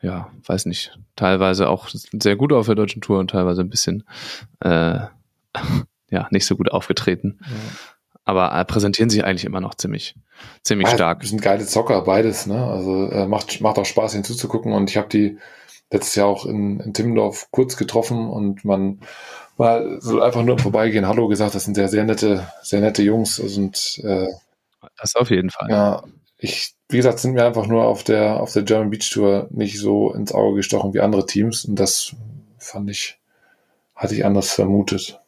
ja, 0.00 0.30
weiß 0.46 0.66
nicht, 0.66 0.98
teilweise 1.16 1.68
auch 1.68 1.88
sehr 1.88 2.36
gut 2.36 2.52
auf 2.52 2.66
der 2.66 2.74
deutschen 2.74 3.02
Tour 3.02 3.18
und 3.18 3.30
teilweise 3.30 3.62
ein 3.62 3.70
bisschen, 3.70 4.04
äh, 4.60 5.00
ja, 6.10 6.28
nicht 6.30 6.46
so 6.46 6.56
gut 6.56 6.72
aufgetreten. 6.72 7.40
Ja. 7.40 7.46
Aber 8.24 8.54
äh, 8.54 8.64
präsentieren 8.64 9.08
sich 9.08 9.24
eigentlich 9.24 9.46
immer 9.46 9.60
noch 9.60 9.74
ziemlich, 9.74 10.14
ziemlich 10.62 10.88
ja, 10.88 10.94
stark. 10.94 11.24
sind 11.24 11.40
geile 11.40 11.64
Zocker, 11.64 12.02
beides, 12.02 12.46
ne? 12.46 12.62
Also 12.62 13.10
äh, 13.10 13.26
macht, 13.26 13.60
macht 13.62 13.78
auch 13.78 13.86
Spaß, 13.86 14.12
hinzuzugucken 14.12 14.72
und 14.72 14.90
ich 14.90 14.98
habe 14.98 15.08
die 15.08 15.38
letztes 15.90 16.14
Jahr 16.14 16.26
auch 16.26 16.44
in, 16.44 16.80
in 16.80 16.92
Timmendorf 16.92 17.48
kurz 17.50 17.76
getroffen 17.76 18.28
und 18.28 18.64
man 18.64 19.00
mal 19.56 19.98
so 20.00 20.20
einfach 20.20 20.42
nur 20.42 20.58
Vorbeigehen 20.58 21.06
Hallo 21.06 21.28
gesagt, 21.28 21.54
das 21.54 21.64
sind 21.64 21.74
sehr, 21.74 21.88
sehr 21.88 22.04
nette, 22.04 22.46
sehr 22.62 22.80
nette 22.80 23.02
Jungs 23.02 23.38
und 23.40 24.00
äh, 24.04 24.26
das 24.96 25.16
auf 25.16 25.30
jeden 25.30 25.50
Fall. 25.50 25.68
Ja, 25.70 26.02
ich, 26.38 26.74
wie 26.88 26.96
gesagt, 26.96 27.18
sind 27.18 27.34
mir 27.34 27.44
einfach 27.44 27.66
nur 27.66 27.84
auf 27.84 28.04
der, 28.04 28.40
auf 28.40 28.52
der 28.52 28.62
German 28.62 28.90
Beach 28.90 29.10
Tour 29.10 29.48
nicht 29.50 29.78
so 29.78 30.12
ins 30.12 30.32
Auge 30.32 30.56
gestochen 30.56 30.94
wie 30.94 31.00
andere 31.00 31.26
Teams 31.26 31.64
und 31.64 31.76
das 31.76 32.14
fand 32.58 32.88
ich, 32.90 33.18
hatte 33.94 34.14
ich 34.14 34.24
anders 34.24 34.52
vermutet. 34.52 35.20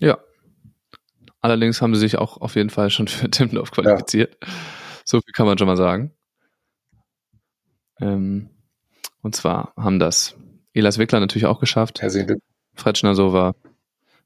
Ja. 0.00 0.18
Allerdings 1.40 1.82
haben 1.82 1.94
sie 1.94 2.00
sich 2.00 2.16
auch 2.16 2.40
auf 2.40 2.54
jeden 2.54 2.70
Fall 2.70 2.90
schon 2.90 3.08
für 3.08 3.30
Timmendorf 3.30 3.72
qualifiziert. 3.72 4.36
Ja. 4.40 4.48
So 5.04 5.20
viel 5.20 5.32
kann 5.32 5.46
man 5.46 5.58
schon 5.58 5.66
mal 5.66 5.76
sagen. 5.76 6.12
Ähm, 8.00 8.50
und 9.22 9.34
zwar 9.34 9.74
haben 9.76 9.98
das 9.98 10.36
Elas 10.72 10.98
Wickler 10.98 11.20
natürlich 11.20 11.46
auch 11.46 11.60
geschafft. 11.60 12.00
Fred 12.74 12.96
Schnasova, 12.96 13.54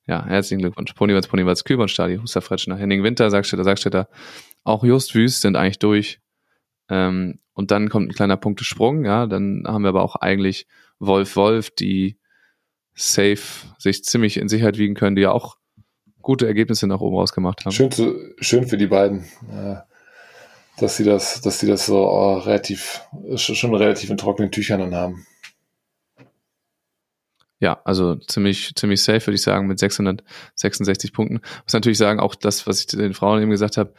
Ja, 0.06 0.24
herzlichen 0.26 0.60
Glückwunsch. 0.60 0.92
Ponywatz, 0.92 1.26
Ponywatz, 1.26 1.64
Kübern, 1.64 1.88
Stadi, 1.88 2.16
Huster, 2.16 2.42
Fretschner, 2.42 2.76
Henning 2.76 3.02
Winter, 3.02 3.30
Sagstädter, 3.30 3.64
Sagstädter, 3.64 4.08
auch 4.62 4.84
Just 4.84 5.14
Wüst 5.14 5.40
sind 5.40 5.56
eigentlich 5.56 5.78
durch. 5.78 6.20
Ähm, 6.90 7.40
und 7.54 7.70
dann 7.70 7.88
kommt 7.88 8.08
ein 8.10 8.14
kleiner 8.14 8.36
Punktesprung, 8.36 9.04
ja, 9.04 9.26
dann 9.26 9.64
haben 9.66 9.82
wir 9.82 9.88
aber 9.88 10.02
auch 10.02 10.16
eigentlich 10.16 10.66
Wolf 10.98 11.36
Wolf, 11.36 11.70
die 11.70 12.18
safe 12.94 13.66
sich 13.78 14.04
ziemlich 14.04 14.36
in 14.36 14.48
Sicherheit 14.48 14.76
wiegen 14.76 14.94
können, 14.94 15.16
die 15.16 15.22
ja 15.22 15.32
auch 15.32 15.56
gute 16.20 16.46
Ergebnisse 16.46 16.86
nach 16.86 17.00
oben 17.00 17.16
rausgemacht 17.16 17.64
haben. 17.64 17.72
Schön, 17.72 17.90
zu, 17.90 18.16
schön 18.40 18.66
für 18.66 18.76
die 18.76 18.86
beiden, 18.86 19.24
dass 20.78 20.96
sie 20.96 21.04
das, 21.04 21.40
dass 21.40 21.60
sie 21.60 21.66
das 21.66 21.86
so 21.86 22.04
äh, 22.04 22.42
relativ, 22.42 23.02
schon 23.36 23.74
relativ 23.74 24.10
in 24.10 24.16
trockenen 24.16 24.50
Tüchern 24.50 24.80
dann 24.80 24.94
haben. 24.94 25.26
Ja, 27.64 27.80
also 27.84 28.16
ziemlich, 28.16 28.74
ziemlich 28.74 29.02
safe, 29.02 29.26
würde 29.26 29.36
ich 29.36 29.42
sagen, 29.42 29.66
mit 29.66 29.78
666 29.78 31.14
Punkten. 31.14 31.40
Muss 31.62 31.72
natürlich 31.72 31.96
sagen, 31.96 32.20
auch 32.20 32.34
das, 32.34 32.66
was 32.66 32.80
ich 32.80 32.88
den 32.88 33.14
Frauen 33.14 33.40
eben 33.40 33.50
gesagt 33.50 33.78
habe, 33.78 33.94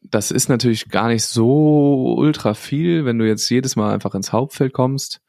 das 0.00 0.30
ist 0.30 0.48
natürlich 0.48 0.88
gar 0.88 1.08
nicht 1.08 1.24
so 1.24 2.14
ultra 2.16 2.54
viel, 2.54 3.04
wenn 3.04 3.18
du 3.18 3.26
jetzt 3.26 3.48
jedes 3.48 3.74
Mal 3.74 3.92
einfach 3.92 4.14
ins 4.14 4.32
Hauptfeld 4.32 4.72
kommst 4.72 5.20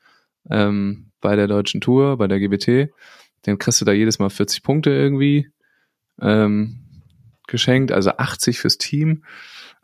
ähm, 0.51 1.09
bei 1.21 1.35
der 1.35 1.47
deutschen 1.47 1.81
Tour, 1.81 2.17
bei 2.17 2.27
der 2.27 2.39
GBT, 2.39 2.93
dann 3.41 3.57
kriegst 3.57 3.81
du 3.81 3.85
da 3.85 3.93
jedes 3.93 4.19
Mal 4.19 4.29
40 4.29 4.61
Punkte 4.61 4.91
irgendwie 4.91 5.49
ähm, 6.21 6.85
geschenkt, 7.47 7.91
also 7.91 8.11
80 8.11 8.59
fürs 8.59 8.77
Team. 8.77 9.23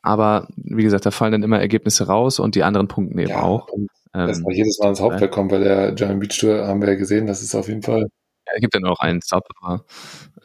Aber 0.06 0.48
wie 0.56 0.84
gesagt, 0.84 1.06
da 1.06 1.12
fallen 1.12 1.32
dann 1.32 1.44
immer 1.44 1.60
Ergebnisse 1.60 2.06
raus 2.06 2.40
und 2.40 2.54
die 2.54 2.64
anderen 2.64 2.88
Punkten 2.88 3.18
eben 3.18 3.32
ja, 3.32 3.42
auch. 3.42 3.68
Ähm, 4.14 4.28
erstmal 4.28 4.54
jedes 4.54 4.78
Mal 4.80 4.90
ins 4.90 5.02
Hauptfeld 5.02 5.32
kommen, 5.32 5.50
bei 5.50 5.58
der 5.58 5.94
German 5.94 6.20
Beach 6.20 6.38
Tour 6.40 6.68
haben 6.68 6.80
wir 6.80 6.90
ja 6.90 6.96
gesehen, 6.96 7.26
das 7.26 7.42
ist 7.42 7.56
auf 7.56 7.68
jeden 7.68 7.82
Fall. 7.82 8.02
Ja, 8.02 8.54
es 8.54 8.62
gibt 8.62 8.76
dann 8.76 8.86
auch 8.86 9.00
einen 9.00 9.24
Stop, 9.24 9.48
aber 9.60 9.84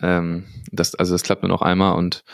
ähm, 0.01 0.47
das, 0.73 0.95
also 0.95 1.13
das 1.13 1.23
klappt 1.23 1.43
nur 1.43 1.51
noch 1.51 1.61
einmal 1.61 1.97
und 1.97 2.25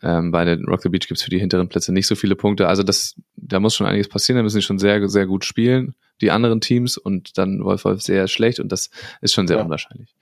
ähm, 0.00 0.30
bei 0.30 0.44
der 0.44 0.60
Rock 0.60 0.82
the 0.82 0.88
Beach 0.88 1.08
gibt's 1.08 1.24
für 1.24 1.30
die 1.30 1.40
hinteren 1.40 1.68
Plätze 1.68 1.92
nicht 1.92 2.06
so 2.06 2.14
viele 2.14 2.36
Punkte. 2.36 2.68
Also 2.68 2.84
das, 2.84 3.16
da 3.34 3.58
muss 3.58 3.74
schon 3.74 3.88
einiges 3.88 4.08
passieren, 4.08 4.36
da 4.36 4.44
müssen 4.44 4.60
sie 4.60 4.62
schon 4.62 4.78
sehr, 4.78 5.08
sehr 5.08 5.26
gut 5.26 5.44
spielen, 5.44 5.96
die 6.20 6.30
anderen 6.30 6.60
Teams, 6.60 6.96
und 6.96 7.36
dann 7.36 7.64
Wolf 7.64 7.84
Wolf 7.84 8.00
sehr 8.00 8.28
schlecht 8.28 8.60
und 8.60 8.70
das 8.70 8.90
ist 9.20 9.34
schon 9.34 9.48
sehr 9.48 9.56
ja. 9.56 9.64
unwahrscheinlich. 9.64 10.14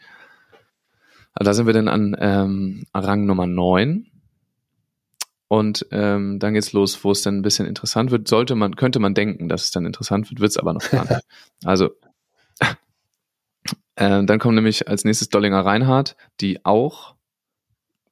Also 1.34 1.50
da 1.50 1.54
sind 1.54 1.66
wir 1.66 1.74
dann 1.74 1.88
an 1.88 2.16
ähm, 2.18 2.84
Rang 2.94 3.26
Nummer 3.26 3.46
9. 3.46 4.06
Und 5.48 5.86
ähm, 5.92 6.38
dann 6.38 6.52
geht's 6.52 6.74
los, 6.74 7.02
wo 7.04 7.10
es 7.10 7.22
dann 7.22 7.38
ein 7.38 7.42
bisschen 7.42 7.66
interessant 7.66 8.10
wird. 8.10 8.28
Sollte 8.28 8.54
man, 8.54 8.76
könnte 8.76 8.98
man 8.98 9.14
denken, 9.14 9.48
dass 9.48 9.64
es 9.64 9.70
dann 9.70 9.86
interessant 9.86 10.30
wird, 10.30 10.40
wird's 10.40 10.58
aber 10.58 10.74
noch 10.74 10.90
gar 10.90 11.04
nicht. 11.08 11.24
Also 11.64 11.90
äh, 13.98 14.24
dann 14.24 14.38
kommt 14.38 14.54
nämlich 14.54 14.86
als 14.86 15.04
nächstes 15.04 15.28
Dollinger 15.28 15.64
Reinhardt, 15.64 16.16
die 16.40 16.64
auch 16.64 17.16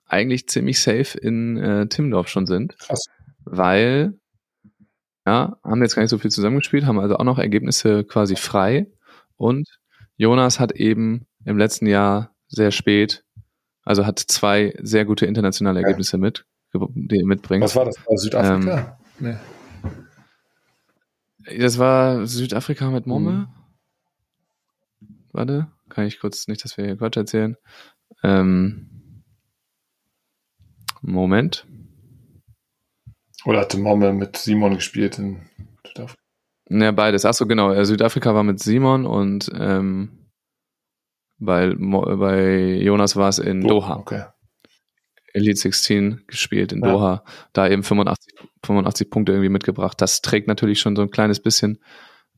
eigentlich 0.06 0.48
ziemlich 0.48 0.80
safe 0.80 1.16
in 1.16 1.56
äh, 1.58 1.86
Timmendorf 1.86 2.28
schon 2.28 2.46
sind. 2.46 2.76
Krass. 2.78 3.06
Weil, 3.44 4.18
ja, 5.24 5.56
haben 5.62 5.82
jetzt 5.82 5.94
gar 5.94 6.02
nicht 6.02 6.10
so 6.10 6.18
viel 6.18 6.30
zusammengespielt, 6.30 6.86
haben 6.86 6.98
also 6.98 7.16
auch 7.16 7.24
noch 7.24 7.38
Ergebnisse 7.38 8.02
quasi 8.02 8.34
frei. 8.34 8.86
Und 9.36 9.78
Jonas 10.16 10.58
hat 10.58 10.72
eben 10.72 11.26
im 11.44 11.56
letzten 11.56 11.86
Jahr 11.86 12.34
sehr 12.48 12.72
spät, 12.72 13.24
also 13.84 14.06
hat 14.06 14.18
zwei 14.18 14.74
sehr 14.82 15.04
gute 15.04 15.26
internationale 15.26 15.80
Ergebnisse 15.80 16.16
ja. 16.16 16.20
mit, 16.20 16.46
mitbringt. 16.78 17.62
Was 17.62 17.76
war 17.76 17.84
das? 17.84 17.96
War 18.06 18.16
Südafrika? 18.16 18.98
Ähm, 19.20 19.38
nee. 21.48 21.58
Das 21.58 21.78
war 21.78 22.26
Südafrika 22.26 22.90
mit 22.90 23.06
Momme. 23.06 23.30
Mhm. 23.30 23.48
Warte, 25.32 25.68
kann 25.88 26.06
ich 26.06 26.18
kurz 26.18 26.48
nicht, 26.48 26.64
dass 26.64 26.76
wir 26.76 26.84
hier 26.84 26.96
Quatsch 26.96 27.16
erzählen. 27.16 27.56
Ähm, 28.22 29.22
Moment. 31.02 31.66
Oder 33.44 33.60
hatte 33.60 33.78
Momme 33.78 34.12
mit 34.12 34.36
Simon 34.36 34.74
gespielt 34.74 35.18
in 35.18 35.42
Südafrika? 35.86 36.20
Ja, 36.68 36.90
beides. 36.90 37.24
Achso, 37.24 37.46
genau. 37.46 37.84
Südafrika 37.84 38.34
war 38.34 38.42
mit 38.42 38.58
Simon 38.58 39.06
und 39.06 39.50
ähm, 39.54 40.30
bei, 41.38 41.74
bei 41.76 42.74
Jonas 42.82 43.14
war 43.14 43.28
es 43.28 43.38
in 43.38 43.64
oh, 43.64 43.68
Doha. 43.68 43.96
Okay. 43.98 44.24
Elite 45.36 45.58
16 45.58 46.22
gespielt 46.26 46.72
in 46.72 46.82
ja. 46.82 46.90
Doha. 46.90 47.24
Da 47.52 47.68
eben 47.68 47.82
85, 47.82 48.34
85 48.64 49.10
Punkte 49.10 49.32
irgendwie 49.32 49.50
mitgebracht. 49.50 50.00
Das 50.00 50.22
trägt 50.22 50.48
natürlich 50.48 50.80
schon 50.80 50.96
so 50.96 51.02
ein 51.02 51.10
kleines 51.10 51.40
bisschen. 51.40 51.78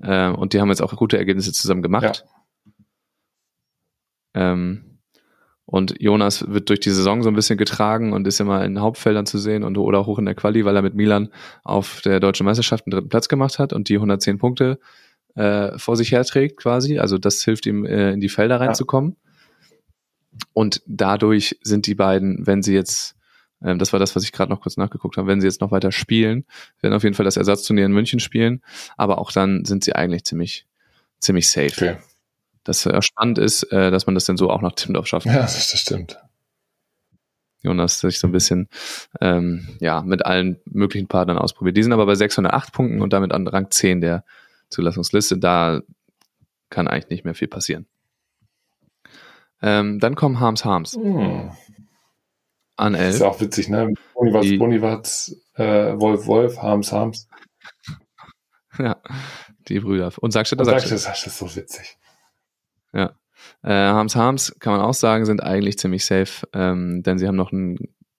Äh, 0.00 0.28
und 0.28 0.52
die 0.52 0.60
haben 0.60 0.68
jetzt 0.68 0.82
auch 0.82 0.94
gute 0.96 1.18
Ergebnisse 1.18 1.52
zusammen 1.52 1.82
gemacht. 1.82 2.24
Ja. 4.34 4.52
Ähm, 4.52 5.00
und 5.64 6.00
Jonas 6.00 6.48
wird 6.48 6.70
durch 6.70 6.80
die 6.80 6.90
Saison 6.90 7.22
so 7.22 7.28
ein 7.28 7.34
bisschen 7.34 7.58
getragen 7.58 8.14
und 8.14 8.26
ist 8.26 8.40
immer 8.40 8.64
in 8.64 8.80
Hauptfeldern 8.80 9.26
zu 9.26 9.36
sehen 9.38 9.64
und 9.64 9.76
oder 9.76 10.06
hoch 10.06 10.18
in 10.18 10.24
der 10.24 10.34
Quali, 10.34 10.64
weil 10.64 10.74
er 10.74 10.82
mit 10.82 10.94
Milan 10.94 11.28
auf 11.62 12.00
der 12.00 12.20
deutschen 12.20 12.46
Meisterschaft 12.46 12.86
einen 12.86 12.92
dritten 12.92 13.10
Platz 13.10 13.28
gemacht 13.28 13.58
hat 13.58 13.74
und 13.74 13.90
die 13.90 13.96
110 13.96 14.38
Punkte 14.38 14.78
äh, 15.34 15.76
vor 15.78 15.96
sich 15.96 16.10
herträgt 16.10 16.56
quasi. 16.56 16.98
Also 16.98 17.18
das 17.18 17.44
hilft 17.44 17.66
ihm, 17.66 17.84
äh, 17.84 18.12
in 18.12 18.20
die 18.20 18.30
Felder 18.30 18.60
reinzukommen. 18.60 19.10
Ja. 19.10 19.27
Und 20.52 20.82
dadurch 20.86 21.58
sind 21.62 21.86
die 21.86 21.94
beiden, 21.94 22.46
wenn 22.46 22.62
sie 22.62 22.74
jetzt, 22.74 23.16
äh, 23.60 23.76
das 23.76 23.92
war 23.92 24.00
das, 24.00 24.16
was 24.16 24.24
ich 24.24 24.32
gerade 24.32 24.50
noch 24.50 24.60
kurz 24.60 24.76
nachgeguckt 24.76 25.16
habe, 25.16 25.26
wenn 25.28 25.40
sie 25.40 25.46
jetzt 25.46 25.60
noch 25.60 25.70
weiter 25.70 25.92
spielen, 25.92 26.44
werden 26.80 26.94
auf 26.94 27.02
jeden 27.02 27.14
Fall 27.14 27.24
das 27.24 27.36
Ersatzturnier 27.36 27.86
in 27.86 27.92
München 27.92 28.20
spielen, 28.20 28.62
aber 28.96 29.18
auch 29.18 29.32
dann 29.32 29.64
sind 29.64 29.84
sie 29.84 29.94
eigentlich 29.94 30.24
ziemlich, 30.24 30.66
ziemlich 31.20 31.50
safe. 31.50 31.72
Okay 31.72 31.96
das 32.68 32.84
äh, 32.84 33.02
spannend 33.02 33.38
ist, 33.38 33.64
äh, 33.72 33.90
dass 33.90 34.06
man 34.06 34.14
das 34.14 34.26
dann 34.26 34.36
so 34.36 34.50
auch 34.50 34.60
nach 34.60 34.72
Timmendorf 34.72 35.06
schafft. 35.06 35.26
Ja, 35.26 35.40
das, 35.40 35.70
das 35.70 35.80
stimmt. 35.80 36.18
Jonas 37.62 37.98
sich 37.98 38.20
so 38.20 38.28
ein 38.28 38.32
bisschen 38.32 38.68
ähm, 39.20 39.76
ja 39.80 40.02
mit 40.02 40.24
allen 40.24 40.60
möglichen 40.64 41.08
Partnern 41.08 41.38
ausprobiert. 41.38 41.76
Die 41.76 41.82
sind 41.82 41.92
aber 41.92 42.06
bei 42.06 42.14
608 42.14 42.72
Punkten 42.72 43.00
und 43.00 43.12
damit 43.12 43.32
an 43.32 43.48
Rang 43.48 43.70
10 43.70 44.00
der 44.00 44.24
Zulassungsliste. 44.68 45.38
Da 45.38 45.80
kann 46.70 46.86
eigentlich 46.86 47.08
nicht 47.08 47.24
mehr 47.24 47.34
viel 47.34 47.48
passieren. 47.48 47.86
Ähm, 49.62 49.98
dann 49.98 50.14
kommen 50.14 50.40
Harms 50.40 50.64
Harms. 50.64 50.94
Hm. 50.94 51.50
An 52.76 52.94
11. 52.94 53.14
Ist 53.14 53.20
ja 53.20 53.26
auch 53.28 53.40
witzig, 53.40 53.68
ne? 53.68 53.92
Bonivats, 54.14 54.58
Bonivats, 54.58 55.36
äh, 55.54 55.98
Wolf, 55.98 56.26
Wolf, 56.26 56.58
Harms, 56.58 56.92
Harms. 56.92 57.28
ja, 58.78 58.96
die 59.68 59.80
Brüder. 59.80 60.12
Und 60.20 60.30
Sagstedt, 60.30 60.64
Sagstedt. 60.64 60.92
Das 60.92 61.26
ist 61.26 61.38
so 61.38 61.56
witzig. 61.56 61.98
Ja. 62.92 63.12
Äh, 63.62 63.70
Harms 63.72 64.14
Harms 64.14 64.54
kann 64.60 64.74
man 64.74 64.82
auch 64.82 64.94
sagen, 64.94 65.24
sind 65.26 65.42
eigentlich 65.42 65.78
ziemlich 65.78 66.04
safe, 66.04 66.46
ähm, 66.52 67.02
denn 67.02 67.18
sie 67.18 67.26
haben 67.26 67.36
noch 67.36 67.50
ein 67.50 67.78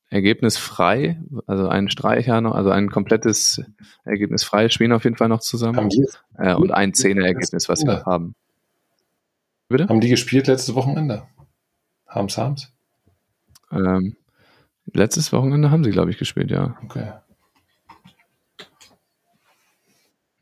Ergebnis 0.09 0.57
frei, 0.57 1.21
also 1.45 1.67
einen 1.67 1.89
Streicher 1.89 2.41
noch, 2.41 2.55
also 2.55 2.71
ein 2.71 2.89
komplettes 2.89 3.61
Ergebnis 4.03 4.43
frei, 4.43 4.69
spielen 4.69 4.91
auf 4.91 5.03
jeden 5.03 5.17
Fall 5.17 5.29
noch 5.29 5.39
zusammen. 5.39 5.89
Äh, 6.37 6.55
und 6.55 6.71
ein 6.71 6.93
Zehner-Ergebnis, 6.93 7.69
was 7.69 7.79
sie 7.79 7.85
noch 7.85 8.05
haben. 8.05 8.35
Bitte? 9.69 9.87
Haben 9.87 10.01
die 10.01 10.09
gespielt 10.09 10.47
letztes 10.47 10.75
Wochenende? 10.75 11.27
Harms 12.07 12.37
Harms? 12.37 12.73
Ähm, 13.71 14.17
letztes 14.85 15.31
Wochenende 15.31 15.71
haben 15.71 15.83
sie, 15.83 15.91
glaube 15.91 16.11
ich, 16.11 16.17
gespielt, 16.17 16.51
ja. 16.51 16.77
Okay. 16.83 17.13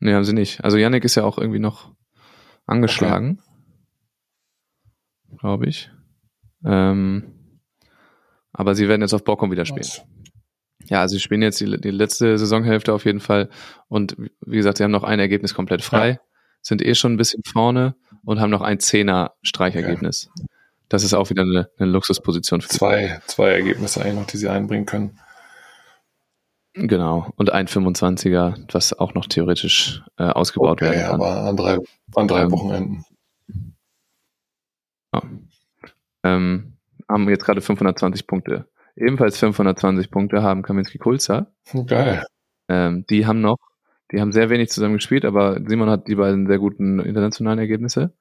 Nee, 0.00 0.14
haben 0.14 0.24
sie 0.24 0.32
nicht. 0.32 0.64
Also 0.64 0.78
Yannick 0.78 1.04
ist 1.04 1.14
ja 1.14 1.24
auch 1.24 1.38
irgendwie 1.38 1.58
noch 1.58 1.92
angeschlagen. 2.66 3.38
Okay 3.38 3.48
glaube 5.36 5.66
ich. 5.66 5.90
Ähm, 6.64 7.34
aber 8.52 8.74
sie 8.74 8.88
werden 8.88 9.02
jetzt 9.02 9.14
auf 9.14 9.24
Bockum 9.24 9.50
wieder 9.50 9.64
spielen. 9.64 9.80
Was? 9.80 10.04
Ja, 10.86 11.00
also 11.00 11.14
sie 11.14 11.20
spielen 11.20 11.42
jetzt 11.42 11.60
die, 11.60 11.80
die, 11.80 11.90
letzte 11.90 12.38
Saisonhälfte 12.38 12.92
auf 12.92 13.04
jeden 13.04 13.20
Fall. 13.20 13.50
Und 13.88 14.16
wie 14.40 14.56
gesagt, 14.56 14.78
sie 14.78 14.84
haben 14.84 14.90
noch 14.90 15.04
ein 15.04 15.20
Ergebnis 15.20 15.54
komplett 15.54 15.82
frei, 15.82 16.10
ja. 16.10 16.18
Sind 16.68 16.82
eh 16.82 16.94
schon 16.94 17.14
ein 17.14 17.16
bisschen 17.16 17.42
vorne 17.44 17.94
und 18.24 18.40
haben 18.40 18.50
noch 18.50 18.62
ein 18.62 18.78
Zehner-Streichergebnis. 18.78 20.30
Okay. 20.36 20.46
Das 20.88 21.02
ist 21.02 21.14
auch 21.14 21.28
wieder 21.30 21.42
eine, 21.42 21.68
eine 21.78 21.90
Luxusposition 21.90 22.60
für 22.60 22.68
zwei, 22.68 23.20
zwei 23.26 23.50
Ergebnisse 23.50 24.00
eigentlich 24.00 24.14
noch, 24.14 24.26
die 24.26 24.38
sie 24.38 24.48
einbringen 24.48 24.86
können. 24.86 25.18
Genau, 26.74 27.32
und 27.36 27.50
ein 27.50 27.66
25er, 27.66 28.72
was 28.72 28.96
auch 28.96 29.14
noch 29.14 29.26
theoretisch 29.26 30.02
äh, 30.16 30.24
ausgebaut 30.24 30.80
okay, 30.80 30.92
werden 30.92 31.06
kann. 31.06 31.14
aber 31.20 31.42
an 31.42 31.56
drei, 31.56 31.78
an 32.14 32.28
drei 32.28 32.42
ähm, 32.42 32.52
Wochenenden. 32.52 33.04
Ja. 35.12 35.22
Ähm, 36.22 36.76
haben 37.08 37.28
jetzt 37.28 37.44
gerade 37.44 37.60
520 37.60 38.26
Punkte. 38.26 38.68
Ebenfalls 38.94 39.38
520 39.38 40.10
Punkte 40.10 40.42
haben 40.42 40.62
Kaminski 40.62 40.98
Kulza. 40.98 41.48
Geil. 41.86 42.24
Ähm, 42.68 43.04
die 43.08 43.26
haben 43.26 43.40
noch, 43.40 43.58
die 44.12 44.20
haben 44.20 44.32
sehr 44.32 44.50
wenig 44.50 44.70
zusammen 44.70 44.94
gespielt, 44.94 45.24
aber 45.24 45.60
Simon 45.66 45.90
hat 45.90 46.08
die 46.08 46.14
beiden 46.14 46.46
sehr 46.46 46.58
guten 46.58 47.00
internationalen 47.00 47.58
Ergebnisse. 47.58 48.14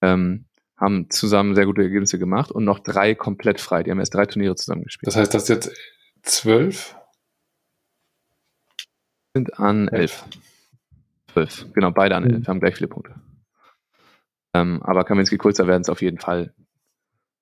Ähm, 0.00 0.46
haben 0.76 1.10
zusammen 1.10 1.54
sehr 1.54 1.66
gute 1.66 1.82
Ergebnisse 1.82 2.18
gemacht 2.18 2.50
und 2.50 2.64
noch 2.64 2.80
drei 2.80 3.14
komplett 3.14 3.60
frei. 3.60 3.82
Die 3.82 3.90
haben 3.90 4.00
erst 4.00 4.14
drei 4.14 4.26
Turniere 4.26 4.56
zusammen 4.56 4.82
gespielt. 4.82 5.06
Das 5.06 5.16
heißt, 5.16 5.32
das 5.32 5.48
jetzt 5.48 5.72
zwölf? 6.22 6.96
Sind 9.34 9.58
an 9.58 9.88
elf. 9.88 10.24
Zwölf. 11.32 11.66
Genau, 11.72 11.92
beide 11.92 12.16
an 12.16 12.24
elf. 12.24 12.40
Mhm. 12.40 12.46
Haben 12.48 12.60
gleich 12.60 12.74
viele 12.74 12.88
Punkte. 12.88 13.14
Ähm, 14.54 14.82
aber 14.82 15.04
Kaminski 15.04 15.38
Kulzer 15.38 15.66
werden 15.66 15.82
es 15.82 15.88
auf 15.88 16.02
jeden 16.02 16.18
Fall 16.18 16.52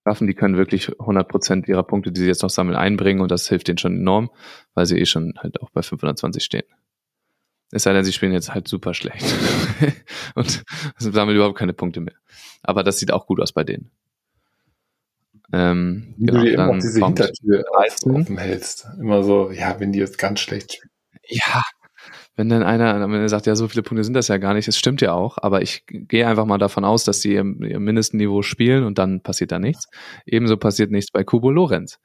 schaffen, 0.06 0.26
die 0.26 0.34
können 0.34 0.56
wirklich 0.56 0.98
100 0.98 1.28
Prozent 1.28 1.68
ihrer 1.68 1.82
Punkte, 1.82 2.12
die 2.12 2.20
sie 2.20 2.26
jetzt 2.26 2.42
noch 2.42 2.50
sammeln, 2.50 2.76
einbringen 2.76 3.20
und 3.20 3.30
das 3.30 3.48
hilft 3.48 3.68
denen 3.68 3.78
schon 3.78 3.96
enorm, 3.96 4.30
weil 4.74 4.86
sie 4.86 4.98
eh 4.98 5.06
schon 5.06 5.34
halt 5.38 5.60
auch 5.60 5.70
bei 5.70 5.82
520 5.82 6.42
stehen. 6.42 6.64
Es 7.72 7.84
sei 7.84 7.92
denn, 7.92 8.04
sie 8.04 8.12
spielen 8.12 8.32
jetzt 8.32 8.52
halt 8.52 8.66
super 8.68 8.94
schlecht 8.94 9.24
und 10.34 10.62
sammeln 10.98 11.36
überhaupt 11.36 11.58
keine 11.58 11.72
Punkte 11.72 12.00
mehr. 12.00 12.16
Aber 12.62 12.82
das 12.82 12.98
sieht 12.98 13.12
auch 13.12 13.26
gut 13.26 13.40
aus 13.40 13.52
bei 13.52 13.64
denen. 13.64 13.90
Ähm, 15.52 16.14
Wie 16.16 16.26
genau, 16.26 16.40
du 16.40 16.46
dir 16.46 16.54
immer 16.54 16.78
diese 16.78 17.04
Hintertür 17.04 17.64
offen 18.04 18.38
hältst. 18.38 18.86
Immer 18.98 19.22
so, 19.22 19.50
ja, 19.50 19.78
wenn 19.78 19.92
die 19.92 19.98
jetzt 19.98 20.18
ganz 20.18 20.40
schlecht 20.40 20.74
spielen. 20.74 20.90
Ja, 21.28 21.62
wenn 22.36 22.48
dann 22.48 22.62
einer 22.62 22.94
am 22.94 23.12
Ende 23.14 23.28
sagt, 23.28 23.46
ja, 23.46 23.54
so 23.54 23.68
viele 23.68 23.82
Punkte 23.82 24.04
sind 24.04 24.14
das 24.14 24.28
ja 24.28 24.38
gar 24.38 24.54
nicht, 24.54 24.66
es 24.66 24.78
stimmt 24.78 25.00
ja 25.00 25.12
auch, 25.12 25.38
aber 25.38 25.62
ich 25.62 25.84
gehe 25.86 26.26
einfach 26.26 26.46
mal 26.46 26.58
davon 26.58 26.84
aus, 26.84 27.04
dass 27.04 27.20
sie 27.20 27.34
im, 27.34 27.62
im 27.62 27.84
Mindestniveau 27.84 28.42
spielen 28.42 28.84
und 28.84 28.98
dann 28.98 29.20
passiert 29.20 29.52
da 29.52 29.58
nichts. 29.58 29.88
Ebenso 30.24 30.56
passiert 30.56 30.90
nichts 30.90 31.10
bei 31.10 31.24
Kubo 31.24 31.50
Lorenz, 31.50 31.98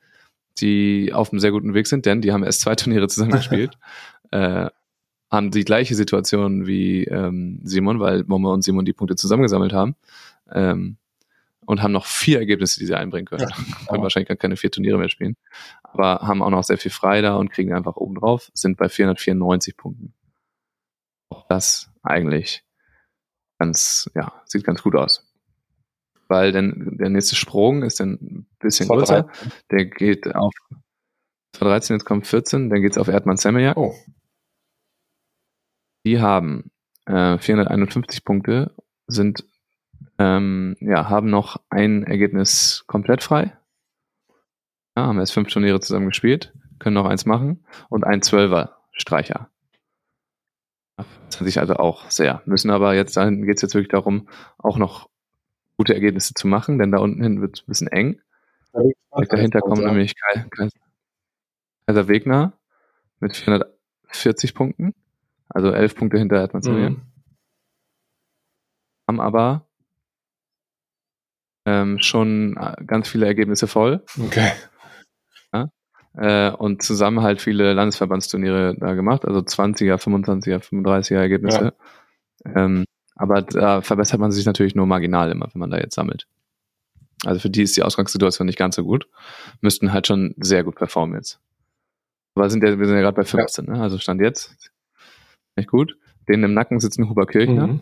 die 0.60 1.14
auf 1.14 1.32
einem 1.32 1.40
sehr 1.40 1.52
guten 1.52 1.74
Weg 1.74 1.88
sind, 1.88 2.06
denn 2.06 2.22
die 2.22 2.34
haben 2.34 2.44
erst 2.44 2.62
zwei 2.62 2.76
Turniere 2.76 3.08
zusammen 3.08 3.32
gespielt, 3.32 3.78
äh, 4.32 4.70
haben 5.36 5.52
die 5.52 5.66
gleiche 5.66 5.96
Situation 5.96 6.66
wie 6.66 7.04
ähm, 7.04 7.60
Simon, 7.64 8.00
weil 8.00 8.24
Momo 8.24 8.54
und 8.54 8.64
Simon 8.64 8.86
die 8.86 8.94
Punkte 8.94 9.16
zusammengesammelt 9.16 9.74
haben. 9.74 9.96
Ähm, 10.52 10.98
und 11.66 11.82
haben 11.82 11.92
noch 11.92 12.06
vier 12.06 12.40
Ergebnisse, 12.40 12.80
die 12.80 12.86
sie 12.86 12.96
einbringen 12.96 13.26
können. 13.26 13.48
Ja, 13.50 13.56
können 13.90 14.04
wahrscheinlich 14.04 14.28
gar 14.28 14.38
keine 14.38 14.56
vier 14.56 14.72
Turniere 14.72 14.98
mehr 14.98 15.10
spielen. 15.10 15.36
Aber 15.84 16.22
haben 16.22 16.42
auch 16.42 16.50
noch 16.50 16.64
sehr 16.64 16.78
viel 16.78 16.92
frei 16.92 17.22
da 17.22 17.36
und 17.36 17.52
kriegen 17.52 17.74
einfach 17.74 17.96
oben 17.96 18.16
drauf, 18.16 18.52
sind 18.54 18.78
bei 18.78 18.88
494 18.88 19.76
Punkten. 19.76 20.14
Auch 21.30 21.48
das 21.48 21.90
eigentlich 22.04 22.64
ganz, 23.58 24.10
ja, 24.16 24.32
sieht 24.46 24.64
ganz 24.64 24.84
gut 24.84 24.96
aus. 24.96 25.28
Weil 26.28 26.52
denn 26.52 26.98
der 27.00 27.10
nächste 27.10 27.36
Sprung 27.36 27.84
ist 27.84 28.00
dann 28.00 28.14
ein 28.14 28.48
bisschen 28.60 28.88
größer. 28.88 29.28
Der 29.72 29.86
geht 29.86 30.34
auf 30.36 30.54
13, 31.54 31.96
jetzt 31.96 32.06
kommt 32.06 32.28
14, 32.28 32.70
dann 32.70 32.82
geht's 32.82 32.98
auf 32.98 33.08
Erdmann 33.08 33.38
Semmeljak. 33.38 33.78
Oh. 33.78 33.96
Die 36.06 36.22
haben 36.22 36.72
äh, 37.06 37.38
451 37.38 38.24
Punkte, 38.24 38.72
sind 39.08 39.44
ähm, 40.18 40.78
ja, 40.80 41.10
haben 41.10 41.30
noch 41.30 41.62
ein 41.70 42.04
Ergebnis 42.04 42.86
komplett 42.88 43.24
frei. 43.24 43.58
Ja, 44.96 45.08
haben 45.08 45.20
erst 45.20 45.34
fünf 45.34 45.50
Turniere 45.50 45.80
zusammen 45.80 46.08
gespielt, 46.08 46.54
können 46.80 46.94
noch 46.94 47.06
eins 47.06 47.26
machen 47.26 47.66
und 47.90 48.06
ein 48.06 48.22
Zwölfer 48.22 48.78
Streicher. 48.92 49.50
Das 50.96 51.40
hat 51.40 51.46
sich 51.46 51.60
also 51.60 51.76
auch 51.76 52.10
sehr. 52.10 52.42
Müssen 52.46 52.70
aber 52.70 52.96
jetzt, 52.96 53.18
dann 53.18 53.44
geht 53.44 53.58
es 53.58 53.62
jetzt 53.62 53.74
wirklich 53.74 53.90
darum, 53.90 54.30
auch 54.58 54.78
noch 54.78 55.10
gute 55.76 55.94
Ergebnisse 55.94 56.34
zu 56.34 56.48
machen, 56.48 56.80
denn 56.80 56.92
da 56.92 57.00
unten 57.00 57.22
hin 57.22 57.42
wird 57.42 57.58
es 57.58 57.64
ein 57.64 57.68
bisschen 57.68 57.88
eng. 57.88 58.22
Ja, 58.74 58.82
dahinter 59.30 59.60
kommen 59.60 59.84
nämlich 59.84 60.14
Kaiser 61.86 62.08
Wegner 62.08 62.54
mit 63.20 63.36
440 63.36 64.54
Punkten, 64.54 64.94
also 65.56 65.72
elf 65.72 65.96
Punkte 65.96 66.18
hinter 66.18 66.36
Erdmann 66.36 66.62
mhm. 66.66 67.02
Haben 69.08 69.22
aber 69.22 69.68
ähm, 71.66 72.00
schon 72.00 72.58
äh, 72.58 72.76
ganz 72.86 73.08
viele 73.08 73.26
Ergebnisse 73.26 73.68
voll. 73.68 74.04
Okay. 74.20 74.52
Ja? 75.54 75.70
Äh, 76.18 76.52
und 76.52 76.84
zusammen 76.84 77.22
halt 77.22 77.42
viele 77.42 77.74
Landesverbandsturniere 77.74 78.76
da 78.78 78.94
gemacht, 78.96 79.26
also 79.26 79.40
20er, 79.40 79.96
25er, 79.96 80.60
35er 80.60 81.16
Ergebnisse. 81.16 81.74
Ja. 82.46 82.66
Ähm, 82.66 82.86
aber 83.16 83.42
da 83.42 83.82
verbessert 83.82 84.20
man 84.20 84.32
sich 84.32 84.46
natürlich 84.46 84.76
nur 84.76 84.86
marginal 84.86 85.32
immer, 85.32 85.48
wenn 85.54 85.60
man 85.62 85.72
da 85.72 85.78
jetzt 85.78 85.96
sammelt. 85.96 86.28
Also 87.24 87.40
für 87.40 87.50
die 87.50 87.64
ist 87.64 87.78
die 87.78 87.84
Ausgangssituation 87.84 88.46
nicht 88.46 88.60
ganz 88.60 88.76
so 88.76 88.84
gut. 88.84 89.08
Müssten 89.62 89.94
halt 89.94 90.06
schon 90.06 90.36
sehr 90.38 90.66
gut 90.66 90.76
performen 90.76 91.16
jetzt. 91.16 91.40
Aber 92.36 92.50
sind 92.50 92.62
ja, 92.62 92.78
wir 92.78 92.86
sind 92.86 92.96
ja 92.96 93.02
gerade 93.02 93.16
bei 93.16 93.24
15, 93.24 93.66
ja. 93.66 93.74
ne? 93.74 93.82
also 93.82 93.98
Stand 93.98 94.20
jetzt. 94.20 94.74
Nicht 95.56 95.70
gut. 95.70 95.98
Denen 96.28 96.44
im 96.44 96.54
Nacken 96.54 96.80
sitzen 96.80 97.10
Huber 97.10 97.26
Kirchner. 97.26 97.68
Mhm. 97.68 97.82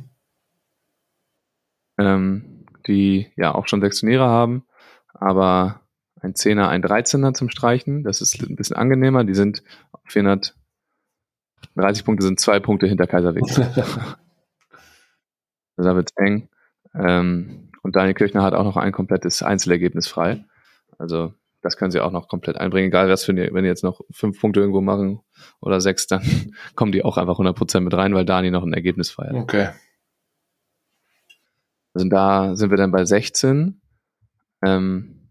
Ähm, 1.97 2.65
die 2.87 3.31
ja 3.35 3.53
auch 3.55 3.67
schon 3.67 3.81
sechs 3.81 3.99
Turniere 3.99 4.25
haben, 4.25 4.65
aber 5.13 5.81
ein 6.19 6.35
Zehner, 6.35 6.69
ein 6.69 6.81
Dreizehner 6.81 7.33
zum 7.33 7.49
Streichen. 7.49 8.03
Das 8.03 8.21
ist 8.21 8.41
ein 8.41 8.55
bisschen 8.55 8.75
angenehmer. 8.75 9.23
Die 9.23 9.35
sind 9.35 9.63
430 10.05 10.53
Punkte, 12.05 12.25
sind 12.25 12.39
zwei 12.39 12.59
Punkte 12.59 12.87
hinter 12.87 13.07
Kaiserweg. 13.07 13.43
Da 15.75 15.95
wird's 15.95 16.13
eng. 16.17 16.49
Ähm, 16.93 17.71
und 17.81 17.95
Daniel 17.95 18.13
Kirchner 18.13 18.43
hat 18.43 18.53
auch 18.53 18.63
noch 18.63 18.77
ein 18.77 18.91
komplettes 18.91 19.41
Einzelergebnis 19.41 20.07
frei. 20.07 20.45
Also 20.99 21.33
das 21.63 21.77
können 21.77 21.91
sie 21.91 22.01
auch 22.01 22.11
noch 22.11 22.27
komplett 22.27 22.57
einbringen. 22.57 22.89
Egal 22.89 23.09
was 23.09 23.23
für 23.23 23.35
wenn 23.35 23.63
die 23.63 23.69
jetzt 23.69 23.83
noch 23.83 24.01
fünf 24.11 24.39
Punkte 24.39 24.59
irgendwo 24.59 24.81
machen 24.81 25.21
oder 25.61 25.81
sechs, 25.81 26.07
dann 26.07 26.21
kommen 26.75 26.91
die 26.91 27.03
auch 27.03 27.17
einfach 27.17 27.39
100% 27.39 27.79
mit 27.79 27.93
rein, 27.93 28.13
weil 28.13 28.25
Dani 28.25 28.51
noch 28.51 28.63
ein 28.63 28.73
Ergebnis 28.73 29.09
frei 29.09 29.29
hat. 29.29 29.35
Okay. 29.35 29.69
Also 31.93 32.09
da 32.09 32.55
sind 32.55 32.69
wir 32.69 32.77
dann 32.77 32.91
bei 32.91 33.05
16. 33.05 33.81
Ähm, 34.61 35.29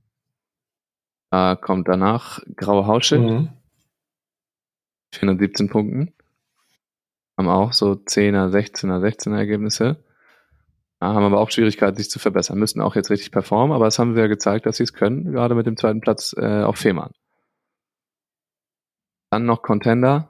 da 1.30 1.56
kommt 1.56 1.88
danach 1.88 2.40
Graue 2.56 2.86
Hausschild. 2.86 3.22
Mhm. 3.22 3.48
417 5.12 5.68
Punkten. 5.68 6.14
Haben 7.36 7.48
auch 7.48 7.72
so 7.72 7.92
10er, 7.92 8.48
16er, 8.48 9.00
16er 9.00 9.36
Ergebnisse. 9.36 10.02
Haben 11.02 11.24
aber 11.24 11.40
auch 11.40 11.50
Schwierigkeiten, 11.50 11.96
sich 11.96 12.10
zu 12.10 12.20
verbessern. 12.20 12.58
Müssen 12.58 12.80
auch 12.80 12.94
jetzt 12.94 13.10
richtig 13.10 13.32
performen, 13.32 13.74
aber 13.74 13.88
es 13.88 13.98
haben 13.98 14.14
wir 14.14 14.22
ja 14.22 14.28
gezeigt, 14.28 14.66
dass 14.66 14.76
sie 14.76 14.84
es 14.84 14.92
können, 14.92 15.32
gerade 15.32 15.54
mit 15.54 15.66
dem 15.66 15.76
zweiten 15.76 16.00
Platz 16.00 16.34
äh, 16.38 16.62
auf 16.62 16.76
Fehmarn. 16.76 17.12
Dann 19.30 19.44
noch 19.44 19.62
Contender. 19.62 20.28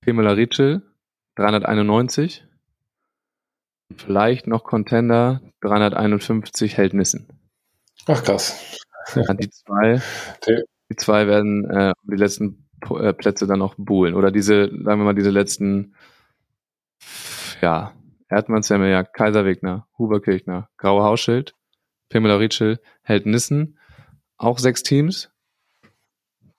Pemela 0.00 0.32
Ritschel, 0.32 0.82
391. 1.36 2.44
Vielleicht 3.96 4.46
noch 4.46 4.64
Contender 4.64 5.40
351 5.62 6.76
hält 6.76 6.94
Nissen. 6.94 7.28
Ach 8.06 8.22
krass. 8.22 8.78
Ja, 9.14 9.32
die 9.32 9.48
zwei, 9.48 10.02
die 10.46 10.96
zwei 10.96 11.26
werden 11.26 11.64
äh, 11.70 11.94
die 12.02 12.16
letzten 12.16 12.68
äh, 12.90 13.14
Plätze 13.14 13.46
dann 13.46 13.58
noch 13.58 13.74
buhlen. 13.76 14.14
Oder 14.14 14.30
diese, 14.30 14.68
sagen 14.68 15.00
wir 15.00 15.04
mal, 15.04 15.14
diese 15.14 15.30
letzten, 15.30 15.94
ja, 17.62 17.94
Erdmann, 18.28 18.62
Semmeljak, 18.62 19.12
Kaiserwegner, 19.14 19.86
Huberkirchner, 19.98 20.68
Graue 20.76 21.02
Hausschild, 21.02 21.54
Pamela 22.08 22.36
Ritschel, 22.36 22.78
Held 23.02 23.26
Nissen. 23.26 23.78
Auch 24.36 24.58
sechs 24.58 24.82
Teams, 24.82 25.30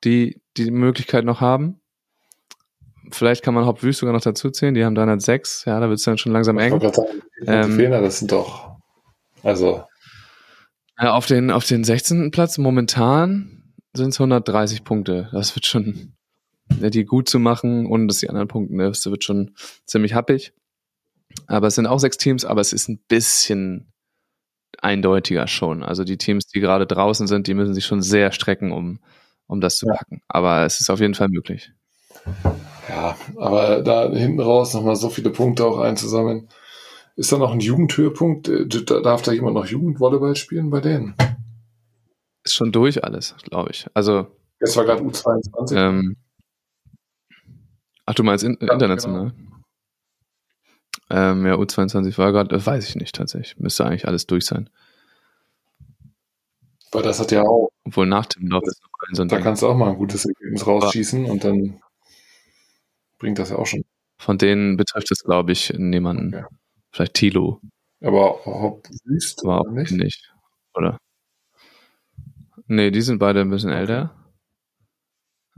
die 0.04 0.42
die 0.58 0.72
Möglichkeit 0.72 1.26
noch 1.26 1.42
haben. 1.42 1.80
Vielleicht 3.12 3.44
kann 3.44 3.54
man 3.54 3.66
Hauptwüst 3.66 4.00
sogar 4.00 4.14
noch 4.14 4.22
dazu 4.22 4.52
zählen. 4.52 4.74
Die 4.74 4.84
haben 4.84 4.96
306. 4.96 5.66
Ja, 5.66 5.80
da 5.80 5.88
wird 5.88 6.00
es 6.00 6.06
dann 6.06 6.18
schon 6.18 6.32
langsam 6.32 6.58
eng. 6.58 6.80
Sagen, 6.80 7.22
ähm, 7.46 7.76
Fehler, 7.76 8.02
das 8.02 8.20
sind 8.20 8.32
doch, 8.32 8.78
also. 9.44 9.84
Ja, 11.00 11.14
auf 11.14 11.26
den, 11.26 11.50
auf 11.50 11.66
den 11.66 11.84
16. 11.84 12.32
Platz 12.32 12.58
momentan 12.58 13.74
sind 13.94 14.10
es 14.10 14.20
130 14.20 14.84
Punkte. 14.84 15.30
Das 15.32 15.56
wird 15.56 15.66
schon, 15.66 16.14
die 16.70 17.06
gut 17.06 17.30
zu 17.30 17.40
machen 17.40 17.86
und 17.86 18.08
dass 18.08 18.20
die 18.20 18.30
anderen 18.30 18.48
Punkte, 18.48 18.76
ne, 18.76 18.90
das 18.90 19.06
wird 19.06 19.24
schon 19.24 19.56
ziemlich 19.86 20.14
happig. 20.14 20.54
Aber 21.48 21.68
es 21.68 21.76
sind 21.76 21.88
auch 21.88 22.00
sechs 22.00 22.18
Teams, 22.18 22.46
aber 22.46 22.62
es 22.62 22.74
ist 22.74 22.90
ein 22.90 23.00
bisschen 23.08 23.92
eindeutiger 24.82 25.48
schon. 25.48 25.84
Also 25.84 26.04
die 26.04 26.18
Teams, 26.18 26.48
die 26.48 26.60
gerade 26.60 26.86
draußen 26.86 27.28
sind, 27.28 27.48
die 27.48 27.54
müssen 27.54 27.74
sich 27.74 27.86
schon 27.86 28.02
sehr 28.02 28.32
strecken, 28.32 28.72
um, 28.72 29.00
um 29.48 29.62
das 29.62 29.78
zu 29.78 29.88
packen. 29.88 30.22
Aber 30.28 30.66
es 30.66 30.80
ist 30.80 30.90
auf 30.90 31.00
jeden 31.00 31.16
Fall 31.16 31.30
möglich. 31.30 31.72
Ja, 32.88 33.16
aber 33.38 33.82
da 33.82 34.10
hinten 34.12 34.40
raus 34.40 34.74
nochmal 34.74 34.96
so 34.96 35.10
viele 35.10 35.30
Punkte 35.30 35.66
auch 35.66 35.80
einzusammeln. 35.80 36.50
Ist 37.16 37.32
da 37.32 37.38
noch 37.38 37.52
ein 37.52 37.60
Jugendhöhepunkt? 37.60 38.48
Äh, 38.48 38.68
darf 38.68 39.22
da 39.22 39.32
jemand 39.32 39.56
noch 39.56 39.66
Jugendvolleyball 39.66 40.36
spielen 40.36 40.70
bei 40.70 40.80
denen? 40.80 41.16
Ist 42.44 42.56
schon 42.56 42.72
durch 42.72 43.04
alles, 43.04 43.36
glaube 43.44 43.72
ich. 43.72 43.88
Also. 43.94 44.28
Es 44.60 44.76
war 44.78 44.86
gerade 44.86 45.04
U22. 45.04 45.76
Ähm, 45.76 46.16
ach, 48.06 48.14
du 48.14 48.24
meinst 48.24 48.44
in, 48.44 48.58
ja, 48.62 48.74
international? 48.74 49.34
Genau. 49.36 49.49
Ähm, 51.10 51.46
ja, 51.46 51.56
U22 51.56 52.18
war 52.18 52.32
gerade, 52.32 52.56
äh, 52.56 52.66
weiß 52.66 52.88
ich 52.88 52.96
nicht 52.96 53.16
tatsächlich. 53.16 53.58
Müsste 53.60 53.86
eigentlich 53.86 54.08
alles 54.08 54.28
durch 54.28 54.46
sein. 54.46 54.70
Weil 56.92 57.04
das 57.04 57.20
hat 57.20 57.32
ja 57.32 57.44
auch. 57.44 57.70
Obwohl 57.86 58.06
nach 58.08 58.26
dem 58.28 58.48
Lauf 58.48 58.64
ist 58.66 58.82
noch 58.84 58.90
ein 59.08 59.16
so 59.16 59.22
ein 59.24 59.28
Da 59.28 59.38
Ding. 59.38 59.44
kannst 59.44 59.62
du 59.62 59.68
auch 59.68 59.76
mal 59.76 59.90
ein 59.90 59.96
gutes 59.98 60.26
Ergebnis 60.26 60.66
rausschießen 60.68 61.26
und 61.26 61.44
dann 61.44 61.82
bringt 63.18 63.40
das 63.40 63.50
ja 63.50 63.58
auch 63.58 63.66
schon. 63.66 63.84
Von 64.18 64.38
denen 64.38 64.76
betrifft 64.78 65.12
es, 65.12 65.24
glaube 65.24 65.52
ich, 65.52 65.74
niemanden. 65.78 66.36
Okay. 66.36 66.46
Vielleicht 66.92 67.14
Tilo. 67.16 67.62
Aber 68.02 68.40
Hop 68.46 68.88
Wüst 69.06 69.44
war 69.44 69.62
auch 69.62 69.72
nicht? 69.72 69.92
nicht, 69.92 70.34
oder? 70.74 70.98
Nee, 72.68 72.92
die 72.92 73.02
sind 73.02 73.20
beide 73.20 73.42
ein 73.42 73.50
bisschen 73.50 73.72
älter. 73.72 74.16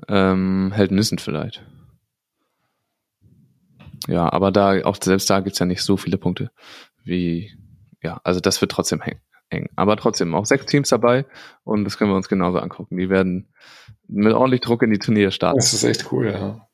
Ähm, 0.07 0.72
Held 0.73 0.91
Nissen 0.91 1.18
vielleicht. 1.19 1.65
Ja, 4.07 4.32
aber 4.32 4.52
da, 4.52 4.84
auch 4.84 4.98
selbst 5.02 5.30
da 5.30 5.40
gibt's 5.41 5.60
ja 5.60 5.65
nicht 5.65 5.84
so 5.84 5.98
viele 5.98 6.18
Punkte 6.18 6.52
wie, 7.03 7.52
ja, 8.02 8.19
also 8.23 8.40
das 8.40 8.61
wird 8.61 8.72
trotzdem 8.72 9.02
hängen. 9.02 9.22
eng. 9.49 9.69
Aber 9.76 9.98
trotzdem 9.98 10.34
auch 10.36 10.45
sechs 10.45 10.65
Teams 10.65 10.90
dabei 10.90 11.26
und 11.64 11.84
das 11.86 11.98
können 11.98 12.11
wir 12.11 12.15
uns 12.15 12.30
genauso 12.30 12.60
angucken. 12.60 12.98
Die 12.98 13.10
werden 13.10 13.53
mit 14.07 14.34
ordentlich 14.34 14.61
Druck 14.61 14.82
in 14.84 14.91
die 14.91 14.99
Turniere 14.99 15.32
starten. 15.32 15.57
Das 15.57 15.73
ist 15.73 15.84
echt 15.84 16.11
cool, 16.11 16.32
ja. 16.32 16.68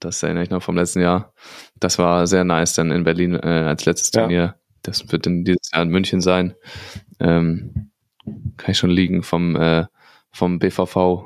Das 0.00 0.22
erinnere 0.22 0.44
ich 0.44 0.50
noch 0.50 0.62
vom 0.62 0.76
letzten 0.76 1.00
Jahr. 1.00 1.32
Das 1.74 1.98
war 1.98 2.26
sehr 2.28 2.44
nice 2.44 2.74
dann 2.74 2.92
in 2.92 3.02
Berlin 3.02 3.34
äh, 3.34 3.64
als 3.66 3.84
letztes 3.84 4.12
Ja. 4.14 4.20
Turnier. 4.22 4.54
Das 4.82 5.10
wird 5.10 5.26
dann 5.26 5.42
dieses 5.44 5.70
Jahr 5.72 5.82
in 5.82 5.88
München 5.88 6.20
sein. 6.20 6.54
Ähm, 7.18 7.90
kann 8.56 8.70
ich 8.70 8.78
schon 8.78 8.90
liegen 8.90 9.22
vom, 9.24 9.56
äh, 9.56 9.86
vom 10.30 10.60
BVV 10.60 11.24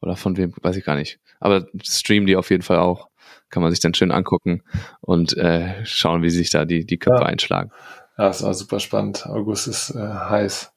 oder 0.00 0.16
von 0.16 0.36
wem, 0.38 0.54
weiß 0.58 0.76
ich 0.76 0.84
gar 0.84 0.96
nicht. 0.96 1.20
Aber 1.38 1.66
streamen 1.82 2.26
die 2.26 2.36
auf 2.36 2.48
jeden 2.50 2.62
Fall 2.62 2.78
auch. 2.78 3.08
Kann 3.54 3.62
man 3.62 3.70
sich 3.70 3.78
dann 3.78 3.94
schön 3.94 4.10
angucken 4.10 4.64
und 5.00 5.36
äh, 5.36 5.86
schauen, 5.86 6.22
wie 6.22 6.30
sich 6.30 6.50
da 6.50 6.64
die, 6.64 6.84
die 6.84 6.98
Köpfe 6.98 7.20
Ja. 7.22 7.26
einschlagen. 7.28 7.70
Ja, 8.18 8.28
es 8.28 8.42
war 8.42 8.52
super 8.52 8.80
spannend. 8.80 9.26
August 9.28 9.68
ist 9.68 9.90
äh, 9.94 10.00
heiß. 10.00 10.72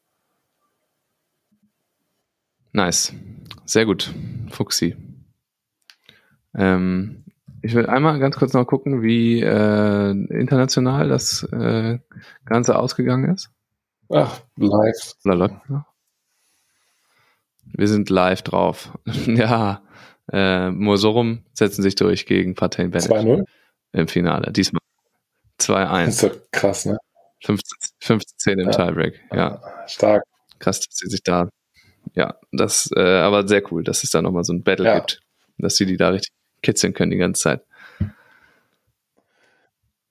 Nice. 2.74 3.14
Sehr 3.66 3.88
gut. 3.88 4.14
Fuxi. 4.52 4.96
Ähm, 6.54 7.26
ich 7.64 7.74
will 7.74 7.88
einmal 7.88 8.20
ganz 8.20 8.36
kurz 8.36 8.54
noch 8.54 8.66
gucken, 8.66 9.02
wie 9.02 9.42
äh, 9.42 10.12
international 10.12 11.10
das 11.10 11.42
äh, 11.52 11.98
Ganze 12.46 12.78
ausgegangen 12.78 13.34
ist. 13.34 13.50
Ach, 14.14 14.40
live. 14.56 15.16
Oder 15.26 15.36
läuft 15.36 15.68
noch? 15.72 15.86
Wir 17.74 17.88
sind 17.88 18.12
live 18.12 18.44
drauf. 18.44 18.96
ja. 19.26 19.82
Äh, 20.32 20.72
Mosorum 20.72 21.44
setzen 21.54 21.82
sich 21.84 21.96
durch 21.96 22.26
gegen 22.26 22.56
Patain 22.56 22.92
Bennett 22.92 23.10
2-0. 23.12 23.46
im 23.94 24.08
Finale. 24.08 24.52
Diesmal 24.52 24.82
2-1. 25.60 26.06
Das 26.06 26.16
ist 26.16 26.24
doch 26.24 26.38
krass, 26.52 26.86
ne? 26.86 26.98
15, 27.44 27.78
15 28.00 28.60
im 28.60 28.70
Ja. 28.70 28.72
Tiebreak. 28.72 29.22
Ja. 29.34 29.62
Stark. 29.88 30.24
krass, 30.60 30.80
dass 30.82 30.98
sie 30.98 31.08
sich 31.10 31.22
da, 31.24 31.50
ja, 32.16 32.36
das, 32.52 32.90
äh, 32.96 33.00
aber 33.20 33.48
sehr 33.48 33.62
cool, 33.72 33.84
dass 33.84 34.04
es 34.04 34.10
da 34.12 34.22
nochmal 34.22 34.44
so 34.44 34.54
ein 34.54 34.64
Battle 34.64 34.86
Ja. 34.86 34.96
gibt, 35.00 35.20
dass 35.60 35.76
sie 35.78 35.86
die 35.86 35.98
da 35.98 36.10
richtig 36.10 36.34
kitzeln 36.64 36.94
können 36.94 37.12
die 37.12 37.18
ganze 37.18 37.42
Zeit. 37.44 37.62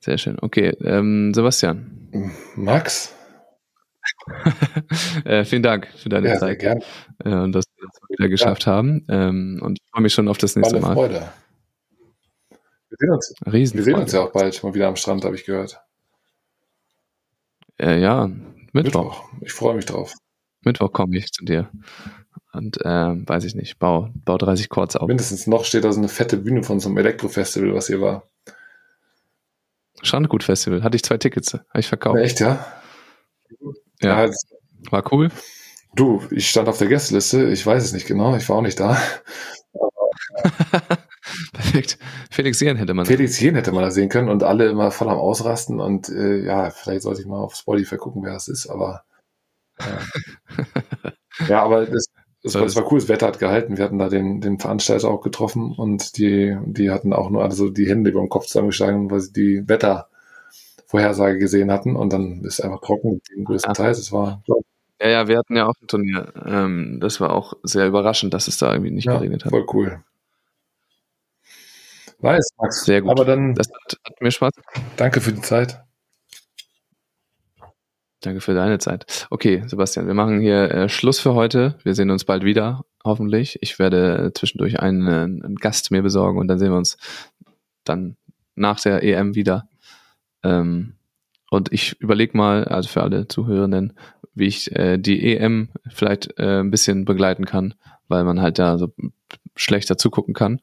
Sehr 0.01 0.19
schön. 0.19 0.37
Okay, 0.41 0.69
ähm, 0.85 1.35
Sebastian, 1.35 2.33
Max? 2.55 3.13
äh, 5.25 5.45
vielen 5.45 5.63
Dank 5.63 5.89
für 5.97 6.09
deine 6.09 6.29
Ja, 6.29 6.39
sehr 6.39 6.49
Zeit 6.49 6.59
gern. 6.61 6.83
äh, 7.25 7.31
und 7.35 7.53
dass 7.53 7.65
wir 7.87 8.09
das 8.09 8.19
wieder 8.19 8.29
geschafft 8.29 8.67
haben. 8.67 9.07
Ähm, 9.09 9.61
und 9.63 9.79
ich 9.81 9.91
freue 9.91 10.03
mich 10.03 10.13
schon 10.15 10.29
auf 10.29 10.39
das 10.39 10.57
nächste 10.57 10.81
Mal. 10.81 10.95
Freude. 10.95 11.33
Wir 12.89 12.97
sehen 12.99 13.11
uns, 13.13 13.35
Riesen 13.53 13.77
wir 13.79 13.85
sehen 13.85 13.95
uns 13.97 14.13
ja 14.13 14.21
auch 14.21 14.33
bald 14.33 14.63
mal 14.63 14.75
wieder 14.75 14.89
am 14.89 14.97
Strand, 14.97 15.25
habe 15.25 15.35
ich 15.35 15.45
gehört. 15.45 15.81
Äh, 17.79 18.01
ja, 18.01 18.27
Mittwoch. 18.73 18.73
Mittwoch. 18.73 19.29
Ich 19.43 19.53
freue 19.53 19.75
mich 19.75 19.85
drauf. 19.87 20.15
Mittwoch 20.63 20.93
komme 20.93 21.17
ich 21.17 21.31
zu 21.33 21.45
dir. 21.45 21.71
Und 22.53 22.79
ähm, 22.85 23.29
weiß 23.29 23.45
ich 23.45 23.55
nicht, 23.55 23.79
bau, 23.79 24.09
bau 24.15 24.39
30 24.39 24.69
Chords 24.69 24.97
auf. 24.97 25.09
Mindestens 25.09 25.47
noch 25.47 25.65
steht 25.65 25.85
da 25.85 25.93
so 25.93 25.99
eine 26.01 26.09
fette 26.09 26.39
Bühne 26.39 26.63
von 26.63 26.81
so 26.81 26.89
einem 26.89 26.97
Elektrofestival, 26.99 27.75
was 27.75 27.89
hier 27.89 28.01
war. 28.01 28.23
Strandgut 30.03 30.43
Festival, 30.43 30.83
hatte 30.83 30.97
ich 30.97 31.03
zwei 31.03 31.19
Tickets, 31.19 31.55
habe 31.55 31.65
ich 31.81 31.89
verkauft. 31.89 32.19
Echt, 32.19 32.41
ja? 32.41 32.65
Ja, 34.01 34.25
jetzt- 34.25 34.47
war 34.91 35.13
cool. 35.13 35.31
Du, 35.97 36.23
ich 36.31 36.49
stand 36.49 36.69
auf 36.69 36.79
der 36.79 36.89
Gästeliste, 36.89 37.51
ich 37.51 37.67
weiß 37.67 37.83
es 37.85 37.93
nicht 37.93 38.07
genau, 38.07 38.37
ich 38.37 38.49
war 38.49 38.57
auch 38.57 38.63
nicht 38.63 38.79
da. 38.79 38.97
Perfekt. 41.53 41.99
Felix 42.31 42.61
Jähn 42.61 42.77
hätte 42.77 42.95
man. 42.95 43.07
Felix 43.07 43.41
Jen 43.41 43.57
hätte 43.57 43.73
man 43.73 43.83
da 43.83 43.91
sehen 43.91 44.09
können 44.09 44.29
und 44.29 44.43
alle 44.43 44.69
immer 44.69 44.91
voll 44.91 45.09
am 45.09 45.19
Ausrasten 45.19 45.81
und 45.81 46.09
äh, 46.09 46.45
ja, 46.45 46.71
vielleicht 46.71 47.03
sollte 47.03 47.21
ich 47.21 47.27
mal 47.27 47.41
auf 47.41 47.57
Spotify 47.57 47.97
gucken, 47.97 48.23
wer 48.25 48.35
das 48.35 48.49
ist, 48.49 48.69
aber 48.69 49.03
äh, 49.79 49.85
ja, 51.49 51.63
aber 51.63 51.87
das, 51.87 52.07
das, 52.43 52.55
war, 52.55 52.63
das 52.63 52.77
war 52.77 52.91
cool, 52.93 53.01
das 53.01 53.09
Wetter 53.09 53.27
hat 53.27 53.39
gehalten. 53.39 53.77
Wir 53.77 53.85
hatten 53.85 53.99
da 53.99 54.09
den, 54.09 54.41
den 54.41 54.59
Veranstalter 54.59 55.09
auch 55.09 55.21
getroffen 55.21 55.75
und 55.77 56.17
die, 56.17 56.57
die 56.67 56.91
hatten 56.91 57.13
auch 57.13 57.31
nur 57.31 57.43
alle 57.43 57.55
so 57.55 57.69
die 57.69 57.89
Hände 57.89 58.11
über 58.11 58.21
dem 58.21 58.29
Kopf 58.29 58.47
zusammengeschlagen, 58.47 59.11
weil 59.11 59.21
sie 59.21 59.33
die 59.33 59.69
Wettervorhersage 59.69 61.39
gesehen 61.39 61.71
hatten 61.71 61.97
und 61.97 62.13
dann 62.13 62.45
ist 62.45 62.61
einfach 62.61 62.81
trocken, 62.81 63.21
den 63.35 63.45
größten. 63.45 63.75
Teil. 63.75 63.89
Das 63.89 64.13
war 64.13 64.43
Ja, 65.01 65.09
ja, 65.09 65.29
wir 65.29 65.39
hatten 65.39 65.57
ja 65.57 65.67
auch 65.67 65.75
ein 65.81 65.89
Turnier. 65.89 66.33
Ähm, 66.47 66.99
das 67.01 67.21
war 67.21 67.33
auch 67.33 67.55
sehr 67.63 67.87
überraschend, 67.87 68.33
dass 68.33 68.49
es 68.49 68.59
da 68.59 68.73
irgendwie 68.73 68.91
nicht 68.91 69.05
ja, 69.07 69.15
geregnet 69.17 69.45
hat. 69.45 69.51
voll 69.51 69.67
cool. 69.73 70.03
Weiß, 72.21 72.49
Max. 72.59 72.85
Sehr 72.85 73.03
gut. 73.03 73.11
Aber 73.11 73.25
dann 73.25 73.55
Das 73.55 73.69
hat, 73.69 73.99
hat 74.05 74.21
mir 74.21 74.31
Spaß. 74.31 74.53
danke 74.97 75.21
für 75.21 75.33
die 75.33 75.43
Zeit. 75.43 75.83
Danke 78.23 78.41
für 78.41 78.55
deine 78.55 78.79
Zeit. 78.79 79.27
Okay, 79.31 79.63
Sebastian, 79.67 80.07
wir 80.07 80.15
machen 80.15 80.41
hier 80.41 80.71
äh, 80.71 80.89
Schluss 80.89 81.21
für 81.21 81.35
heute. 81.35 81.79
Wir 81.85 81.95
sehen 81.95 82.11
uns 82.11 82.25
bald 82.25 82.43
wieder, 82.45 82.85
hoffentlich. 83.05 83.59
Ich 83.63 83.79
werde 83.79 84.33
zwischendurch 84.35 84.81
einen, 84.81 85.07
äh, 85.07 85.45
einen 85.45 85.57
Gast 85.57 85.91
mir 85.91 86.03
besorgen 86.03 86.39
und 86.39 86.49
dann 86.49 86.59
sehen 86.59 86.73
wir 86.73 86.79
uns 86.79 86.97
dann 87.85 88.17
nach 88.55 88.81
der 88.81 89.03
EM 89.03 89.35
wieder. 89.35 89.69
Ähm, 90.43 90.95
und 91.51 91.73
ich 91.73 92.01
überlege 92.01 92.37
mal, 92.37 92.65
also 92.65 92.89
für 92.89 93.03
alle 93.03 93.29
Zuhörenden, 93.29 93.93
wie 94.37 94.47
ich 94.47 94.75
äh, 94.77 94.99
die 94.99 95.37
EM 95.37 95.71
vielleicht 95.89 96.39
äh, 96.39 96.61
ein 96.61 96.71
bisschen 96.71 97.05
begleiten 97.05 97.47
kann, 97.47 97.75
weil 98.07 98.23
man 98.25 98.41
halt 98.41 98.59
da 98.59 98.79
so 98.79 98.93
schlechter 99.57 99.99
zugucken 99.99 100.35
kann. 100.35 100.61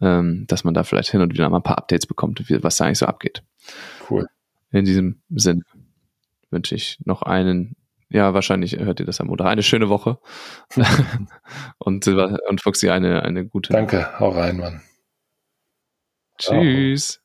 Ähm, 0.00 0.44
dass 0.48 0.64
man 0.64 0.74
da 0.74 0.82
vielleicht 0.82 1.10
hin 1.10 1.20
und 1.20 1.32
wieder 1.32 1.48
mal 1.48 1.58
ein 1.58 1.62
paar 1.62 1.78
Updates 1.78 2.06
bekommt, 2.06 2.42
was 2.62 2.76
da 2.76 2.84
eigentlich 2.84 2.98
so 2.98 3.06
abgeht. 3.06 3.42
Cool. 4.10 4.26
In 4.72 4.84
diesem 4.84 5.22
Sinne 5.30 5.62
wünsche 6.50 6.74
ich 6.74 6.98
noch 7.04 7.22
einen, 7.22 7.76
ja, 8.10 8.34
wahrscheinlich 8.34 8.76
hört 8.78 8.98
ihr 8.98 9.06
das 9.06 9.20
am 9.20 9.28
Montag, 9.28 9.46
eine 9.46 9.62
schöne 9.62 9.88
Woche. 9.88 10.18
und, 11.78 12.08
und 12.08 12.60
Foxy 12.60 12.90
eine, 12.90 13.22
eine 13.22 13.46
gute 13.46 13.72
Danke, 13.72 14.18
hau 14.18 14.30
rein, 14.30 14.56
Mann. 14.56 14.82
Tschüss. 16.38 17.23